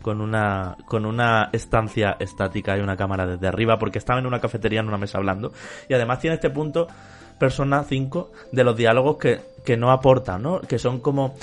con 0.01 0.23
una, 0.23 0.79
con 0.87 1.05
una 1.05 1.51
estancia 1.53 2.17
estática 2.19 2.79
y 2.79 2.81
una 2.81 2.97
cámara 2.97 3.27
desde 3.27 3.47
arriba, 3.47 3.79
porque 3.79 3.99
estaba 3.99 4.21
en 4.21 4.27
una 4.27 4.41
cafetería 4.41 4.81
en 4.81 4.89
una 4.89 4.97
mesa 4.97 5.19
hablando, 5.19 5.53
y 5.87 5.93
además 5.93 6.21
tiene 6.21 6.37
este 6.37 6.49
punto, 6.49 6.89
Persona 7.39 7.85
5, 7.85 8.33
de 8.53 8.65
los 8.65 8.75
diálogos 8.75 9.19
que, 9.19 9.41
que 9.67 9.77
no 9.77 9.91
aportan, 9.91 10.43
¿no? 10.43 10.61
Que 10.63 10.79
son 10.79 11.01
como 11.01 11.35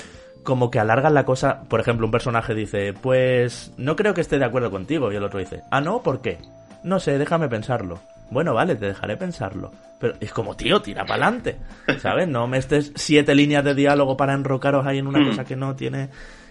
como 0.43 0.71
que 0.71 0.79
alargan 0.79 1.13
la 1.13 1.25
cosa. 1.25 1.63
Por 1.67 1.81
ejemplo, 1.81 2.05
un 2.05 2.11
personaje 2.11 2.55
dice, 2.55 2.93
pues 2.93 3.73
no 3.75 3.97
creo 3.97 4.13
que 4.13 4.21
esté 4.21 4.39
de 4.39 4.45
acuerdo 4.45 4.71
contigo. 4.71 5.11
Y 5.11 5.17
el 5.17 5.23
otro 5.25 5.39
dice, 5.39 5.61
ah, 5.71 5.81
no, 5.81 6.01
¿por 6.01 6.21
qué? 6.21 6.37
No 6.83 6.99
sé, 6.99 7.17
déjame 7.17 7.49
pensarlo. 7.49 7.99
Bueno, 8.29 8.53
vale, 8.53 8.75
te 8.75 8.87
dejaré 8.87 9.17
pensarlo. 9.17 9.71
Pero 9.99 10.15
es 10.19 10.31
como, 10.31 10.55
tío, 10.55 10.81
tira 10.81 11.05
para 11.05 11.27
adelante. 11.27 11.57
¿Sabes? 11.99 12.27
No 12.27 12.47
me 12.47 12.57
estés 12.57 12.91
siete 12.95 13.33
líneas 13.35 13.63
de 13.63 13.73
diálogo 13.73 14.17
para 14.17 14.33
enrocaros 14.33 14.85
ahí 14.85 14.99
en 14.99 15.07
una 15.07 15.19
hmm. 15.19 15.27
cosa 15.27 15.45
que 15.45 15.55
no 15.55 15.75
tiene 15.75 16.09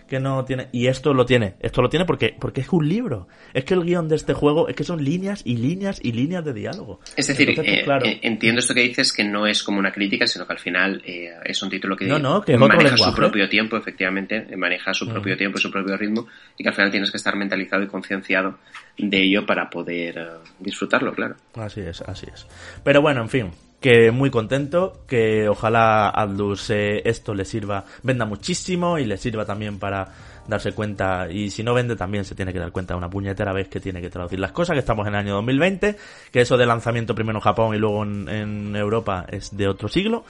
que 0.09 0.21
no 0.21 0.45
tiene 0.45 0.69
y 0.73 0.87
esto 0.87 1.13
lo 1.13 1.25
tiene 1.27 1.55
esto 1.61 1.83
lo 1.83 1.89
tiene 1.89 2.05
porque 2.05 2.35
porque 2.39 2.61
es 2.61 2.69
un 2.73 2.89
libro. 2.89 3.29
Es 3.53 3.65
que 3.65 3.75
el 3.75 3.85
guion 3.85 4.09
de 4.09 4.17
este 4.17 4.35
juego 4.35 4.69
es 4.69 4.77
que 4.77 4.85
son 4.85 5.03
líneas 5.03 5.43
y 5.45 5.57
líneas 5.57 6.01
y 6.03 6.13
líneas 6.13 6.45
de 6.45 6.53
diálogo. 6.53 7.01
Es 7.17 7.27
decir 7.27 7.55
pues, 7.55 7.67
eh, 7.67 7.85
eh, 8.05 8.21
entiendo 8.23 8.61
esto 8.61 8.75
que 8.75 8.83
dices 8.83 9.13
que 9.13 9.25
no 9.25 9.47
es 9.47 9.63
como 9.63 9.79
una 9.79 9.93
crítica 9.93 10.27
sino 10.27 10.47
que 10.47 10.53
al 10.53 10.59
final 10.59 11.03
eh, 11.05 11.31
es 11.45 11.63
un 11.63 11.71
título 11.71 11.97
que, 11.97 12.07
maneja 12.07 12.97
su 12.97 13.15
propio 13.15 13.49
tiempo 13.49 13.77
efectivamente 13.77 14.57
maneja 14.57 14.93
su 14.95 15.09
propio 15.09 15.35
mm. 15.35 15.39
tiempo 15.39 15.59
y 15.59 15.61
su 15.61 15.71
propio 15.71 15.97
ritmo 15.97 16.27
y 16.57 16.63
que 16.63 16.69
al 16.69 16.75
final 16.75 16.91
tienes 16.91 17.11
que 17.11 17.17
estar 17.17 17.37
mentalizado 17.37 17.83
y 17.83 17.87
concienciado 17.87 18.59
de 18.97 19.23
ello 19.23 19.45
para 19.45 19.69
poder 19.69 20.41
disfrutarlo 20.59 21.13
claro. 21.13 21.37
Así 21.55 21.81
es 21.81 22.01
así 22.03 22.27
es. 22.33 22.47
Pero 22.83 23.03
bueno 23.03 23.23
en 23.23 23.29
fin 23.29 23.66
que 23.87 24.11
muy 24.11 24.31
contento, 24.31 25.05
que 25.07 25.49
ojalá 25.49 26.11
Atlus 26.13 26.71
eh, 26.71 27.03
esto 27.05 27.33
le 27.35 27.45
sirva, 27.45 27.85
venda 28.03 28.25
muchísimo 28.25 28.99
y 28.99 29.05
le 29.05 29.17
sirva 29.17 29.45
también 29.45 29.79
para 29.79 30.09
darse 30.49 30.73
cuenta, 30.73 31.29
y 31.31 31.51
si 31.51 31.63
no 31.63 31.73
vende 31.73 31.95
también 31.95 32.25
se 32.25 32.35
tiene 32.35 32.53
que 32.53 32.59
dar 32.59 32.73
cuenta 32.73 32.97
una 32.97 33.09
puñetera 33.09 33.53
vez 33.53 33.69
que 33.69 33.79
tiene 33.79 34.01
que 34.01 34.11
traducir 34.11 34.41
las 34.41 34.51
cosas, 34.51 34.75
que 34.75 34.81
estamos 34.81 35.07
en 35.07 35.15
el 35.15 35.21
año 35.21 35.35
2020, 35.35 35.95
que 36.33 36.41
eso 36.41 36.57
de 36.57 36.67
lanzamiento 36.67 37.15
primero 37.15 37.39
en 37.39 37.43
Japón 37.43 37.77
y 37.77 37.79
luego 37.79 38.03
en, 38.03 38.75
Europa 38.75 39.25
es 39.29 39.57
de 39.57 39.69
otro 39.69 39.87
siglo, 39.87 40.25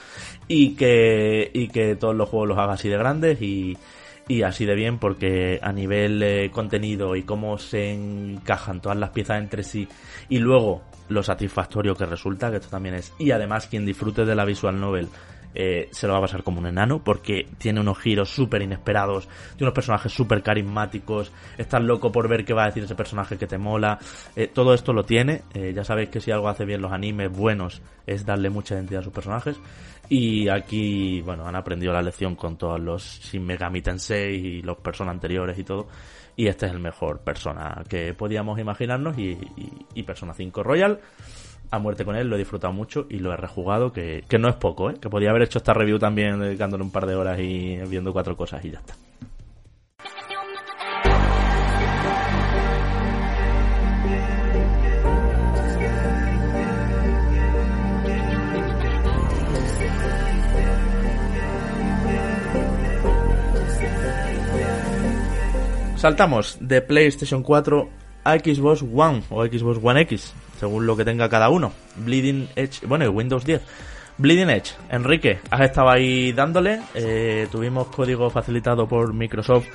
y 0.47 0.75
que, 0.75 1.49
y 1.51 1.69
que 1.69 1.95
todos 1.95 2.13
los 2.13 2.29
juegos 2.29 2.49
los 2.49 2.59
haga 2.59 2.73
así 2.73 2.89
de 2.89 2.97
grandes 2.99 3.41
y, 3.41 3.75
y 4.27 4.43
así 4.43 4.65
de 4.65 4.75
bien 4.75 4.99
porque 4.99 5.59
a 5.63 5.71
nivel 5.71 6.21
eh, 6.21 6.51
contenido 6.51 7.15
y 7.15 7.23
cómo 7.23 7.57
se 7.57 7.91
encajan 7.91 8.81
todas 8.81 8.99
las 8.99 9.09
piezas 9.09 9.39
entre 9.41 9.63
sí 9.63 9.87
y 10.29 10.37
luego 10.37 10.83
lo 11.09 11.23
satisfactorio 11.23 11.95
que 11.95 12.05
resulta, 12.05 12.49
que 12.49 12.57
esto 12.57 12.69
también 12.69 12.95
es. 12.95 13.13
Y 13.19 13.31
además, 13.31 13.67
quien 13.67 13.85
disfrute 13.85 14.25
de 14.25 14.35
la 14.35 14.45
visual 14.45 14.79
novel 14.79 15.09
eh, 15.59 15.89
se 15.91 16.05
lo 16.05 16.13
va 16.13 16.19
a 16.19 16.21
pasar 16.21 16.43
como 16.43 16.59
un 16.59 16.67
enano 16.67 17.03
porque 17.03 17.47
tiene 17.57 17.79
unos 17.79 17.97
giros 17.97 18.29
súper 18.29 18.61
inesperados, 18.61 19.27
tiene 19.27 19.63
unos 19.63 19.73
personajes 19.73 20.11
súper 20.11 20.43
carismáticos, 20.43 21.31
estás 21.57 21.81
loco 21.81 22.11
por 22.11 22.27
ver 22.27 22.45
qué 22.45 22.53
va 22.53 22.63
a 22.63 22.67
decir 22.67 22.83
ese 22.83 22.93
personaje 22.93 23.37
que 23.37 23.47
te 23.47 23.57
mola. 23.57 23.97
Eh, 24.35 24.47
todo 24.53 24.75
esto 24.75 24.93
lo 24.93 25.03
tiene. 25.03 25.41
Eh, 25.55 25.73
ya 25.75 25.83
sabéis 25.83 26.09
que 26.09 26.21
si 26.21 26.29
algo 26.29 26.47
hace 26.47 26.63
bien 26.63 26.81
los 26.81 26.91
animes 26.91 27.31
buenos 27.31 27.81
es 28.05 28.23
darle 28.23 28.51
mucha 28.51 28.75
identidad 28.75 29.01
a 29.01 29.05
sus 29.05 29.13
personajes. 29.13 29.57
Y 30.09 30.47
aquí, 30.47 31.21
bueno, 31.21 31.47
han 31.47 31.55
aprendido 31.55 31.91
la 31.91 32.03
lección 32.03 32.35
con 32.35 32.55
todos 32.55 32.79
los 32.79 33.03
Shin 33.03 33.43
Megami 33.43 33.81
Tensei 33.81 34.35
y 34.35 34.61
los 34.61 34.77
personas 34.77 35.15
anteriores 35.15 35.57
y 35.57 35.63
todo 35.63 35.87
y 36.37 36.47
este 36.47 36.67
es 36.67 36.71
el 36.71 36.79
mejor 36.79 37.19
Persona 37.19 37.83
que 37.89 38.13
podíamos 38.13 38.59
imaginarnos 38.59 39.17
y, 39.17 40.03
Persona 40.03 40.33
5 40.33 40.63
Royal. 40.63 40.99
A 41.69 41.79
muerte 41.79 42.05
con 42.05 42.15
él, 42.15 42.29
lo 42.29 42.35
he 42.35 42.39
disfrutado 42.39 42.71
mucho 42.71 43.07
y 43.09 43.19
lo 43.19 43.33
he 43.33 43.37
rejugado, 43.37 43.91
que, 43.91 44.23
que 44.29 44.39
no 44.39 44.47
es 44.47 44.55
poco, 44.55 44.89
¿eh? 44.89 44.93
que 45.01 45.09
podía 45.09 45.31
haber 45.31 45.41
hecho 45.41 45.57
esta 45.57 45.73
review 45.73 45.99
también 45.99 46.39
dedicándole 46.39 46.83
un 46.83 46.91
par 46.91 47.05
de 47.07 47.15
horas 47.15 47.39
y 47.39 47.77
viendo 47.89 48.13
cuatro 48.13 48.37
cosas 48.37 48.63
y 48.63 48.71
ya 48.71 48.79
está. 48.79 48.93
Saltamos 65.97 66.57
de 66.61 66.83
PlayStation 66.83 67.41
4 67.41 67.89
a 68.23 68.37
Xbox 68.37 68.83
One 68.83 69.23
o 69.31 69.43
Xbox 69.43 69.79
One 69.81 70.01
X, 70.01 70.31
según 70.59 70.85
lo 70.85 70.95
que 70.95 71.03
tenga 71.03 71.27
cada 71.27 71.49
uno. 71.49 71.73
Bleeding 71.95 72.47
Edge, 72.55 72.85
bueno, 72.85 73.09
Windows 73.09 73.43
10. 73.43 73.61
Bleeding 74.19 74.51
Edge, 74.51 74.73
Enrique, 74.91 75.39
has 75.49 75.61
estado 75.61 75.89
ahí 75.89 76.33
dándole. 76.33 76.81
Eh, 76.93 77.47
tuvimos 77.51 77.87
código 77.87 78.29
facilitado 78.29 78.87
por 78.87 79.11
Microsoft 79.11 79.65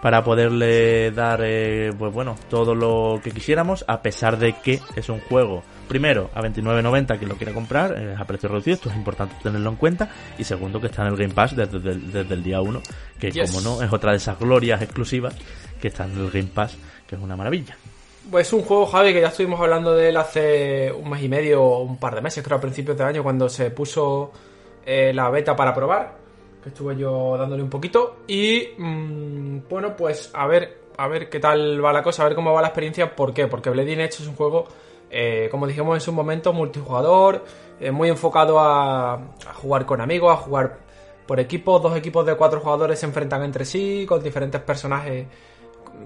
para 0.00 0.22
poderle 0.22 1.10
dar, 1.10 1.40
eh, 1.44 1.92
pues 1.96 2.12
bueno, 2.12 2.36
todo 2.48 2.76
lo 2.76 3.20
que 3.22 3.32
quisiéramos, 3.32 3.84
a 3.88 4.02
pesar 4.02 4.38
de 4.38 4.54
que 4.54 4.80
es 4.94 5.08
un 5.08 5.20
juego 5.20 5.62
primero, 5.88 6.30
a 6.34 6.42
29.90 6.42 7.18
quien 7.18 7.28
lo 7.28 7.36
quiere 7.36 7.52
comprar, 7.52 7.96
es 7.96 8.18
a 8.18 8.24
precio 8.24 8.48
reducido, 8.48 8.74
esto 8.74 8.90
es 8.90 8.96
importante 8.96 9.34
tenerlo 9.42 9.70
en 9.70 9.76
cuenta. 9.76 10.08
Y 10.38 10.44
segundo, 10.44 10.80
que 10.80 10.86
está 10.86 11.02
en 11.02 11.08
el 11.08 11.16
Game 11.16 11.34
Pass 11.34 11.56
desde, 11.56 12.20
el 12.20 12.42
día 12.42 12.60
1, 12.60 12.80
que 13.18 13.30
como 13.46 13.60
no, 13.60 13.82
es 13.82 13.92
otra 13.92 14.12
de 14.12 14.18
esas 14.18 14.38
glorias 14.38 14.80
exclusivas 14.82 15.36
que 15.82 15.88
está 15.88 16.04
en 16.04 16.16
el 16.16 16.30
Game 16.30 16.48
Pass, 16.54 16.78
que 17.06 17.16
es 17.16 17.20
una 17.20 17.36
maravilla. 17.36 17.76
Pues 18.30 18.46
es 18.46 18.52
un 18.52 18.62
juego, 18.62 18.86
Javi, 18.86 19.12
que 19.12 19.20
ya 19.20 19.28
estuvimos 19.28 19.60
hablando 19.60 19.92
de 19.92 20.10
él 20.10 20.16
hace 20.16 20.92
un 20.92 21.10
mes 21.10 21.24
y 21.24 21.28
medio 21.28 21.60
o 21.60 21.82
un 21.82 21.98
par 21.98 22.14
de 22.14 22.20
meses, 22.20 22.44
creo, 22.44 22.56
a 22.56 22.60
principios 22.60 22.96
de 22.96 23.02
año, 23.02 23.24
cuando 23.24 23.48
se 23.48 23.72
puso 23.72 24.30
eh, 24.86 25.12
la 25.12 25.28
beta 25.28 25.56
para 25.56 25.74
probar. 25.74 26.22
que 26.62 26.68
estuve 26.68 26.96
yo 26.96 27.36
dándole 27.36 27.64
un 27.64 27.68
poquito. 27.68 28.18
Y 28.28 28.68
mm, 28.78 29.62
bueno, 29.68 29.96
pues 29.96 30.30
a 30.32 30.46
ver, 30.46 30.82
a 30.96 31.08
ver 31.08 31.28
qué 31.28 31.40
tal 31.40 31.84
va 31.84 31.92
la 31.92 32.04
cosa, 32.04 32.22
a 32.22 32.26
ver 32.26 32.36
cómo 32.36 32.52
va 32.52 32.62
la 32.62 32.68
experiencia. 32.68 33.16
¿Por 33.16 33.34
qué? 33.34 33.48
Porque 33.48 33.68
Bleeding 33.68 33.98
Edge 33.98 34.20
es 34.20 34.28
un 34.28 34.36
juego, 34.36 34.68
eh, 35.10 35.48
como 35.50 35.66
dijimos 35.66 35.96
en 35.96 36.00
su 36.00 36.12
momento, 36.12 36.52
multijugador, 36.52 37.44
eh, 37.80 37.90
muy 37.90 38.08
enfocado 38.08 38.60
a 38.60 39.18
jugar 39.54 39.84
con 39.84 40.00
amigos, 40.00 40.32
a 40.32 40.36
jugar 40.36 40.78
por 41.26 41.40
equipos. 41.40 41.82
Dos 41.82 41.96
equipos 41.96 42.24
de 42.24 42.36
cuatro 42.36 42.60
jugadores 42.60 43.00
se 43.00 43.06
enfrentan 43.06 43.42
entre 43.42 43.64
sí, 43.64 44.06
con 44.06 44.22
diferentes 44.22 44.60
personajes 44.60 45.26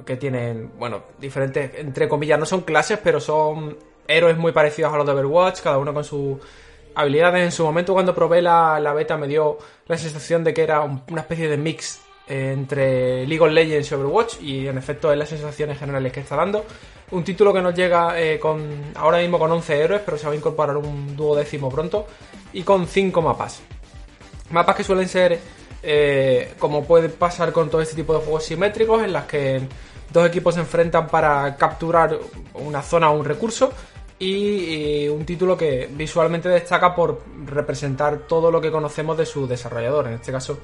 que 0.04 0.16
tienen, 0.16 0.72
bueno, 0.78 1.02
diferentes, 1.18 1.72
entre 1.76 2.08
comillas, 2.08 2.38
no 2.38 2.46
son 2.46 2.62
clases, 2.62 2.98
pero 3.02 3.20
son 3.20 3.76
héroes 4.08 4.36
muy 4.36 4.52
parecidos 4.52 4.92
a 4.92 4.96
los 4.96 5.06
de 5.06 5.12
Overwatch, 5.12 5.60
cada 5.60 5.78
uno 5.78 5.92
con 5.92 6.04
sus 6.04 6.38
habilidades. 6.94 7.42
En 7.44 7.52
su 7.52 7.64
momento, 7.64 7.92
cuando 7.92 8.14
probé 8.14 8.40
la, 8.42 8.78
la 8.80 8.92
beta, 8.92 9.16
me 9.16 9.26
dio 9.26 9.58
la 9.86 9.96
sensación 9.98 10.44
de 10.44 10.54
que 10.54 10.62
era 10.62 10.80
un- 10.80 11.02
una 11.10 11.22
especie 11.22 11.48
de 11.48 11.56
mix 11.56 12.00
eh, 12.28 12.52
entre 12.52 13.26
League 13.26 13.40
of 13.44 13.50
Legends 13.52 13.90
y 13.90 13.94
Overwatch, 13.94 14.40
y 14.42 14.66
en 14.68 14.78
efecto 14.78 15.12
es 15.12 15.18
las 15.18 15.28
sensaciones 15.28 15.78
generales 15.78 16.12
que 16.12 16.20
está 16.20 16.36
dando. 16.36 16.64
Un 17.12 17.22
título 17.22 17.52
que 17.52 17.62
nos 17.62 17.74
llega 17.74 18.20
eh, 18.20 18.38
con 18.40 18.64
ahora 18.96 19.18
mismo 19.18 19.38
con 19.38 19.50
11 19.52 19.80
héroes, 19.80 20.02
pero 20.04 20.16
se 20.18 20.26
va 20.26 20.32
a 20.32 20.36
incorporar 20.36 20.76
un 20.76 21.16
duodécimo 21.16 21.68
pronto, 21.70 22.06
y 22.52 22.62
con 22.62 22.86
5 22.86 23.22
mapas. 23.22 23.62
Mapas 24.50 24.76
que 24.76 24.84
suelen 24.84 25.08
ser, 25.08 25.38
eh, 25.88 26.54
como 26.58 26.84
puede 26.84 27.08
pasar 27.08 27.52
con 27.52 27.70
todo 27.70 27.80
este 27.80 27.94
tipo 27.94 28.12
de 28.12 28.18
juegos 28.18 28.42
simétricos, 28.42 29.04
en 29.04 29.12
las 29.12 29.26
que 29.26 29.60
dos 30.12 30.26
equipos 30.26 30.54
se 30.54 30.60
enfrentan 30.60 31.06
para 31.06 31.56
capturar 31.56 32.18
una 32.54 32.82
zona 32.82 33.10
o 33.10 33.16
un 33.16 33.24
recurso. 33.24 33.72
Y, 34.18 35.06
un 35.08 35.24
título 35.24 35.56
que 35.56 35.88
visualmente 35.92 36.48
destaca 36.48 36.92
por 36.94 37.22
representar 37.44 38.26
todo 38.26 38.50
lo 38.50 38.60
que 38.60 38.72
conocemos 38.72 39.16
de 39.16 39.26
su 39.26 39.46
desarrollador, 39.46 40.08
en 40.08 40.14
este 40.14 40.32
caso 40.32 40.58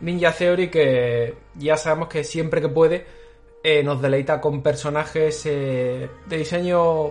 Ninja 0.00 0.32
Theory, 0.32 0.70
que 0.70 1.34
ya 1.54 1.76
sabemos 1.76 2.08
que 2.08 2.24
siempre 2.24 2.60
que 2.60 2.68
puede 2.68 3.06
eh, 3.62 3.82
nos 3.84 4.02
deleita 4.02 4.40
con 4.40 4.62
personajes 4.62 5.42
eh, 5.46 6.08
de 6.26 6.36
diseño, 6.36 7.10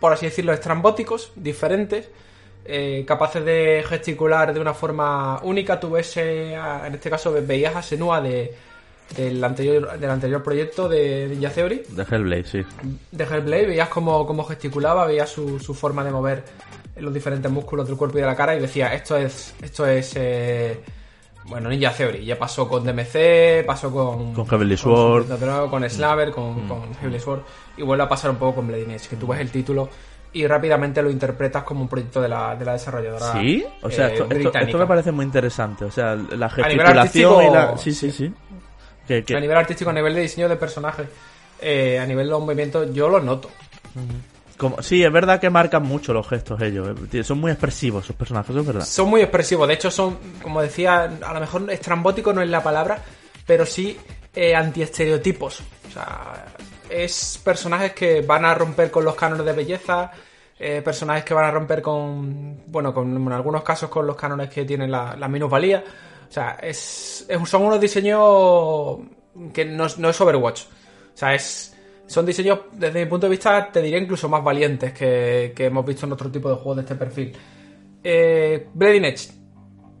por 0.00 0.14
así 0.14 0.26
decirlo, 0.26 0.52
estrambóticos, 0.52 1.32
diferentes, 1.36 2.08
eh, 2.64 3.04
capaces 3.06 3.44
de 3.44 3.84
gesticular 3.88 4.52
de 4.54 4.60
una 4.60 4.74
forma 4.74 5.40
única. 5.42 5.78
Tú 5.80 5.90
ves, 5.90 6.16
eh, 6.16 6.54
a- 6.56 6.86
en 6.86 6.94
este 6.94 7.10
caso, 7.10 7.32
ve- 7.32 7.40
veías 7.40 7.74
a 7.76 7.82
Senua 7.82 8.20
de, 8.20 8.54
del, 9.16 9.42
anterior, 9.44 9.98
del 9.98 10.10
anterior 10.10 10.42
proyecto 10.42 10.88
de 10.88 11.26
Ninja 11.30 11.50
Theory, 11.50 11.82
De 11.88 12.02
Hellblade, 12.10 12.44
sí. 12.44 12.62
de 13.10 13.24
Hellblade, 13.24 13.66
veías 13.66 13.88
cómo, 13.88 14.26
cómo 14.26 14.44
gesticulaba, 14.44 15.06
veías 15.06 15.28
su, 15.28 15.58
su 15.58 15.74
forma 15.74 16.02
de 16.04 16.10
mover 16.12 16.44
los 16.96 17.12
diferentes 17.12 17.50
músculos 17.50 17.86
del 17.88 17.96
cuerpo 17.96 18.18
y 18.18 18.20
de 18.20 18.26
la 18.26 18.36
cara 18.36 18.54
y 18.54 18.60
decía, 18.60 18.92
esto 18.94 19.16
es, 19.16 19.54
esto 19.62 19.86
es, 19.86 20.12
eh, 20.16 20.80
bueno, 21.46 21.68
Ninja 21.68 21.90
Theory. 21.92 22.24
Ya 22.24 22.38
pasó 22.38 22.68
con 22.68 22.84
DMC, 22.84 23.64
pasó 23.66 23.90
con... 23.90 24.32
Con 24.34 24.46
Heavenly 24.46 24.76
Sword. 24.76 25.26
Con, 25.26 25.68
con 25.70 25.90
Slaver, 25.90 26.30
con, 26.30 26.68
con 26.68 26.94
Heavenly 26.94 27.18
Sword. 27.18 27.40
Y 27.76 27.82
vuelve 27.82 28.04
a 28.04 28.08
pasar 28.08 28.30
un 28.30 28.36
poco 28.36 28.56
con 28.56 28.68
Blade 28.68 28.94
Edge, 28.94 29.08
que 29.08 29.16
tú 29.16 29.26
ves 29.26 29.40
el 29.40 29.50
título 29.50 29.88
y 30.34 30.46
rápidamente 30.46 31.02
lo 31.02 31.10
interpretas 31.10 31.62
como 31.64 31.82
un 31.82 31.88
proyecto 31.88 32.20
de 32.22 32.28
la, 32.28 32.54
de 32.56 32.64
la 32.64 32.72
desarrolladora 32.72 33.32
¿Sí? 33.34 33.64
O 33.82 33.90
sea, 33.90 34.08
eh, 34.08 34.12
esto, 34.14 34.50
esto- 34.58 34.78
me 34.78 34.86
parece 34.86 35.12
muy 35.12 35.24
interesante. 35.26 35.84
O 35.84 35.90
sea, 35.90 36.14
la 36.14 36.48
gesticulación 36.48 37.44
y 37.44 37.50
la... 37.50 37.76
Sí, 37.78 37.92
sí, 37.92 38.10
sí. 38.10 38.32
A 39.36 39.40
nivel 39.40 39.56
artístico, 39.56 39.90
a 39.90 39.92
nivel 39.92 40.14
de 40.14 40.20
diseño 40.22 40.48
de 40.48 40.56
personajes, 40.56 41.06
eh, 41.60 41.98
a 41.98 42.06
nivel 42.06 42.26
de 42.26 42.30
los 42.30 42.40
movimientos, 42.40 42.88
yo 42.94 43.08
lo 43.08 43.20
noto. 43.20 43.50
como- 44.56 44.80
sí, 44.80 45.02
es 45.04 45.12
verdad 45.12 45.40
que 45.40 45.50
marcan 45.50 45.82
mucho 45.82 46.12
los 46.14 46.26
gestos 46.28 46.60
ellos. 46.62 46.96
eh. 47.12 47.24
Son 47.24 47.38
muy 47.38 47.50
expresivos 47.50 48.06
sus 48.06 48.16
personajes, 48.16 48.54
es 48.54 48.64
verdad. 48.66 48.84
Son 48.84 49.08
muy 49.10 49.20
expresivos, 49.20 49.66
de 49.68 49.74
hecho 49.74 49.90
son, 49.90 50.18
como 50.42 50.62
decía, 50.62 51.02
a 51.22 51.34
lo 51.34 51.40
mejor 51.40 51.70
estrambótico 51.70 52.32
no 52.32 52.40
es 52.42 52.48
la 52.48 52.62
palabra, 52.62 52.98
pero 53.46 53.66
sí 53.66 53.98
eh, 54.34 54.54
antiestereotipos. 54.54 55.60
O 55.88 55.92
sea, 55.92 56.46
es 56.92 57.40
personajes 57.44 57.92
que 57.92 58.20
van 58.22 58.44
a 58.44 58.54
romper 58.54 58.90
con 58.90 59.04
los 59.04 59.14
cánones 59.14 59.44
de 59.46 59.52
belleza, 59.52 60.10
eh, 60.58 60.82
personajes 60.82 61.24
que 61.24 61.34
van 61.34 61.44
a 61.46 61.50
romper 61.50 61.82
con, 61.82 62.62
bueno, 62.66 62.92
con 62.94 63.16
en 63.16 63.32
algunos 63.32 63.62
casos 63.62 63.90
con 63.90 64.06
los 64.06 64.16
cánones 64.16 64.48
que 64.50 64.64
tienen 64.64 64.90
la, 64.90 65.16
la 65.16 65.28
minusvalía. 65.28 65.82
O 66.28 66.32
sea, 66.32 66.58
es, 66.62 67.26
son 67.46 67.62
unos 67.62 67.80
diseños 67.80 68.98
que 69.52 69.64
no, 69.64 69.86
es- 69.86 69.98
no 69.98 70.08
es 70.10 70.20
Overwatch. 70.20 70.62
O 70.62 71.16
sea, 71.16 71.34
es, 71.34 71.76
son 72.06 72.24
diseños, 72.26 72.60
desde 72.72 73.04
mi 73.04 73.10
punto 73.10 73.26
de 73.26 73.30
vista, 73.32 73.70
te 73.70 73.82
diría 73.82 73.98
incluso 73.98 74.28
más 74.28 74.42
valientes 74.42 74.92
que, 74.92 75.52
que 75.54 75.66
hemos 75.66 75.84
visto 75.84 76.06
en 76.06 76.12
otro 76.12 76.30
tipo 76.30 76.48
de 76.48 76.54
juegos 76.56 76.76
de 76.76 76.82
este 76.82 76.94
perfil. 76.94 77.36
Eh, 78.04 78.68
Edge. 78.80 79.30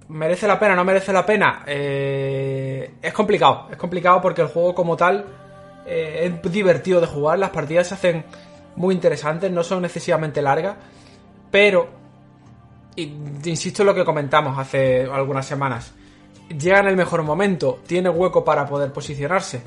¿Merece 0.08 0.46
la 0.46 0.58
pena? 0.58 0.74
¿No 0.74 0.84
merece 0.84 1.12
la 1.12 1.24
pena? 1.24 1.62
Eh, 1.66 2.94
es 3.00 3.12
complicado. 3.12 3.68
Es 3.70 3.76
complicado 3.76 4.20
porque 4.20 4.42
el 4.42 4.48
juego 4.48 4.74
como 4.74 4.96
tal 4.96 5.24
eh, 5.86 6.38
es 6.44 6.52
divertido 6.52 7.00
de 7.00 7.06
jugar. 7.06 7.38
Las 7.38 7.50
partidas 7.50 7.88
se 7.88 7.94
hacen 7.94 8.24
muy 8.76 8.94
interesantes, 8.94 9.50
no 9.50 9.62
son 9.62 9.84
excesivamente 9.84 10.42
largas. 10.42 10.76
Pero, 11.50 11.88
insisto 12.96 13.82
en 13.82 13.86
lo 13.86 13.94
que 13.94 14.04
comentamos 14.04 14.58
hace 14.58 15.04
algunas 15.04 15.46
semanas. 15.46 15.94
Llega 16.48 16.80
en 16.80 16.86
el 16.86 16.96
mejor 16.96 17.22
momento, 17.22 17.80
tiene 17.86 18.08
hueco 18.08 18.44
para 18.44 18.66
poder 18.66 18.92
posicionarse. 18.92 19.62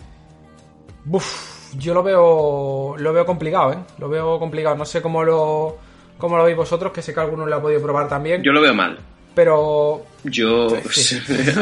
Buf, 1.03 1.73
yo 1.77 1.93
lo 1.93 2.03
veo 2.03 2.95
lo 2.97 3.13
veo 3.13 3.25
complicado, 3.25 3.73
¿eh? 3.73 3.77
Lo 3.97 4.09
veo 4.09 4.39
complicado. 4.39 4.75
No 4.75 4.85
sé 4.85 5.01
cómo 5.01 5.23
lo 5.23 5.77
cómo 6.17 6.37
lo 6.37 6.43
veis 6.43 6.57
vosotros, 6.57 6.91
que 6.91 7.01
sé 7.01 7.13
que 7.13 7.19
alguno 7.19 7.45
lo 7.45 7.55
ha 7.55 7.61
podido 7.61 7.81
probar 7.81 8.07
también. 8.07 8.43
Yo 8.43 8.51
lo 8.51 8.61
veo 8.61 8.73
mal. 8.73 8.97
Pero 9.35 10.05
Yo, 10.23 10.69
Sí. 10.91 11.17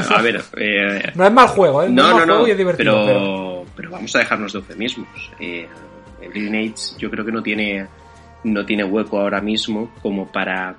a 0.10 0.22
ver, 0.22 0.42
eh, 0.58 1.12
no 1.16 1.26
es 1.26 1.32
mal 1.34 1.48
juego, 1.48 1.84
¿eh? 1.84 1.90
No, 1.90 2.04
no, 2.04 2.08
es 2.08 2.12
no, 2.12 2.18
mal 2.20 2.28
no, 2.28 2.34
juego 2.36 2.48
y 2.48 2.52
es 2.52 2.58
divertido. 2.58 3.06
pero, 3.06 3.06
pero- 3.06 3.66
pero 3.76 3.90
vamos 3.92 4.16
a 4.16 4.20
dejarnos 4.20 4.54
de 4.54 4.60
eufemismos. 4.60 5.32
Eh, 5.40 5.68
el 6.22 6.30
Bleeding 6.30 6.56
Edge 6.56 6.98
yo 7.00 7.10
creo 7.10 7.26
que 7.26 7.32
no 7.32 7.42
tiene, 7.42 7.88
no 8.44 8.66
tiene 8.66 8.84
hueco 8.84 9.20
ahora 9.20 9.42
mismo 9.42 9.92
como 10.02 10.32
para 10.32 10.76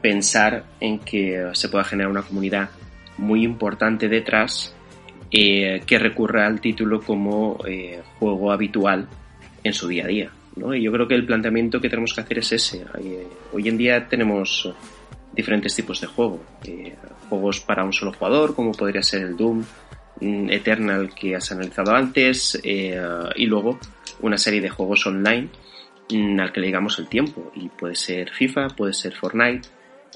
pensar 0.00 0.64
en 0.80 1.00
que 1.00 1.50
se 1.54 1.68
pueda 1.68 1.82
generar 1.84 2.10
una 2.10 2.22
comunidad 2.22 2.70
muy 3.18 3.42
importante 3.42 4.08
detrás 4.08 4.72
eh, 5.32 5.82
que 5.84 5.98
recurra 5.98 6.46
al 6.46 6.60
título 6.60 7.00
como 7.00 7.58
eh, 7.66 8.00
juego 8.20 8.52
habitual 8.52 9.08
en 9.64 9.72
su 9.74 9.88
día 9.88 10.04
a 10.04 10.06
día. 10.06 10.30
¿no? 10.56 10.72
Y 10.74 10.82
yo 10.84 10.92
creo 10.92 11.08
que 11.08 11.14
el 11.16 11.26
planteamiento 11.26 11.80
que 11.80 11.88
tenemos 11.90 12.14
que 12.14 12.20
hacer 12.20 12.38
es 12.38 12.52
ese. 12.52 12.84
Eh, 13.00 13.26
hoy 13.52 13.68
en 13.68 13.76
día 13.76 14.06
tenemos 14.08 14.72
diferentes 15.38 15.72
tipos 15.76 16.00
de 16.00 16.08
juego. 16.08 16.44
Eh, 16.64 16.96
juegos 17.28 17.60
para 17.60 17.84
un 17.84 17.92
solo 17.92 18.12
jugador, 18.12 18.56
como 18.56 18.72
podría 18.72 19.04
ser 19.04 19.22
el 19.22 19.36
Doom, 19.36 19.64
mm, 20.20 20.50
Eternal 20.50 21.14
que 21.14 21.36
has 21.36 21.52
analizado 21.52 21.94
antes, 21.94 22.58
eh, 22.64 23.00
y 23.36 23.46
luego 23.46 23.78
una 24.20 24.36
serie 24.36 24.60
de 24.60 24.68
juegos 24.68 25.06
online 25.06 25.48
mm, 26.10 26.40
al 26.40 26.52
que 26.52 26.58
le 26.58 26.66
digamos 26.66 26.98
el 26.98 27.06
tiempo. 27.06 27.52
Y 27.54 27.68
puede 27.68 27.94
ser 27.94 28.30
FIFA, 28.32 28.70
puede 28.76 28.92
ser 28.92 29.14
Fortnite, 29.14 29.68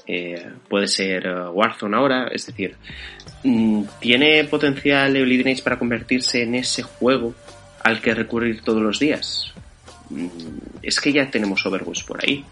eh, 0.05 0.45
puede 0.67 0.87
ser 0.87 1.25
Warzone 1.53 1.95
ahora, 1.95 2.27
es 2.27 2.45
decir, 2.45 2.75
mm, 3.45 3.83
¿tiene 4.01 4.43
potencial 4.43 5.13
Bleeding 5.13 5.47
Edge 5.47 5.63
para 5.63 5.79
convertirse 5.79 6.43
en 6.43 6.55
ese 6.55 6.83
juego 6.83 7.33
al 7.81 8.01
que 8.01 8.13
recurrir 8.13 8.61
todos 8.61 8.81
los 8.81 8.99
días? 8.99 9.53
Es 10.81 10.99
que 10.99 11.13
ya 11.13 11.31
tenemos 11.31 11.65
Overwatch 11.65 12.03
por 12.03 12.21
ahí. 12.21 12.43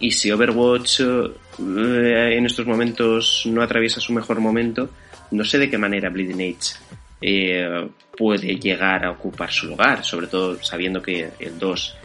Y 0.00 0.12
si 0.12 0.30
Overwatch 0.30 1.00
eh, 1.00 2.36
en 2.36 2.46
estos 2.46 2.66
momentos 2.66 3.42
no 3.46 3.62
atraviesa 3.62 4.00
su 4.00 4.12
mejor 4.12 4.40
momento, 4.40 4.90
no 5.30 5.44
sé 5.44 5.58
de 5.58 5.68
qué 5.68 5.78
manera 5.78 6.08
Bleeding 6.08 6.40
Edge 6.40 6.76
eh, 7.20 7.88
puede 8.16 8.56
llegar 8.56 9.04
a 9.04 9.10
ocupar 9.10 9.50
su 9.50 9.66
lugar, 9.66 10.04
sobre 10.04 10.28
todo 10.28 10.62
sabiendo 10.62 11.02
que 11.02 11.30
el 11.38 11.58
2, 11.58 11.96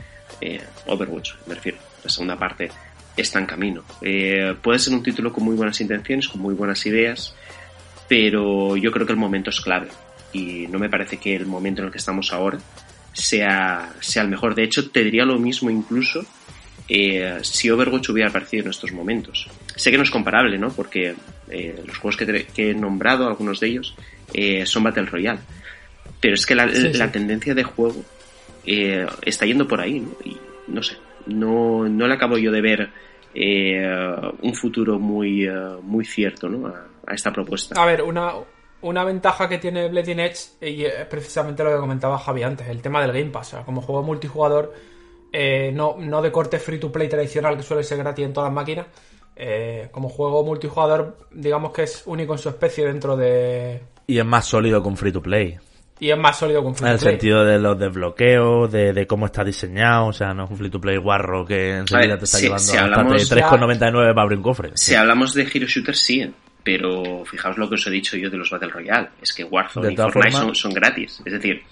eh, 0.42 0.62
Overwatch, 0.88 1.34
me 1.48 1.56
refiero, 1.56 1.78
la 2.04 2.10
segunda 2.10 2.38
parte, 2.38 2.70
está 3.16 3.40
en 3.40 3.46
camino. 3.46 3.84
Eh, 4.02 4.56
puede 4.62 4.80
ser 4.80 4.94
un 4.94 5.04
título 5.04 5.32
con 5.32 5.44
muy 5.44 5.56
buenas 5.56 5.80
intenciones, 5.82 6.28
con 6.28 6.42
muy 6.42 6.56
buenas 6.56 6.86
ideas, 6.86 7.36
pero 8.08 8.76
yo 8.76 8.92
creo 8.92 9.06
que 9.06 9.14
el 9.14 9.20
momento 9.20 9.50
es 9.50 9.62
clave. 9.62 9.90
Y 10.34 10.68
no 10.68 10.80
me 10.80 10.90
parece 10.90 11.18
que 11.18 11.36
el 11.36 11.46
momento 11.46 11.82
en 11.82 11.88
el 11.88 11.92
que 11.92 12.00
estamos 12.00 12.34
ahora 12.34 12.58
sea, 13.14 13.94
sea 14.00 14.24
el 14.24 14.30
mejor. 14.30 14.56
De 14.56 14.64
hecho, 14.64 14.90
te 14.90 15.04
diría 15.04 15.26
lo 15.26 15.38
mismo 15.38 15.70
incluso 15.70 16.26
eh, 16.90 17.40
si 17.42 17.70
Overwatch 17.70 18.10
hubiera 18.10 18.30
aparecido 18.30 18.64
en 18.66 18.70
estos 18.72 18.92
momentos. 18.92 19.48
Sé 19.76 19.92
que 19.92 19.98
no 19.98 20.04
es 20.04 20.12
comparable, 20.12 20.58
¿no? 20.58 20.70
Porque 20.72 21.16
eh, 21.50 21.84
los 21.86 21.98
juegos 21.98 22.18
que, 22.18 22.48
he 22.58 22.74
nombrado, 22.74 23.28
algunos 23.28 23.60
de 23.60 23.68
ellos, 23.68 23.96
eh, 24.34 24.66
son 24.66 24.84
Battle 24.84 25.06
Royale. 25.06 25.40
Pero 26.20 26.36
es 26.36 26.46
que 26.46 26.56
la, 26.56 26.70
Sí, 26.74 26.94
la 26.94 27.06
sí. 27.08 27.12
tendencia 27.12 27.54
de 27.54 27.64
juego 27.64 28.04
eh, 28.66 29.06
está 29.24 29.46
yendo 29.46 29.68
por 29.68 29.82
ahí, 29.82 30.00
¿no? 30.00 30.12
Y 30.24 30.38
no 30.68 30.82
sé, 30.82 30.96
no, 31.28 31.88
no 31.88 32.08
le 32.08 32.14
acabo 32.14 32.38
yo 32.38 32.52
de 32.52 32.62
ver 32.62 32.90
eh, 33.34 33.86
un 34.42 34.54
futuro 34.56 35.00
muy, 35.00 35.50
muy 35.82 36.06
cierto, 36.06 36.48
¿no? 36.48 36.68
A, 36.68 36.88
a 37.06 37.14
esta 37.14 37.32
propuesta. 37.34 37.82
A 37.82 37.86
ver, 37.86 38.02
una, 38.02 38.32
una 38.82 39.04
ventaja 39.04 39.50
que 39.50 39.58
tiene 39.58 39.90
Bleeding 39.90 40.20
Edge, 40.20 40.40
y 40.62 40.86
es 40.86 41.06
precisamente 41.10 41.64
lo 41.64 41.72
que 41.72 41.78
comentaba 41.78 42.18
Javi 42.18 42.44
antes, 42.44 42.68
el 42.68 42.82
tema 42.82 43.02
del 43.02 43.12
Game 43.12 43.32
Pass. 43.32 43.48
O 43.48 43.52
sea, 43.58 43.66
como 43.66 43.82
juego 43.82 44.04
multijugador, 44.04 44.74
eh, 45.34 45.72
no, 45.74 45.96
no 46.00 46.22
de 46.22 46.32
corte 46.32 46.60
free 46.60 46.80
to 46.80 46.92
play 46.92 47.10
tradicional 47.10 47.58
que 47.58 47.64
suele 47.64 47.84
ser 47.84 47.98
gratis 47.98 48.26
en 48.26 48.32
todas 48.34 48.48
las 48.50 48.56
máquinas, 48.56 48.86
eh, 49.36 49.88
como 49.92 50.08
juego 50.10 50.44
multijugador, 50.46 51.18
digamos 51.32 51.74
que 51.74 51.84
es 51.84 52.04
único 52.06 52.34
en 52.34 52.40
su 52.40 52.50
especie 52.50 52.86
dentro 52.86 53.18
de... 53.18 53.82
Y 54.08 54.20
es 54.20 54.26
más 54.26 54.46
sólido 54.46 54.82
con 54.84 54.96
free 54.96 55.12
to 55.12 55.22
play. 55.22 55.58
Y 56.00 56.12
es 56.12 56.18
más 56.18 56.38
sólido 56.38 56.62
con 56.64 56.76
free 56.76 56.88
En 56.88 56.92
to 56.92 56.96
el 56.96 57.00
play. 57.00 57.12
sentido 57.14 57.44
de 57.46 57.58
los 57.60 57.80
desbloqueos, 57.80 58.72
de, 58.72 58.94
de 58.94 59.08
cómo 59.08 59.26
está 59.26 59.44
diseñado, 59.44 60.08
o 60.08 60.14
sea, 60.14 60.34
no 60.34 60.44
es 60.46 60.52
un 60.52 60.58
free 60.58 60.70
to 60.70 60.80
play 60.82 60.98
guarro 60.98 61.46
que 61.46 61.78
enseguida 61.78 62.10
ver, 62.10 62.20
te 62.20 62.26
está 62.26 62.38
si- 62.38 62.44
llevando 62.44 62.64
si 62.64 62.78
a 62.78 62.84
hablamos- 62.84 63.32
3,99 63.32 63.92
para 64.14 64.22
abrir 64.22 64.38
un 64.38 64.44
cofre. 64.44 64.72
Si 64.76 64.94
hablamos 64.96 65.34
de 65.34 65.44
Hero 65.52 65.66
Shooter, 65.66 65.96
sí, 65.96 66.32
pero 66.64 67.24
fijaos 67.26 67.58
lo 67.58 67.68
que 67.70 67.76
os 67.76 67.88
he 67.88 67.92
dicho 67.92 68.18
yo 68.18 68.30
de 68.30 68.38
los 68.38 68.50
Battle 68.52 68.70
Royale. 68.70 69.10
Es 69.22 69.34
que 69.34 69.44
Warzone 69.46 69.88
De 69.88 69.94
y 69.94 69.98
Fortnite 69.98 70.56
son 70.56 70.74
gratis. 70.74 71.22
Es 71.26 71.34
decir, 71.34 71.64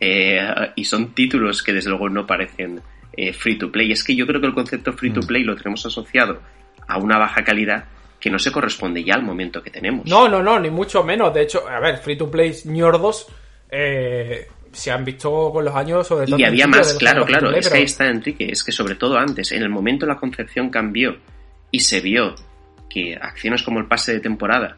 eh, 0.00 0.38
y 0.76 0.84
son 0.84 1.14
títulos 1.14 1.62
que 1.62 1.72
desde 1.72 1.90
luego 1.90 2.08
no 2.08 2.26
parecen 2.26 2.80
eh, 3.16 3.32
free 3.32 3.56
to 3.58 3.70
play. 3.70 3.92
Es 3.92 4.02
que 4.04 4.14
yo 4.14 4.26
creo 4.26 4.40
que 4.40 4.46
el 4.46 4.54
concepto 4.54 4.92
free 4.92 5.10
Mm. 5.10 5.14
to 5.14 5.20
play 5.26 5.42
lo 5.44 5.56
tenemos 5.56 5.84
asociado 5.86 6.40
a 6.86 6.98
una 6.98 7.18
baja 7.18 7.42
calidad 7.44 7.84
que 8.20 8.30
no 8.30 8.38
se 8.38 8.50
corresponde 8.50 9.04
ya 9.04 9.14
al 9.14 9.22
momento 9.22 9.62
que 9.62 9.70
tenemos. 9.70 10.06
No, 10.06 10.28
no, 10.28 10.42
no, 10.42 10.58
ni 10.58 10.70
mucho 10.70 11.04
menos. 11.04 11.32
De 11.34 11.42
hecho, 11.42 11.68
a 11.68 11.78
ver, 11.80 11.98
free 11.98 12.16
to 12.16 12.30
play 12.30 12.52
ñordos 12.64 13.26
eh, 13.70 14.46
se 14.72 14.90
han 14.90 15.04
visto 15.04 15.50
con 15.52 15.64
los 15.64 15.74
años, 15.74 16.06
sobre 16.06 16.26
todo. 16.26 16.38
Y 16.38 16.44
había 16.44 16.66
más, 16.66 16.94
claro, 16.94 17.24
claro. 17.24 17.48
play, 17.48 17.60
Es 17.60 17.68
que 17.68 17.76
ahí 17.78 17.84
está 17.84 18.06
Enrique. 18.06 18.48
Es 18.50 18.64
que 18.64 18.72
sobre 18.72 18.94
todo 18.94 19.18
antes, 19.18 19.52
en 19.52 19.62
el 19.62 19.68
momento 19.68 20.06
la 20.06 20.16
concepción 20.16 20.70
cambió 20.70 21.16
y 21.70 21.80
se 21.80 22.00
vio 22.00 22.34
que 22.88 23.16
acciones 23.20 23.62
como 23.62 23.78
el 23.80 23.86
pase 23.86 24.12
de 24.14 24.20
temporada 24.20 24.74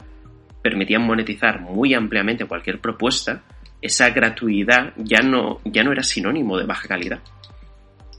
permitían 0.62 1.02
monetizar 1.02 1.60
muy 1.60 1.94
ampliamente 1.94 2.44
cualquier 2.46 2.80
propuesta, 2.80 3.42
esa 3.80 4.10
gratuidad 4.10 4.92
ya 4.96 5.20
no, 5.20 5.60
ya 5.64 5.84
no 5.84 5.92
era 5.92 6.02
sinónimo 6.02 6.58
de 6.58 6.64
baja 6.64 6.88
calidad. 6.88 7.20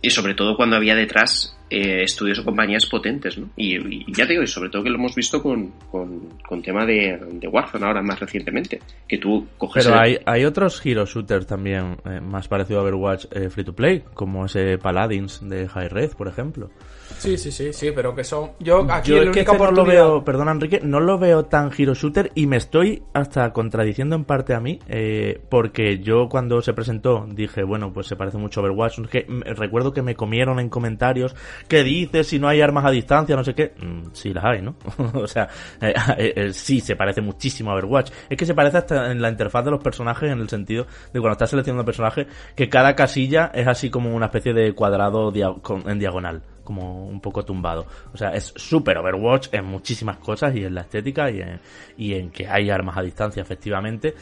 Y 0.01 0.09
sobre 0.11 0.35
todo 0.35 0.55
cuando 0.55 0.75
había 0.75 0.95
detrás 0.95 1.57
eh, 1.69 2.03
estudios 2.03 2.39
o 2.39 2.45
compañías 2.45 2.85
potentes, 2.85 3.37
¿no? 3.37 3.49
Y, 3.57 3.75
y 3.77 4.13
ya 4.13 4.25
te 4.25 4.33
digo, 4.33 4.43
y 4.43 4.47
sobre 4.47 4.69
todo 4.69 4.83
que 4.83 4.89
lo 4.89 4.95
hemos 4.95 5.15
visto 5.15 5.41
con, 5.41 5.71
con, 5.91 6.29
con 6.47 6.61
tema 6.61 6.85
de, 6.85 7.19
de 7.33 7.47
Warzone 7.47 7.85
ahora 7.85 8.01
más 8.03 8.19
recientemente, 8.19 8.79
que 9.07 9.17
tú 9.17 9.47
coges... 9.57 9.85
Pero 9.85 9.97
el- 9.97 10.01
hay, 10.01 10.17
hay 10.25 10.45
otros 10.45 10.79
hero 10.85 11.05
shooters 11.05 11.47
también 11.47 11.97
eh, 12.05 12.21
más 12.21 12.47
parecido 12.47 12.79
a 12.79 12.83
Overwatch 12.83 13.25
eh, 13.31 13.49
free 13.49 13.63
to 13.65 13.73
play, 13.73 14.03
como 14.13 14.45
ese 14.45 14.77
Paladins 14.77 15.39
de 15.49 15.67
High 15.67 15.89
Red, 15.89 16.11
por 16.11 16.27
ejemplo. 16.27 16.69
Sí, 17.17 17.37
sí, 17.37 17.51
sí, 17.51 17.73
sí, 17.73 17.91
pero 17.95 18.13
que 18.13 18.23
son. 18.23 18.51
Yo 18.59 18.85
aquí 18.91 19.11
Yo 19.11 19.21
es 19.23 19.29
que 19.31 19.39
este 19.41 19.57
no 19.57 19.71
lo 19.71 19.85
veo, 19.85 20.23
perdona 20.23 20.51
Enrique, 20.51 20.79
no 20.83 20.99
lo 20.99 21.17
veo 21.17 21.45
tan 21.45 21.71
hero 21.75 21.93
shooter 21.93 22.31
y 22.35 22.45
me 22.47 22.57
estoy 22.57 23.03
hasta 23.13 23.51
contradiciendo 23.53 24.15
en 24.15 24.23
parte 24.23 24.53
a 24.53 24.59
mí, 24.59 24.79
eh, 24.87 25.41
porque 25.49 25.99
yo 25.99 26.29
cuando 26.29 26.61
se 26.61 26.73
presentó 26.73 27.25
dije, 27.29 27.63
bueno, 27.63 27.91
pues 27.91 28.07
se 28.07 28.15
parece 28.15 28.37
mucho 28.37 28.59
a 28.59 28.63
Overwatch, 28.63 28.99
que 29.07 29.25
recuerdo 29.55 29.93
que 29.93 30.01
me 30.01 30.15
comieron 30.15 30.59
en 30.59 30.69
comentarios, 30.69 31.35
¿qué 31.67 31.83
dices 31.83 32.27
si 32.27 32.39
no 32.39 32.47
hay 32.47 32.61
armas 32.61 32.85
a 32.85 32.91
distancia, 32.91 33.35
no 33.35 33.43
sé 33.43 33.53
qué? 33.55 33.73
Mm, 33.81 34.09
sí 34.13 34.33
las 34.33 34.43
hay, 34.45 34.61
¿no? 34.61 34.75
o 35.13 35.27
sea, 35.27 35.47
eh, 35.81 35.93
eh, 36.17 36.33
eh, 36.35 36.53
sí, 36.53 36.79
se 36.81 36.95
parece 36.95 37.21
muchísimo 37.21 37.71
a 37.71 37.73
Overwatch. 37.75 38.11
Es 38.29 38.37
que 38.37 38.45
se 38.45 38.53
parece 38.53 38.77
hasta 38.77 39.11
en 39.11 39.21
la 39.21 39.29
interfaz 39.29 39.65
de 39.65 39.71
los 39.71 39.81
personajes 39.81 40.31
en 40.31 40.39
el 40.39 40.49
sentido 40.49 40.85
de 41.13 41.19
cuando 41.19 41.31
estás 41.33 41.49
seleccionando 41.49 41.83
personaje, 41.85 42.27
que 42.55 42.69
cada 42.69 42.95
casilla 42.95 43.51
es 43.53 43.67
así 43.67 43.89
como 43.89 44.13
una 44.15 44.27
especie 44.27 44.53
de 44.53 44.73
cuadrado 44.73 45.31
dia- 45.31 45.53
con- 45.61 45.89
en 45.89 45.97
diagonal 45.99 46.43
como 46.67 47.07
un 47.07 47.21
poco 47.21 47.45
tumbado. 47.45 47.85
O 48.13 48.17
sea, 48.17 48.33
es 48.33 48.51
súper 48.57 48.97
Overwatch 48.97 49.47
en 49.53 49.63
muchísimas 49.63 50.17
cosas 50.17 50.53
y 50.53 50.65
en 50.65 50.75
la 50.75 50.81
estética 50.81 51.31
y 51.31 51.39
en, 51.39 51.61
y 51.97 52.13
en 52.13 52.29
que 52.29 52.45
hay 52.45 52.69
armas 52.69 52.97
a 52.97 53.01
distancia, 53.03 53.41
efectivamente. 53.41 54.13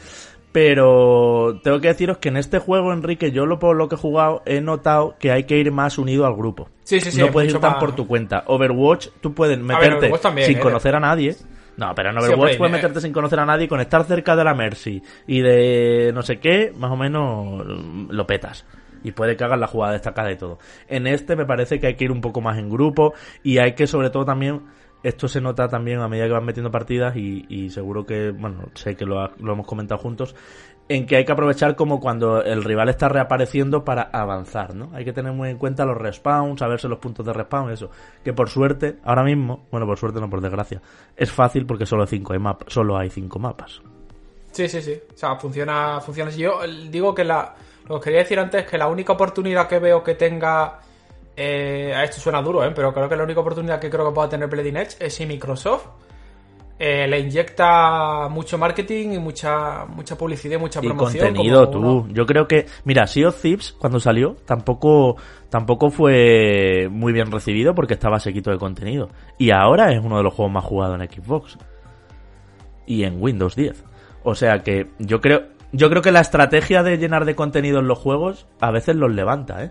Pero 0.52 1.60
tengo 1.64 1.80
que 1.80 1.88
deciros 1.88 2.18
que 2.18 2.28
en 2.28 2.36
este 2.36 2.60
juego, 2.60 2.92
Enrique, 2.92 3.32
yo 3.32 3.46
lo, 3.46 3.58
por 3.58 3.76
lo 3.76 3.88
que 3.88 3.96
he 3.96 3.98
jugado 3.98 4.42
he 4.46 4.60
notado 4.60 5.16
que 5.18 5.32
hay 5.32 5.42
que 5.42 5.58
ir 5.58 5.72
más 5.72 5.98
unido 5.98 6.24
al 6.24 6.36
grupo. 6.36 6.68
Sí, 6.84 7.00
sí, 7.00 7.10
sí, 7.10 7.18
no 7.18 7.26
es 7.26 7.32
puedes 7.32 7.52
ir 7.52 7.58
tan 7.58 7.72
más- 7.72 7.80
por 7.80 7.96
tu 7.96 8.06
cuenta. 8.06 8.44
Overwatch, 8.46 9.08
tú 9.20 9.34
puedes 9.34 9.58
meterte 9.58 10.08
también, 10.22 10.46
sin 10.46 10.58
¿eh? 10.58 10.60
conocer 10.60 10.94
a 10.94 11.00
nadie. 11.00 11.34
No, 11.76 11.92
pero 11.96 12.10
en 12.10 12.18
Overwatch 12.18 12.58
puedes 12.58 12.72
eh. 12.72 12.76
meterte 12.76 13.00
sin 13.00 13.12
conocer 13.12 13.40
a 13.40 13.44
nadie, 13.44 13.66
con 13.66 13.80
estar 13.80 14.04
cerca 14.04 14.36
de 14.36 14.44
la 14.44 14.54
Mercy 14.54 15.02
y 15.26 15.40
de 15.40 16.12
no 16.14 16.22
sé 16.22 16.38
qué, 16.38 16.72
más 16.76 16.92
o 16.92 16.96
menos 16.96 17.66
lo 18.08 18.26
petas. 18.26 18.64
Y 19.06 19.12
puede 19.12 19.36
que 19.36 19.44
hagas 19.44 19.60
la 19.60 19.68
jugada 19.68 19.92
destacada 19.92 20.32
y 20.32 20.36
todo. 20.36 20.58
En 20.88 21.06
este 21.06 21.36
me 21.36 21.46
parece 21.46 21.78
que 21.78 21.86
hay 21.86 21.94
que 21.94 22.04
ir 22.04 22.10
un 22.10 22.20
poco 22.20 22.40
más 22.40 22.58
en 22.58 22.68
grupo 22.68 23.14
y 23.44 23.58
hay 23.58 23.74
que 23.74 23.86
sobre 23.86 24.10
todo 24.10 24.24
también, 24.24 24.62
esto 25.04 25.28
se 25.28 25.40
nota 25.40 25.68
también 25.68 26.00
a 26.00 26.08
medida 26.08 26.26
que 26.26 26.32
vas 26.32 26.42
metiendo 26.42 26.72
partidas 26.72 27.14
y, 27.16 27.70
seguro 27.70 28.04
que, 28.04 28.32
bueno, 28.32 28.64
sé 28.74 28.96
que 28.96 29.04
lo, 29.04 29.30
hemos 29.38 29.64
comentado 29.64 30.00
juntos, 30.00 30.34
en 30.88 31.06
que 31.06 31.14
hay 31.16 31.24
que 31.24 31.30
aprovechar 31.30 31.76
como 31.76 32.00
cuando 32.00 32.42
el 32.42 32.64
rival 32.64 32.88
está 32.88 33.08
reapareciendo 33.08 33.84
para 33.84 34.02
avanzar, 34.02 34.74
¿no? 34.74 34.90
Hay 34.92 35.04
que 35.04 35.12
tener 35.12 35.32
muy 35.32 35.50
en 35.50 35.58
cuenta 35.58 35.84
los 35.84 35.96
respawns, 35.96 36.58
saberse 36.58 36.88
los 36.88 36.98
puntos 36.98 37.24
de 37.24 37.32
respawn, 37.32 37.70
eso. 37.70 37.90
Que 38.24 38.32
por 38.32 38.48
suerte, 38.48 38.96
ahora 39.04 39.22
mismo, 39.22 39.66
bueno, 39.70 39.86
por 39.86 39.98
suerte 39.98 40.20
no, 40.20 40.28
por 40.28 40.40
desgracia, 40.40 40.82
es 41.16 41.30
fácil 41.30 41.64
porque 41.64 41.86
solo 41.86 42.06
cinco, 42.06 42.32
hay 42.32 42.40
map- 42.40 42.68
solo 42.68 42.98
hay 42.98 43.10
cinco 43.10 43.38
mapas. 43.38 43.80
Sí, 44.50 44.68
sí, 44.68 44.80
sí. 44.80 44.98
O 45.14 45.16
sea, 45.16 45.36
funciona, 45.36 46.00
funciona. 46.00 46.30
Yo 46.30 46.60
digo 46.90 47.14
que 47.14 47.24
la. 47.24 47.54
Lo 47.88 47.98
que 48.00 48.04
quería 48.04 48.20
decir 48.20 48.38
antes 48.38 48.64
es 48.64 48.70
que 48.70 48.78
la 48.78 48.86
única 48.88 49.12
oportunidad 49.12 49.68
que 49.68 49.78
veo 49.78 50.02
que 50.02 50.14
tenga. 50.14 50.80
Eh, 51.36 51.92
a 51.94 52.02
esto 52.04 52.18
suena 52.20 52.40
duro, 52.40 52.64
¿eh? 52.64 52.72
Pero 52.74 52.92
creo 52.94 53.08
que 53.08 53.16
la 53.16 53.24
única 53.24 53.40
oportunidad 53.40 53.78
que 53.78 53.90
creo 53.90 54.06
que 54.08 54.14
pueda 54.14 54.28
tener 54.28 54.48
Bleeding 54.48 54.76
Edge 54.78 54.96
es 55.00 55.12
si 55.14 55.26
Microsoft 55.26 55.86
eh, 56.78 57.06
le 57.06 57.20
inyecta 57.20 58.28
mucho 58.30 58.56
marketing 58.58 59.12
y 59.12 59.18
mucha 59.18 59.84
mucha 59.86 60.16
publicidad 60.16 60.56
y 60.56 60.60
mucha 60.60 60.80
Y 60.82 60.86
promoción. 60.88 61.26
contenido, 61.26 61.60
como 61.66 61.70
tú. 61.70 61.78
uno- 61.78 62.08
Yo 62.14 62.24
creo 62.26 62.48
que, 62.48 62.66
mira, 62.84 63.06
Sea 63.06 63.28
of 63.28 63.40
Thieves, 63.40 63.72
cuando 63.78 64.00
salió, 64.00 64.36
tampoco, 64.46 65.16
tampoco 65.50 65.90
fue 65.90 66.88
muy 66.90 67.12
bien 67.12 67.30
recibido 67.30 67.74
porque 67.74 67.94
estaba 67.94 68.18
sequito 68.18 68.50
de 68.50 68.58
contenido. 68.58 69.08
Y 69.38 69.50
ahora 69.50 69.92
es 69.92 70.02
uno 70.02 70.16
de 70.16 70.22
los 70.22 70.32
juegos 70.34 70.52
más 70.52 70.64
jugados 70.64 70.98
en 71.00 71.08
Xbox. 71.10 71.58
Y 72.86 73.04
en 73.04 73.22
Windows 73.22 73.56
10. 73.56 73.84
O 74.22 74.34
sea 74.34 74.60
que 74.62 74.88
yo 74.98 75.20
creo, 75.20 75.42
yo 75.76 75.88
creo 75.90 76.02
que 76.02 76.12
la 76.12 76.20
estrategia 76.20 76.82
de 76.82 76.96
llenar 76.98 77.24
de 77.24 77.34
contenido 77.34 77.78
en 77.80 77.86
los 77.88 77.98
juegos 77.98 78.46
a 78.60 78.70
veces 78.70 78.96
los 78.96 79.12
levanta, 79.14 79.64
¿eh? 79.64 79.70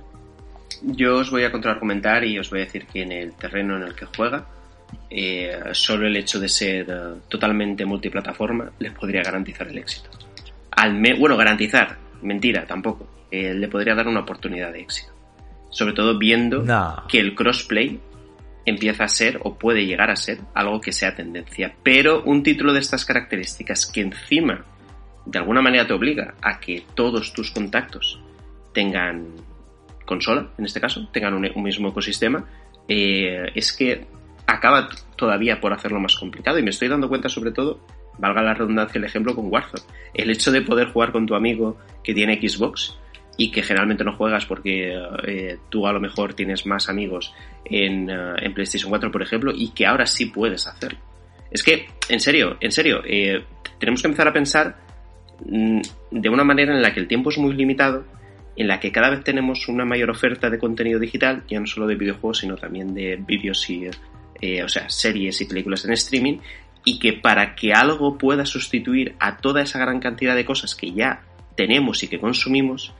Yo 0.84 1.18
os 1.18 1.32
voy 1.32 1.44
a 1.44 1.52
contraargumentar 1.52 2.24
y 2.26 2.38
os 2.38 2.50
voy 2.50 2.62
a 2.62 2.66
decir 2.66 2.86
que 2.88 3.02
en 3.04 3.12
el 3.12 3.34
terreno 3.34 3.78
en 3.78 3.84
el 3.84 3.96
que 3.96 4.06
juega, 4.06 4.46
eh, 5.10 5.60
solo 5.72 6.06
el 6.08 6.16
hecho 6.18 6.40
de 6.40 6.50
ser 6.50 6.86
eh, 6.90 7.20
totalmente 7.30 7.86
multiplataforma 7.86 8.72
les 8.80 8.92
podría 8.92 9.22
garantizar 9.24 9.68
el 9.68 9.78
éxito. 9.78 10.10
Al 10.72 10.94
me- 10.96 11.18
bueno, 11.18 11.38
garantizar, 11.38 11.98
mentira, 12.22 12.66
tampoco. 12.66 13.08
Eh, 13.32 13.54
le 13.54 13.68
podría 13.68 13.96
dar 13.96 14.08
una 14.08 14.22
oportunidad 14.22 14.72
de 14.72 14.82
éxito. 14.82 15.12
Sobre 15.70 15.94
todo 15.94 16.18
viendo 16.18 16.62
No. 16.64 17.04
que 17.08 17.20
el 17.20 17.34
crossplay 17.36 18.00
empieza 18.66 19.06
a 19.06 19.08
ser 19.08 19.40
o 19.44 19.56
puede 19.56 19.86
llegar 19.86 20.10
a 20.10 20.16
ser 20.16 20.40
algo 20.54 20.82
que 20.82 20.92
sea 20.92 21.16
tendencia. 21.16 21.74
Pero 21.84 22.24
un 22.24 22.44
título 22.44 22.74
de 22.74 22.80
estas 22.80 23.06
características 23.06 23.86
que 23.86 24.02
encima 24.02 24.66
de 25.26 25.40
alguna 25.40 25.62
manera 25.62 25.88
te 25.88 25.94
obliga 25.94 26.36
a 26.42 26.60
que 26.60 26.84
todos 26.94 27.34
tus 27.34 27.52
contactos 27.52 28.20
tengan 28.74 29.28
consola, 30.06 30.50
en 30.58 30.66
este 30.66 30.80
caso, 30.80 31.08
tengan 31.12 31.34
un, 31.34 31.64
mismo 31.64 31.90
ecosistema, 31.90 32.46
eh, 32.88 33.52
es 33.56 33.74
que 33.74 34.06
acaba 34.46 34.88
todavía 35.16 35.60
por 35.60 35.74
hacerlo 35.74 36.00
más 36.00 36.16
complicado. 36.16 36.60
Y 36.60 36.64
me 36.64 36.70
estoy 36.70 36.88
dando 36.88 37.10
cuenta, 37.10 37.28
sobre 37.28 37.52
todo, 37.52 37.80
valga 38.20 38.44
la 38.44 38.54
redundancia, 38.54 39.00
el 39.00 39.06
ejemplo 39.06 39.36
con 39.36 39.52
Warzone. 39.52 39.84
El 40.14 40.30
hecho 40.30 40.52
de 40.52 40.62
poder 40.62 40.90
jugar 40.90 41.12
con 41.12 41.26
tu 41.26 41.36
amigo 41.36 41.78
que 42.04 42.14
tiene 42.14 42.40
Xbox 42.40 42.98
y 43.38 43.52
que 43.52 43.64
generalmente 43.64 44.04
no 44.04 44.16
juegas 44.16 44.46
porque 44.46 44.94
eh, 45.28 45.58
tú 45.70 45.88
a 45.88 45.92
lo 45.92 46.00
mejor 46.00 46.36
tienes 46.36 46.66
más 46.66 46.88
amigos 46.88 47.34
en, 47.66 48.10
eh, 48.10 48.36
en 48.42 48.54
PlayStation 48.54 48.90
4, 48.90 49.12
por 49.12 49.24
ejemplo, 49.24 49.52
y 49.54 49.70
que 49.70 49.88
ahora 49.88 50.06
sí 50.06 50.28
puedes 50.28 50.68
hacerlo. 50.68 51.00
Es 51.50 51.64
que, 51.64 51.88
en 52.10 52.20
serio, 52.20 52.58
en 52.60 52.72
serio, 52.72 53.02
tenemos 53.80 54.02
que 54.02 54.08
empezar 54.08 54.28
a 54.28 54.34
pensar 54.34 54.85
de 55.40 56.30
una 56.30 56.44
manera 56.44 56.74
en 56.74 56.82
la 56.82 56.94
que 56.94 57.00
el 57.00 57.08
tiempo 57.08 57.30
es 57.30 57.38
muy 57.38 57.54
limitado, 57.54 58.06
en 58.56 58.68
la 58.68 58.80
que 58.80 58.92
cada 58.92 59.10
vez 59.10 59.24
tenemos 59.24 59.68
una 59.68 59.86
mayor 59.86 60.10
oferta 60.10 60.50
de 60.50 60.60
contenido 60.60 61.00
digital, 61.00 61.44
ya 61.48 61.60
no 61.60 61.68
solo 61.68 61.88
de 61.88 61.96
videojuegos, 61.96 62.40
sino 62.40 62.56
también 62.56 62.94
de 62.94 63.18
vídeos 63.18 63.70
y, 63.70 63.90
eh, 64.42 64.64
o 64.64 64.70
sea, 64.70 64.90
series 64.90 65.42
y 65.42 65.46
películas 65.46 65.86
en 65.86 65.94
streaming, 65.94 66.38
y 66.86 67.00
que 67.00 67.14
para 67.14 67.56
que 67.56 67.74
algo 67.74 68.18
pueda 68.18 68.46
sustituir 68.46 69.16
a 69.20 69.38
toda 69.38 69.62
esa 69.62 69.80
gran 69.80 70.00
cantidad 70.00 70.36
de 70.36 70.46
cosas 70.46 70.76
que 70.76 70.92
ya 70.92 71.24
tenemos 71.56 72.04
y 72.04 72.08
que 72.08 72.20
consumimos, 72.20 72.94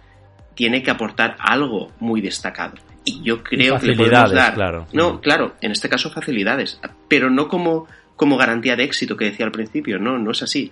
tiene 0.56 0.82
que 0.82 0.92
aportar 0.92 1.36
algo 1.40 1.92
muy 2.00 2.22
destacado. 2.22 2.76
Y 3.04 3.22
yo 3.22 3.44
creo 3.44 3.78
que 3.78 3.88
le 3.88 3.96
podemos 3.96 4.32
dar. 4.32 4.56
claro. 4.56 4.88
No, 4.92 5.22
claro, 5.22 5.56
en 5.62 5.72
este 5.72 5.88
caso 5.90 6.10
facilidades, 6.10 6.80
pero 7.08 7.30
no 7.30 7.48
como, 7.48 7.88
como 8.16 8.36
garantía 8.36 8.76
de 8.76 8.84
éxito 8.84 9.16
que 9.16 9.26
decía 9.26 9.46
al 9.46 9.52
principio, 9.52 10.00
no, 10.00 10.18
no 10.18 10.32
es 10.32 10.42
así, 10.42 10.72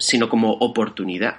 sino 0.00 0.28
como 0.28 0.52
oportunidad. 0.54 1.36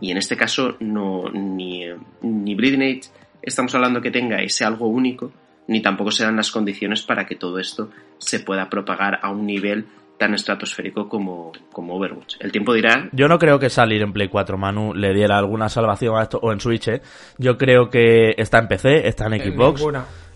Y 0.00 0.10
en 0.10 0.16
este 0.16 0.36
caso, 0.36 0.76
no, 0.80 1.28
ni, 1.30 1.84
ni 2.22 3.00
estamos 3.42 3.74
hablando 3.74 4.00
que 4.00 4.10
tenga 4.10 4.42
ese 4.42 4.64
algo 4.64 4.88
único, 4.88 5.32
ni 5.66 5.82
tampoco 5.82 6.10
se 6.10 6.24
dan 6.24 6.36
las 6.36 6.50
condiciones 6.50 7.02
para 7.02 7.26
que 7.26 7.36
todo 7.36 7.58
esto 7.58 7.90
se 8.16 8.40
pueda 8.40 8.70
propagar 8.70 9.20
a 9.22 9.30
un 9.30 9.46
nivel 9.46 9.86
tan 10.18 10.34
estratosférico 10.34 11.08
como, 11.08 11.52
como 11.72 11.94
Overwatch. 11.96 12.36
El 12.40 12.50
tiempo 12.50 12.72
dirá 12.74 13.08
Yo 13.12 13.28
no 13.28 13.38
creo 13.38 13.58
que 13.58 13.70
salir 13.70 14.02
en 14.02 14.12
Play 14.12 14.28
4 14.28 14.58
Manu 14.58 14.94
le 14.94 15.14
diera 15.14 15.38
alguna 15.38 15.68
salvación 15.68 16.16
a 16.16 16.22
esto, 16.22 16.40
o 16.42 16.50
en 16.52 16.60
Switch, 16.60 16.88
¿eh? 16.88 17.02
Yo 17.36 17.56
creo 17.56 17.90
que 17.90 18.34
está 18.36 18.58
en 18.58 18.68
PC, 18.68 19.06
está 19.06 19.26
en 19.26 19.40
Xbox. 19.40 19.84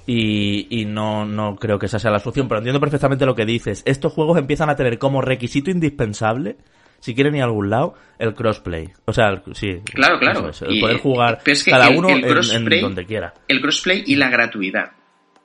Y, 0.05 0.67
y 0.81 0.85
no, 0.85 1.25
no 1.25 1.55
creo 1.55 1.79
que 1.79 1.87
esa 1.87 2.01
sea 2.01 2.11
la 2.11 2.19
solución, 2.19 2.49
pero 2.49 2.59
entiendo 2.59 2.81
perfectamente 2.81 3.25
lo 3.25 3.37
que 3.37 3.47
dices. 3.47 3.83
Estos 3.87 4.13
juegos 4.13 4.37
empiezan 4.37 4.69
a 4.69 4.75
tener 4.75 4.99
como 4.99 5.21
requisito 5.21 5.71
indispensable 5.71 6.57
si 7.03 7.15
quieren 7.15 7.35
ir 7.35 7.43
a 7.43 7.47
algún 7.47 7.69
lado, 7.69 7.95
el 8.19 8.33
crossplay. 8.35 8.89
O 9.07 9.13
sea, 9.13 9.29
el- 9.29 9.43
sí. 9.57 9.81
Claro, 9.93 10.19
claro. 10.21 10.49
es, 10.51 10.63
el 10.63 10.77
Y- 10.77 10.81
poder 10.81 10.99
jugar 10.99 11.41
pero 11.45 11.53
es 11.53 11.65
que 11.65 11.71
cada 11.73 11.89
el- 11.89 11.99
uno 11.99 12.09
el 12.11 12.19
en- 12.19 12.25
en, 12.25 12.31
crossplay- 12.37 12.81
donde 12.81 13.05
quiera. 13.05 13.35
El 13.49 13.61
crossplay 13.61 14.05
y 14.07 14.15
la 14.17 14.31
gratuidad. 14.31 14.93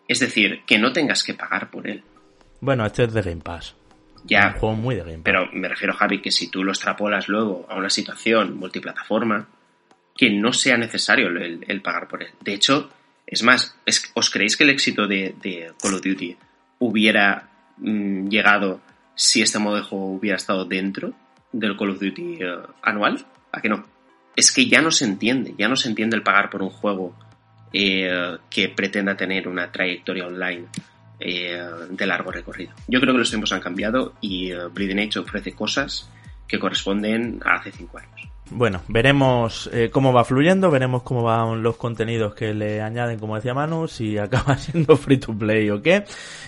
Es 0.07 0.19
decir, 0.19 0.61
que 0.65 0.77
no 0.77 0.93
tengas 0.93 1.23
que 1.23 1.33
pagar 1.33 1.69
por 1.71 1.87
él. 1.89 2.03
Bueno, 2.61 2.85
este 2.85 3.03
es 3.05 3.13
de 3.13 3.21
Game 3.23 3.41
Pass. 3.41 3.75
Ya, 4.23 4.51
Un 4.55 4.59
juego 4.59 4.75
muy 4.75 4.95
de 4.95 5.01
Game 5.01 5.15
Pass. 5.17 5.23
pero 5.25 5.49
me 5.53 5.67
refiero, 5.67 5.93
Javi, 5.93 6.21
que 6.21 6.31
si 6.31 6.49
tú 6.51 6.63
lo 6.63 6.71
extrapolas 6.71 7.27
luego 7.27 7.65
a 7.69 7.75
una 7.75 7.89
situación 7.89 8.55
multiplataforma, 8.57 9.47
que 10.15 10.29
no 10.31 10.53
sea 10.53 10.77
necesario 10.77 11.27
el, 11.27 11.63
el 11.67 11.81
pagar 11.81 12.07
por 12.07 12.23
él. 12.23 12.29
De 12.41 12.53
hecho, 12.53 12.89
es 13.25 13.43
más, 13.43 13.75
es- 13.85 14.11
¿os 14.15 14.29
creéis 14.29 14.55
que 14.57 14.63
el 14.63 14.69
éxito 14.71 15.07
de, 15.07 15.35
de 15.41 15.71
Call 15.81 15.93
of 15.95 16.01
Duty 16.01 16.37
hubiera 16.79 17.49
mm, 17.77 18.27
llegado 18.29 18.81
si 19.15 19.41
este 19.41 19.59
modo 19.59 19.75
de 19.77 19.81
juego 19.83 20.07
hubiera 20.13 20.37
estado 20.37 20.65
dentro 20.65 21.13
del 21.59 21.77
Call 21.77 21.91
of 21.91 21.99
Duty 21.99 22.39
eh, 22.41 22.57
anual? 22.81 23.25
¿A 23.51 23.61
que 23.61 23.69
no? 23.69 23.85
Es 24.35 24.51
que 24.51 24.67
ya 24.67 24.81
no 24.81 24.91
se 24.91 25.05
entiende, 25.05 25.55
ya 25.57 25.67
no 25.67 25.75
se 25.75 25.89
entiende 25.89 26.15
el 26.15 26.23
pagar 26.23 26.49
por 26.49 26.61
un 26.61 26.69
juego 26.69 27.15
eh, 27.73 28.37
que 28.49 28.69
pretenda 28.69 29.17
tener 29.17 29.47
una 29.47 29.71
trayectoria 29.71 30.27
online 30.27 30.67
eh, 31.19 31.59
de 31.89 32.05
largo 32.05 32.31
recorrido. 32.31 32.73
Yo 32.87 32.99
creo 32.99 33.13
que 33.13 33.19
los 33.19 33.29
tiempos 33.29 33.51
han 33.51 33.59
cambiado 33.59 34.13
y 34.21 34.51
eh, 34.51 34.67
Bleeding 34.71 34.99
Edge 34.99 35.19
ofrece 35.19 35.53
cosas 35.53 36.09
que 36.47 36.59
corresponden 36.59 37.41
a 37.43 37.55
hace 37.55 37.71
cinco 37.71 37.97
años. 37.97 38.29
Bueno, 38.49 38.81
veremos 38.87 39.69
eh, 39.73 39.89
cómo 39.91 40.13
va 40.13 40.23
fluyendo, 40.23 40.71
veremos 40.71 41.03
cómo 41.03 41.23
van 41.23 41.61
los 41.61 41.75
contenidos 41.75 42.33
que 42.33 42.53
le 42.53 42.81
añaden, 42.81 43.19
como 43.19 43.35
decía 43.35 43.53
Manu, 43.53 43.87
si 43.87 44.17
acaba 44.17 44.57
siendo 44.57 44.95
free 44.95 45.17
to 45.17 45.33
play 45.33 45.69
o 45.69 45.81
qué. 45.81 46.05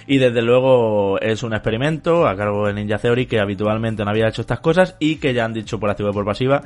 Y 0.08 0.18
desde 0.18 0.42
luego 0.42 1.20
es 1.20 1.44
un 1.44 1.54
experimento 1.54 2.28
a 2.28 2.36
cargo 2.38 2.68
de 2.68 2.74
Ninja 2.74 2.98
Theory 2.98 3.26
que 3.26 3.40
habitualmente 3.40 4.04
no 4.04 4.12
había 4.12 4.30
hecho 4.30 4.42
estas 4.42 4.60
cosas 4.62 4.96
y 5.00 5.18
que 5.18 5.34
ya 5.34 5.46
han 5.46 5.54
dicho 5.54 5.80
por 5.80 5.90
activa 5.90 6.10
y 6.10 6.14
por 6.14 6.26
pasiva 6.26 6.64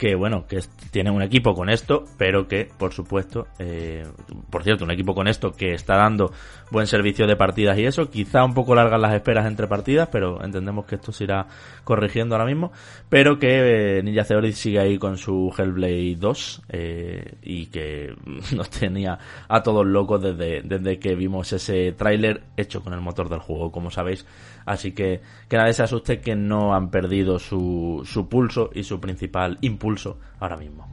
que 0.00 0.14
bueno, 0.14 0.46
que 0.46 0.60
tienen 0.90 1.12
un 1.12 1.20
equipo 1.20 1.52
con 1.52 1.68
esto, 1.68 2.04
pero 2.16 2.48
que, 2.48 2.66
por 2.78 2.94
supuesto, 2.94 3.48
eh, 3.58 4.02
por 4.48 4.64
cierto, 4.64 4.86
un 4.86 4.90
equipo 4.90 5.14
con 5.14 5.28
esto 5.28 5.52
que 5.52 5.74
está 5.74 5.96
dando 5.96 6.32
buen 6.70 6.86
servicio 6.86 7.26
de 7.26 7.36
partidas 7.36 7.78
y 7.78 7.84
eso, 7.84 8.08
quizá 8.08 8.42
un 8.42 8.54
poco 8.54 8.74
largas 8.74 8.98
las 8.98 9.12
esperas 9.12 9.44
entre 9.46 9.66
partidas, 9.66 10.08
pero 10.10 10.42
entendemos 10.42 10.86
que 10.86 10.94
esto 10.94 11.12
se 11.12 11.24
irá 11.24 11.48
corrigiendo 11.84 12.34
ahora 12.34 12.46
mismo, 12.46 12.72
pero 13.10 13.38
que 13.38 13.98
eh, 13.98 14.02
Ninja 14.02 14.24
Theory 14.24 14.54
sigue 14.54 14.80
ahí 14.80 14.96
con 14.96 15.18
su 15.18 15.52
Hellblade 15.54 16.16
2 16.16 16.62
eh, 16.70 17.34
y 17.42 17.66
que 17.66 18.14
nos 18.56 18.70
tenía 18.70 19.18
a 19.48 19.62
todos 19.62 19.84
locos 19.84 20.22
desde, 20.22 20.62
desde 20.62 20.98
que 20.98 21.14
vimos 21.14 21.52
ese 21.52 21.92
tráiler 21.92 22.44
hecho 22.56 22.82
con 22.82 22.94
el 22.94 23.02
motor 23.02 23.28
del 23.28 23.40
juego, 23.40 23.70
como 23.70 23.90
sabéis, 23.90 24.24
así 24.64 24.92
que 24.92 25.20
que 25.46 25.58
nadie 25.58 25.74
se 25.74 25.82
asuste 25.82 26.20
que 26.20 26.36
no 26.36 26.74
han 26.74 26.90
perdido 26.90 27.38
su, 27.38 28.00
su 28.06 28.30
pulso 28.30 28.70
y 28.72 28.84
su 28.84 28.98
principal 28.98 29.58
impulso 29.60 29.89
ahora 30.38 30.56
mismo. 30.56 30.88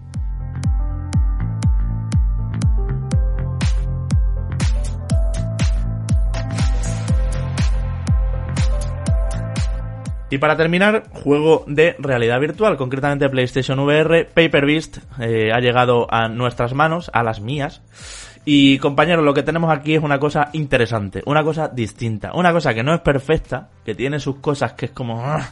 Y 10.30 10.40
para 10.40 10.58
terminar, 10.58 11.04
juego 11.24 11.64
de 11.68 11.96
realidad 12.00 12.40
virtual, 12.40 12.76
concretamente 12.76 13.30
PlayStation 13.30 13.80
VR, 13.80 14.26
Paper 14.26 14.66
Beast 14.66 14.98
eh, 15.20 15.52
ha 15.54 15.60
llegado 15.60 16.06
a 16.14 16.28
nuestras 16.28 16.74
manos, 16.74 17.10
a 17.14 17.24
las 17.24 17.40
mías. 17.40 17.82
Y 18.44 18.78
compañeros, 18.80 19.24
lo 19.24 19.34
que 19.34 19.44
tenemos 19.44 19.72
aquí 19.72 19.96
es 19.96 20.04
una 20.04 20.20
cosa 20.20 20.50
interesante, 20.54 21.22
una 21.26 21.44
cosa 21.44 21.70
distinta, 21.70 22.32
una 22.34 22.52
cosa 22.52 22.74
que 22.74 22.84
no 22.84 22.94
es 22.94 23.02
perfecta, 23.02 23.70
que 23.86 23.96
tiene 23.96 24.20
sus 24.20 24.38
cosas 24.38 24.74
que 24.74 24.86
es 24.88 24.92
como, 24.92 25.22
"Ah, 25.26 25.50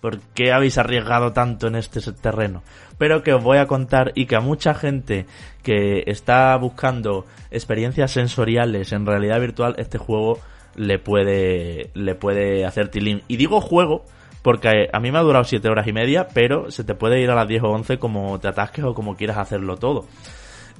¿por 0.00 0.20
qué 0.34 0.52
habéis 0.52 0.78
arriesgado 0.78 1.32
tanto 1.32 1.66
en 1.66 1.76
este 1.76 2.00
terreno? 2.12 2.62
Pero 2.98 3.22
que 3.22 3.32
os 3.32 3.42
voy 3.42 3.58
a 3.58 3.66
contar 3.66 4.12
y 4.14 4.26
que 4.26 4.36
a 4.36 4.40
mucha 4.40 4.74
gente 4.74 5.26
que 5.62 6.04
está 6.06 6.56
buscando 6.56 7.24
experiencias 7.50 8.12
sensoriales 8.12 8.92
en 8.92 9.06
realidad 9.06 9.40
virtual, 9.40 9.74
este 9.78 9.98
juego 9.98 10.38
le 10.74 10.98
puede, 10.98 11.90
le 11.94 12.14
puede 12.14 12.64
hacer 12.64 12.88
tilín. 12.88 13.22
Y 13.28 13.36
digo 13.36 13.60
juego 13.60 14.04
porque 14.42 14.88
a 14.92 15.00
mí 15.00 15.10
me 15.10 15.18
ha 15.18 15.22
durado 15.22 15.44
7 15.44 15.68
horas 15.68 15.86
y 15.86 15.92
media, 15.92 16.28
pero 16.32 16.70
se 16.70 16.84
te 16.84 16.94
puede 16.94 17.20
ir 17.20 17.30
a 17.30 17.34
las 17.34 17.48
10 17.48 17.64
o 17.64 17.70
11 17.70 17.98
como 17.98 18.38
te 18.38 18.48
atasques 18.48 18.84
o 18.84 18.94
como 18.94 19.16
quieras 19.16 19.38
hacerlo 19.38 19.76
todo. 19.76 20.06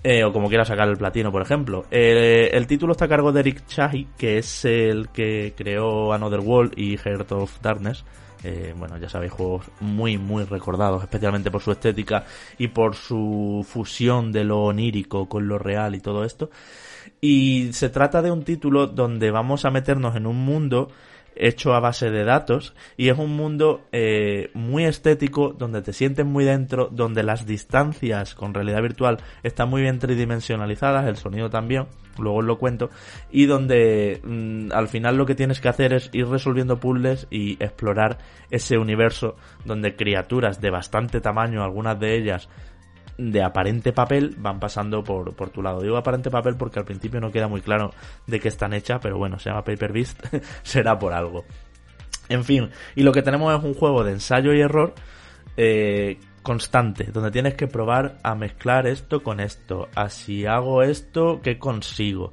Eh, 0.05 0.23
o 0.23 0.33
como 0.33 0.49
quieras 0.49 0.69
sacar 0.69 0.89
el 0.89 0.97
platino, 0.97 1.33
por 1.33 1.43
ejemplo. 1.43 1.85
Eh, 1.91 2.51
el 2.53 2.69
título 2.69 2.93
está 2.93 3.07
a 3.07 3.09
cargo 3.09 3.33
de 3.33 3.41
Eric 3.41 3.67
Chahi, 3.67 4.07
que 4.17 4.39
es 4.39 4.65
el 4.65 5.09
que 5.09 5.55
creó 5.57 6.13
Another 6.13 6.41
World 6.41 6.79
y 6.79 6.97
Heart 6.97 7.33
of 7.33 7.61
Darkness. 7.61 8.05
Eh, 8.45 8.75
bueno, 8.77 8.97
ya 8.99 9.09
sabéis, 9.09 9.33
juegos 9.33 9.67
muy, 9.81 10.17
muy 10.17 10.45
recordados, 10.45 11.03
especialmente 11.03 11.51
por 11.51 11.61
su 11.61 11.73
estética 11.73 12.25
y 12.57 12.69
por 12.69 12.95
su 12.95 13.67
fusión 13.69 14.31
de 14.31 14.45
lo 14.45 14.65
onírico 14.65 15.29
con 15.29 15.49
lo 15.49 15.59
real 15.59 15.95
y 15.95 16.01
todo 16.01 16.25
esto. 16.25 16.51
Y 17.21 17.73
se 17.73 17.89
trata 17.89 18.23
de 18.23 18.31
un 18.31 18.45
título 18.45 18.87
donde 18.87 19.31
vamos 19.31 19.65
a 19.65 19.71
meternos 19.71 20.15
en 20.15 20.27
un 20.27 20.37
mundo 20.37 20.91
hecho 21.39 21.75
a 21.75 21.81
base 21.81 22.11
de 22.11 22.25
datos 22.25 22.75
y 22.97 23.09
es 23.09 23.19
un 23.19 23.37
mundo 23.37 23.83
eh, 23.93 24.51
muy 24.55 24.85
estético 24.85 25.55
donde 25.57 25.83
te 25.83 25.93
sientes 25.93 26.27
muy 26.27 26.45
dentro, 26.45 26.89
donde 26.91 27.23
las 27.23 27.47
distancias 27.47 28.35
con 28.35 28.55
realidad 28.55 28.83
virtual 28.83 29.19
están 29.43 29.71
muy 29.71 29.83
bien 29.83 29.99
tridimensionalizadas, 29.99 31.07
el 31.07 31.17
sonido 31.17 31.51
también, 31.51 31.87
luego 32.19 32.39
os 32.39 32.45
lo 32.45 32.59
cuento, 32.59 32.91
y 33.31 33.47
donde 33.47 34.21
mm, 34.23 34.73
al 34.73 34.89
final 34.89 35.17
lo 35.17 35.27
que 35.27 35.35
tienes 35.35 35.61
que 35.61 35.69
hacer 35.69 35.93
es 35.93 36.11
ir 36.13 36.27
resolviendo 36.27 36.81
puzzles 36.81 37.27
y 37.31 37.63
explorar 37.63 38.19
ese 38.51 38.79
universo 38.79 39.37
donde 39.65 39.97
criaturas 39.97 40.61
de 40.61 40.71
bastante 40.71 41.21
tamaño, 41.21 41.63
algunas 41.63 41.99
de 41.99 42.17
ellas 42.17 42.49
de 43.19 43.43
aparente 43.43 43.93
papel 43.93 44.37
van 44.39 44.61
pasando 44.61 45.03
por, 45.03 45.35
por 45.35 45.51
tu 45.51 45.61
lado. 45.61 45.83
Digo 45.83 45.97
aparente 45.97 46.31
papel 46.31 46.57
porque 46.57 46.79
al 46.79 46.85
principio 46.85 47.21
no 47.21 47.33
queda 47.33 47.49
muy 47.49 47.61
claro 47.61 47.93
de 48.27 48.41
qué 48.41 48.49
están 48.49 48.73
hechas, 48.73 49.01
pero 49.03 49.19
bueno, 49.19 49.39
se 49.39 49.51
llama 49.51 49.65
Paper 49.65 49.93
Beast, 49.93 50.25
será 50.63 50.99
por 50.99 51.13
algo. 51.13 51.45
En 52.29 52.45
fin, 52.45 52.71
y 52.95 53.03
lo 53.03 53.13
que 53.13 53.23
tenemos 53.23 53.57
es 53.59 53.65
un 53.65 53.75
juego 53.75 54.05
de 54.05 54.13
ensayo 54.13 54.53
y 54.53 54.61
error 54.61 54.95
eh, 55.57 56.19
constante, 56.43 57.05
donde 57.13 57.31
tienes 57.31 57.55
que 57.55 57.67
probar 57.67 58.19
a 58.23 58.35
mezclar 58.35 58.87
esto 58.87 59.23
con 59.23 59.41
esto, 59.41 59.89
a 59.95 60.09
si 60.09 60.47
hago 60.47 60.83
esto, 60.83 61.41
¿qué 61.43 61.59
consigo? 61.59 62.33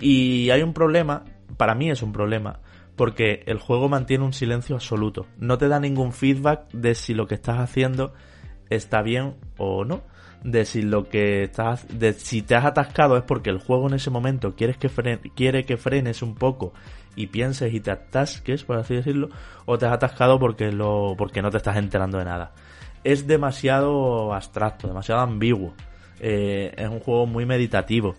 Y 0.00 0.50
hay 0.50 0.62
un 0.62 0.74
problema, 0.74 1.24
para 1.56 1.74
mí 1.74 1.90
es 1.90 2.02
un 2.02 2.12
problema, 2.12 2.60
porque 2.96 3.44
el 3.46 3.58
juego 3.58 3.88
mantiene 3.88 4.24
un 4.24 4.32
silencio 4.32 4.74
absoluto, 4.74 5.26
no 5.38 5.56
te 5.56 5.68
da 5.68 5.80
ningún 5.80 6.12
feedback 6.12 6.68
de 6.72 6.94
si 6.94 7.14
lo 7.14 7.26
que 7.26 7.36
estás 7.36 7.58
haciendo 7.58 8.12
está 8.68 9.02
bien 9.02 9.36
o 9.56 9.84
no 9.84 10.02
de 10.42 10.64
si 10.64 10.82
lo 10.82 11.08
que 11.08 11.44
estás 11.44 11.86
de 11.98 12.12
si 12.12 12.42
te 12.42 12.54
has 12.54 12.64
atascado 12.64 13.16
es 13.16 13.24
porque 13.24 13.50
el 13.50 13.58
juego 13.58 13.88
en 13.88 13.94
ese 13.94 14.10
momento 14.10 14.54
quieres 14.54 14.76
que 14.76 14.88
quiere 15.34 15.64
que 15.64 15.76
frenes 15.76 16.22
un 16.22 16.34
poco 16.34 16.72
y 17.16 17.26
pienses 17.26 17.74
y 17.74 17.80
te 17.80 17.90
atasques 17.90 18.64
por 18.64 18.78
así 18.78 18.94
decirlo 18.94 19.28
o 19.66 19.78
te 19.78 19.86
has 19.86 19.92
atascado 19.92 20.38
porque 20.38 20.70
lo 20.70 21.14
porque 21.18 21.42
no 21.42 21.50
te 21.50 21.56
estás 21.56 21.76
enterando 21.76 22.18
de 22.18 22.24
nada. 22.24 22.52
Es 23.04 23.26
demasiado 23.26 24.32
abstracto 24.34 24.88
demasiado 24.88 25.20
ambiguo. 25.20 25.74
Eh, 26.20 26.74
es 26.76 26.88
un 26.88 27.00
juego 27.00 27.26
muy 27.26 27.46
meditativo. 27.46 28.16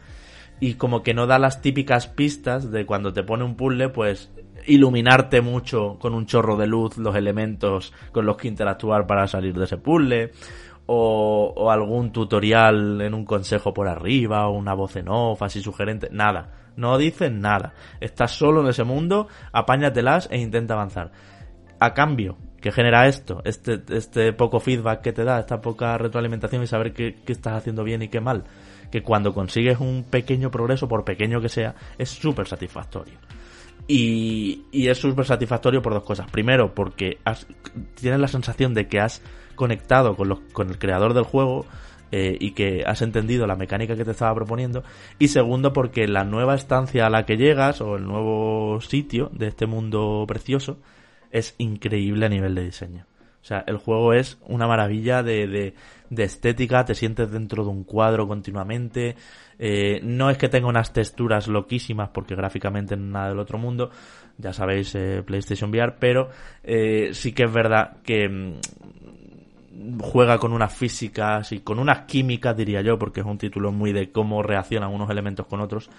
Y 0.61 0.73
como 0.73 1.03
que 1.03 1.13
no 1.13 1.25
da 1.25 1.39
las 1.39 1.61
típicas 1.61 2.07
pistas 2.07 2.71
de 2.71 2.85
cuando 2.85 3.13
te 3.13 3.23
pone 3.23 3.45
un 3.45 3.55
puzzle, 3.55 3.89
pues 3.89 4.29
iluminarte 4.65 5.41
mucho 5.41 5.97
con 5.99 6.13
un 6.13 6.25
chorro 6.25 6.57
de 6.57 6.67
luz 6.67 6.97
los 6.97 7.15
elementos 7.15 7.93
con 8.11 8.25
los 8.25 8.37
que 8.37 8.47
interactuar 8.47 9.07
para 9.07 9.27
salir 9.27 9.57
de 9.57 9.65
ese 9.65 9.77
puzzle, 9.77 10.31
o, 10.91 11.53
o 11.55 11.69
algún 11.69 12.11
tutorial 12.11 12.99
en 13.01 13.13
un 13.13 13.23
consejo 13.25 13.73
por 13.73 13.87
arriba, 13.87 14.47
o 14.47 14.57
una 14.57 14.73
voz 14.73 14.95
en 14.95 15.07
off 15.07 15.43
así 15.43 15.61
sugerente, 15.61 16.09
nada, 16.11 16.71
no 16.75 16.97
dicen 16.97 17.41
nada, 17.41 17.73
estás 17.99 18.31
solo 18.31 18.61
en 18.61 18.67
ese 18.69 18.83
mundo, 18.83 19.27
apáñatelas 19.51 20.27
e 20.31 20.39
intenta 20.39 20.73
avanzar. 20.73 21.11
A 21.79 21.93
cambio, 21.93 22.37
¿qué 22.59 22.71
genera 22.71 23.07
esto? 23.07 23.41
Este, 23.45 23.79
este 23.89 24.33
poco 24.33 24.59
feedback 24.59 25.01
que 25.01 25.13
te 25.13 25.23
da, 25.23 25.39
esta 25.39 25.61
poca 25.61 25.95
retroalimentación 25.97 26.63
y 26.63 26.67
saber 26.67 26.91
qué, 26.93 27.17
qué 27.23 27.33
estás 27.33 27.53
haciendo 27.53 27.83
bien 27.83 28.01
y 28.01 28.07
qué 28.09 28.19
mal 28.19 28.45
que 28.91 29.03
cuando 29.03 29.35
consigues 29.35 29.79
un 29.79 30.03
pequeño 30.09 30.49
progreso, 30.49 30.87
por 30.87 31.05
pequeño 31.05 31.39
que 31.39 31.49
sea, 31.49 31.75
es 31.99 32.09
súper 32.09 32.47
satisfactorio. 32.47 33.19
Y, 33.87 34.65
y 34.71 34.87
es 34.87 34.97
súper 34.97 35.25
satisfactorio 35.25 35.81
por 35.81 35.93
dos 35.93 36.03
cosas. 36.03 36.29
Primero, 36.31 36.73
porque 36.73 37.19
has- 37.23 37.45
tienes 37.93 38.19
la 38.19 38.27
sensación 38.27 38.73
de 38.73 38.87
que 38.87 38.99
has 38.99 39.21
conectado 39.59 40.15
con, 40.15 40.69
el 40.69 40.79
creador 40.79 41.13
del 41.13 41.25
juego 41.25 41.65
eh, 42.13 42.37
y 42.39 42.51
que 42.51 42.85
has 42.87 43.01
entendido 43.01 43.45
la 43.45 43.57
mecánica 43.57 43.97
que 43.97 44.05
te 44.05 44.11
estaba 44.11 44.33
proponiendo. 44.33 44.83
Y 45.19 45.27
segundo, 45.27 45.73
porque 45.73 46.07
la 46.07 46.23
nueva 46.23 46.55
estancia 46.55 47.05
a 47.05 47.09
la 47.09 47.25
que 47.25 47.35
llegas 47.35 47.81
o 47.81 47.97
el 47.97 48.05
nuevo 48.05 48.79
sitio 48.79 49.29
de 49.33 49.47
este 49.47 49.65
mundo 49.65 50.23
precioso 50.29 50.77
es 51.29 51.55
increíble 51.57 52.25
a 52.25 52.29
nivel 52.29 52.55
de 52.55 52.63
diseño. 52.63 53.05
O 53.41 53.45
sea, 53.45 53.65
el 53.67 53.77
juego 53.77 54.13
es 54.13 54.37
una 54.47 54.65
maravilla 54.65 55.23
de, 55.23 55.73
estética, 56.09 56.85
te 56.85 56.95
sientes 56.95 57.29
dentro 57.29 57.65
de 57.65 57.69
un 57.69 57.83
cuadro 57.83 58.29
continuamente. 58.29 59.17
Eh, 59.57 59.99
no 60.03 60.29
es 60.29 60.37
que 60.37 60.47
tenga 60.47 60.67
unas 60.67 60.93
texturas 60.93 61.49
loquísimas, 61.49 62.09
porque 62.13 62.33
gráficamente 62.33 62.95
no 62.95 63.05
es 63.05 63.11
nada 63.11 63.29
del 63.29 63.39
otro 63.39 63.57
mundo, 63.57 63.91
ya 64.37 64.53
sabéis, 64.53 64.95
eh, 64.95 65.21
PlayStation 65.25 65.69
VR, 65.69 65.95
pero 65.99 66.29
sí 67.11 67.33
que 67.33 67.43
es 67.43 67.53
verdad 67.53 67.97
que 68.03 68.29
mm, 68.29 68.53
juega 70.01 70.37
con 70.37 70.53
unas 70.53 70.73
físicas 70.73 71.51
y 71.51 71.59
con 71.59 71.79
unas 71.79 72.01
químicas, 72.01 72.55
diría 72.55 72.81
yo, 72.81 72.97
porque 72.97 73.21
es 73.21 73.25
un 73.25 73.37
título 73.37 73.71
muy 73.71 73.93
de 73.93 74.11
cómo 74.11 74.43
reaccionan 74.43 74.93
unos 74.93 75.09
elementos 75.09 75.45
con 75.45 75.61
otros, 75.61 75.89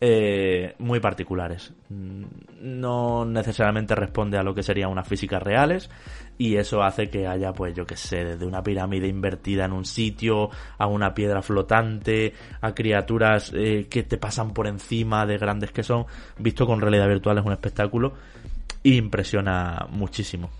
eh, 0.00 0.74
muy 0.78 1.00
particulares. 1.00 1.72
Mm, 1.88 2.24
No 2.60 3.24
necesariamente 3.24 3.94
responde 3.94 4.38
a 4.38 4.42
lo 4.42 4.54
que 4.54 4.62
serían 4.62 4.90
unas 4.90 5.08
físicas 5.08 5.42
reales 5.42 5.90
y 6.38 6.56
eso 6.56 6.82
hace 6.82 7.10
que 7.10 7.26
haya, 7.26 7.52
pues 7.52 7.74
yo 7.74 7.84
que 7.84 7.96
sé, 7.96 8.24
desde 8.24 8.46
una 8.46 8.62
pirámide 8.62 9.08
invertida 9.08 9.64
en 9.64 9.72
un 9.72 9.84
sitio, 9.84 10.50
a 10.78 10.86
una 10.86 11.14
piedra 11.14 11.42
flotante, 11.42 12.32
a 12.60 12.74
criaturas 12.74 13.52
eh, 13.54 13.88
que 13.90 14.04
te 14.04 14.18
pasan 14.18 14.52
por 14.52 14.66
encima 14.66 15.26
de 15.26 15.38
grandes 15.38 15.72
que 15.72 15.82
son, 15.82 16.06
visto 16.38 16.66
con 16.66 16.80
realidad 16.80 17.08
virtual 17.08 17.38
es 17.38 17.44
un 17.44 17.52
espectáculo 17.52 18.14
y 18.82 18.96
impresiona 18.96 19.86
muchísimo. 19.90 20.50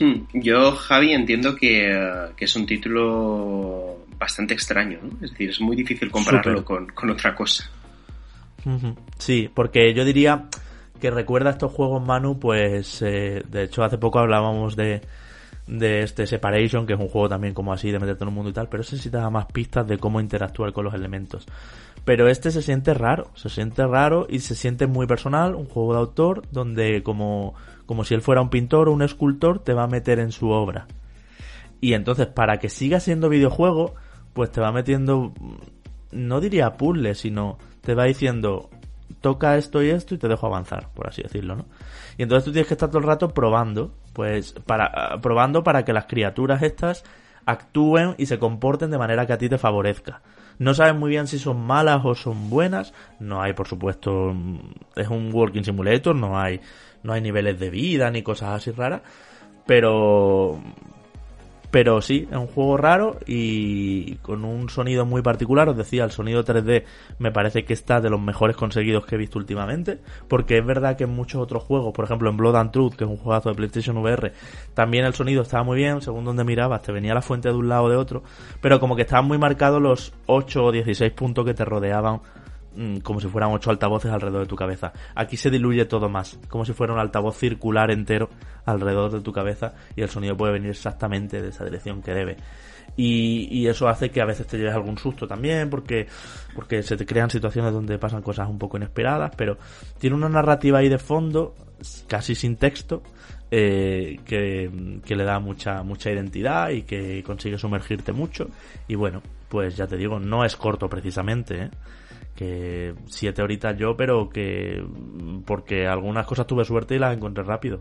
Hmm, 0.00 0.22
Yo, 0.32 0.72
Javi, 0.72 1.12
entiendo 1.12 1.54
que, 1.54 2.30
que 2.36 2.44
es 2.46 2.56
un 2.56 2.66
título 2.66 3.98
bastante 4.18 4.54
extraño, 4.54 4.98
¿no? 5.02 5.10
Es 5.22 5.30
decir, 5.30 5.50
es 5.50 5.60
muy 5.60 5.76
difícil 5.76 6.10
compararlo 6.10 6.64
con, 6.64 6.86
con 6.88 7.10
otra 7.10 7.34
cosa. 7.34 7.70
Sí, 9.18 9.50
porque 9.54 9.94
yo 9.94 10.04
diría 10.04 10.48
que 11.00 11.10
recuerda 11.10 11.50
estos 11.50 11.72
juegos, 11.72 12.04
Manu, 12.04 12.38
pues 12.38 13.02
eh, 13.02 13.42
de 13.48 13.64
hecho 13.64 13.82
hace 13.82 13.98
poco 13.98 14.18
hablábamos 14.18 14.76
de, 14.76 15.00
de 15.66 16.02
este 16.02 16.26
Separation, 16.26 16.86
que 16.86 16.94
es 16.94 17.00
un 17.00 17.08
juego 17.08 17.28
también 17.28 17.54
como 17.54 17.72
así 17.72 17.90
de 17.90 17.98
meterte 17.98 18.24
en 18.24 18.28
un 18.28 18.34
mundo 18.34 18.50
y 18.50 18.52
tal, 18.52 18.68
pero 18.68 18.82
ese 18.82 18.98
sí 18.98 19.10
te 19.10 19.16
da 19.16 19.30
más 19.30 19.46
pistas 19.46 19.86
de 19.86 19.98
cómo 19.98 20.20
interactuar 20.20 20.72
con 20.72 20.84
los 20.84 20.94
elementos. 20.94 21.46
Pero 22.04 22.28
este 22.28 22.50
se 22.50 22.62
siente 22.62 22.94
raro, 22.94 23.30
se 23.34 23.48
siente 23.48 23.86
raro 23.86 24.26
y 24.28 24.40
se 24.40 24.54
siente 24.54 24.86
muy 24.86 25.06
personal, 25.06 25.54
un 25.54 25.66
juego 25.66 25.94
de 25.94 26.00
autor 26.00 26.42
donde 26.50 27.02
como, 27.02 27.54
como 27.90 28.04
si 28.04 28.14
él 28.14 28.22
fuera 28.22 28.40
un 28.40 28.50
pintor 28.50 28.88
o 28.88 28.92
un 28.92 29.02
escultor 29.02 29.58
te 29.58 29.74
va 29.74 29.82
a 29.82 29.88
meter 29.88 30.20
en 30.20 30.30
su 30.30 30.50
obra. 30.50 30.86
Y 31.80 31.94
entonces 31.94 32.28
para 32.28 32.58
que 32.58 32.68
siga 32.68 33.00
siendo 33.00 33.28
videojuego, 33.28 33.96
pues 34.32 34.52
te 34.52 34.60
va 34.60 34.70
metiendo, 34.70 35.32
no 36.12 36.40
diría 36.40 36.76
puzzles, 36.76 37.18
sino 37.18 37.58
te 37.80 37.96
va 37.96 38.04
diciendo, 38.04 38.70
toca 39.20 39.56
esto 39.56 39.82
y 39.82 39.90
esto 39.90 40.14
y 40.14 40.18
te 40.18 40.28
dejo 40.28 40.46
avanzar, 40.46 40.90
por 40.94 41.08
así 41.08 41.20
decirlo, 41.20 41.56
¿no? 41.56 41.64
Y 42.16 42.22
entonces 42.22 42.44
tú 42.44 42.52
tienes 42.52 42.68
que 42.68 42.74
estar 42.74 42.90
todo 42.90 42.98
el 42.98 43.08
rato 43.08 43.34
probando, 43.34 43.92
pues 44.12 44.52
para 44.52 45.20
probando 45.20 45.64
para 45.64 45.84
que 45.84 45.92
las 45.92 46.04
criaturas 46.04 46.62
estas 46.62 47.02
actúen 47.44 48.14
y 48.18 48.26
se 48.26 48.38
comporten 48.38 48.92
de 48.92 48.98
manera 48.98 49.26
que 49.26 49.32
a 49.32 49.38
ti 49.38 49.48
te 49.48 49.58
favorezca. 49.58 50.22
No 50.60 50.74
sabes 50.74 50.94
muy 50.94 51.10
bien 51.10 51.26
si 51.26 51.40
son 51.40 51.60
malas 51.60 52.02
o 52.04 52.14
son 52.14 52.50
buenas. 52.50 52.92
No 53.18 53.42
hay, 53.42 53.54
por 53.54 53.66
supuesto, 53.66 54.32
es 54.94 55.08
un 55.08 55.34
working 55.34 55.64
simulator, 55.64 56.14
no 56.14 56.38
hay 56.38 56.60
no 57.02 57.12
hay 57.12 57.20
niveles 57.20 57.58
de 57.58 57.70
vida 57.70 58.10
ni 58.10 58.22
cosas 58.22 58.50
así 58.50 58.70
raras, 58.70 59.02
pero 59.66 60.60
pero 61.70 62.02
sí, 62.02 62.26
es 62.28 62.36
un 62.36 62.48
juego 62.48 62.76
raro 62.76 63.18
y 63.26 64.16
con 64.16 64.44
un 64.44 64.68
sonido 64.68 65.06
muy 65.06 65.22
particular. 65.22 65.68
Os 65.68 65.76
decía, 65.76 66.04
el 66.04 66.10
sonido 66.10 66.44
3D 66.44 66.84
me 67.18 67.30
parece 67.30 67.64
que 67.64 67.72
está 67.72 68.00
de 68.00 68.10
los 68.10 68.20
mejores 68.20 68.56
conseguidos 68.56 69.06
que 69.06 69.14
he 69.14 69.18
visto 69.18 69.38
últimamente. 69.38 69.98
Porque 70.26 70.58
es 70.58 70.66
verdad 70.66 70.96
que 70.96 71.04
en 71.04 71.10
muchos 71.10 71.40
otros 71.40 71.62
juegos, 71.62 71.94
por 71.94 72.04
ejemplo 72.04 72.28
en 72.28 72.36
Blood 72.36 72.56
and 72.56 72.72
Truth, 72.72 72.94
que 72.94 73.04
es 73.04 73.10
un 73.10 73.16
juegazo 73.16 73.50
de 73.50 73.54
PlayStation 73.54 73.96
VR, 73.98 74.32
también 74.74 75.04
el 75.04 75.14
sonido 75.14 75.42
estaba 75.42 75.62
muy 75.62 75.76
bien, 75.76 76.02
según 76.02 76.24
donde 76.24 76.42
mirabas, 76.42 76.82
te 76.82 76.90
venía 76.90 77.14
la 77.14 77.22
fuente 77.22 77.48
de 77.48 77.54
un 77.54 77.68
lado 77.68 77.84
o 77.84 77.88
de 77.88 77.96
otro. 77.96 78.24
Pero 78.60 78.80
como 78.80 78.96
que 78.96 79.02
estaban 79.02 79.26
muy 79.26 79.38
marcados 79.38 79.80
los 79.80 80.12
8 80.26 80.64
o 80.64 80.72
16 80.72 81.12
puntos 81.12 81.44
que 81.44 81.54
te 81.54 81.64
rodeaban 81.64 82.20
como 83.02 83.20
si 83.20 83.28
fueran 83.28 83.50
ocho 83.52 83.70
altavoces 83.70 84.10
alrededor 84.10 84.42
de 84.42 84.46
tu 84.46 84.56
cabeza. 84.56 84.92
Aquí 85.14 85.36
se 85.36 85.50
diluye 85.50 85.84
todo 85.86 86.08
más, 86.08 86.38
como 86.48 86.64
si 86.64 86.72
fuera 86.72 86.92
un 86.92 86.98
altavoz 86.98 87.36
circular 87.36 87.90
entero 87.90 88.30
alrededor 88.64 89.10
de 89.10 89.20
tu 89.20 89.32
cabeza 89.32 89.74
y 89.96 90.02
el 90.02 90.08
sonido 90.08 90.36
puede 90.36 90.52
venir 90.52 90.70
exactamente 90.70 91.42
de 91.42 91.48
esa 91.48 91.64
dirección 91.64 92.02
que 92.02 92.12
debe. 92.12 92.36
Y, 92.96 93.48
y 93.50 93.68
eso 93.68 93.88
hace 93.88 94.10
que 94.10 94.20
a 94.20 94.24
veces 94.24 94.46
te 94.46 94.58
lleves 94.58 94.74
algún 94.74 94.98
susto 94.98 95.26
también, 95.26 95.70
porque, 95.70 96.06
porque 96.54 96.82
se 96.82 96.96
te 96.96 97.06
crean 97.06 97.30
situaciones 97.30 97.72
donde 97.72 97.98
pasan 97.98 98.22
cosas 98.22 98.48
un 98.48 98.58
poco 98.58 98.76
inesperadas, 98.76 99.32
pero 99.36 99.58
tiene 99.98 100.16
una 100.16 100.28
narrativa 100.28 100.78
ahí 100.78 100.88
de 100.88 100.98
fondo, 100.98 101.54
casi 102.08 102.34
sin 102.34 102.56
texto, 102.56 103.02
eh, 103.50 104.20
que, 104.24 105.00
que 105.04 105.16
le 105.16 105.24
da 105.24 105.38
mucha, 105.38 105.82
mucha 105.82 106.10
identidad 106.10 106.70
y 106.70 106.82
que 106.82 107.22
consigue 107.22 107.58
sumergirte 107.58 108.12
mucho. 108.12 108.48
Y 108.86 108.96
bueno, 108.96 109.22
pues 109.48 109.76
ya 109.76 109.86
te 109.86 109.96
digo, 109.96 110.18
no 110.18 110.44
es 110.44 110.56
corto 110.56 110.88
precisamente, 110.88 111.64
¿eh? 111.64 111.70
Que 112.40 112.94
siete 113.04 113.42
horitas 113.42 113.76
yo, 113.76 113.98
pero 113.98 114.30
que 114.30 114.82
porque 115.44 115.86
algunas 115.86 116.24
cosas 116.24 116.46
tuve 116.46 116.64
suerte 116.64 116.94
y 116.94 116.98
las 116.98 117.14
encontré 117.14 117.44
rápido. 117.44 117.80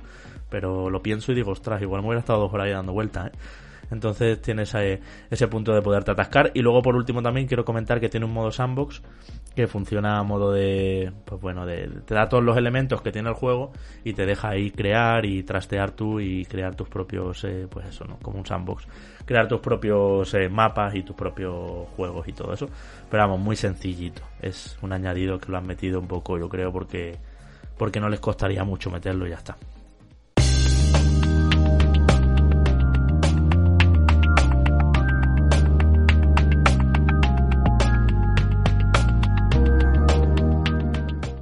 Pero 0.49 0.89
lo 0.89 1.01
pienso 1.01 1.31
y 1.31 1.35
digo, 1.35 1.51
ostras, 1.51 1.81
igual 1.81 2.01
me 2.01 2.09
hubiera 2.09 2.19
estado 2.19 2.41
dos 2.41 2.53
horas 2.53 2.65
ahí 2.65 2.73
dando 2.73 2.91
vueltas, 2.91 3.27
¿eh? 3.27 3.31
Entonces 3.91 4.41
tiene 4.41 4.63
ese, 4.63 5.01
ese 5.29 5.47
punto 5.47 5.73
de 5.73 5.81
poderte 5.81 6.11
atascar. 6.11 6.51
Y 6.53 6.61
luego 6.61 6.81
por 6.81 6.95
último 6.95 7.21
también 7.21 7.47
quiero 7.47 7.65
comentar 7.65 7.99
que 7.99 8.09
tiene 8.09 8.25
un 8.25 8.33
modo 8.33 8.51
sandbox 8.51 9.01
que 9.55 9.67
funciona 9.67 10.19
a 10.19 10.23
modo 10.23 10.53
de, 10.53 11.11
pues 11.25 11.41
bueno, 11.41 11.65
de, 11.65 11.89
te 12.05 12.13
da 12.13 12.29
todos 12.29 12.43
los 12.43 12.55
elementos 12.55 13.01
que 13.01 13.11
tiene 13.11 13.29
el 13.29 13.35
juego 13.35 13.71
y 14.03 14.13
te 14.13 14.25
deja 14.25 14.49
ahí 14.49 14.71
crear 14.71 15.25
y 15.25 15.43
trastear 15.43 15.91
tú 15.91 16.19
y 16.19 16.45
crear 16.45 16.75
tus 16.75 16.87
propios, 16.87 17.43
eh, 17.43 17.67
pues 17.69 17.87
eso, 17.87 18.05
¿no? 18.05 18.17
Como 18.19 18.37
un 18.39 18.45
sandbox. 18.45 18.87
Crear 19.25 19.47
tus 19.47 19.59
propios 19.59 20.33
eh, 20.33 20.49
mapas 20.49 20.95
y 20.95 21.03
tus 21.03 21.15
propios 21.15 21.89
juegos 21.95 22.27
y 22.27 22.33
todo 22.33 22.53
eso. 22.53 22.69
Pero 23.09 23.23
vamos, 23.23 23.39
muy 23.39 23.55
sencillito. 23.55 24.21
Es 24.41 24.77
un 24.81 24.93
añadido 24.93 25.39
que 25.39 25.51
lo 25.51 25.57
han 25.57 25.67
metido 25.67 25.99
un 25.99 26.07
poco, 26.07 26.37
yo 26.37 26.47
creo, 26.47 26.71
porque, 26.71 27.17
porque 27.77 27.99
no 27.99 28.07
les 28.07 28.19
costaría 28.19 28.63
mucho 28.63 28.89
meterlo 28.89 29.27
y 29.27 29.31
ya 29.31 29.37
está. 29.37 29.57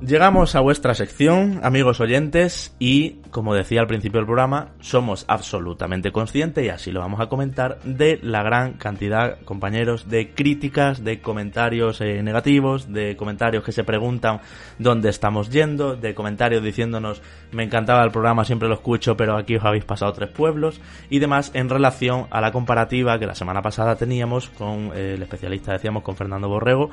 Llegamos 0.08 0.56
a 0.56 0.62
vuestra 0.62 0.96
sección, 0.96 1.60
amigos 1.64 2.00
oyentes, 2.00 2.74
y 2.80 3.18
como 3.30 3.54
decía 3.54 3.82
al 3.82 3.88
principio 3.88 4.22
del 4.22 4.26
programa, 4.26 4.70
somos 4.80 5.26
absolutamente 5.28 6.14
conscientes, 6.14 6.64
y 6.64 6.70
así 6.70 6.92
lo 6.94 7.02
vamos 7.02 7.20
a 7.20 7.28
comentar, 7.28 7.80
de 7.84 8.18
la 8.24 8.42
gran 8.42 8.76
cantidad, 8.76 9.38
compañeros, 9.42 10.08
de 10.08 10.30
críticas, 10.30 11.04
de 11.04 11.20
comentarios 11.20 12.00
eh, 12.00 12.24
negativos, 12.24 12.94
de 12.94 13.18
comentarios 13.18 13.66
que 13.66 13.74
se 13.74 13.84
preguntan 13.84 14.40
dónde 14.80 15.10
estamos 15.10 15.50
yendo, 15.50 15.98
de 15.98 16.16
comentarios 16.16 16.64
diciéndonos 16.64 17.22
me 17.52 17.64
encantaba 17.64 18.06
el 18.06 18.12
programa, 18.12 18.46
siempre 18.46 18.70
lo 18.70 18.76
escucho, 18.76 19.18
pero 19.18 19.38
aquí 19.38 19.58
os 19.58 19.66
habéis 19.66 19.84
pasado 19.84 20.14
tres 20.14 20.30
pueblos, 20.30 20.80
y 21.10 21.20
demás 21.20 21.52
en 21.54 21.68
relación 21.68 22.28
a 22.30 22.40
la 22.40 22.54
comparativa 22.54 23.20
que 23.20 23.26
la 23.26 23.36
semana 23.36 23.62
pasada 23.62 23.98
teníamos 23.98 24.48
con 24.52 24.92
eh, 24.96 25.16
el 25.16 25.22
especialista, 25.22 25.74
decíamos, 25.74 26.02
con 26.02 26.16
Fernando 26.16 26.48
Borrego, 26.48 26.92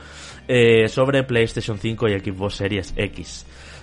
eh, 0.48 0.88
sobre 0.88 1.22
PlayStation 1.22 1.78
5 1.78 2.08
y 2.08 2.18
Xbox 2.18 2.54
Series 2.56 2.92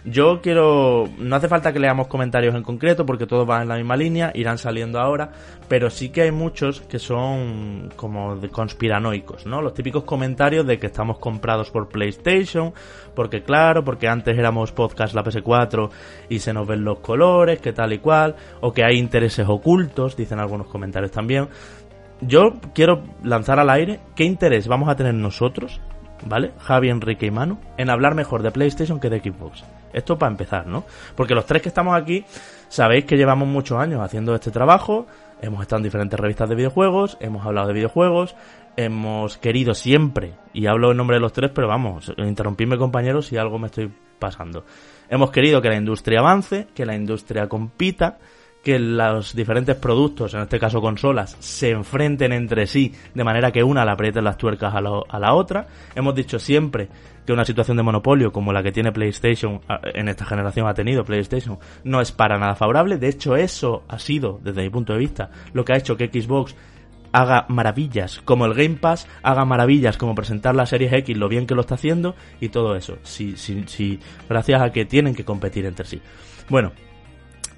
Yo 0.04 0.42
quiero, 0.42 1.08
no 1.20 1.36
hace 1.36 1.48
falta 1.48 1.72
que 1.72 1.80
leamos 1.80 2.08
comentarios 2.08 2.56
en 2.56 2.64
concreto 2.64 3.06
porque 3.06 3.28
todos 3.28 3.46
van 3.46 3.64
en 3.64 3.68
la 3.68 3.76
misma 3.76 3.96
línea, 3.96 4.32
irán 4.34 4.58
saliendo 4.58 5.00
ahora, 5.00 5.32
pero 5.68 5.92
sí 5.92 6.10
que 6.10 6.24
hay 6.24 6.32
muchos 6.32 6.82
que 6.82 6.98
son 6.98 7.94
como 7.96 8.36
de 8.36 8.50
conspiranoicos, 8.50 9.46
¿no? 9.46 9.62
Los 9.62 9.76
típicos 9.76 10.04
comentarios 10.04 10.66
de 10.66 10.80
que 10.80 10.88
estamos 10.88 11.20
comprados 11.20 11.70
por 11.70 11.88
PlayStation, 11.88 12.74
porque 13.14 13.44
claro, 13.44 13.84
porque 13.84 14.08
antes 14.08 14.36
éramos 14.36 14.72
podcast 14.72 15.14
la 15.14 15.24
PS4 15.24 15.92
y 16.30 16.40
se 16.40 16.52
nos 16.52 16.68
ven 16.68 16.84
los 16.84 17.00
colores, 17.00 17.60
que 17.60 17.72
tal 17.72 17.94
y 17.94 18.00
cual, 18.00 18.36
o 18.62 18.74
que 18.74 18.84
hay 18.84 18.98
intereses 18.98 19.48
ocultos, 19.48 20.18
dicen 20.18 20.40
algunos 20.40 20.66
comentarios 20.66 21.12
también. 21.12 21.48
Yo 22.22 22.56
quiero 22.74 23.04
lanzar 23.24 23.60
al 23.60 23.70
aire 23.70 24.00
qué 24.16 24.24
interés 24.24 24.68
vamos 24.68 24.90
a 24.90 24.96
tener 24.96 25.14
nosotros 25.14 25.80
¿vale? 26.26 26.52
Javi, 26.60 26.90
Enrique 26.90 27.26
y 27.26 27.32
Manu, 27.32 27.58
en 27.78 27.90
hablar 27.90 28.16
mejor 28.16 28.44
de 28.44 28.52
PlayStation 28.52 29.00
que 29.00 29.10
de 29.10 29.20
Xbox. 29.20 29.64
Esto 29.94 30.18
para 30.18 30.32
empezar, 30.32 30.68
¿no? 30.68 30.86
Porque 31.16 31.36
los 31.36 31.46
tres 31.46 31.62
que 31.62 31.70
estamos 31.70 31.96
aquí 31.96 32.26
sabéis 32.70 33.06
que 33.06 33.18
llevamos 33.18 33.48
muchos 33.48 33.80
años 33.80 34.02
haciendo 34.02 34.34
este 34.34 34.52
trabajo, 34.52 35.08
hemos 35.42 35.62
estado 35.62 35.80
en 35.80 35.84
diferentes 35.84 36.20
revistas 36.20 36.48
de 36.48 36.56
videojuegos, 36.56 37.18
hemos 37.20 37.46
hablado 37.46 37.68
de 37.68 37.74
videojuegos, 37.74 38.36
hemos 38.78 39.38
querido 39.38 39.74
siempre, 39.74 40.34
y 40.54 40.68
hablo 40.68 40.92
en 40.92 40.98
nombre 40.98 41.18
de 41.18 41.22
los 41.22 41.34
tres, 41.34 41.52
pero 41.54 41.68
vamos, 41.68 42.14
interrumpidme 42.18 42.78
compañeros 42.78 43.28
si 43.28 43.38
algo 43.38 43.60
me 43.60 43.68
estoy 43.68 43.92
pasando. 44.20 44.66
Hemos 45.10 45.32
querido 45.32 45.62
que 45.62 45.70
la 45.70 45.76
industria 45.76 46.20
avance, 46.20 46.68
que 46.74 46.86
la 46.86 46.96
industria 46.96 47.50
compita, 47.50 48.18
que 48.64 48.78
los 48.78 49.36
diferentes 49.36 49.76
productos, 49.76 50.34
en 50.36 50.42
este 50.42 50.60
caso 50.60 50.82
consolas, 50.82 51.36
se 51.40 51.72
enfrenten 51.72 52.32
entre 52.32 52.68
sí 52.68 52.94
de 53.14 53.24
manera 53.24 53.52
que 53.52 53.64
una 53.64 53.84
le 53.84 53.92
apriete 53.92 54.22
las 54.22 54.38
tuercas 54.38 54.76
a, 54.76 54.82
lo- 54.82 55.06
a 55.10 55.18
la 55.20 55.34
otra. 55.34 55.68
Hemos 55.96 56.14
dicho 56.14 56.38
siempre 56.38 56.88
que 57.26 57.34
una 57.34 57.44
situación 57.46 57.78
de 57.78 57.84
monopolio 57.84 58.32
como 58.32 58.54
la 58.54 58.62
que 58.62 58.72
tiene 58.72 58.92
PlayStation 58.92 59.62
en 59.96 60.08
esta 60.10 60.26
generación 60.26 60.68
ha 60.68 60.74
tenido 60.74 61.04
PlayStation 61.04 61.58
no 61.84 62.02
es 62.02 62.12
para 62.12 62.38
nada 62.38 62.56
favorable. 62.56 62.98
De 62.98 63.10
hecho, 63.10 63.36
eso 63.36 63.84
ha 63.88 63.98
sido, 63.98 64.40
desde 64.44 64.62
mi 64.62 64.70
punto 64.70 64.94
de 64.94 65.00
vista, 65.00 65.32
lo 65.54 65.66
que 65.66 65.74
ha 65.74 65.78
hecho 65.78 65.98
que 65.98 66.08
Xbox 66.08 66.56
haga 67.14 67.46
maravillas 67.50 68.22
como 68.24 68.46
el 68.46 68.54
Game 68.54 68.76
Pass, 68.76 69.08
haga 69.24 69.44
maravillas 69.44 69.98
como 69.98 70.16
presentar 70.16 70.56
la 70.56 70.66
Series 70.66 70.94
X, 70.94 71.18
lo 71.18 71.28
bien 71.30 71.46
que 71.48 71.56
lo 71.56 71.62
está 71.62 71.76
haciendo 71.76 72.16
y 72.40 72.50
todo 72.50 72.76
eso. 72.76 72.98
Sí, 73.04 73.34
sí, 73.38 73.64
sí, 73.68 74.00
gracias 74.30 74.62
a 74.62 74.72
que 74.72 74.86
tienen 74.86 75.14
que 75.16 75.26
competir 75.26 75.66
entre 75.66 75.86
sí. 75.86 76.00
Bueno, 76.48 76.72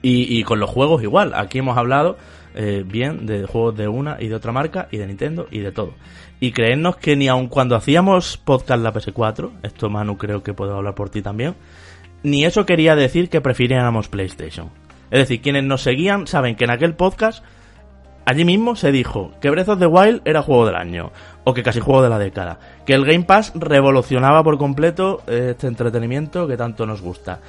y, 0.04 0.38
y 0.38 0.44
con 0.44 0.60
los 0.60 0.70
juegos 0.70 1.02
igual. 1.02 1.34
Aquí 1.34 1.58
hemos 1.58 1.76
hablado 1.76 2.18
eh, 2.56 2.84
bien 2.86 3.26
de 3.26 3.48
juegos 3.48 3.76
de 3.76 3.88
una 3.88 4.18
y 4.20 4.28
de 4.28 4.36
otra 4.36 4.52
marca 4.52 4.88
y 4.92 4.98
de 4.98 5.08
Nintendo 5.08 5.48
y 5.50 5.60
de 5.60 5.72
todo. 5.72 5.94
Y 6.40 6.52
creednos 6.52 6.98
que 6.98 7.16
ni 7.16 7.28
aun 7.28 7.48
cuando 7.48 7.76
hacíamos 7.76 8.38
podcast 8.38 8.84
la 8.84 8.94
PS4, 8.94 9.52
esto 9.64 9.90
Manu 9.90 10.18
creo 10.18 10.44
que 10.44 10.54
puedo 10.54 10.76
hablar 10.76 10.94
por 10.94 11.10
ti 11.10 11.24
también, 11.24 11.56
ni 12.22 12.46
eso 12.46 12.66
quería 12.68 12.96
decir 12.96 13.30
que 13.30 13.42
prefiriéramos 13.42 14.08
PlayStation. 14.08 14.70
Es 15.10 15.20
decir, 15.20 15.42
quienes 15.42 15.64
nos 15.64 15.82
seguían 15.82 16.28
saben 16.28 16.56
que 16.56 16.66
en 16.66 16.70
aquel 16.70 16.94
podcast 16.94 17.44
allí 18.26 18.46
mismo 18.46 18.76
se 18.76 18.92
dijo 18.92 19.32
que 19.42 19.50
Breath 19.50 19.70
of 19.70 19.80
the 19.80 19.88
Wild 19.88 20.22
era 20.26 20.44
juego 20.44 20.68
del 20.68 20.76
año, 20.76 21.12
o 21.46 21.56
que 21.56 21.64
casi 21.64 21.80
juego 21.80 22.04
de 22.04 22.10
la 22.10 22.20
década, 22.20 22.60
que 22.86 22.94
el 22.94 23.06
Game 23.06 23.24
Pass 23.24 23.52
revolucionaba 23.56 24.44
por 24.44 24.60
completo 24.60 25.24
este 25.28 25.66
entretenimiento 25.66 26.48
que 26.48 26.56
tanto 26.56 26.86
nos 26.86 27.02
gusta 27.02 27.40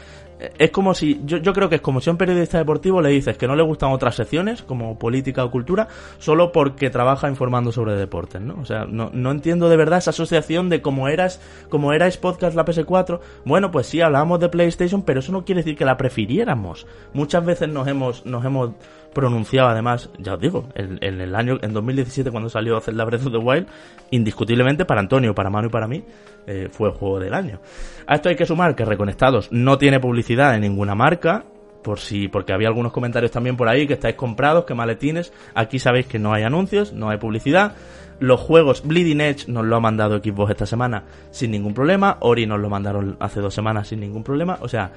es 0.58 0.70
como 0.70 0.94
si, 0.94 1.20
yo, 1.24 1.38
yo 1.38 1.52
creo 1.52 1.68
que 1.68 1.76
es 1.76 1.80
como 1.80 2.00
si 2.00 2.10
a 2.10 2.12
un 2.12 2.18
periodista 2.18 2.58
deportivo 2.58 3.00
le 3.00 3.10
dices 3.10 3.36
que 3.36 3.46
no 3.46 3.56
le 3.56 3.62
gustan 3.62 3.90
otras 3.90 4.14
secciones, 4.14 4.62
como 4.62 4.98
política 4.98 5.44
o 5.44 5.50
cultura, 5.50 5.88
solo 6.18 6.52
porque 6.52 6.90
trabaja 6.90 7.28
informando 7.28 7.72
sobre 7.72 7.94
deportes, 7.94 8.40
¿no? 8.40 8.56
O 8.60 8.64
sea, 8.64 8.84
no, 8.84 9.10
no 9.12 9.30
entiendo 9.30 9.68
de 9.68 9.76
verdad 9.76 9.98
esa 9.98 10.10
asociación 10.10 10.68
de 10.68 10.82
cómo 10.82 11.08
eras, 11.08 11.40
como 11.68 11.92
erais 11.92 12.16
podcast 12.16 12.56
la 12.56 12.64
PS4. 12.64 13.20
Bueno, 13.44 13.70
pues 13.70 13.86
sí, 13.86 14.00
hablábamos 14.00 14.40
de 14.40 14.48
PlayStation, 14.48 15.02
pero 15.02 15.20
eso 15.20 15.32
no 15.32 15.44
quiere 15.44 15.60
decir 15.60 15.76
que 15.76 15.84
la 15.84 15.96
prefiriéramos. 15.96 16.86
Muchas 17.12 17.44
veces 17.44 17.68
nos 17.68 17.86
hemos, 17.88 18.26
nos 18.26 18.44
hemos 18.44 18.70
pronunciado 19.14 19.68
además, 19.68 20.10
ya 20.18 20.34
os 20.34 20.40
digo, 20.40 20.68
en, 20.74 20.98
el 21.02 21.34
año, 21.34 21.58
en 21.62 21.72
2017 21.72 22.30
cuando 22.30 22.50
salió 22.50 22.82
la 22.92 23.04
Breath 23.04 23.26
of 23.26 23.32
the 23.32 23.38
Wild, 23.38 23.66
indiscutiblemente 24.10 24.84
para 24.84 25.00
Antonio, 25.00 25.34
para 25.34 25.48
Manu 25.48 25.68
y 25.68 25.70
para 25.70 25.88
mí, 25.88 26.04
eh, 26.46 26.68
fue 26.70 26.90
juego 26.90 27.20
del 27.20 27.32
año. 27.32 27.60
A 28.06 28.16
esto 28.16 28.28
hay 28.28 28.36
que 28.36 28.44
sumar 28.44 28.74
que 28.74 28.84
Reconectados 28.84 29.50
no 29.50 29.78
tiene 29.78 30.00
publicidad 30.00 30.54
en 30.54 30.60
ninguna 30.60 30.94
marca, 30.94 31.44
por 31.84 32.00
si, 32.00 32.28
porque 32.28 32.52
había 32.52 32.68
algunos 32.68 32.92
comentarios 32.92 33.30
también 33.30 33.56
por 33.56 33.68
ahí 33.68 33.86
que 33.86 33.92
estáis 33.92 34.16
comprados, 34.16 34.64
que 34.64 34.74
maletines. 34.74 35.32
Aquí 35.54 35.78
sabéis 35.78 36.06
que 36.06 36.18
no 36.18 36.32
hay 36.32 36.42
anuncios, 36.42 36.92
no 36.92 37.10
hay 37.10 37.18
publicidad. 37.18 37.74
Los 38.20 38.40
juegos 38.40 38.82
Bleeding 38.86 39.20
Edge 39.20 39.48
nos 39.48 39.64
lo 39.66 39.76
ha 39.76 39.80
mandado 39.80 40.18
Xbox 40.18 40.52
esta 40.52 40.66
semana 40.66 41.04
sin 41.30 41.50
ningún 41.50 41.74
problema. 41.74 42.16
Ori 42.20 42.46
nos 42.46 42.58
lo 42.58 42.70
mandaron 42.70 43.16
hace 43.20 43.40
dos 43.40 43.54
semanas 43.54 43.88
sin 43.88 44.00
ningún 44.00 44.24
problema. 44.24 44.58
O 44.62 44.68
sea, 44.68 44.92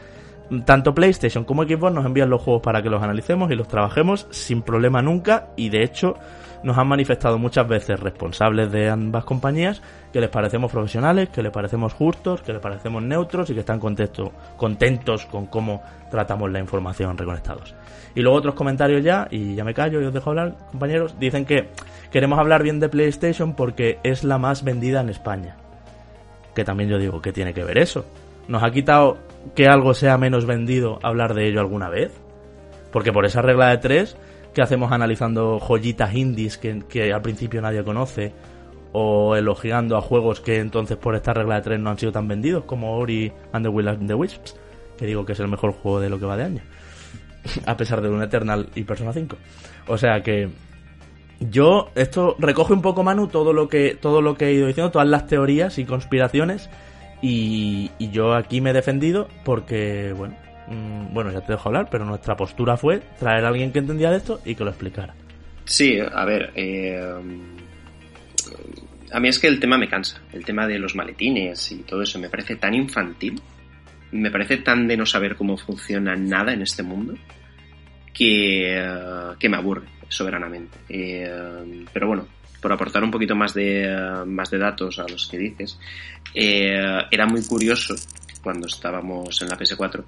tanto 0.66 0.94
PlayStation 0.94 1.44
como 1.44 1.64
Xbox 1.64 1.94
nos 1.94 2.06
envían 2.06 2.30
los 2.30 2.42
juegos 2.42 2.62
para 2.62 2.82
que 2.82 2.90
los 2.90 3.04
analicemos 3.04 3.52
y 3.52 3.56
los 3.56 3.68
trabajemos 3.68 4.28
sin 4.30 4.62
problema 4.62 5.02
nunca 5.02 5.50
y 5.56 5.70
de 5.70 5.84
hecho 5.84 6.16
nos 6.64 6.78
han 6.78 6.88
manifestado 6.88 7.38
muchas 7.38 7.68
veces 7.68 8.00
responsables 8.00 8.72
de 8.72 8.90
ambas 8.90 9.26
compañías 9.26 9.82
que 10.12 10.20
les 10.20 10.30
parecemos 10.30 10.72
profesionales, 10.72 11.30
que 11.30 11.44
les 11.44 11.52
parecemos 11.52 11.94
justos, 11.94 12.42
que 12.42 12.54
les 12.54 12.62
parecemos 12.62 13.04
neutros 13.04 13.50
y 13.50 13.54
que 13.54 13.60
están 13.60 13.80
contentos, 13.80 15.26
con 15.26 15.46
cómo 15.46 15.82
tratamos 16.10 16.52
la 16.52 16.60
información 16.60 17.18
reconectados. 17.18 17.76
Y 18.16 18.22
luego 18.22 18.38
otros 18.38 18.56
comentarios 18.56 19.04
ya, 19.04 19.28
y 19.30 19.56
ya 19.56 19.64
me 19.64 19.74
callo 19.74 20.02
y 20.02 20.06
os 20.06 20.14
dejo 20.14 20.32
hablar, 20.32 20.56
compañeros, 20.72 21.20
dicen 21.20 21.46
que 21.46 21.70
queremos 22.12 22.40
hablar 22.40 22.64
bien 22.64 22.80
de 22.80 22.90
PlayStation 22.90 23.54
porque 23.54 24.00
es 24.04 24.24
la 24.24 24.38
más 24.38 24.64
vendida 24.64 25.02
en 25.02 25.10
España. 25.10 25.58
Que 26.56 26.64
también 26.64 26.90
yo 26.90 26.98
digo, 26.98 27.22
¿qué 27.22 27.32
tiene 27.32 27.54
que 27.54 27.64
ver 27.64 27.78
eso? 27.78 28.06
¿Nos 28.48 28.64
ha 28.64 28.72
quitado 28.72 29.18
que 29.56 29.68
algo 29.68 29.94
sea 29.94 30.18
menos 30.18 30.46
vendido 30.46 31.00
hablar 31.04 31.34
de 31.34 31.48
ello 31.48 31.60
alguna 31.60 31.90
vez? 31.90 32.12
Porque 32.92 33.12
por 33.12 33.26
esa 33.26 33.42
regla 33.42 33.70
de 33.70 33.78
tres, 33.78 34.18
que 34.54 34.62
hacemos 34.62 34.92
analizando 34.92 35.60
joyitas 35.60 36.14
indies 36.16 36.58
que, 36.58 37.14
al 37.14 37.22
principio 37.22 37.62
nadie 37.62 37.84
conoce? 37.84 38.34
O 38.94 39.36
elogiando 39.36 39.98
a 39.98 40.02
juegos 40.02 40.40
que 40.40 40.60
entonces 40.60 40.98
por 40.98 41.16
esta 41.16 41.34
regla 41.34 41.56
de 41.56 41.62
tres 41.62 41.80
no 41.80 41.90
han 41.90 42.00
sido 42.00 42.12
tan 42.12 42.28
vendidos, 42.28 42.64
como 42.64 42.98
Ori 42.98 43.32
and 43.52 43.66
the 43.66 43.70
Will 43.70 43.88
and 43.88 44.08
the 44.08 44.14
Wisps, 44.14 44.56
que 44.98 45.06
digo 45.06 45.26
que 45.26 45.34
es 45.34 45.40
el 45.40 45.48
mejor 45.48 45.74
juego 45.74 46.00
de 46.00 46.10
lo 46.10 46.20
que 46.20 46.26
va 46.26 46.38
de 46.38 46.44
año. 46.44 46.62
a 47.66 47.78
pesar 47.78 48.02
de 48.02 48.10
un 48.10 48.22
Eternal 48.22 48.70
y 48.76 48.84
Persona 48.84 49.14
5. 49.14 49.36
O 49.88 49.98
sea 49.98 50.22
que 50.22 50.50
yo 51.40 51.90
esto 51.96 52.36
recoge 52.40 52.74
un 52.74 52.82
poco 52.82 53.04
Manu 53.04 53.28
todo 53.28 53.54
lo 53.54 53.70
que 53.70 53.96
todo 53.96 54.22
lo 54.22 54.36
que 54.36 54.48
he 54.48 54.54
ido 54.54 54.68
diciendo, 54.68 54.92
todas 54.92 55.08
las 55.08 55.28
teorías 55.28 55.78
y 55.78 55.86
conspiraciones 55.86 56.70
y, 57.22 57.92
yo 58.12 58.34
aquí 58.34 58.62
me 58.62 58.72
he 58.72 58.74
defendido 58.74 59.28
porque, 59.44 60.14
bueno, 60.16 60.36
mm, 60.68 61.14
bueno, 61.14 61.32
ya 61.32 61.42
te 61.42 61.54
dejo 61.54 61.70
hablar, 61.70 61.88
pero 61.90 62.06
nuestra 62.06 62.36
postura 62.36 62.78
fue 62.78 63.02
traer 63.20 63.46
a 63.46 63.50
alguien 63.50 63.72
que 63.72 63.80
entendía 63.80 64.12
de 64.12 64.18
esto 64.18 64.40
y 64.46 64.56
que 64.56 64.64
lo 64.64 64.70
explicara. 64.70 65.16
Sí, 65.66 66.00
a 66.00 66.26
ver, 66.26 66.52
eh, 66.56 67.00
a 69.12 69.20
mí 69.20 69.28
es 69.28 69.40
que 69.40 69.48
el 69.48 69.60
tema 69.60 69.78
me 69.78 69.90
cansa, 69.90 70.22
el 70.32 70.46
tema 70.46 70.68
de 70.68 70.80
los 70.80 70.96
maletines 70.96 71.72
y 71.72 71.78
todo 71.84 72.02
eso 72.02 72.20
me 72.20 72.30
parece 72.30 72.56
tan 72.56 72.74
infantil, 72.74 73.42
me 74.12 74.32
parece 74.32 74.58
tan 74.58 74.88
de 74.88 74.98
no 74.98 75.06
saber 75.06 75.36
cómo 75.36 75.58
funciona 75.58 76.16
nada 76.16 76.54
en 76.54 76.62
este 76.62 76.84
mundo 76.84 77.16
que, 78.14 78.82
que 79.40 79.50
me 79.50 79.58
aburre 79.58 79.88
soberanamente. 80.10 80.78
Eh, 80.90 81.86
pero 81.92 82.08
bueno, 82.08 82.28
por 82.68 82.74
aportar 82.74 83.02
un 83.02 83.12
poquito 83.12 83.34
más 83.34 83.54
de, 83.54 83.88
más 84.26 84.52
de 84.52 84.58
datos 84.58 85.00
a 85.00 85.08
los 85.08 85.26
que 85.28 85.38
dices, 85.38 85.80
eh, 86.34 86.78
era 87.10 87.26
muy 87.26 87.42
curioso 87.46 87.96
cuando 88.44 88.68
estábamos 88.68 89.42
en 89.42 89.48
la 89.48 89.58
PS4 89.58 90.04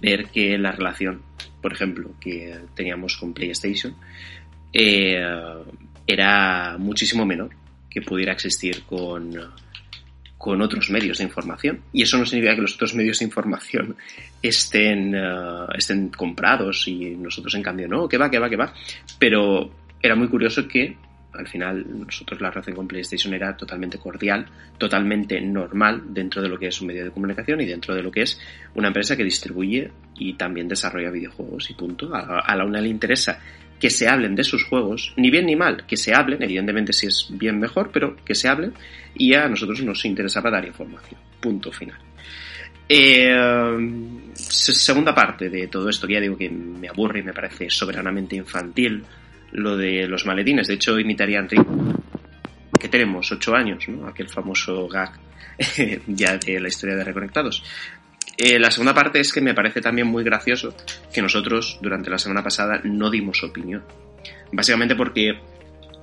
ver 0.00 0.26
que 0.26 0.56
la 0.56 0.70
relación, 0.70 1.20
por 1.60 1.72
ejemplo, 1.72 2.12
que 2.20 2.56
teníamos 2.76 3.16
con 3.16 3.34
PlayStation, 3.34 3.96
eh, 4.72 5.20
era 6.06 6.76
muchísimo 6.78 7.26
menor 7.26 7.50
que 7.90 8.02
pudiera 8.02 8.34
existir 8.34 8.84
con, 8.84 9.32
con 10.38 10.62
otros 10.62 10.90
medios 10.90 11.18
de 11.18 11.24
información. 11.24 11.80
Y 11.92 12.02
eso 12.02 12.18
no 12.18 12.24
significa 12.24 12.54
que 12.54 12.62
los 12.62 12.76
otros 12.76 12.94
medios 12.94 13.18
de 13.18 13.24
información 13.24 13.96
estén, 14.42 15.12
eh, 15.12 15.66
estén 15.76 16.10
comprados 16.10 16.86
y 16.86 17.16
nosotros 17.16 17.52
en 17.56 17.64
cambio 17.64 17.88
no, 17.88 18.08
que 18.08 18.16
va, 18.16 18.30
que 18.30 18.38
va, 18.38 18.48
que 18.48 18.56
va. 18.56 18.72
Pero 19.18 19.72
era 20.00 20.14
muy 20.14 20.28
curioso 20.28 20.68
que 20.68 21.09
al 21.32 21.46
final 21.46 21.84
nosotros 22.06 22.40
la 22.40 22.50
relación 22.50 22.76
con 22.76 22.88
PlayStation 22.88 23.32
era 23.34 23.56
totalmente 23.56 23.98
cordial, 23.98 24.46
totalmente 24.78 25.40
normal 25.40 26.02
dentro 26.08 26.42
de 26.42 26.48
lo 26.48 26.58
que 26.58 26.68
es 26.68 26.80
un 26.80 26.88
medio 26.88 27.04
de 27.04 27.10
comunicación 27.10 27.60
y 27.60 27.66
dentro 27.66 27.94
de 27.94 28.02
lo 28.02 28.10
que 28.10 28.22
es 28.22 28.40
una 28.74 28.88
empresa 28.88 29.16
que 29.16 29.24
distribuye 29.24 29.90
y 30.16 30.34
también 30.34 30.68
desarrolla 30.68 31.10
videojuegos 31.10 31.70
y 31.70 31.74
punto. 31.74 32.14
A, 32.14 32.54
la 32.54 32.64
una 32.64 32.80
le 32.80 32.88
interesa 32.88 33.40
que 33.78 33.90
se 33.90 34.08
hablen 34.08 34.34
de 34.34 34.44
sus 34.44 34.64
juegos, 34.64 35.14
ni 35.16 35.30
bien 35.30 35.46
ni 35.46 35.56
mal, 35.56 35.86
que 35.86 35.96
se 35.96 36.14
hablen, 36.14 36.42
evidentemente 36.42 36.92
si 36.92 37.06
es 37.06 37.28
bien 37.30 37.58
mejor, 37.58 37.90
pero 37.92 38.16
que 38.24 38.34
se 38.34 38.48
hablen 38.48 38.74
y 39.14 39.32
a 39.34 39.48
nosotros 39.48 39.82
nos 39.82 40.04
interesaba 40.04 40.50
dar 40.50 40.66
información. 40.66 41.18
Punto 41.40 41.72
final. 41.72 41.98
Eh, 42.92 43.30
segunda 44.34 45.14
parte 45.14 45.48
de 45.48 45.68
todo 45.68 45.88
esto, 45.88 46.06
que 46.06 46.14
ya 46.14 46.20
digo 46.20 46.36
que 46.36 46.50
me 46.50 46.88
aburre 46.88 47.20
y 47.20 47.22
me 47.22 47.32
parece 47.32 47.70
soberanamente 47.70 48.34
infantil, 48.34 49.04
lo 49.52 49.76
de 49.76 50.06
los 50.06 50.26
maletines. 50.26 50.68
De 50.68 50.74
hecho, 50.74 50.98
imitaría 50.98 51.38
a 51.38 51.42
Enrique, 51.42 51.64
que 52.78 52.88
tenemos 52.88 53.30
ocho 53.32 53.54
años, 53.54 53.88
¿no? 53.88 54.06
aquel 54.06 54.28
famoso 54.28 54.88
gag 54.88 55.12
ya 56.06 56.38
de 56.38 56.60
la 56.60 56.68
historia 56.68 56.96
de 56.96 57.04
Reconectados. 57.04 57.62
Eh, 58.36 58.58
la 58.58 58.70
segunda 58.70 58.94
parte 58.94 59.20
es 59.20 59.32
que 59.32 59.40
me 59.40 59.52
parece 59.52 59.80
también 59.80 60.06
muy 60.06 60.24
gracioso 60.24 60.74
que 61.12 61.20
nosotros 61.20 61.78
durante 61.82 62.08
la 62.08 62.18
semana 62.18 62.42
pasada 62.42 62.80
no 62.84 63.10
dimos 63.10 63.42
opinión. 63.44 63.82
Básicamente 64.52 64.96
porque 64.96 65.38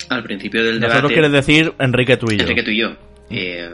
al 0.10 0.24
principio 0.24 0.64
del 0.64 0.80
debate... 0.80 1.02
Nosotros 1.02 1.12
quieres 1.14 1.32
decir 1.32 1.74
Enrique 1.80 2.18
tú 2.18 2.28
y 2.32 2.38
yo. 2.38 2.44
Enrique 2.44 2.64
tú 2.64 2.72
y 2.72 2.78
yo. 2.78 2.96
Eh, 3.30 3.70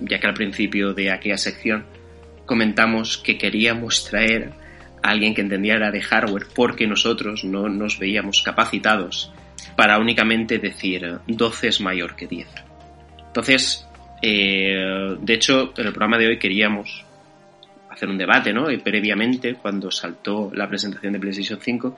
ya 0.00 0.20
que 0.20 0.26
al 0.26 0.34
principio 0.34 0.92
de 0.92 1.10
aquella 1.10 1.38
sección 1.38 1.84
comentamos 2.44 3.18
que 3.18 3.38
queríamos 3.38 4.04
traer 4.04 4.52
alguien 5.02 5.34
que 5.34 5.40
entendiera 5.40 5.90
de 5.90 6.00
hardware 6.00 6.46
porque 6.54 6.86
nosotros 6.86 7.44
no 7.44 7.68
nos 7.68 7.98
veíamos 7.98 8.42
capacitados 8.42 9.32
para 9.76 9.98
únicamente 9.98 10.58
decir 10.58 11.18
12 11.26 11.68
es 11.68 11.80
mayor 11.80 12.16
que 12.16 12.26
10. 12.26 12.48
Entonces, 13.26 13.86
eh, 14.22 15.16
de 15.20 15.34
hecho, 15.34 15.72
en 15.76 15.86
el 15.86 15.92
programa 15.92 16.18
de 16.18 16.28
hoy 16.28 16.38
queríamos 16.38 17.04
hacer 17.88 18.08
un 18.08 18.18
debate, 18.18 18.52
¿no? 18.52 18.66
Previamente, 18.82 19.54
cuando 19.54 19.90
saltó 19.90 20.50
la 20.54 20.68
presentación 20.68 21.12
de 21.12 21.20
PlayStation 21.20 21.58
5, 21.60 21.96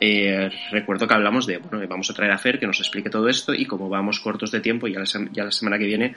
eh, 0.00 0.50
recuerdo 0.70 1.06
que 1.06 1.14
hablamos 1.14 1.46
de, 1.46 1.58
bueno, 1.58 1.86
vamos 1.86 2.10
a 2.10 2.14
traer 2.14 2.32
a 2.32 2.38
Fer 2.38 2.58
que 2.58 2.66
nos 2.66 2.80
explique 2.80 3.10
todo 3.10 3.28
esto 3.28 3.52
y 3.54 3.66
como 3.66 3.88
vamos 3.88 4.20
cortos 4.20 4.50
de 4.50 4.60
tiempo, 4.60 4.88
ya 4.88 5.02
ya 5.32 5.44
la 5.44 5.52
semana 5.52 5.78
que 5.78 5.84
viene 5.84 6.14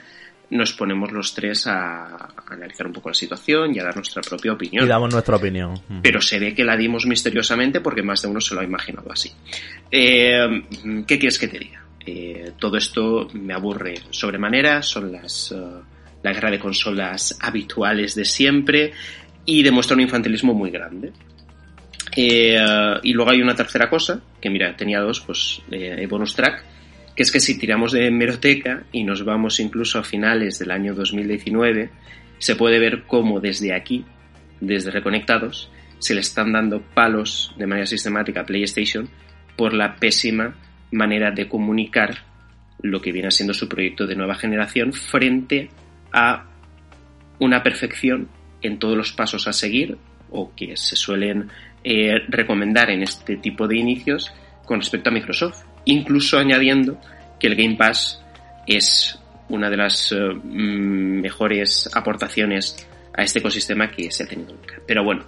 nos 0.50 0.72
ponemos 0.72 1.10
los 1.10 1.34
tres 1.34 1.66
a, 1.66 2.28
analizar 2.48 2.86
un 2.86 2.92
poco 2.92 3.08
la 3.08 3.14
situación 3.14 3.74
y 3.74 3.78
a 3.78 3.84
dar 3.84 3.96
nuestra 3.96 4.22
propia 4.22 4.52
opinión. 4.52 4.84
Y 4.84 4.88
damos 4.88 5.12
nuestra 5.12 5.36
opinión. 5.36 5.80
Pero 6.02 6.20
se 6.20 6.38
ve 6.38 6.54
que 6.54 6.64
la 6.64 6.76
dimos 6.76 7.06
misteriosamente 7.06 7.80
porque 7.80 8.02
más 8.02 8.22
de 8.22 8.28
uno 8.28 8.40
se 8.40 8.54
lo 8.54 8.60
ha 8.60 8.64
imaginado 8.64 9.10
así. 9.10 9.30
Eh, 9.90 10.62
¿Qué 11.06 11.18
quieres 11.18 11.38
que 11.38 11.48
te 11.48 11.58
diga? 11.58 11.84
Eh, 12.06 12.52
todo 12.58 12.76
esto 12.76 13.28
me 13.32 13.54
aburre 13.54 13.94
sobremanera, 14.10 14.82
son 14.82 15.12
las 15.12 15.54
la 16.22 16.32
guerra 16.32 16.50
de 16.50 16.58
consolas 16.58 17.38
habituales 17.40 18.14
de 18.14 18.24
siempre 18.24 18.92
y 19.44 19.62
demuestra 19.62 19.94
un 19.94 20.00
infantilismo 20.00 20.54
muy 20.54 20.70
grande. 20.70 21.12
Eh, 22.16 22.56
y 23.02 23.12
luego 23.12 23.30
hay 23.30 23.42
una 23.42 23.54
tercera 23.54 23.90
cosa, 23.90 24.22
que 24.40 24.50
mira, 24.50 24.76
tenía 24.76 25.00
dos, 25.00 25.20
pues 25.20 25.62
eh, 25.70 26.06
bonus 26.08 26.34
track, 26.34 26.64
que 27.14 27.22
es 27.22 27.30
que 27.30 27.40
si 27.40 27.58
tiramos 27.58 27.92
de 27.92 28.10
meroteca 28.10 28.84
y 28.92 29.04
nos 29.04 29.24
vamos 29.24 29.60
incluso 29.60 29.98
a 29.98 30.04
finales 30.04 30.58
del 30.58 30.70
año 30.70 30.94
2019, 30.94 31.90
se 32.38 32.56
puede 32.56 32.78
ver 32.78 33.04
cómo 33.06 33.40
desde 33.40 33.74
aquí, 33.74 34.04
desde 34.60 34.90
Reconectados, 34.90 35.70
se 35.98 36.14
le 36.14 36.20
están 36.20 36.52
dando 36.52 36.82
palos 36.82 37.54
de 37.56 37.66
manera 37.66 37.86
sistemática 37.86 38.40
a 38.40 38.46
PlayStation 38.46 39.08
por 39.56 39.72
la 39.72 39.96
pésima 39.96 40.54
manera 40.90 41.30
de 41.30 41.48
comunicar 41.48 42.18
lo 42.82 43.00
que 43.00 43.12
viene 43.12 43.30
siendo 43.30 43.54
su 43.54 43.68
proyecto 43.68 44.06
de 44.06 44.16
nueva 44.16 44.34
generación 44.34 44.92
frente 44.92 45.70
a 46.12 46.46
una 47.38 47.62
perfección 47.62 48.28
en 48.62 48.78
todos 48.78 48.96
los 48.96 49.12
pasos 49.12 49.48
a 49.48 49.52
seguir 49.52 49.96
o 50.30 50.54
que 50.54 50.76
se 50.76 50.96
suelen 50.96 51.48
eh, 51.84 52.14
recomendar 52.28 52.90
en 52.90 53.02
este 53.02 53.36
tipo 53.36 53.68
de 53.68 53.76
inicios 53.76 54.32
con 54.64 54.80
respecto 54.80 55.10
a 55.10 55.12
Microsoft, 55.12 55.64
incluso 55.84 56.38
añadiendo 56.38 56.98
que 57.38 57.46
el 57.46 57.54
Game 57.54 57.76
Pass 57.76 58.24
es 58.66 59.18
una 59.50 59.68
de 59.68 59.76
las 59.76 60.12
eh, 60.12 60.16
mm, 60.16 61.20
mejores 61.20 61.90
aportaciones 61.94 62.88
a 63.16 63.22
este 63.22 63.40
ecosistema 63.40 63.90
que 63.90 64.10
se 64.10 64.24
ha 64.24 64.26
tenido 64.26 64.54
nunca. 64.54 64.80
Pero 64.86 65.04
bueno, 65.04 65.24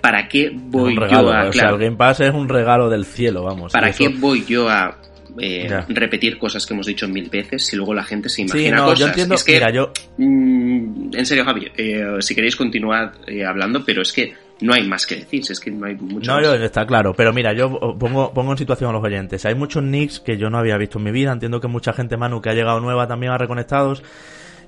¿para 0.00 0.28
qué 0.28 0.50
voy 0.54 0.94
yo 0.94 1.32
a... 1.32 1.48
O 1.48 1.52
sea, 1.52 1.70
el 1.70 1.78
Game 1.78 1.96
Pass 1.96 2.20
es 2.20 2.32
un 2.32 2.48
regalo 2.48 2.88
del 2.88 3.04
cielo, 3.04 3.42
vamos. 3.42 3.72
¿Para 3.72 3.90
qué 3.90 4.08
voy 4.08 4.44
yo 4.46 4.68
a 4.68 4.96
eh, 5.38 5.68
repetir 5.88 6.38
cosas 6.38 6.64
que 6.64 6.74
hemos 6.74 6.86
dicho 6.86 7.08
mil 7.08 7.28
veces 7.28 7.72
y 7.72 7.76
luego 7.76 7.92
la 7.92 8.04
gente 8.04 8.28
se 8.28 8.42
imagina 8.42 8.78
cosas. 8.78 8.98
Yo 8.98 9.06
entiendo, 9.08 9.34
es 9.34 9.44
que, 9.44 9.52
mira, 9.54 9.70
yo... 9.70 9.92
Mm, 10.16 11.10
en 11.14 11.26
serio, 11.26 11.44
Javi, 11.44 11.70
eh, 11.76 12.04
si 12.20 12.34
queréis 12.34 12.56
continuar 12.56 13.12
eh, 13.26 13.44
hablando, 13.44 13.84
pero 13.84 14.02
es 14.02 14.12
que 14.12 14.32
no 14.60 14.72
hay 14.72 14.86
más 14.86 15.06
que 15.06 15.16
decir, 15.16 15.42
es 15.48 15.60
que 15.60 15.70
no 15.70 15.86
hay 15.86 15.94
mucho 15.96 16.32
No, 16.32 16.40
más. 16.40 16.60
está 16.60 16.86
claro, 16.86 17.14
pero 17.14 17.32
mira, 17.32 17.52
yo 17.52 17.96
pongo, 17.98 18.32
pongo 18.32 18.52
en 18.52 18.58
situación 18.58 18.90
a 18.90 18.92
los 18.94 19.04
oyentes. 19.04 19.44
Hay 19.44 19.54
muchos 19.54 19.82
nicks 19.82 20.20
que 20.20 20.38
yo 20.38 20.48
no 20.48 20.58
había 20.58 20.78
visto 20.78 20.98
en 20.98 21.04
mi 21.04 21.10
vida, 21.10 21.32
entiendo 21.32 21.60
que 21.60 21.68
mucha 21.68 21.92
gente, 21.92 22.16
Manu, 22.16 22.40
que 22.40 22.50
ha 22.50 22.54
llegado 22.54 22.80
nueva 22.80 23.06
también 23.06 23.32
a 23.32 23.38
Reconectados, 23.38 24.02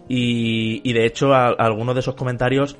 y, 0.08 0.80
y 0.88 0.92
de 0.92 1.06
hecho 1.06 1.34
a, 1.34 1.48
algunos 1.48 1.94
de 1.94 2.00
esos 2.00 2.14
comentarios 2.14 2.76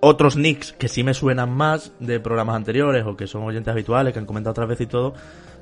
otros 0.00 0.36
nicks 0.36 0.72
que 0.72 0.88
sí 0.88 1.04
me 1.04 1.14
suenan 1.14 1.50
más 1.52 1.92
de 2.00 2.18
programas 2.18 2.56
anteriores 2.56 3.04
o 3.06 3.16
que 3.16 3.26
son 3.28 3.44
oyentes 3.44 3.70
habituales, 3.70 4.12
que 4.12 4.18
han 4.18 4.26
comentado 4.26 4.50
otra 4.50 4.66
vez 4.66 4.80
y 4.80 4.86
todo, 4.86 5.14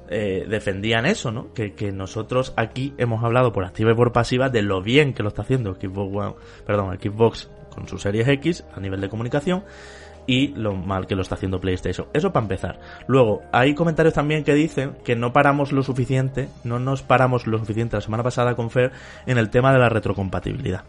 eh, 0.09 0.47
defendían 0.48 1.05
eso, 1.05 1.30
¿no? 1.30 1.52
Que, 1.52 1.74
que, 1.74 1.92
nosotros 1.92 2.55
aquí 2.56 2.94
hemos 2.97 3.22
hablado 3.22 3.52
por 3.52 3.64
activa 3.64 3.92
y 3.92 3.94
por 3.94 4.12
pasiva 4.12 4.48
de 4.48 4.62
lo 4.62 4.82
bien 4.82 5.12
que 5.12 5.22
lo 5.22 5.28
está 5.28 5.42
haciendo 5.42 5.74
Xbox 5.74 6.36
perdón, 6.66 6.98
Xbox 7.01 7.51
con 7.72 7.86
sus 7.86 8.02
series 8.02 8.26
X 8.26 8.64
a 8.74 8.80
nivel 8.80 9.01
de 9.01 9.09
comunicación 9.09 9.62
y 10.26 10.48
lo 10.48 10.74
mal 10.74 11.06
que 11.06 11.14
lo 11.14 11.22
está 11.22 11.34
haciendo 11.34 11.60
PlayStation. 11.60 12.06
Eso 12.12 12.32
para 12.32 12.44
empezar. 12.44 12.80
Luego, 13.06 13.42
hay 13.52 13.74
comentarios 13.74 14.14
también 14.14 14.44
que 14.44 14.55
dicen 14.55 14.97
que 15.05 15.16
no 15.16 15.32
paramos 15.32 15.72
lo 15.72 15.82
suficiente, 15.82 16.48
no 16.64 16.78
nos 16.78 17.02
paramos 17.02 17.47
lo 17.47 17.59
suficiente 17.59 17.97
la 17.97 18.01
semana 18.01 18.22
pasada 18.22 18.55
con 18.55 18.70
Fer 18.70 18.92
en 19.26 19.38
el 19.38 19.51
tema 19.51 19.72
de 19.72 19.78
la 19.78 19.88
retrocompatibilidad 19.88 20.84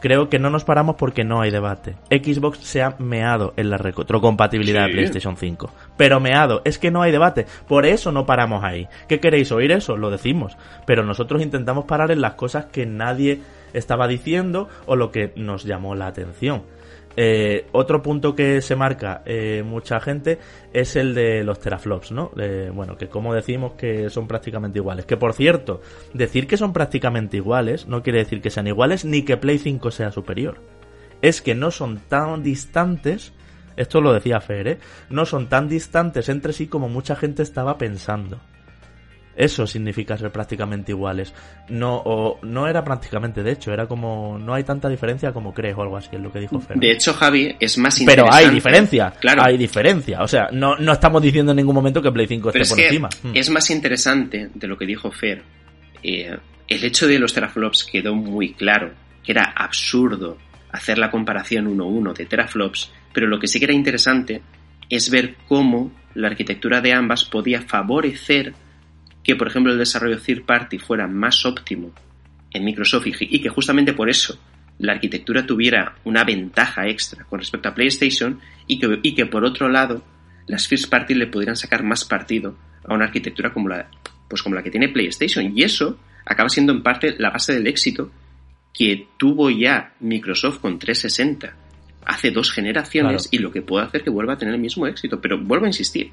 creo 0.00 0.28
que 0.28 0.38
no 0.38 0.50
nos 0.50 0.64
paramos 0.64 0.96
porque 0.96 1.24
no 1.24 1.40
hay 1.40 1.50
debate. 1.50 1.94
Xbox 2.10 2.58
se 2.58 2.82
ha 2.82 2.96
meado 2.98 3.52
en 3.56 3.70
la 3.70 3.78
retrocompatibilidad 3.78 4.86
de 4.86 4.92
PlayStation 4.92 5.36
5. 5.36 5.70
Pero 5.96 6.18
meado, 6.18 6.62
es 6.64 6.78
que 6.78 6.90
no 6.90 7.02
hay 7.02 7.12
debate. 7.12 7.46
Por 7.68 7.86
eso 7.86 8.10
no 8.10 8.26
paramos 8.26 8.64
ahí. 8.64 8.88
¿Qué 9.08 9.20
queréis 9.20 9.52
oír 9.52 9.70
eso? 9.70 9.96
Lo 9.96 10.10
decimos. 10.10 10.56
Pero 10.86 11.04
nosotros 11.04 11.42
intentamos 11.42 11.84
parar 11.84 12.10
en 12.10 12.20
las 12.20 12.34
cosas 12.34 12.66
que 12.66 12.86
nadie 12.86 13.42
estaba 13.72 14.08
diciendo 14.08 14.68
o 14.86 14.96
lo 14.96 15.12
que 15.12 15.32
nos 15.36 15.64
llamó 15.64 15.94
la 15.94 16.08
atención. 16.08 16.62
Eh, 17.16 17.66
otro 17.72 18.02
punto 18.02 18.36
que 18.36 18.60
se 18.60 18.76
marca 18.76 19.22
eh, 19.26 19.64
mucha 19.66 20.00
gente 20.00 20.38
es 20.72 20.94
el 20.94 21.14
de 21.14 21.42
los 21.42 21.58
teraflops, 21.58 22.12
¿no? 22.12 22.30
bueno, 22.72 22.96
que 22.96 23.08
como 23.08 23.34
decimos 23.34 23.72
que 23.72 24.10
son 24.10 24.28
prácticamente 24.28 24.78
iguales. 24.78 25.06
Que 25.06 25.16
por 25.16 25.32
cierto, 25.32 25.80
decir 26.14 26.46
que 26.46 26.56
son 26.56 26.72
prácticamente 26.72 27.36
iguales 27.36 27.86
no 27.86 28.02
quiere 28.02 28.20
decir 28.20 28.40
que 28.40 28.50
sean 28.50 28.68
iguales 28.68 29.04
ni 29.04 29.22
que 29.22 29.36
Play 29.36 29.58
5 29.58 29.90
sea 29.90 30.12
superior. 30.12 30.58
Es 31.22 31.42
que 31.42 31.54
no 31.54 31.70
son 31.70 31.98
tan 32.08 32.42
distantes, 32.42 33.32
esto 33.76 34.00
lo 34.00 34.12
decía 34.12 34.40
Fer, 34.40 34.68
¿eh? 34.68 34.78
No 35.10 35.26
son 35.26 35.48
tan 35.48 35.68
distantes 35.68 36.28
entre 36.28 36.52
sí 36.52 36.66
como 36.66 36.88
mucha 36.88 37.16
gente 37.16 37.42
estaba 37.42 37.76
pensando. 37.76 38.40
Eso 39.40 39.66
significa 39.66 40.18
ser 40.18 40.30
prácticamente 40.30 40.92
iguales. 40.92 41.32
No, 41.70 41.96
o, 42.04 42.38
no 42.42 42.68
era 42.68 42.84
prácticamente, 42.84 43.42
de 43.42 43.52
hecho, 43.52 43.72
era 43.72 43.86
como, 43.86 44.38
no 44.38 44.52
hay 44.52 44.64
tanta 44.64 44.88
diferencia 44.88 45.32
como 45.32 45.54
crees 45.54 45.76
o 45.78 45.82
algo 45.82 45.96
así, 45.96 46.10
es 46.12 46.20
lo 46.20 46.30
que 46.30 46.40
dijo 46.40 46.60
Fer. 46.60 46.76
De 46.76 46.90
hecho, 46.90 47.14
Javi, 47.14 47.56
es 47.58 47.78
más 47.78 47.98
interesante. 48.00 48.30
Pero 48.30 48.48
hay 48.48 48.54
diferencia, 48.54 49.10
claro. 49.18 49.42
Hay 49.42 49.56
diferencia. 49.56 50.22
O 50.22 50.28
sea, 50.28 50.48
no, 50.52 50.76
no 50.76 50.92
estamos 50.92 51.22
diciendo 51.22 51.52
en 51.52 51.56
ningún 51.56 51.74
momento 51.74 52.02
que 52.02 52.12
Play 52.12 52.26
5 52.26 52.50
esté 52.50 52.68
por 52.68 52.80
encima. 52.80 53.08
Hmm. 53.22 53.30
Es 53.34 53.48
más 53.48 53.70
interesante 53.70 54.50
de 54.52 54.68
lo 54.68 54.76
que 54.76 54.84
dijo 54.84 55.10
Fer. 55.10 55.42
Eh, 56.02 56.36
el 56.68 56.84
hecho 56.84 57.06
de 57.06 57.18
los 57.18 57.32
teraflops 57.32 57.84
quedó 57.84 58.14
muy 58.14 58.52
claro, 58.52 58.92
que 59.24 59.32
era 59.32 59.54
absurdo 59.56 60.36
hacer 60.70 60.98
la 60.98 61.10
comparación 61.10 61.66
1-1 61.66 62.12
de 62.12 62.26
teraflops, 62.26 62.92
pero 63.12 63.26
lo 63.26 63.38
que 63.38 63.48
sí 63.48 63.58
que 63.58 63.64
era 63.64 63.74
interesante 63.74 64.42
es 64.90 65.08
ver 65.08 65.36
cómo 65.48 65.92
la 66.14 66.28
arquitectura 66.28 66.80
de 66.80 66.92
ambas 66.92 67.24
podía 67.24 67.62
favorecer 67.62 68.52
que, 69.22 69.36
por 69.36 69.48
ejemplo, 69.48 69.72
el 69.72 69.78
desarrollo 69.78 70.18
third 70.18 70.44
party 70.44 70.78
fuera 70.78 71.06
más 71.06 71.44
óptimo 71.44 71.92
en 72.52 72.64
Microsoft 72.64 73.06
y 73.06 73.40
que 73.40 73.48
justamente 73.48 73.92
por 73.92 74.10
eso 74.10 74.38
la 74.80 74.92
arquitectura 74.92 75.46
tuviera 75.46 75.96
una 76.04 76.24
ventaja 76.24 76.88
extra 76.88 77.24
con 77.24 77.38
respecto 77.38 77.68
a 77.68 77.74
PlayStation 77.74 78.40
y 78.66 78.78
que, 78.78 78.98
y 79.02 79.14
que 79.14 79.26
por 79.26 79.44
otro 79.44 79.68
lado 79.68 80.02
las 80.46 80.66
first 80.66 80.90
party 80.90 81.14
le 81.14 81.26
pudieran 81.26 81.56
sacar 81.56 81.84
más 81.84 82.04
partido 82.04 82.56
a 82.84 82.94
una 82.94 83.04
arquitectura 83.04 83.52
como 83.52 83.68
la, 83.68 83.88
pues 84.28 84.42
como 84.42 84.56
la 84.56 84.62
que 84.62 84.70
tiene 84.70 84.88
PlayStation. 84.88 85.56
Y 85.56 85.62
eso 85.62 85.98
acaba 86.24 86.48
siendo 86.48 86.72
en 86.72 86.82
parte 86.82 87.14
la 87.18 87.30
base 87.30 87.52
del 87.52 87.66
éxito 87.66 88.10
que 88.72 89.08
tuvo 89.18 89.50
ya 89.50 89.94
Microsoft 90.00 90.60
con 90.60 90.78
360 90.78 91.54
hace 92.06 92.30
dos 92.30 92.50
generaciones 92.50 93.28
y 93.30 93.38
lo 93.38 93.52
que 93.52 93.62
puede 93.62 93.84
hacer 93.84 94.02
que 94.02 94.10
vuelva 94.10 94.34
a 94.34 94.38
tener 94.38 94.54
el 94.54 94.60
mismo 94.60 94.86
éxito. 94.86 95.20
Pero 95.20 95.38
vuelvo 95.38 95.66
a 95.66 95.68
insistir, 95.68 96.10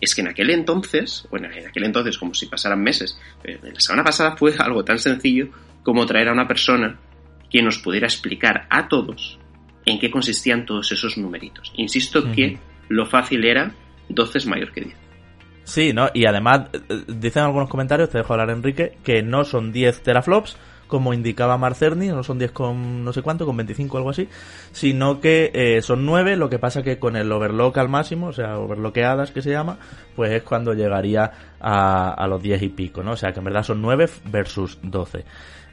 es 0.00 0.14
que 0.14 0.20
en 0.20 0.28
aquel 0.28 0.50
entonces, 0.50 1.26
bueno, 1.30 1.48
en 1.50 1.66
aquel 1.66 1.84
entonces 1.84 2.18
como 2.18 2.34
si 2.34 2.46
pasaran 2.46 2.82
meses, 2.82 3.18
eh, 3.44 3.58
la 3.62 3.80
semana 3.80 4.04
pasada 4.04 4.36
fue 4.36 4.54
algo 4.58 4.84
tan 4.84 4.98
sencillo 4.98 5.48
como 5.82 6.06
traer 6.06 6.28
a 6.28 6.32
una 6.32 6.46
persona 6.46 6.98
que 7.50 7.62
nos 7.62 7.78
pudiera 7.78 8.06
explicar 8.06 8.66
a 8.70 8.88
todos 8.88 9.38
en 9.86 9.98
qué 9.98 10.10
consistían 10.10 10.66
todos 10.66 10.92
esos 10.92 11.16
numeritos. 11.16 11.72
Insisto 11.76 12.30
que 12.32 12.58
lo 12.88 13.06
fácil 13.06 13.44
era 13.44 13.74
12 14.08 14.38
es 14.38 14.46
mayor 14.46 14.72
que 14.72 14.82
10. 14.82 14.96
Sí, 15.64 15.92
¿no? 15.92 16.08
Y 16.14 16.26
además, 16.26 16.68
eh, 16.72 17.04
dicen 17.06 17.42
algunos 17.42 17.68
comentarios, 17.68 18.10
te 18.10 18.18
dejo 18.18 18.32
hablar 18.32 18.50
Enrique, 18.50 18.98
que 19.04 19.22
no 19.22 19.44
son 19.44 19.72
10 19.72 20.02
teraflops, 20.02 20.56
como 20.88 21.14
indicaba 21.14 21.56
Marcerni, 21.56 22.08
no 22.08 22.24
son 22.24 22.38
10 22.38 22.50
con 22.50 23.04
no 23.04 23.12
sé 23.12 23.22
cuánto, 23.22 23.46
con 23.46 23.56
25 23.56 23.94
o 23.94 23.98
algo 23.98 24.10
así, 24.10 24.28
sino 24.72 25.20
que 25.20 25.52
eh, 25.54 25.82
son 25.82 26.04
9, 26.04 26.36
lo 26.36 26.50
que 26.50 26.58
pasa 26.58 26.82
que 26.82 26.98
con 26.98 27.14
el 27.14 27.30
overlock 27.30 27.78
al 27.78 27.88
máximo, 27.88 28.28
o 28.28 28.32
sea, 28.32 28.58
overloqueadas 28.58 29.30
que 29.30 29.42
se 29.42 29.50
llama, 29.50 29.78
pues 30.16 30.32
es 30.32 30.42
cuando 30.42 30.74
llegaría 30.74 31.30
a, 31.60 32.10
a 32.12 32.26
los 32.26 32.42
10 32.42 32.62
y 32.62 32.68
pico, 32.70 33.04
¿no? 33.04 33.12
O 33.12 33.16
sea, 33.16 33.32
que 33.32 33.38
en 33.38 33.44
verdad 33.44 33.62
son 33.62 33.80
9 33.80 34.08
versus 34.32 34.78
12. 34.82 35.24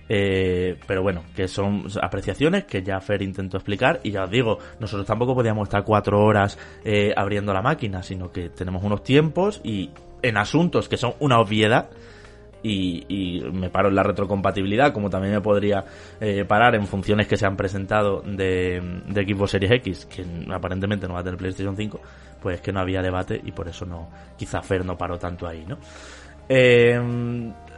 Eh, 0.08 0.78
pero 0.86 1.02
bueno, 1.02 1.24
que 1.36 1.48
son 1.48 1.88
apreciaciones 2.02 2.66
que 2.66 2.84
ya 2.84 3.00
Fer 3.00 3.22
intentó 3.24 3.58
explicar 3.58 4.02
y 4.04 4.12
ya 4.12 4.26
os 4.26 4.30
digo, 4.30 4.60
nosotros 4.80 5.08
tampoco 5.08 5.34
podíamos 5.34 5.68
estar 5.68 5.84
cuatro 5.84 6.24
horas 6.24 6.60
eh, 6.84 7.14
abriendo 7.16 7.54
la 7.54 7.62
máquina, 7.62 8.04
sino 8.04 8.32
que 8.32 8.50
tenemos 8.50 8.84
unos 8.84 9.04
tiempos 9.04 9.62
y 9.64 9.90
en 10.22 10.38
asuntos 10.38 10.88
que 10.90 10.98
son 10.98 11.14
una 11.20 11.40
obviedad, 11.40 11.90
y, 12.68 13.44
me 13.54 13.70
paro 13.70 13.90
en 13.90 13.96
la 13.96 14.04
retrocompatibilidad, 14.04 14.92
como 14.92 15.10
también 15.10 15.34
me 15.34 15.42
podría 15.42 15.86
eh, 16.20 16.46
parar 16.46 16.76
en 16.76 16.88
funciones 16.88 17.28
que 17.28 17.38
se 17.38 17.46
han 17.46 17.56
presentado 17.56 18.22
de, 18.22 19.02
de 19.08 19.24
Xbox 19.24 19.52
Series 19.52 19.72
X, 19.74 20.06
que 20.06 20.26
aparentemente 20.52 21.08
no 21.08 21.14
va 21.14 21.20
a 21.20 21.24
tener 21.24 21.38
PlayStation 21.38 21.76
5, 21.76 22.00
pues 22.42 22.62
que 22.62 22.72
no 22.72 22.80
había 22.80 23.02
debate 23.02 23.40
y 23.44 23.52
por 23.52 23.68
eso 23.68 23.86
no, 23.86 24.10
quizá 24.38 24.62
Fer 24.62 24.86
no 24.86 24.98
paró 24.98 25.18
tanto 25.20 25.48
ahí, 25.48 25.66
¿no? 25.68 25.78
Eh, 26.50 27.00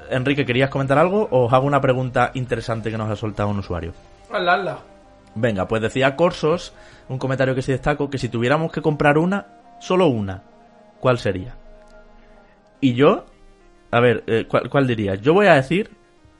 Enrique, 0.10 0.46
¿querías 0.46 0.70
comentar 0.70 0.98
algo 0.98 1.28
o 1.32 1.46
os 1.46 1.54
hago 1.54 1.66
una 1.66 1.82
pregunta 1.82 2.32
interesante 2.34 2.90
que 2.90 2.98
nos 2.98 3.10
ha 3.10 3.16
soltado 3.16 3.50
un 3.50 3.60
usuario? 3.60 3.94
Hazla, 4.32 4.80
Venga, 5.36 5.68
pues 5.68 5.82
decía 5.82 6.16
Corsos, 6.16 6.74
un 7.10 7.20
comentario 7.20 7.54
que 7.54 7.62
se 7.62 7.74
destacó, 7.74 8.10
que 8.10 8.18
si 8.18 8.28
tuviéramos 8.28 8.72
que 8.72 8.82
comprar 8.82 9.18
una, 9.18 9.46
solo 9.80 10.08
una, 10.08 10.44
¿cuál 11.00 11.20
sería? 11.20 11.56
Y 12.82 12.94
yo 12.94 13.26
a 13.92 14.00
ver, 14.00 14.24
eh, 14.28 14.46
¿cuál, 14.48 14.88
dirías? 14.88 15.22
Yo 15.22 15.34
voy 15.34 15.48
a 15.48 15.56
decir 15.56 15.92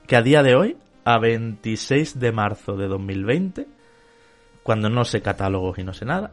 que 0.06 0.16
a 0.16 0.22
día 0.22 0.42
de 0.42 0.54
hoy, 0.54 0.76
a 1.04 1.18
26 1.18 2.18
de 2.18 2.32
marzo 2.32 2.76
de 2.76 2.88
2020, 2.88 3.66
cuando 4.62 4.90
no 4.90 5.04
sé 5.04 5.22
catálogos 5.22 5.78
y 5.78 5.84
no 5.84 5.94
sé 5.94 6.04
nada, 6.04 6.32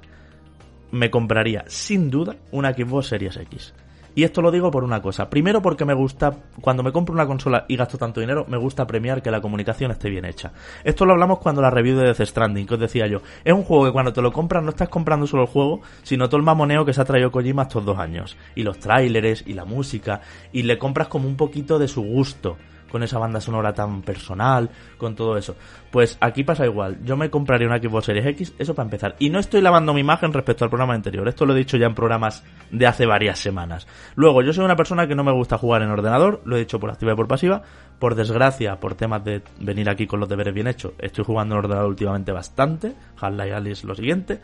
me 0.92 1.10
compraría 1.10 1.64
sin 1.68 2.10
duda 2.10 2.36
una 2.52 2.74
Xbox 2.74 3.08
Series 3.08 3.38
X. 3.38 3.74
Y 4.16 4.24
esto 4.24 4.42
lo 4.42 4.50
digo 4.50 4.72
por 4.72 4.86
una 4.86 5.02
cosa. 5.02 5.30
Primero 5.30 5.62
porque 5.62 5.84
me 5.84 5.94
gusta, 5.94 6.34
cuando 6.62 6.84
me 6.84 6.94
compro 6.94 7.14
una 7.14 7.28
consola 7.28 7.66
y 7.68 7.76
gasto 7.76 7.98
tanto 7.98 8.22
dinero, 8.22 8.46
me 8.48 8.58
gusta 8.58 8.88
premiar 8.88 9.22
que 9.22 9.30
la 9.30 9.42
comunicación 9.42 9.92
esté 9.92 10.10
bien 10.10 10.24
hecha. 10.24 10.54
Esto 10.86 11.06
lo 11.06 11.12
hablamos 11.12 11.40
cuando 11.40 11.62
la 11.62 11.70
review 11.70 11.98
de 11.98 12.06
Death 12.06 12.22
Stranding, 12.22 12.66
que 12.66 12.76
os 12.76 12.80
decía 12.80 13.08
yo. 13.08 13.20
Es 13.44 13.54
un 13.54 13.64
juego 13.64 13.86
que 13.86 13.92
cuando 13.92 14.14
te 14.14 14.22
lo 14.22 14.32
compras 14.32 14.64
no 14.64 14.70
estás 14.70 14.88
comprando 14.88 15.28
solo 15.28 15.44
el 15.44 15.50
juego, 15.50 15.82
sino 16.04 16.30
todo 16.30 16.38
el 16.38 16.44
mamoneo 16.44 16.86
que 16.86 16.94
se 16.94 17.02
ha 17.02 17.06
traído 17.06 17.30
Kojima 17.30 17.64
estos 17.64 17.84
dos 17.84 17.98
años. 17.98 18.38
Y 18.56 18.64
los 18.64 18.80
tráileres, 18.80 19.44
y 19.46 19.54
la 19.54 19.66
música, 19.66 20.22
y 20.54 20.64
le 20.64 20.78
compras 20.78 21.10
como 21.10 21.28
un 21.28 21.36
poquito 21.36 21.78
de 21.78 21.90
su 21.90 22.02
gusto 22.02 22.58
con 22.96 23.04
esa 23.04 23.20
banda 23.20 23.42
sonora 23.42 23.74
tan 23.74 24.04
personal, 24.04 24.70
con 24.98 25.16
todo 25.16 25.36
eso. 25.36 25.58
Pues 25.92 26.18
aquí 26.22 26.46
pasa 26.46 26.66
igual. 26.66 27.04
Yo 27.04 27.18
me 27.18 27.30
compraría 27.30 27.68
una 27.68 27.78
Xbox 27.78 28.06
Series 28.06 28.26
X, 28.28 28.54
eso 28.58 28.74
para 28.74 28.86
empezar. 28.86 29.18
Y 29.20 29.30
no 29.30 29.38
estoy 29.38 29.60
lavando 29.60 29.94
mi 29.94 30.00
imagen 30.00 30.32
respecto 30.32 30.64
al 30.64 30.70
programa 30.70 30.94
anterior. 30.94 31.28
Esto 31.28 31.46
lo 31.46 31.54
he 31.54 31.58
dicho 31.58 31.76
ya 31.76 31.88
en 31.88 31.94
programas 31.94 32.46
de 32.72 32.88
hace 32.88 33.06
varias 33.06 33.38
semanas. 33.38 33.86
Luego, 34.16 34.42
yo 34.44 34.54
soy 34.54 34.64
una 34.64 34.78
persona 34.78 35.10
que 35.10 35.16
no 35.16 35.26
me 35.26 35.34
gusta 35.34 35.58
jugar 35.58 35.82
en 35.82 35.90
ordenador, 35.90 36.42
lo 36.46 36.56
he 36.56 36.60
dicho 36.60 36.80
por 36.80 36.90
activa 36.90 37.12
y 37.12 37.16
por 37.18 37.28
pasiva. 37.28 37.64
Por 38.00 38.16
desgracia, 38.16 38.80
por 38.80 38.96
temas 38.96 39.26
de 39.26 39.42
venir 39.60 39.90
aquí 39.90 40.08
con 40.08 40.22
los 40.22 40.30
deberes 40.30 40.54
bien 40.54 40.68
hechos, 40.68 40.94
estoy 41.00 41.26
jugando 41.26 41.56
en 41.56 41.60
ordenador 41.60 41.90
últimamente 41.90 42.32
bastante. 42.32 42.94
Half-Life 43.20 43.54
Alice 43.54 43.86
lo 43.86 43.94
siguiente. 43.94 44.40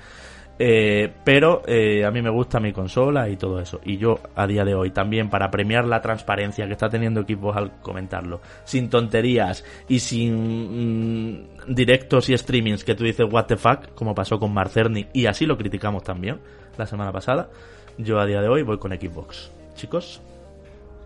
Eh, 0.63 1.11
pero 1.23 1.63
eh, 1.65 2.05
a 2.05 2.11
mí 2.11 2.21
me 2.21 2.29
gusta 2.29 2.59
mi 2.59 2.71
consola 2.71 3.27
y 3.27 3.35
todo 3.35 3.59
eso. 3.59 3.81
Y 3.83 3.97
yo 3.97 4.19
a 4.35 4.45
día 4.45 4.63
de 4.63 4.75
hoy 4.75 4.91
también 4.91 5.27
para 5.27 5.49
premiar 5.49 5.85
la 5.85 6.01
transparencia 6.01 6.67
que 6.67 6.73
está 6.73 6.87
teniendo 6.87 7.21
equipos 7.21 7.57
al 7.57 7.81
comentarlo, 7.81 8.41
sin 8.63 8.87
tonterías 8.87 9.65
y 9.89 9.97
sin 9.97 11.39
mm, 11.65 11.73
directos 11.73 12.29
y 12.29 12.37
streamings 12.37 12.83
que 12.83 12.93
tú 12.93 13.05
dices 13.05 13.25
what 13.27 13.45
the 13.45 13.57
fuck, 13.57 13.95
como 13.95 14.13
pasó 14.13 14.39
con 14.39 14.53
Marcerni 14.53 15.07
y 15.13 15.25
así 15.25 15.47
lo 15.47 15.57
criticamos 15.57 16.03
también 16.03 16.37
la 16.77 16.85
semana 16.85 17.11
pasada, 17.11 17.49
yo 17.97 18.19
a 18.19 18.27
día 18.27 18.39
de 18.39 18.47
hoy 18.47 18.61
voy 18.61 18.77
con 18.77 18.91
Xbox. 18.91 19.51
Chicos. 19.73 20.21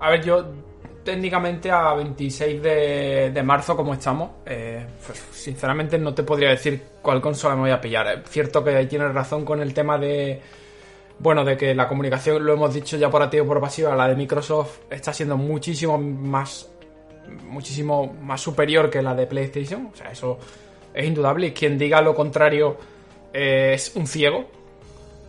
A 0.01 0.09
ver, 0.09 0.25
yo 0.25 0.51
técnicamente 1.05 1.71
a 1.71 1.93
26 1.93 2.61
de, 2.61 3.43
marzo 3.45 3.77
como 3.77 3.93
estamos, 3.93 4.31
eh, 4.45 4.85
pues, 5.05 5.23
sinceramente 5.31 5.97
no 5.99 6.13
te 6.13 6.23
podría 6.23 6.49
decir 6.49 6.81
cuál 7.01 7.21
consola 7.21 7.55
me 7.55 7.61
voy 7.61 7.71
a 7.71 7.79
pillar. 7.79 8.07
Es 8.07 8.29
cierto 8.29 8.63
que 8.63 8.85
tienes 8.87 9.13
razón 9.13 9.45
con 9.45 9.61
el 9.61 9.73
tema 9.73 9.97
de... 9.97 10.41
Bueno, 11.17 11.45
de 11.45 11.55
que 11.55 11.73
la 11.73 11.87
comunicación, 11.87 12.43
lo 12.45 12.53
hemos 12.53 12.73
dicho 12.73 12.97
ya 12.97 13.09
por 13.09 13.21
activo 13.21 13.45
por 13.45 13.61
pasiva, 13.61 13.95
la 13.95 14.09
de 14.09 14.17
Microsoft 14.17 14.79
está 14.89 15.13
siendo 15.13 15.37
muchísimo 15.37 15.97
más 15.97 16.69
muchísimo 17.47 18.13
más 18.21 18.41
superior 18.41 18.89
que 18.89 19.01
la 19.01 19.15
de 19.15 19.25
PlayStation. 19.25 19.91
O 19.93 19.95
sea, 19.95 20.11
eso 20.11 20.37
es 20.93 21.05
indudable. 21.05 21.47
Y 21.47 21.51
quien 21.51 21.77
diga 21.77 22.01
lo 22.01 22.13
contrario 22.13 22.77
eh, 23.31 23.71
es 23.75 23.95
un 23.95 24.07
ciego. 24.07 24.45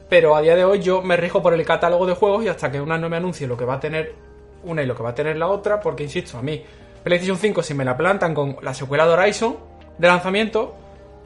Pero 0.08 0.34
a 0.34 0.40
día 0.40 0.56
de 0.56 0.64
hoy 0.64 0.80
yo 0.80 1.02
me 1.02 1.16
rijo 1.16 1.40
por 1.40 1.54
el 1.54 1.64
catálogo 1.64 2.06
de 2.06 2.14
juegos 2.14 2.44
y 2.44 2.48
hasta 2.48 2.70
que 2.70 2.80
una 2.80 2.98
no 2.98 3.08
me 3.08 3.16
anuncie 3.16 3.46
lo 3.46 3.56
que 3.56 3.64
va 3.64 3.74
a 3.74 3.80
tener 3.80 4.25
una 4.66 4.82
y 4.82 4.86
lo 4.86 4.94
que 4.94 5.02
va 5.02 5.10
a 5.10 5.14
tener 5.14 5.36
la 5.36 5.48
otra, 5.48 5.80
porque 5.80 6.02
insisto, 6.02 6.38
a 6.38 6.42
mí 6.42 6.62
PlayStation 7.02 7.38
5 7.38 7.62
si 7.62 7.74
me 7.74 7.84
la 7.84 7.96
plantan 7.96 8.34
con 8.34 8.56
la 8.62 8.74
secuela 8.74 9.06
de 9.06 9.12
Horizon 9.12 9.56
de 9.98 10.08
lanzamiento, 10.08 10.74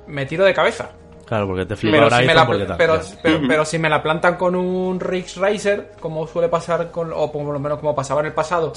me 0.06 0.26
tiro 0.26 0.44
de 0.44 0.54
cabeza. 0.54 0.90
Claro, 1.26 1.46
porque 1.46 1.64
te 1.64 1.76
flipa 1.76 1.96
pero, 1.96 2.10
si 2.10 2.26
me, 2.26 2.34
la, 2.34 2.76
pero, 3.48 3.64
si 3.64 3.78
me 3.78 3.88
la 3.88 4.02
plantan 4.02 4.34
con 4.34 4.56
un 4.56 4.98
Ridge 4.98 5.36
Racer, 5.36 5.92
como 6.00 6.26
suele 6.26 6.48
pasar, 6.48 6.90
con, 6.90 7.12
o 7.14 7.30
por 7.30 7.44
lo 7.44 7.60
menos 7.60 7.78
como 7.78 7.94
pasaba 7.94 8.20
en 8.20 8.26
el 8.26 8.32
pasado, 8.32 8.72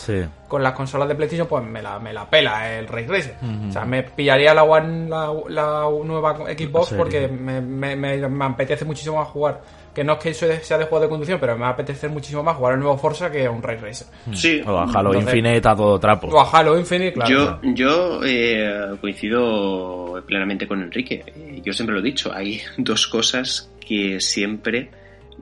con 0.47 0.61
las 0.61 0.73
consolas 0.73 1.07
de 1.07 1.15
PlayStation, 1.15 1.47
pues 1.47 1.63
me 1.63 1.81
la, 1.81 1.97
me 1.97 2.13
la 2.13 2.29
pela 2.29 2.71
el 2.77 2.87
Ridge 2.87 3.09
Racer. 3.09 3.35
O 3.69 3.71
sea, 3.71 3.85
me 3.85 4.03
pillaría 4.03 4.53
la 4.53 4.63
One, 4.63 5.09
la, 5.09 5.89
nueva 6.05 6.35
Xbox 6.35 6.93
porque 6.93 7.27
me, 7.27 7.59
me, 7.59 7.95
me 7.95 8.45
apetece 8.45 8.85
muchísimo 8.85 9.17
más 9.17 9.29
jugar 9.29 9.61
que 9.93 10.03
no 10.03 10.13
es 10.13 10.19
que 10.19 10.29
eso 10.29 10.47
sea 10.61 10.77
de 10.77 10.85
juego 10.85 11.03
de 11.03 11.09
conducción, 11.09 11.39
pero 11.39 11.55
me 11.55 11.61
va 11.61 11.67
a 11.67 11.71
apetecer 11.71 12.09
muchísimo 12.09 12.43
más 12.43 12.57
jugar 12.57 12.73
el 12.73 12.79
nuevo 12.79 12.97
Forza 12.97 13.31
que 13.31 13.47
un 13.47 13.61
Ray 13.61 13.77
Racer. 13.77 14.07
Hmm. 14.25 14.33
Sí. 14.33 14.61
O 14.65 14.77
a 14.77 14.85
Halo 14.85 15.13
Infinite 15.13 15.67
a 15.67 15.75
todo 15.75 15.99
trapo. 15.99 16.27
O 16.27 16.39
a 16.39 16.49
Halo 16.49 16.77
Infinite, 16.77 17.13
claro. 17.13 17.59
Yo, 17.61 17.73
yo 17.73 18.21
eh, 18.25 18.95
coincido 18.99 20.23
plenamente 20.25 20.67
con 20.67 20.81
Enrique. 20.81 21.23
Eh, 21.27 21.61
yo 21.63 21.73
siempre 21.73 21.93
lo 21.93 21.99
he 21.99 22.03
dicho, 22.03 22.33
hay 22.33 22.61
dos 22.77 23.07
cosas 23.07 23.71
que 23.85 24.19
siempre 24.19 24.89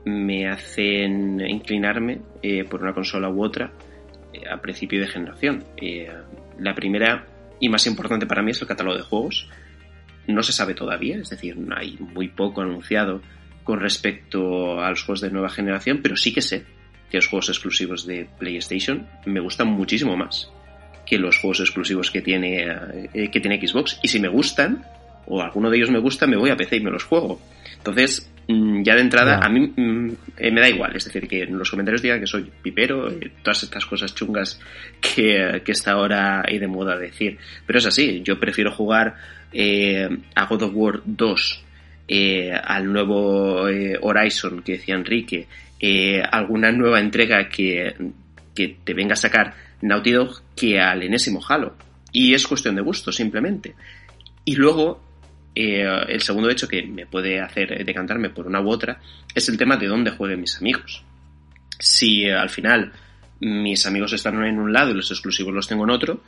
me 0.04 0.48
hacen 0.48 1.40
inclinarme 1.40 2.20
eh, 2.42 2.64
por 2.64 2.82
una 2.82 2.92
consola 2.92 3.30
u 3.30 3.44
otra 3.44 3.72
a 4.50 4.56
principio 4.60 5.00
de 5.00 5.06
generación. 5.06 5.64
la 6.58 6.74
primera 6.74 7.26
y 7.60 7.68
más 7.68 7.86
importante 7.86 8.26
para 8.26 8.42
mí 8.42 8.50
es 8.50 8.60
el 8.60 8.66
catálogo 8.66 8.96
de 8.96 9.04
juegos. 9.04 9.48
No 10.26 10.42
se 10.42 10.52
sabe 10.52 10.74
todavía, 10.74 11.18
es 11.18 11.30
decir, 11.30 11.56
hay 11.76 11.96
muy 11.98 12.28
poco 12.28 12.60
anunciado 12.60 13.20
con 13.64 13.80
respecto 13.80 14.80
a 14.80 14.90
los 14.90 15.02
juegos 15.02 15.20
de 15.20 15.30
nueva 15.30 15.50
generación, 15.50 16.00
pero 16.02 16.16
sí 16.16 16.32
que 16.32 16.42
sé 16.42 16.64
que 17.10 17.18
los 17.18 17.28
juegos 17.28 17.50
exclusivos 17.50 18.06
de 18.06 18.26
PlayStation 18.38 19.06
me 19.26 19.40
gustan 19.40 19.68
muchísimo 19.68 20.16
más 20.16 20.50
que 21.06 21.18
los 21.18 21.36
juegos 21.38 21.60
exclusivos 21.60 22.10
que 22.10 22.22
tiene, 22.22 22.66
eh, 23.12 23.30
que 23.30 23.40
tiene 23.40 23.60
Xbox. 23.60 23.98
Y 24.02 24.08
si 24.08 24.20
me 24.20 24.28
gustan, 24.28 24.82
o 25.26 25.40
alguno 25.42 25.68
de 25.68 25.76
ellos 25.76 25.90
me 25.90 25.98
gusta, 25.98 26.26
me 26.26 26.36
voy 26.36 26.50
a 26.50 26.56
PC 26.56 26.76
y 26.76 26.80
me 26.80 26.90
los 26.90 27.04
juego. 27.04 27.40
Entonces, 27.76 28.32
mm, 28.48 28.82
ya 28.82 28.94
de 28.94 29.02
entrada, 29.02 29.40
a 29.42 29.48
mí 29.48 29.60
mm, 29.60 30.12
eh, 30.38 30.50
me 30.50 30.60
da 30.60 30.68
igual. 30.68 30.96
Es 30.96 31.04
decir, 31.04 31.28
que 31.28 31.42
en 31.42 31.58
los 31.58 31.70
comentarios 31.70 32.02
digan 32.02 32.20
que 32.20 32.26
soy 32.26 32.50
pipero, 32.62 33.10
eh, 33.10 33.32
todas 33.42 33.62
estas 33.62 33.84
cosas 33.84 34.14
chungas 34.14 34.60
que, 35.00 35.60
que 35.64 35.72
está 35.72 35.92
ahora 35.92 36.44
y 36.48 36.58
de 36.58 36.68
moda 36.68 36.96
decir. 36.96 37.36
Pero 37.66 37.78
es 37.78 37.86
así, 37.86 38.22
yo 38.24 38.38
prefiero 38.38 38.70
jugar 38.72 39.16
a 40.34 40.46
God 40.46 40.62
of 40.62 40.72
War 40.74 41.02
2 41.04 41.64
eh, 42.08 42.52
al 42.52 42.92
nuevo 42.92 43.68
eh, 43.68 43.98
Horizon 44.00 44.62
que 44.62 44.72
decía 44.72 44.94
Enrique, 44.94 45.46
eh, 45.78 46.22
alguna 46.22 46.70
nueva 46.72 47.00
entrega 47.00 47.48
que, 47.48 47.94
que, 48.54 48.76
te 48.84 48.94
venga 48.94 49.14
a 49.14 49.16
sacar 49.16 49.54
Naughty 49.80 50.12
Dog 50.12 50.42
que 50.56 50.80
al 50.80 51.02
enésimo 51.02 51.40
Halo. 51.46 51.76
Y 52.12 52.34
es 52.34 52.46
cuestión 52.46 52.74
de 52.76 52.82
gusto, 52.82 53.10
simplemente. 53.10 53.74
Y 54.44 54.56
luego, 54.56 55.02
el 55.54 56.20
segundo 56.20 56.50
hecho 56.50 56.68
que 56.68 56.82
me 56.82 57.06
puede 57.06 57.40
hacer 57.40 57.84
decantarme 57.84 58.30
por 58.30 58.46
una 58.46 58.60
u 58.60 58.68
otra 58.68 59.00
es 59.34 59.48
el 59.48 59.56
tema 59.56 59.76
de 59.76 59.86
dónde 59.86 60.10
jueguen 60.10 60.40
mis 60.40 60.56
amigos. 60.58 61.02
Si 61.78 62.28
al 62.28 62.50
final 62.50 62.92
mis 63.40 63.86
amigos 63.86 64.12
están 64.12 64.42
en 64.44 64.58
un 64.58 64.72
lado 64.72 64.90
y 64.90 64.94
los 64.94 65.10
exclusivos 65.10 65.54
los 65.54 65.66
tengo 65.66 65.84
en 65.84 65.90
otro, 65.90 66.22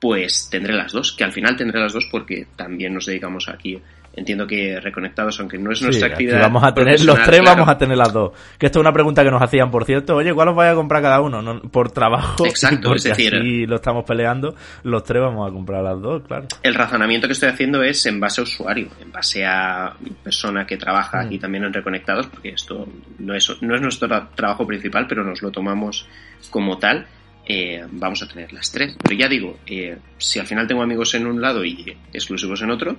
pues 0.00 0.48
tendré 0.50 0.74
las 0.74 0.92
dos, 0.92 1.12
que 1.12 1.24
al 1.24 1.32
final 1.32 1.56
tendré 1.56 1.80
las 1.80 1.92
dos 1.92 2.08
porque 2.10 2.46
también 2.56 2.94
nos 2.94 3.06
dedicamos 3.06 3.48
aquí 3.48 3.80
entiendo 4.16 4.46
que 4.46 4.80
reconectados, 4.80 5.38
aunque 5.40 5.58
no 5.58 5.72
es 5.72 5.82
nuestra 5.82 6.08
actividad. 6.08 6.40
Vamos 6.40 6.62
a 6.62 6.72
tener 6.72 7.00
los 7.04 7.22
tres, 7.22 7.40
vamos 7.44 7.68
a 7.68 7.76
tener 7.76 7.96
las 7.96 8.12
dos. 8.12 8.32
Que 8.58 8.66
esto 8.66 8.78
es 8.78 8.80
una 8.80 8.92
pregunta 8.92 9.22
que 9.22 9.30
nos 9.30 9.42
hacían, 9.42 9.70
por 9.70 9.84
cierto. 9.84 10.16
Oye, 10.16 10.32
¿cuál 10.32 10.48
os 10.48 10.56
vais 10.56 10.72
a 10.72 10.74
comprar 10.74 11.02
cada 11.02 11.20
uno? 11.20 11.60
por 11.70 11.90
trabajo. 11.90 12.46
Exacto, 12.46 12.94
es 12.94 13.04
decir. 13.04 13.34
Así 13.34 13.66
lo 13.66 13.76
estamos 13.76 14.04
peleando, 14.04 14.54
los 14.84 15.04
tres 15.04 15.22
vamos 15.22 15.48
a 15.48 15.52
comprar 15.52 15.82
las 15.82 16.00
dos, 16.00 16.22
claro. 16.26 16.46
El 16.62 16.74
razonamiento 16.74 17.26
que 17.26 17.32
estoy 17.32 17.48
haciendo 17.48 17.82
es 17.82 18.04
en 18.06 18.20
base 18.20 18.40
a 18.40 18.44
usuario, 18.44 18.88
en 19.00 19.10
base 19.10 19.44
a 19.44 19.94
persona 20.22 20.66
que 20.66 20.76
trabaja 20.76 21.20
aquí 21.20 21.36
mm. 21.36 21.40
también 21.40 21.64
en 21.64 21.72
Reconectados, 21.72 22.26
porque 22.28 22.50
esto 22.50 22.86
no 23.18 23.34
es, 23.34 23.50
no 23.62 23.74
es 23.74 23.80
nuestro 23.80 24.08
trabajo 24.34 24.66
principal, 24.66 25.06
pero 25.08 25.24
nos 25.24 25.42
lo 25.42 25.50
tomamos 25.50 26.06
como 26.50 26.78
tal. 26.78 27.06
Eh, 27.46 27.84
vamos 27.90 28.22
a 28.22 28.28
tener 28.28 28.52
las 28.52 28.70
tres. 28.72 28.96
Pero 29.02 29.16
ya 29.16 29.28
digo, 29.28 29.58
eh, 29.66 29.98
si 30.16 30.38
al 30.38 30.46
final 30.46 30.66
tengo 30.66 30.82
amigos 30.82 31.14
en 31.14 31.26
un 31.26 31.40
lado 31.40 31.64
y 31.64 31.96
exclusivos 32.12 32.62
en 32.62 32.70
otro, 32.70 32.96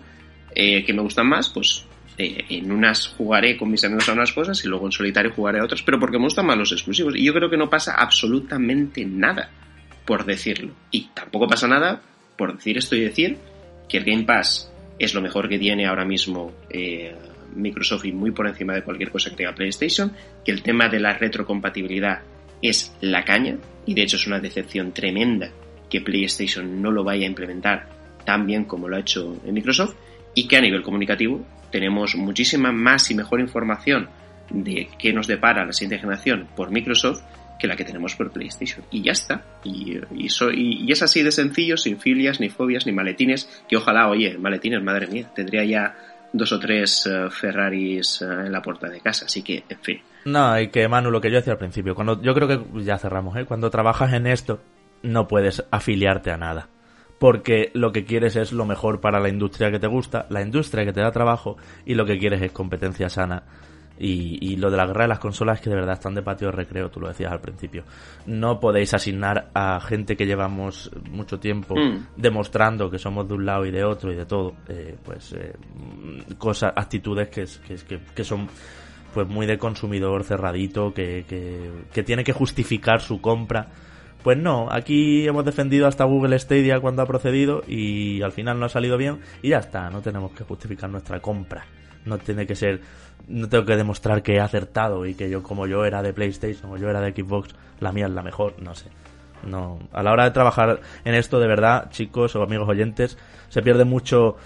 eh, 0.55 0.83
que 0.83 0.93
me 0.93 1.01
gustan 1.01 1.27
más, 1.27 1.49
pues 1.49 1.85
eh, 2.17 2.45
en 2.49 2.71
unas 2.71 3.07
jugaré 3.09 3.57
con 3.57 3.69
mis 3.69 3.83
amigos 3.83 4.07
a 4.07 4.13
unas 4.13 4.31
cosas 4.31 4.63
y 4.63 4.69
luego 4.69 4.85
en 4.85 4.91
solitario 4.93 5.33
jugaré 5.35 5.59
a 5.59 5.65
otras, 5.65 5.83
pero 5.83 5.99
porque 5.99 6.17
me 6.17 6.23
gustan 6.23 6.45
más 6.45 6.57
los 6.57 6.71
exclusivos. 6.71 7.15
Y 7.15 7.25
yo 7.25 7.33
creo 7.33 7.49
que 7.49 7.57
no 7.57 7.69
pasa 7.69 7.95
absolutamente 7.95 9.05
nada 9.05 9.49
por 10.05 10.25
decirlo. 10.25 10.73
Y 10.91 11.09
tampoco 11.13 11.47
pasa 11.47 11.67
nada 11.67 12.01
por 12.37 12.55
decir 12.55 12.77
esto 12.77 12.95
y 12.95 13.01
decir 13.01 13.37
que 13.89 13.97
el 13.97 14.05
Game 14.05 14.23
Pass 14.23 14.71
es 14.97 15.13
lo 15.13 15.21
mejor 15.21 15.49
que 15.49 15.59
tiene 15.59 15.87
ahora 15.87 16.05
mismo 16.05 16.53
eh, 16.69 17.13
Microsoft 17.53 18.05
y 18.05 18.13
muy 18.13 18.31
por 18.31 18.47
encima 18.47 18.73
de 18.73 18.83
cualquier 18.83 19.11
cosa 19.11 19.29
que 19.29 19.35
tenga 19.35 19.53
PlayStation, 19.53 20.13
que 20.43 20.51
el 20.51 20.61
tema 20.61 20.87
de 20.87 20.99
la 20.99 21.17
retrocompatibilidad 21.17 22.21
es 22.61 22.95
la 23.01 23.25
caña 23.25 23.57
y 23.85 23.93
de 23.93 24.03
hecho 24.03 24.15
es 24.15 24.27
una 24.27 24.39
decepción 24.39 24.93
tremenda 24.93 25.51
que 25.89 26.01
PlayStation 26.01 26.81
no 26.81 26.91
lo 26.91 27.03
vaya 27.03 27.25
a 27.25 27.29
implementar 27.29 27.89
tan 28.25 28.45
bien 28.47 28.65
como 28.65 28.87
lo 28.87 28.95
ha 28.95 29.01
hecho 29.01 29.39
Microsoft 29.45 29.95
y 30.35 30.47
que 30.47 30.57
a 30.57 30.61
nivel 30.61 30.83
comunicativo 30.83 31.43
tenemos 31.71 32.15
muchísima 32.15 32.71
más 32.71 33.09
y 33.09 33.15
mejor 33.15 33.39
información 33.39 34.09
de 34.49 34.89
qué 34.99 35.11
nos 35.11 35.27
depara 35.27 35.65
la 35.65 35.73
siguiente 35.73 35.97
generación 35.97 36.47
por 36.55 36.69
Microsoft 36.69 37.23
que 37.57 37.67
la 37.67 37.75
que 37.75 37.85
tenemos 37.85 38.15
por 38.15 38.31
PlayStation. 38.31 38.85
Y 38.91 39.01
ya 39.01 39.13
está. 39.13 39.41
Y, 39.63 39.97
y, 40.13 40.91
es 40.91 41.01
así 41.01 41.23
de 41.23 41.31
sencillo, 41.31 41.77
sin 41.77 41.99
filias, 41.99 42.39
ni 42.41 42.49
fobias, 42.49 42.85
ni 42.85 42.91
maletines, 42.91 43.63
que 43.67 43.77
ojalá, 43.77 44.09
oye, 44.09 44.37
maletines, 44.37 44.83
madre 44.83 45.07
mía, 45.07 45.31
tendría 45.33 45.63
ya 45.63 45.95
dos 46.33 46.51
o 46.51 46.59
tres 46.59 47.05
eh, 47.05 47.29
Ferraris 47.29 48.21
eh, 48.21 48.25
en 48.25 48.51
la 48.51 48.61
puerta 48.61 48.89
de 48.89 48.99
casa. 48.99 49.25
Así 49.25 49.41
que, 49.41 49.63
en 49.69 49.79
fin. 49.79 50.01
No, 50.25 50.59
y 50.59 50.67
que 50.67 50.87
Manu, 50.89 51.11
lo 51.11 51.21
que 51.21 51.31
yo 51.31 51.37
decía 51.37 51.53
al 51.53 51.59
principio, 51.59 51.95
cuando 51.95 52.21
yo 52.21 52.33
creo 52.33 52.47
que 52.47 52.83
ya 52.83 52.97
cerramos, 52.97 53.37
¿eh? 53.37 53.45
cuando 53.45 53.69
trabajas 53.69 54.11
en 54.13 54.27
esto, 54.27 54.61
no 55.01 55.27
puedes 55.27 55.63
afiliarte 55.71 56.31
a 56.31 56.37
nada 56.37 56.67
porque 57.19 57.71
lo 57.73 57.91
que 57.91 58.05
quieres 58.05 58.35
es 58.35 58.51
lo 58.51 58.65
mejor 58.65 58.99
para 58.99 59.19
la 59.19 59.29
industria 59.29 59.71
que 59.71 59.79
te 59.79 59.87
gusta, 59.87 60.25
la 60.29 60.41
industria 60.41 60.85
que 60.85 60.93
te 60.93 61.01
da 61.01 61.11
trabajo 61.11 61.57
y 61.85 61.95
lo 61.95 62.05
que 62.05 62.17
quieres 62.17 62.41
es 62.41 62.51
competencia 62.51 63.09
sana 63.09 63.43
Y, 63.97 64.57
lo 64.57 64.69
de 64.69 64.75
la 64.75 64.85
guerra 64.85 65.03
de 65.03 65.07
las 65.07 65.19
consolas 65.19 65.57
es 65.57 65.63
que 65.63 65.69
de 65.69 65.77
verdad 65.77 65.93
están 65.93 66.15
de 66.15 66.21
patio 66.21 66.47
de 66.47 66.51
recreo, 66.51 66.89
tú 66.89 66.99
lo 66.99 67.07
decías 67.07 67.31
al 67.31 67.39
principio. 67.39 67.85
No 68.25 68.59
podéis 68.59 68.93
asignar 68.93 69.49
a 69.53 69.79
gente 69.79 70.17
que 70.17 70.25
llevamos 70.25 70.91
mucho 71.09 71.39
tiempo 71.39 71.75
mm. 71.75 72.07
demostrando 72.17 72.89
que 72.89 72.99
somos 72.99 73.25
de 73.27 73.35
un 73.35 73.45
lado 73.45 73.65
y 73.65 73.71
de 73.71 73.85
otro 73.85 74.11
y 74.11 74.15
de 74.15 74.25
todo, 74.25 74.53
eh, 74.67 74.97
pues 75.01 75.31
eh, 75.31 75.53
cosas, 76.37 76.73
actitudes 76.75 77.29
que, 77.29 77.45
que, 77.65 77.99
que, 78.13 78.23
son 78.25 78.49
pues 79.13 79.27
muy 79.29 79.45
de 79.45 79.57
consumidor 79.57 80.25
cerradito, 80.25 80.93
que, 80.93 81.23
que, 81.25 81.71
que 81.93 82.03
tiene 82.03 82.25
que 82.25 82.33
justificar 82.33 82.99
su 82.99 83.21
compra. 83.21 83.69
Pues 84.25 84.39
no, 84.39 84.69
aquí 84.71 85.27
hemos 85.27 85.45
defendido 85.45 85.85
hasta 85.85 86.03
Google 86.03 86.39
Stadia 86.39 86.79
cuando 86.79 87.03
ha 87.03 87.05
procedido 87.05 87.61
y 87.67 88.23
al 88.23 88.31
final 88.31 88.59
no 88.59 88.65
ha 88.65 88.69
salido 88.69 88.97
bien 88.97 89.19
y 89.43 89.49
ya 89.49 89.59
está, 89.59 89.91
no 89.91 90.01
tenemos 90.01 90.31
que 90.31 90.43
justificar 90.43 90.89
nuestra 90.89 91.19
compra. 91.19 91.63
No 92.05 92.17
tiene 92.17 92.47
que 92.47 92.55
ser 92.55 92.81
no 93.27 93.47
tengo 93.47 93.65
que 93.65 93.75
demostrar 93.75 94.23
que 94.23 94.33
he 94.33 94.39
acertado 94.39 95.05
y 95.05 95.13
que 95.13 95.29
yo 95.29 95.43
como 95.43 95.67
yo 95.67 95.85
era 95.85 96.01
de 96.01 96.11
PlayStation 96.11 96.71
o 96.71 96.77
yo 96.77 96.89
era 96.89 97.01
de 97.01 97.11
Xbox, 97.11 97.53
la 97.79 97.91
mía 97.91 98.07
es 98.07 98.13
la 98.13 98.23
mejor, 98.23 98.55
no 98.63 98.73
sé. 98.73 98.89
No, 99.43 99.77
a 99.93 100.01
la 100.01 100.11
hora 100.11 100.23
de 100.23 100.31
trabajar 100.31 100.79
en 101.03 101.13
esto 101.13 101.39
de 101.39 101.45
verdad, 101.45 101.91
chicos 101.91 102.35
o 102.35 102.41
amigos 102.41 102.67
oyentes, 102.67 103.19
se 103.49 103.61
pierde 103.61 103.85
mucho 103.85 104.37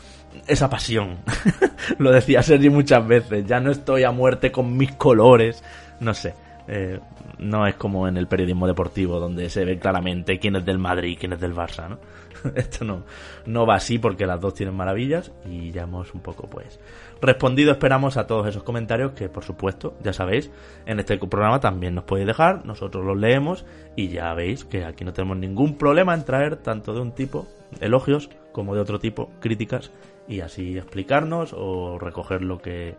esa 0.45 0.69
pasión. 0.69 1.19
Lo 1.99 2.11
decía 2.11 2.43
Sergi 2.43 2.69
muchas 2.69 3.07
veces, 3.07 3.45
ya 3.45 3.61
no 3.61 3.71
estoy 3.71 4.03
a 4.03 4.11
muerte 4.11 4.51
con 4.51 4.75
mis 4.75 4.91
colores, 4.95 5.63
no 6.01 6.13
sé. 6.13 6.33
Eh, 6.67 6.99
no 7.39 7.65
es 7.65 7.75
como 7.75 8.07
en 8.07 8.17
el 8.17 8.27
periodismo 8.27 8.67
deportivo 8.67 9.19
donde 9.19 9.49
se 9.49 9.65
ve 9.65 9.79
claramente 9.79 10.39
quién 10.39 10.55
es 10.55 10.65
del 10.65 10.77
Madrid 10.77 11.11
y 11.11 11.15
quién 11.15 11.33
es 11.33 11.39
del 11.39 11.55
Barça, 11.55 11.89
¿no? 11.89 11.99
Esto 12.55 12.85
no, 12.85 13.03
no 13.45 13.65
va 13.65 13.75
así 13.75 13.97
porque 13.97 14.25
las 14.25 14.39
dos 14.39 14.53
tienen 14.53 14.75
maravillas 14.75 15.31
y 15.45 15.71
ya 15.71 15.83
hemos 15.83 16.13
un 16.13 16.21
poco 16.21 16.49
pues 16.49 16.79
respondido 17.21 17.71
esperamos 17.71 18.17
a 18.17 18.27
todos 18.27 18.47
esos 18.47 18.63
comentarios 18.63 19.11
que 19.11 19.29
por 19.29 19.43
supuesto 19.43 19.97
ya 20.03 20.13
sabéis 20.13 20.51
en 20.85 20.99
este 20.99 21.17
programa 21.17 21.59
también 21.59 21.95
nos 21.95 22.05
podéis 22.05 22.27
dejar 22.27 22.65
nosotros 22.65 23.05
los 23.05 23.17
leemos 23.17 23.65
y 23.95 24.09
ya 24.09 24.33
veis 24.33 24.63
que 24.63 24.85
aquí 24.85 25.03
no 25.03 25.13
tenemos 25.13 25.37
ningún 25.37 25.77
problema 25.77 26.13
en 26.13 26.23
traer 26.23 26.57
tanto 26.57 26.93
de 26.93 27.01
un 27.01 27.13
tipo 27.13 27.47
elogios 27.81 28.29
como 28.51 28.73
de 28.73 28.81
otro 28.81 28.99
tipo 28.99 29.31
críticas 29.39 29.91
y 30.27 30.41
así 30.41 30.77
explicarnos 30.77 31.53
o 31.53 31.97
recoger 31.99 32.41
lo 32.41 32.59
que 32.59 32.95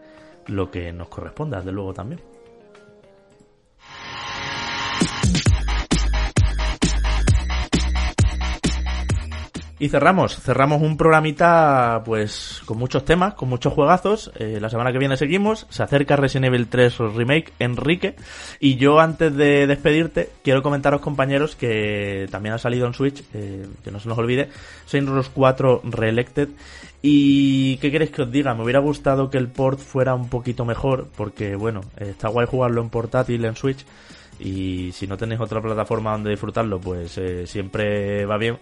lo 0.47 0.71
que 0.71 0.93
nos 0.93 1.09
corresponda 1.09 1.59
desde 1.59 1.73
luego 1.73 1.95
también 1.95 2.21
Y 9.81 9.89
cerramos, 9.89 10.37
cerramos 10.37 10.83
un 10.83 10.99
programita 10.99 12.03
pues 12.05 12.61
con 12.67 12.77
muchos 12.77 13.03
temas, 13.07 13.33
con 13.33 13.49
muchos 13.49 13.73
juegazos. 13.73 14.31
Eh, 14.35 14.59
la 14.61 14.69
semana 14.69 14.93
que 14.93 14.99
viene 14.99 15.17
seguimos, 15.17 15.67
se 15.71 15.83
acerca 15.83 16.17
Resident 16.17 16.49
Evil 16.49 16.69
3 16.69 16.99
Remake 17.17 17.55
Enrique. 17.59 18.15
Y 18.61 18.77
yo 18.77 19.01
antes 19.01 19.35
de 19.35 19.67
despedirte, 19.67 20.29
quiero 20.45 20.63
comentaros 20.63 21.01
compañeros 21.01 21.57
que 21.57 22.29
también 22.31 22.57
ha 22.57 22.59
salido 22.59 22.87
en 22.87 22.93
Switch, 22.93 23.25
eh, 23.33 23.67
que 23.83 23.91
no 23.91 23.99
se 24.01 24.11
nos 24.11 24.19
olvide, 24.19 24.51
Saints 24.85 25.11
Row 25.11 25.25
4 25.33 25.81
Reelected. 25.85 26.51
Y 27.01 27.79
qué 27.79 27.91
queréis 27.91 28.11
que 28.11 28.21
os 28.21 28.31
diga, 28.31 28.55
me 28.55 28.65
hubiera 28.65 28.81
gustado 28.81 29.31
que 29.31 29.39
el 29.39 29.49
port 29.49 29.79
fuera 29.79 30.15
un 30.15 30.29
poquito 30.29 30.67
mejor, 30.67 31.09
porque 31.17 31.57
bueno, 31.57 31.81
está 31.97 32.29
guay 32.29 32.47
jugarlo 32.47 32.83
en 32.83 32.91
portátil, 32.91 33.47
en 33.47 33.57
Switch 33.57 33.87
y 34.41 34.91
si 34.93 35.07
no 35.07 35.17
tenéis 35.17 35.41
otra 35.41 35.61
plataforma 35.61 36.13
donde 36.13 36.31
disfrutarlo, 36.31 36.81
pues 36.81 37.17
eh, 37.19 37.47
siempre 37.47 38.25
va 38.25 38.39
bien 38.39 38.59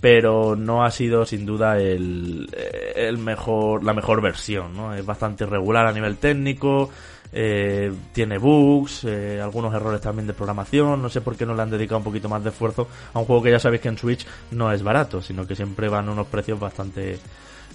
pero 0.00 0.56
no 0.56 0.84
ha 0.84 0.90
sido 0.90 1.26
sin 1.26 1.44
duda 1.44 1.78
el, 1.78 2.48
el 2.94 3.18
mejor, 3.18 3.84
la 3.84 3.94
mejor 3.94 4.20
versión, 4.20 4.76
¿no? 4.76 4.94
Es 4.94 5.04
bastante 5.04 5.44
irregular 5.44 5.86
a 5.86 5.92
nivel 5.92 6.16
técnico, 6.16 6.90
eh, 7.32 7.92
tiene 8.12 8.38
bugs, 8.38 9.04
eh, 9.04 9.40
algunos 9.42 9.74
errores 9.74 10.00
también 10.00 10.26
de 10.26 10.34
programación, 10.34 11.02
no 11.02 11.08
sé 11.08 11.20
por 11.20 11.36
qué 11.36 11.44
no 11.44 11.54
le 11.54 11.62
han 11.62 11.70
dedicado 11.70 11.98
un 11.98 12.04
poquito 12.04 12.28
más 12.28 12.42
de 12.42 12.50
esfuerzo 12.50 12.88
a 13.12 13.18
un 13.18 13.24
juego 13.24 13.42
que 13.42 13.50
ya 13.50 13.58
sabéis 13.58 13.82
que 13.82 13.88
en 13.88 13.98
Switch 13.98 14.26
no 14.52 14.72
es 14.72 14.82
barato, 14.82 15.20
sino 15.20 15.46
que 15.46 15.56
siempre 15.56 15.88
van 15.88 16.08
unos 16.08 16.26
precios 16.26 16.58
bastante 16.58 17.18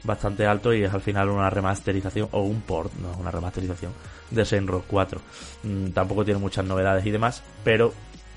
bastante 0.04 0.46
altos 0.46 0.76
y 0.76 0.84
es 0.84 0.94
al 0.94 1.02
final 1.02 1.30
una 1.30 1.50
remasterización 1.50 2.28
o 2.32 2.42
un 2.42 2.62
port, 2.62 2.92
no 2.96 3.12
es 3.12 3.18
una 3.18 3.32
remasterización 3.32 3.94
de 4.32 4.44
Row 4.62 4.84
4. 4.86 5.22
Mm, 5.64 5.88
tampoco 5.90 6.26
tiene 6.26 6.40
muchas 6.40 6.66
novedades 6.66 7.06
y 7.06 7.12
demás, 7.12 7.42
pero 7.64 7.94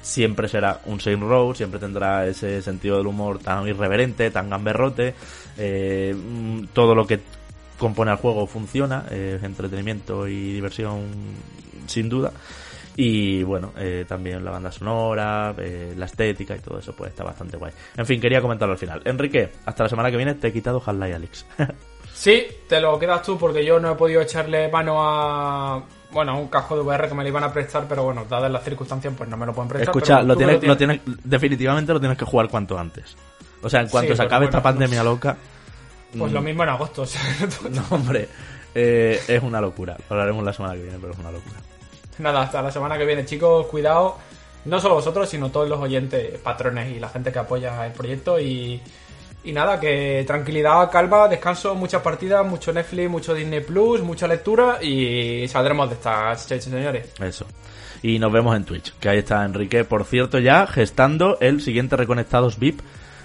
siempre 0.06 0.48
será 0.48 0.80
un 0.84 1.00
Saint 1.00 1.20
Row, 1.20 1.52
siempre 1.52 1.80
tendrá 1.80 2.26
ese 2.26 2.62
sentido 2.62 2.96
del 2.96 3.08
humor 3.08 3.40
tan 3.40 3.66
irreverente, 3.66 4.30
tan 4.30 4.48
gamberrote, 4.48 5.14
eh, 5.58 6.14
mm, 6.14 6.66
todo 6.72 6.94
lo 6.94 7.06
que 7.06 7.20
compone 7.76 8.12
al 8.12 8.16
juego 8.18 8.46
funciona, 8.46 9.04
es 9.10 9.42
entretenimiento 9.42 10.28
y 10.28 10.52
diversión 10.52 11.02
sin 11.86 12.08
duda. 12.08 12.32
Y 12.98 13.42
bueno, 13.42 13.72
eh, 13.76 14.06
también 14.08 14.42
la 14.42 14.52
banda 14.52 14.72
sonora, 14.72 15.54
eh, 15.58 15.92
la 15.96 16.06
estética 16.06 16.56
y 16.56 16.60
todo 16.60 16.78
eso, 16.78 16.94
pues 16.94 17.10
está 17.10 17.24
bastante 17.24 17.56
guay. 17.58 17.72
En 17.96 18.06
fin, 18.06 18.20
quería 18.20 18.40
comentarlo 18.40 18.72
al 18.72 18.78
final. 18.78 19.02
Enrique, 19.04 19.50
hasta 19.66 19.82
la 19.82 19.88
semana 19.90 20.10
que 20.10 20.16
viene 20.16 20.34
te 20.34 20.48
he 20.48 20.52
quitado 20.52 20.82
Half-Life 20.84 21.14
Alex. 21.14 21.46
sí, 22.14 22.46
te 22.68 22.80
lo 22.80 22.98
quedas 22.98 23.22
tú 23.22 23.36
porque 23.36 23.64
yo 23.64 23.78
no 23.78 23.92
he 23.92 23.94
podido 23.96 24.22
echarle 24.22 24.70
mano 24.70 24.96
a 25.00 25.84
bueno, 26.10 26.38
un 26.38 26.48
casco 26.48 26.76
de 26.76 26.82
VR 26.82 27.08
que 27.08 27.14
me 27.14 27.22
lo 27.22 27.28
iban 27.28 27.44
a 27.44 27.52
prestar, 27.52 27.86
pero 27.88 28.04
bueno, 28.04 28.24
dadas 28.28 28.50
las 28.50 28.62
circunstancias, 28.62 29.12
pues 29.16 29.28
no 29.28 29.36
me 29.36 29.46
lo 29.46 29.52
pueden 29.52 29.68
prestar. 29.68 29.88
Escucha, 29.88 30.22
lo 30.22 30.36
tienes, 30.36 30.62
lo, 30.62 30.76
tienes, 30.76 31.00
definitivamente 31.24 31.92
lo 31.92 32.00
tienes 32.00 32.18
que 32.18 32.24
jugar 32.24 32.48
cuanto 32.48 32.78
antes. 32.78 33.16
O 33.62 33.68
sea, 33.68 33.80
en 33.80 33.88
cuanto 33.88 34.14
se 34.14 34.22
acabe 34.22 34.46
esta 34.46 34.62
pandemia 34.62 35.02
loca. 35.02 35.36
Pues 36.16 36.32
lo 36.32 36.40
mm. 36.40 36.44
mismo 36.44 36.62
en 36.62 36.68
agosto. 36.68 37.04
no, 37.70 37.84
hombre, 37.90 38.28
eh, 38.74 39.20
es 39.26 39.42
una 39.42 39.60
locura. 39.60 39.96
Lo 40.08 40.14
hablaremos 40.14 40.44
la 40.44 40.52
semana 40.52 40.74
que 40.74 40.82
viene, 40.82 40.98
pero 41.00 41.12
es 41.12 41.18
una 41.18 41.32
locura. 41.32 41.56
Nada, 42.18 42.42
hasta 42.42 42.62
la 42.62 42.70
semana 42.70 42.96
que 42.96 43.04
viene, 43.04 43.24
chicos. 43.24 43.66
Cuidado, 43.66 44.16
no 44.64 44.80
solo 44.80 44.94
vosotros, 44.94 45.28
sino 45.28 45.50
todos 45.50 45.68
los 45.68 45.80
oyentes, 45.80 46.38
patrones 46.38 46.94
y 46.96 47.00
la 47.00 47.08
gente 47.08 47.32
que 47.32 47.38
apoya 47.38 47.86
el 47.86 47.92
proyecto. 47.92 48.38
Y 48.38 48.80
y 49.46 49.52
nada, 49.52 49.78
que 49.78 50.24
tranquilidad, 50.26 50.90
calma, 50.90 51.28
descanso, 51.28 51.74
muchas 51.76 52.02
partidas, 52.02 52.44
mucho 52.44 52.72
Netflix, 52.72 53.08
mucho 53.08 53.32
Disney 53.32 53.60
Plus, 53.60 54.02
mucha 54.02 54.26
lectura 54.26 54.82
y 54.82 55.46
saldremos 55.46 55.88
de 55.88 55.94
estas, 55.94 56.42
señores. 56.42 57.14
Eso. 57.20 57.46
Y 58.02 58.18
nos 58.18 58.32
vemos 58.32 58.56
en 58.56 58.64
Twitch, 58.64 58.92
que 58.98 59.08
ahí 59.08 59.18
está 59.18 59.44
Enrique, 59.44 59.84
por 59.84 60.04
cierto, 60.04 60.40
ya 60.40 60.66
gestando 60.66 61.38
el 61.40 61.60
siguiente 61.60 61.96
Reconectados 61.96 62.58
VIP. 62.58 62.80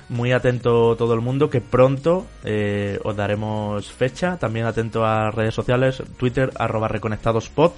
Muy 0.10 0.32
atento 0.32 0.96
todo 0.96 1.14
el 1.16 1.22
mundo, 1.22 1.50
que 1.50 1.62
pronto 1.62 2.28
eh, 2.44 3.00
os 3.04 3.16
daremos 3.16 3.92
fecha. 3.92 4.38
También 4.38 4.66
atento 4.68 5.06
a 5.06 5.32
redes 5.32 5.56
sociales, 5.56 6.04
Twitter, 6.18 6.52
arroba 6.56 6.88
reconectadospod. 6.88 7.72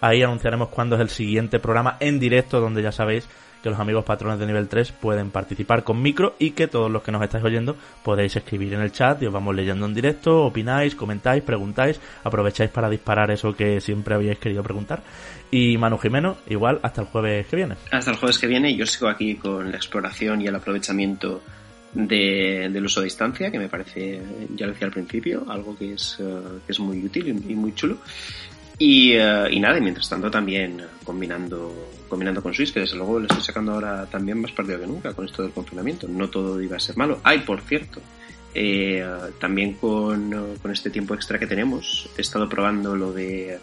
Ahí 0.00 0.22
anunciaremos 0.22 0.68
cuándo 0.68 0.96
es 0.96 1.02
el 1.02 1.08
siguiente 1.08 1.58
programa 1.58 1.96
en 1.98 2.20
directo, 2.20 2.60
donde 2.60 2.82
ya 2.82 2.92
sabéis 2.92 3.26
que 3.62 3.70
los 3.70 3.78
amigos 3.78 4.04
patrones 4.04 4.38
de 4.38 4.46
nivel 4.46 4.68
3 4.68 4.92
pueden 4.92 5.30
participar 5.30 5.84
con 5.84 6.00
micro 6.00 6.34
y 6.38 6.50
que 6.52 6.68
todos 6.68 6.90
los 6.90 7.02
que 7.02 7.12
nos 7.12 7.22
estáis 7.22 7.44
oyendo 7.44 7.76
podéis 8.02 8.36
escribir 8.36 8.74
en 8.74 8.80
el 8.80 8.92
chat 8.92 9.22
y 9.22 9.26
os 9.26 9.32
vamos 9.32 9.54
leyendo 9.54 9.86
en 9.86 9.94
directo, 9.94 10.44
opináis, 10.44 10.94
comentáis, 10.94 11.42
preguntáis, 11.42 12.00
aprovecháis 12.24 12.70
para 12.70 12.88
disparar 12.88 13.30
eso 13.30 13.54
que 13.54 13.80
siempre 13.80 14.14
habíais 14.14 14.38
querido 14.38 14.62
preguntar. 14.62 15.02
Y 15.50 15.78
Manu 15.78 15.98
Jimeno, 15.98 16.36
igual 16.48 16.78
hasta 16.82 17.00
el 17.02 17.06
jueves 17.06 17.46
que 17.46 17.56
viene. 17.56 17.76
Hasta 17.90 18.10
el 18.10 18.16
jueves 18.16 18.38
que 18.38 18.46
viene, 18.46 18.74
yo 18.76 18.86
sigo 18.86 19.08
aquí 19.08 19.36
con 19.36 19.70
la 19.70 19.76
exploración 19.76 20.42
y 20.42 20.46
el 20.46 20.54
aprovechamiento 20.54 21.42
del 21.94 22.84
uso 22.84 23.00
a 23.00 23.04
distancia, 23.04 23.50
que 23.50 23.58
me 23.58 23.68
parece, 23.68 24.20
ya 24.54 24.66
lo 24.66 24.72
decía 24.72 24.86
al 24.86 24.92
principio, 24.92 25.44
algo 25.48 25.76
que 25.76 25.94
es, 25.94 26.18
eh, 26.20 26.40
que 26.66 26.72
es 26.72 26.80
muy 26.80 27.04
útil 27.04 27.28
y, 27.28 27.54
muy 27.54 27.74
chulo. 27.74 27.98
Y, 28.78 29.16
uh, 29.16 29.48
y, 29.50 29.58
nada, 29.58 29.78
y 29.78 29.80
mientras 29.80 30.08
tanto 30.08 30.30
también 30.30 30.80
combinando 31.02 31.74
combinando 32.08 32.42
con 32.42 32.54
Switch, 32.54 32.72
que 32.72 32.80
desde 32.80 32.96
luego 32.96 33.20
le 33.20 33.26
estoy 33.26 33.42
sacando 33.42 33.72
ahora 33.72 34.06
también 34.06 34.40
más 34.40 34.52
partido 34.52 34.80
que 34.80 34.86
nunca 34.86 35.12
con 35.12 35.26
esto 35.26 35.42
del 35.42 35.52
confinamiento. 35.52 36.08
No 36.08 36.28
todo 36.28 36.60
iba 36.60 36.76
a 36.76 36.80
ser 36.80 36.96
malo. 36.96 37.20
Ay, 37.22 37.40
por 37.40 37.60
cierto, 37.60 38.00
eh, 38.54 39.04
también 39.38 39.74
con, 39.74 40.56
con, 40.60 40.70
este 40.70 40.90
tiempo 40.90 41.14
extra 41.14 41.38
que 41.38 41.46
tenemos, 41.46 42.08
he 42.16 42.22
estado 42.22 42.48
probando 42.48 42.96
lo 42.96 43.12
de 43.12 43.58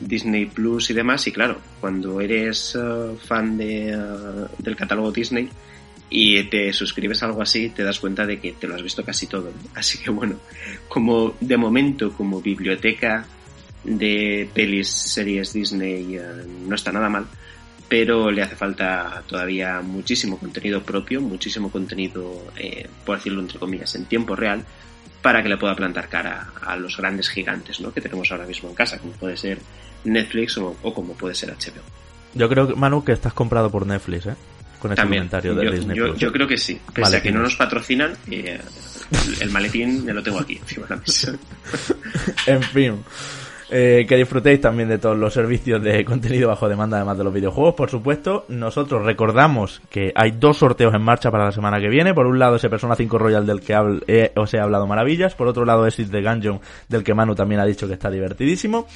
Disney 0.00 0.46
Plus 0.46 0.90
y 0.90 0.94
demás, 0.94 1.26
y 1.26 1.32
claro, 1.32 1.60
cuando 1.80 2.20
eres 2.20 2.74
uh, 2.74 3.16
fan 3.16 3.56
de, 3.56 3.96
uh, 3.96 4.62
del 4.62 4.76
catálogo 4.76 5.12
Disney 5.12 5.48
y 6.10 6.42
te 6.44 6.72
suscribes 6.72 7.22
a 7.22 7.26
algo 7.26 7.42
así, 7.42 7.70
te 7.70 7.84
das 7.84 8.00
cuenta 8.00 8.26
de 8.26 8.38
que 8.40 8.52
te 8.52 8.66
lo 8.66 8.74
has 8.74 8.82
visto 8.82 9.04
casi 9.04 9.26
todo. 9.26 9.52
Así 9.74 9.98
que 9.98 10.10
bueno, 10.10 10.36
como 10.88 11.34
de 11.40 11.56
momento, 11.56 12.12
como 12.12 12.40
biblioteca 12.42 13.26
de 13.84 14.48
pelis, 14.52 14.88
series 14.88 15.52
Disney, 15.52 16.18
no 16.66 16.74
está 16.74 16.92
nada 16.92 17.08
mal 17.08 17.26
pero 17.88 18.30
le 18.30 18.42
hace 18.42 18.56
falta 18.56 19.22
todavía 19.26 19.80
muchísimo 19.80 20.38
contenido 20.38 20.82
propio, 20.82 21.20
muchísimo 21.20 21.70
contenido, 21.70 22.44
eh, 22.56 22.88
por 23.04 23.16
decirlo 23.16 23.40
entre 23.40 23.58
comillas, 23.58 23.94
en 23.94 24.06
tiempo 24.06 24.34
real, 24.34 24.64
para 25.22 25.42
que 25.42 25.48
le 25.48 25.56
pueda 25.56 25.74
plantar 25.74 26.08
cara 26.08 26.52
a 26.62 26.76
los 26.76 26.96
grandes 26.96 27.28
gigantes 27.28 27.80
¿no? 27.80 27.92
que 27.92 28.00
tenemos 28.00 28.30
ahora 28.30 28.46
mismo 28.46 28.68
en 28.68 28.74
casa, 28.74 28.98
como 28.98 29.12
puede 29.12 29.36
ser 29.36 29.58
Netflix 30.04 30.58
o, 30.58 30.74
como 30.94 31.14
puede 31.14 31.34
ser 31.34 31.50
HBO. 31.50 31.82
Yo 32.34 32.48
creo, 32.48 32.74
Manu, 32.76 33.04
que 33.04 33.12
estás 33.12 33.32
comprado 33.32 33.70
por 33.70 33.86
Netflix, 33.86 34.26
¿eh? 34.26 34.34
Con 34.78 34.92
ese 34.92 35.02
comentario 35.02 35.54
de 35.54 35.64
yo, 35.64 35.70
Disney. 35.72 35.96
Yo, 35.96 36.32
creo 36.32 36.46
que 36.46 36.58
sí. 36.58 36.78
Pese 36.92 37.16
a 37.16 37.22
que 37.22 37.32
no 37.32 37.40
nos 37.40 37.56
patrocinan, 37.56 38.12
el, 38.28 39.50
maletín 39.50 40.04
me 40.04 40.12
lo 40.12 40.22
tengo 40.22 40.40
aquí, 40.40 40.56
encima 40.56 40.86
de 40.86 40.94
la 40.94 41.00
mesa. 41.00 41.32
en 42.46 42.62
fin. 42.62 43.04
Eh, 43.76 44.06
que 44.06 44.16
disfrutéis 44.16 44.60
también 44.60 44.88
de 44.88 44.98
todos 44.98 45.18
los 45.18 45.34
servicios 45.34 45.82
de 45.82 46.04
contenido 46.04 46.46
bajo 46.46 46.68
demanda, 46.68 46.98
además 46.98 47.18
de 47.18 47.24
los 47.24 47.34
videojuegos, 47.34 47.74
por 47.74 47.90
supuesto. 47.90 48.44
Nosotros 48.46 49.04
recordamos 49.04 49.82
que 49.90 50.12
hay 50.14 50.30
dos 50.30 50.58
sorteos 50.58 50.94
en 50.94 51.02
marcha 51.02 51.32
para 51.32 51.46
la 51.46 51.50
semana 51.50 51.80
que 51.80 51.88
viene. 51.88 52.14
Por 52.14 52.28
un 52.28 52.38
lado, 52.38 52.54
ese 52.54 52.70
Persona 52.70 52.94
5 52.94 53.18
Royal 53.18 53.44
del 53.44 53.60
que 53.60 54.30
os 54.36 54.54
he 54.54 54.60
hablado 54.60 54.86
maravillas. 54.86 55.34
Por 55.34 55.48
otro 55.48 55.64
lado, 55.64 55.88
Exit 55.88 56.06
de 56.06 56.22
Gungeon, 56.22 56.60
del 56.88 57.02
que 57.02 57.14
Manu 57.14 57.34
también 57.34 57.60
ha 57.60 57.66
dicho 57.66 57.88
que 57.88 57.94
está 57.94 58.10
divertidísimo. 58.10 58.86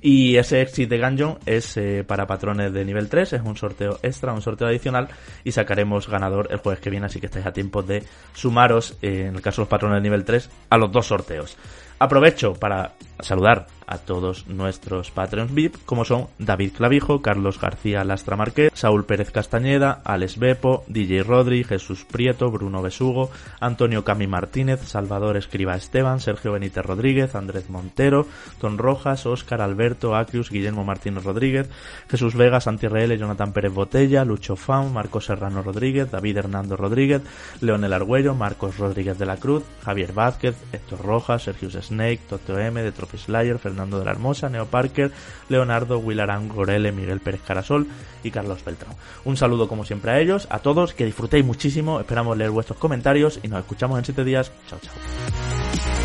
Y 0.00 0.36
ese 0.36 0.60
Exit 0.62 0.88
de 0.88 1.00
Gungeon 1.00 1.38
es 1.44 1.76
eh, 1.76 2.04
para 2.06 2.24
patrones 2.28 2.72
de 2.72 2.84
nivel 2.84 3.08
3. 3.08 3.32
Es 3.32 3.42
un 3.42 3.56
sorteo 3.56 3.98
extra, 4.04 4.32
un 4.32 4.40
sorteo 4.40 4.68
adicional. 4.68 5.08
Y 5.42 5.50
sacaremos 5.50 6.08
ganador 6.08 6.46
el 6.52 6.58
jueves 6.58 6.78
que 6.78 6.90
viene, 6.90 7.06
así 7.06 7.18
que 7.18 7.26
estáis 7.26 7.46
a 7.46 7.52
tiempo 7.52 7.82
de 7.82 8.04
sumaros, 8.34 8.98
eh, 9.02 9.26
en 9.30 9.34
el 9.34 9.42
caso 9.42 9.62
de 9.62 9.64
los 9.64 9.68
patrones 9.68 9.96
de 9.96 10.02
nivel 10.02 10.24
3, 10.24 10.48
a 10.70 10.78
los 10.78 10.92
dos 10.92 11.08
sorteos. 11.08 11.56
Aprovecho 11.98 12.52
para 12.52 12.92
saludar 13.18 13.66
a 13.88 13.96
todos 13.96 14.46
nuestros 14.46 15.10
Patreons 15.10 15.52
VIP, 15.52 15.76
como 15.86 16.04
son 16.04 16.28
David 16.38 16.72
Clavijo, 16.76 17.22
Carlos 17.22 17.58
García 17.58 18.04
Lastra 18.04 18.36
Marqués, 18.36 18.70
Saúl 18.74 19.06
Pérez 19.06 19.30
Castañeda, 19.30 20.02
Alex 20.04 20.38
Bepo, 20.38 20.84
DJ 20.88 21.22
Rodri, 21.22 21.64
Jesús 21.64 22.04
Prieto, 22.04 22.50
Bruno 22.50 22.82
Besugo, 22.82 23.30
Antonio 23.60 24.04
Cami 24.04 24.26
Martínez, 24.26 24.82
Salvador 24.82 25.38
Escriba 25.38 25.74
Esteban, 25.74 26.20
Sergio 26.20 26.52
Benítez 26.52 26.84
Rodríguez, 26.84 27.34
Andrés 27.34 27.70
Montero, 27.70 28.26
Don 28.60 28.76
Rojas, 28.76 29.24
Óscar 29.24 29.62
Alberto, 29.62 30.14
Acrius, 30.14 30.50
Guillermo 30.50 30.84
Martínez 30.84 31.24
Rodríguez, 31.24 31.70
Jesús 32.10 32.34
Vega, 32.34 32.60
Santi 32.60 32.88
Reele, 32.88 33.16
Jonathan 33.16 33.54
Pérez 33.54 33.72
Botella, 33.72 34.24
Lucho 34.24 34.56
Fan, 34.56 34.92
Marcos 34.92 35.24
Serrano 35.24 35.62
Rodríguez, 35.62 36.10
David 36.10 36.36
Hernando 36.36 36.76
Rodríguez, 36.76 37.22
Leonel 37.62 37.94
Argüello, 37.94 38.34
Marcos 38.34 38.76
Rodríguez 38.76 39.18
de 39.18 39.26
la 39.26 39.38
Cruz, 39.38 39.64
Javier 39.82 40.12
Vázquez, 40.12 40.56
Héctor 40.72 41.00
Rojas, 41.00 41.44
Sergio 41.44 41.70
Snake, 41.70 42.20
Toto 42.28 42.58
M, 42.58 42.82
de 42.82 42.92
Trophy 42.92 43.16
Slayer, 43.16 43.58
Fernando 43.58 43.77
de 43.86 44.04
la 44.04 44.10
Hermosa, 44.10 44.48
Neo 44.48 44.66
Parker, 44.66 45.12
Leonardo, 45.48 45.98
Willarán, 45.98 46.48
Gorele, 46.48 46.92
Miguel 46.92 47.20
Pérez 47.20 47.40
Carasol 47.46 47.86
y 48.22 48.30
Carlos 48.30 48.64
Beltrán. 48.64 48.94
Un 49.24 49.36
saludo 49.36 49.68
como 49.68 49.84
siempre 49.84 50.10
a 50.10 50.20
ellos, 50.20 50.46
a 50.50 50.58
todos, 50.58 50.94
que 50.94 51.04
disfrutéis 51.04 51.44
muchísimo, 51.44 52.00
esperamos 52.00 52.36
leer 52.36 52.50
vuestros 52.50 52.78
comentarios 52.78 53.40
y 53.42 53.48
nos 53.48 53.60
escuchamos 53.60 53.98
en 53.98 54.04
7 54.04 54.24
días. 54.24 54.52
Chao, 54.68 54.78
chao. 54.80 55.97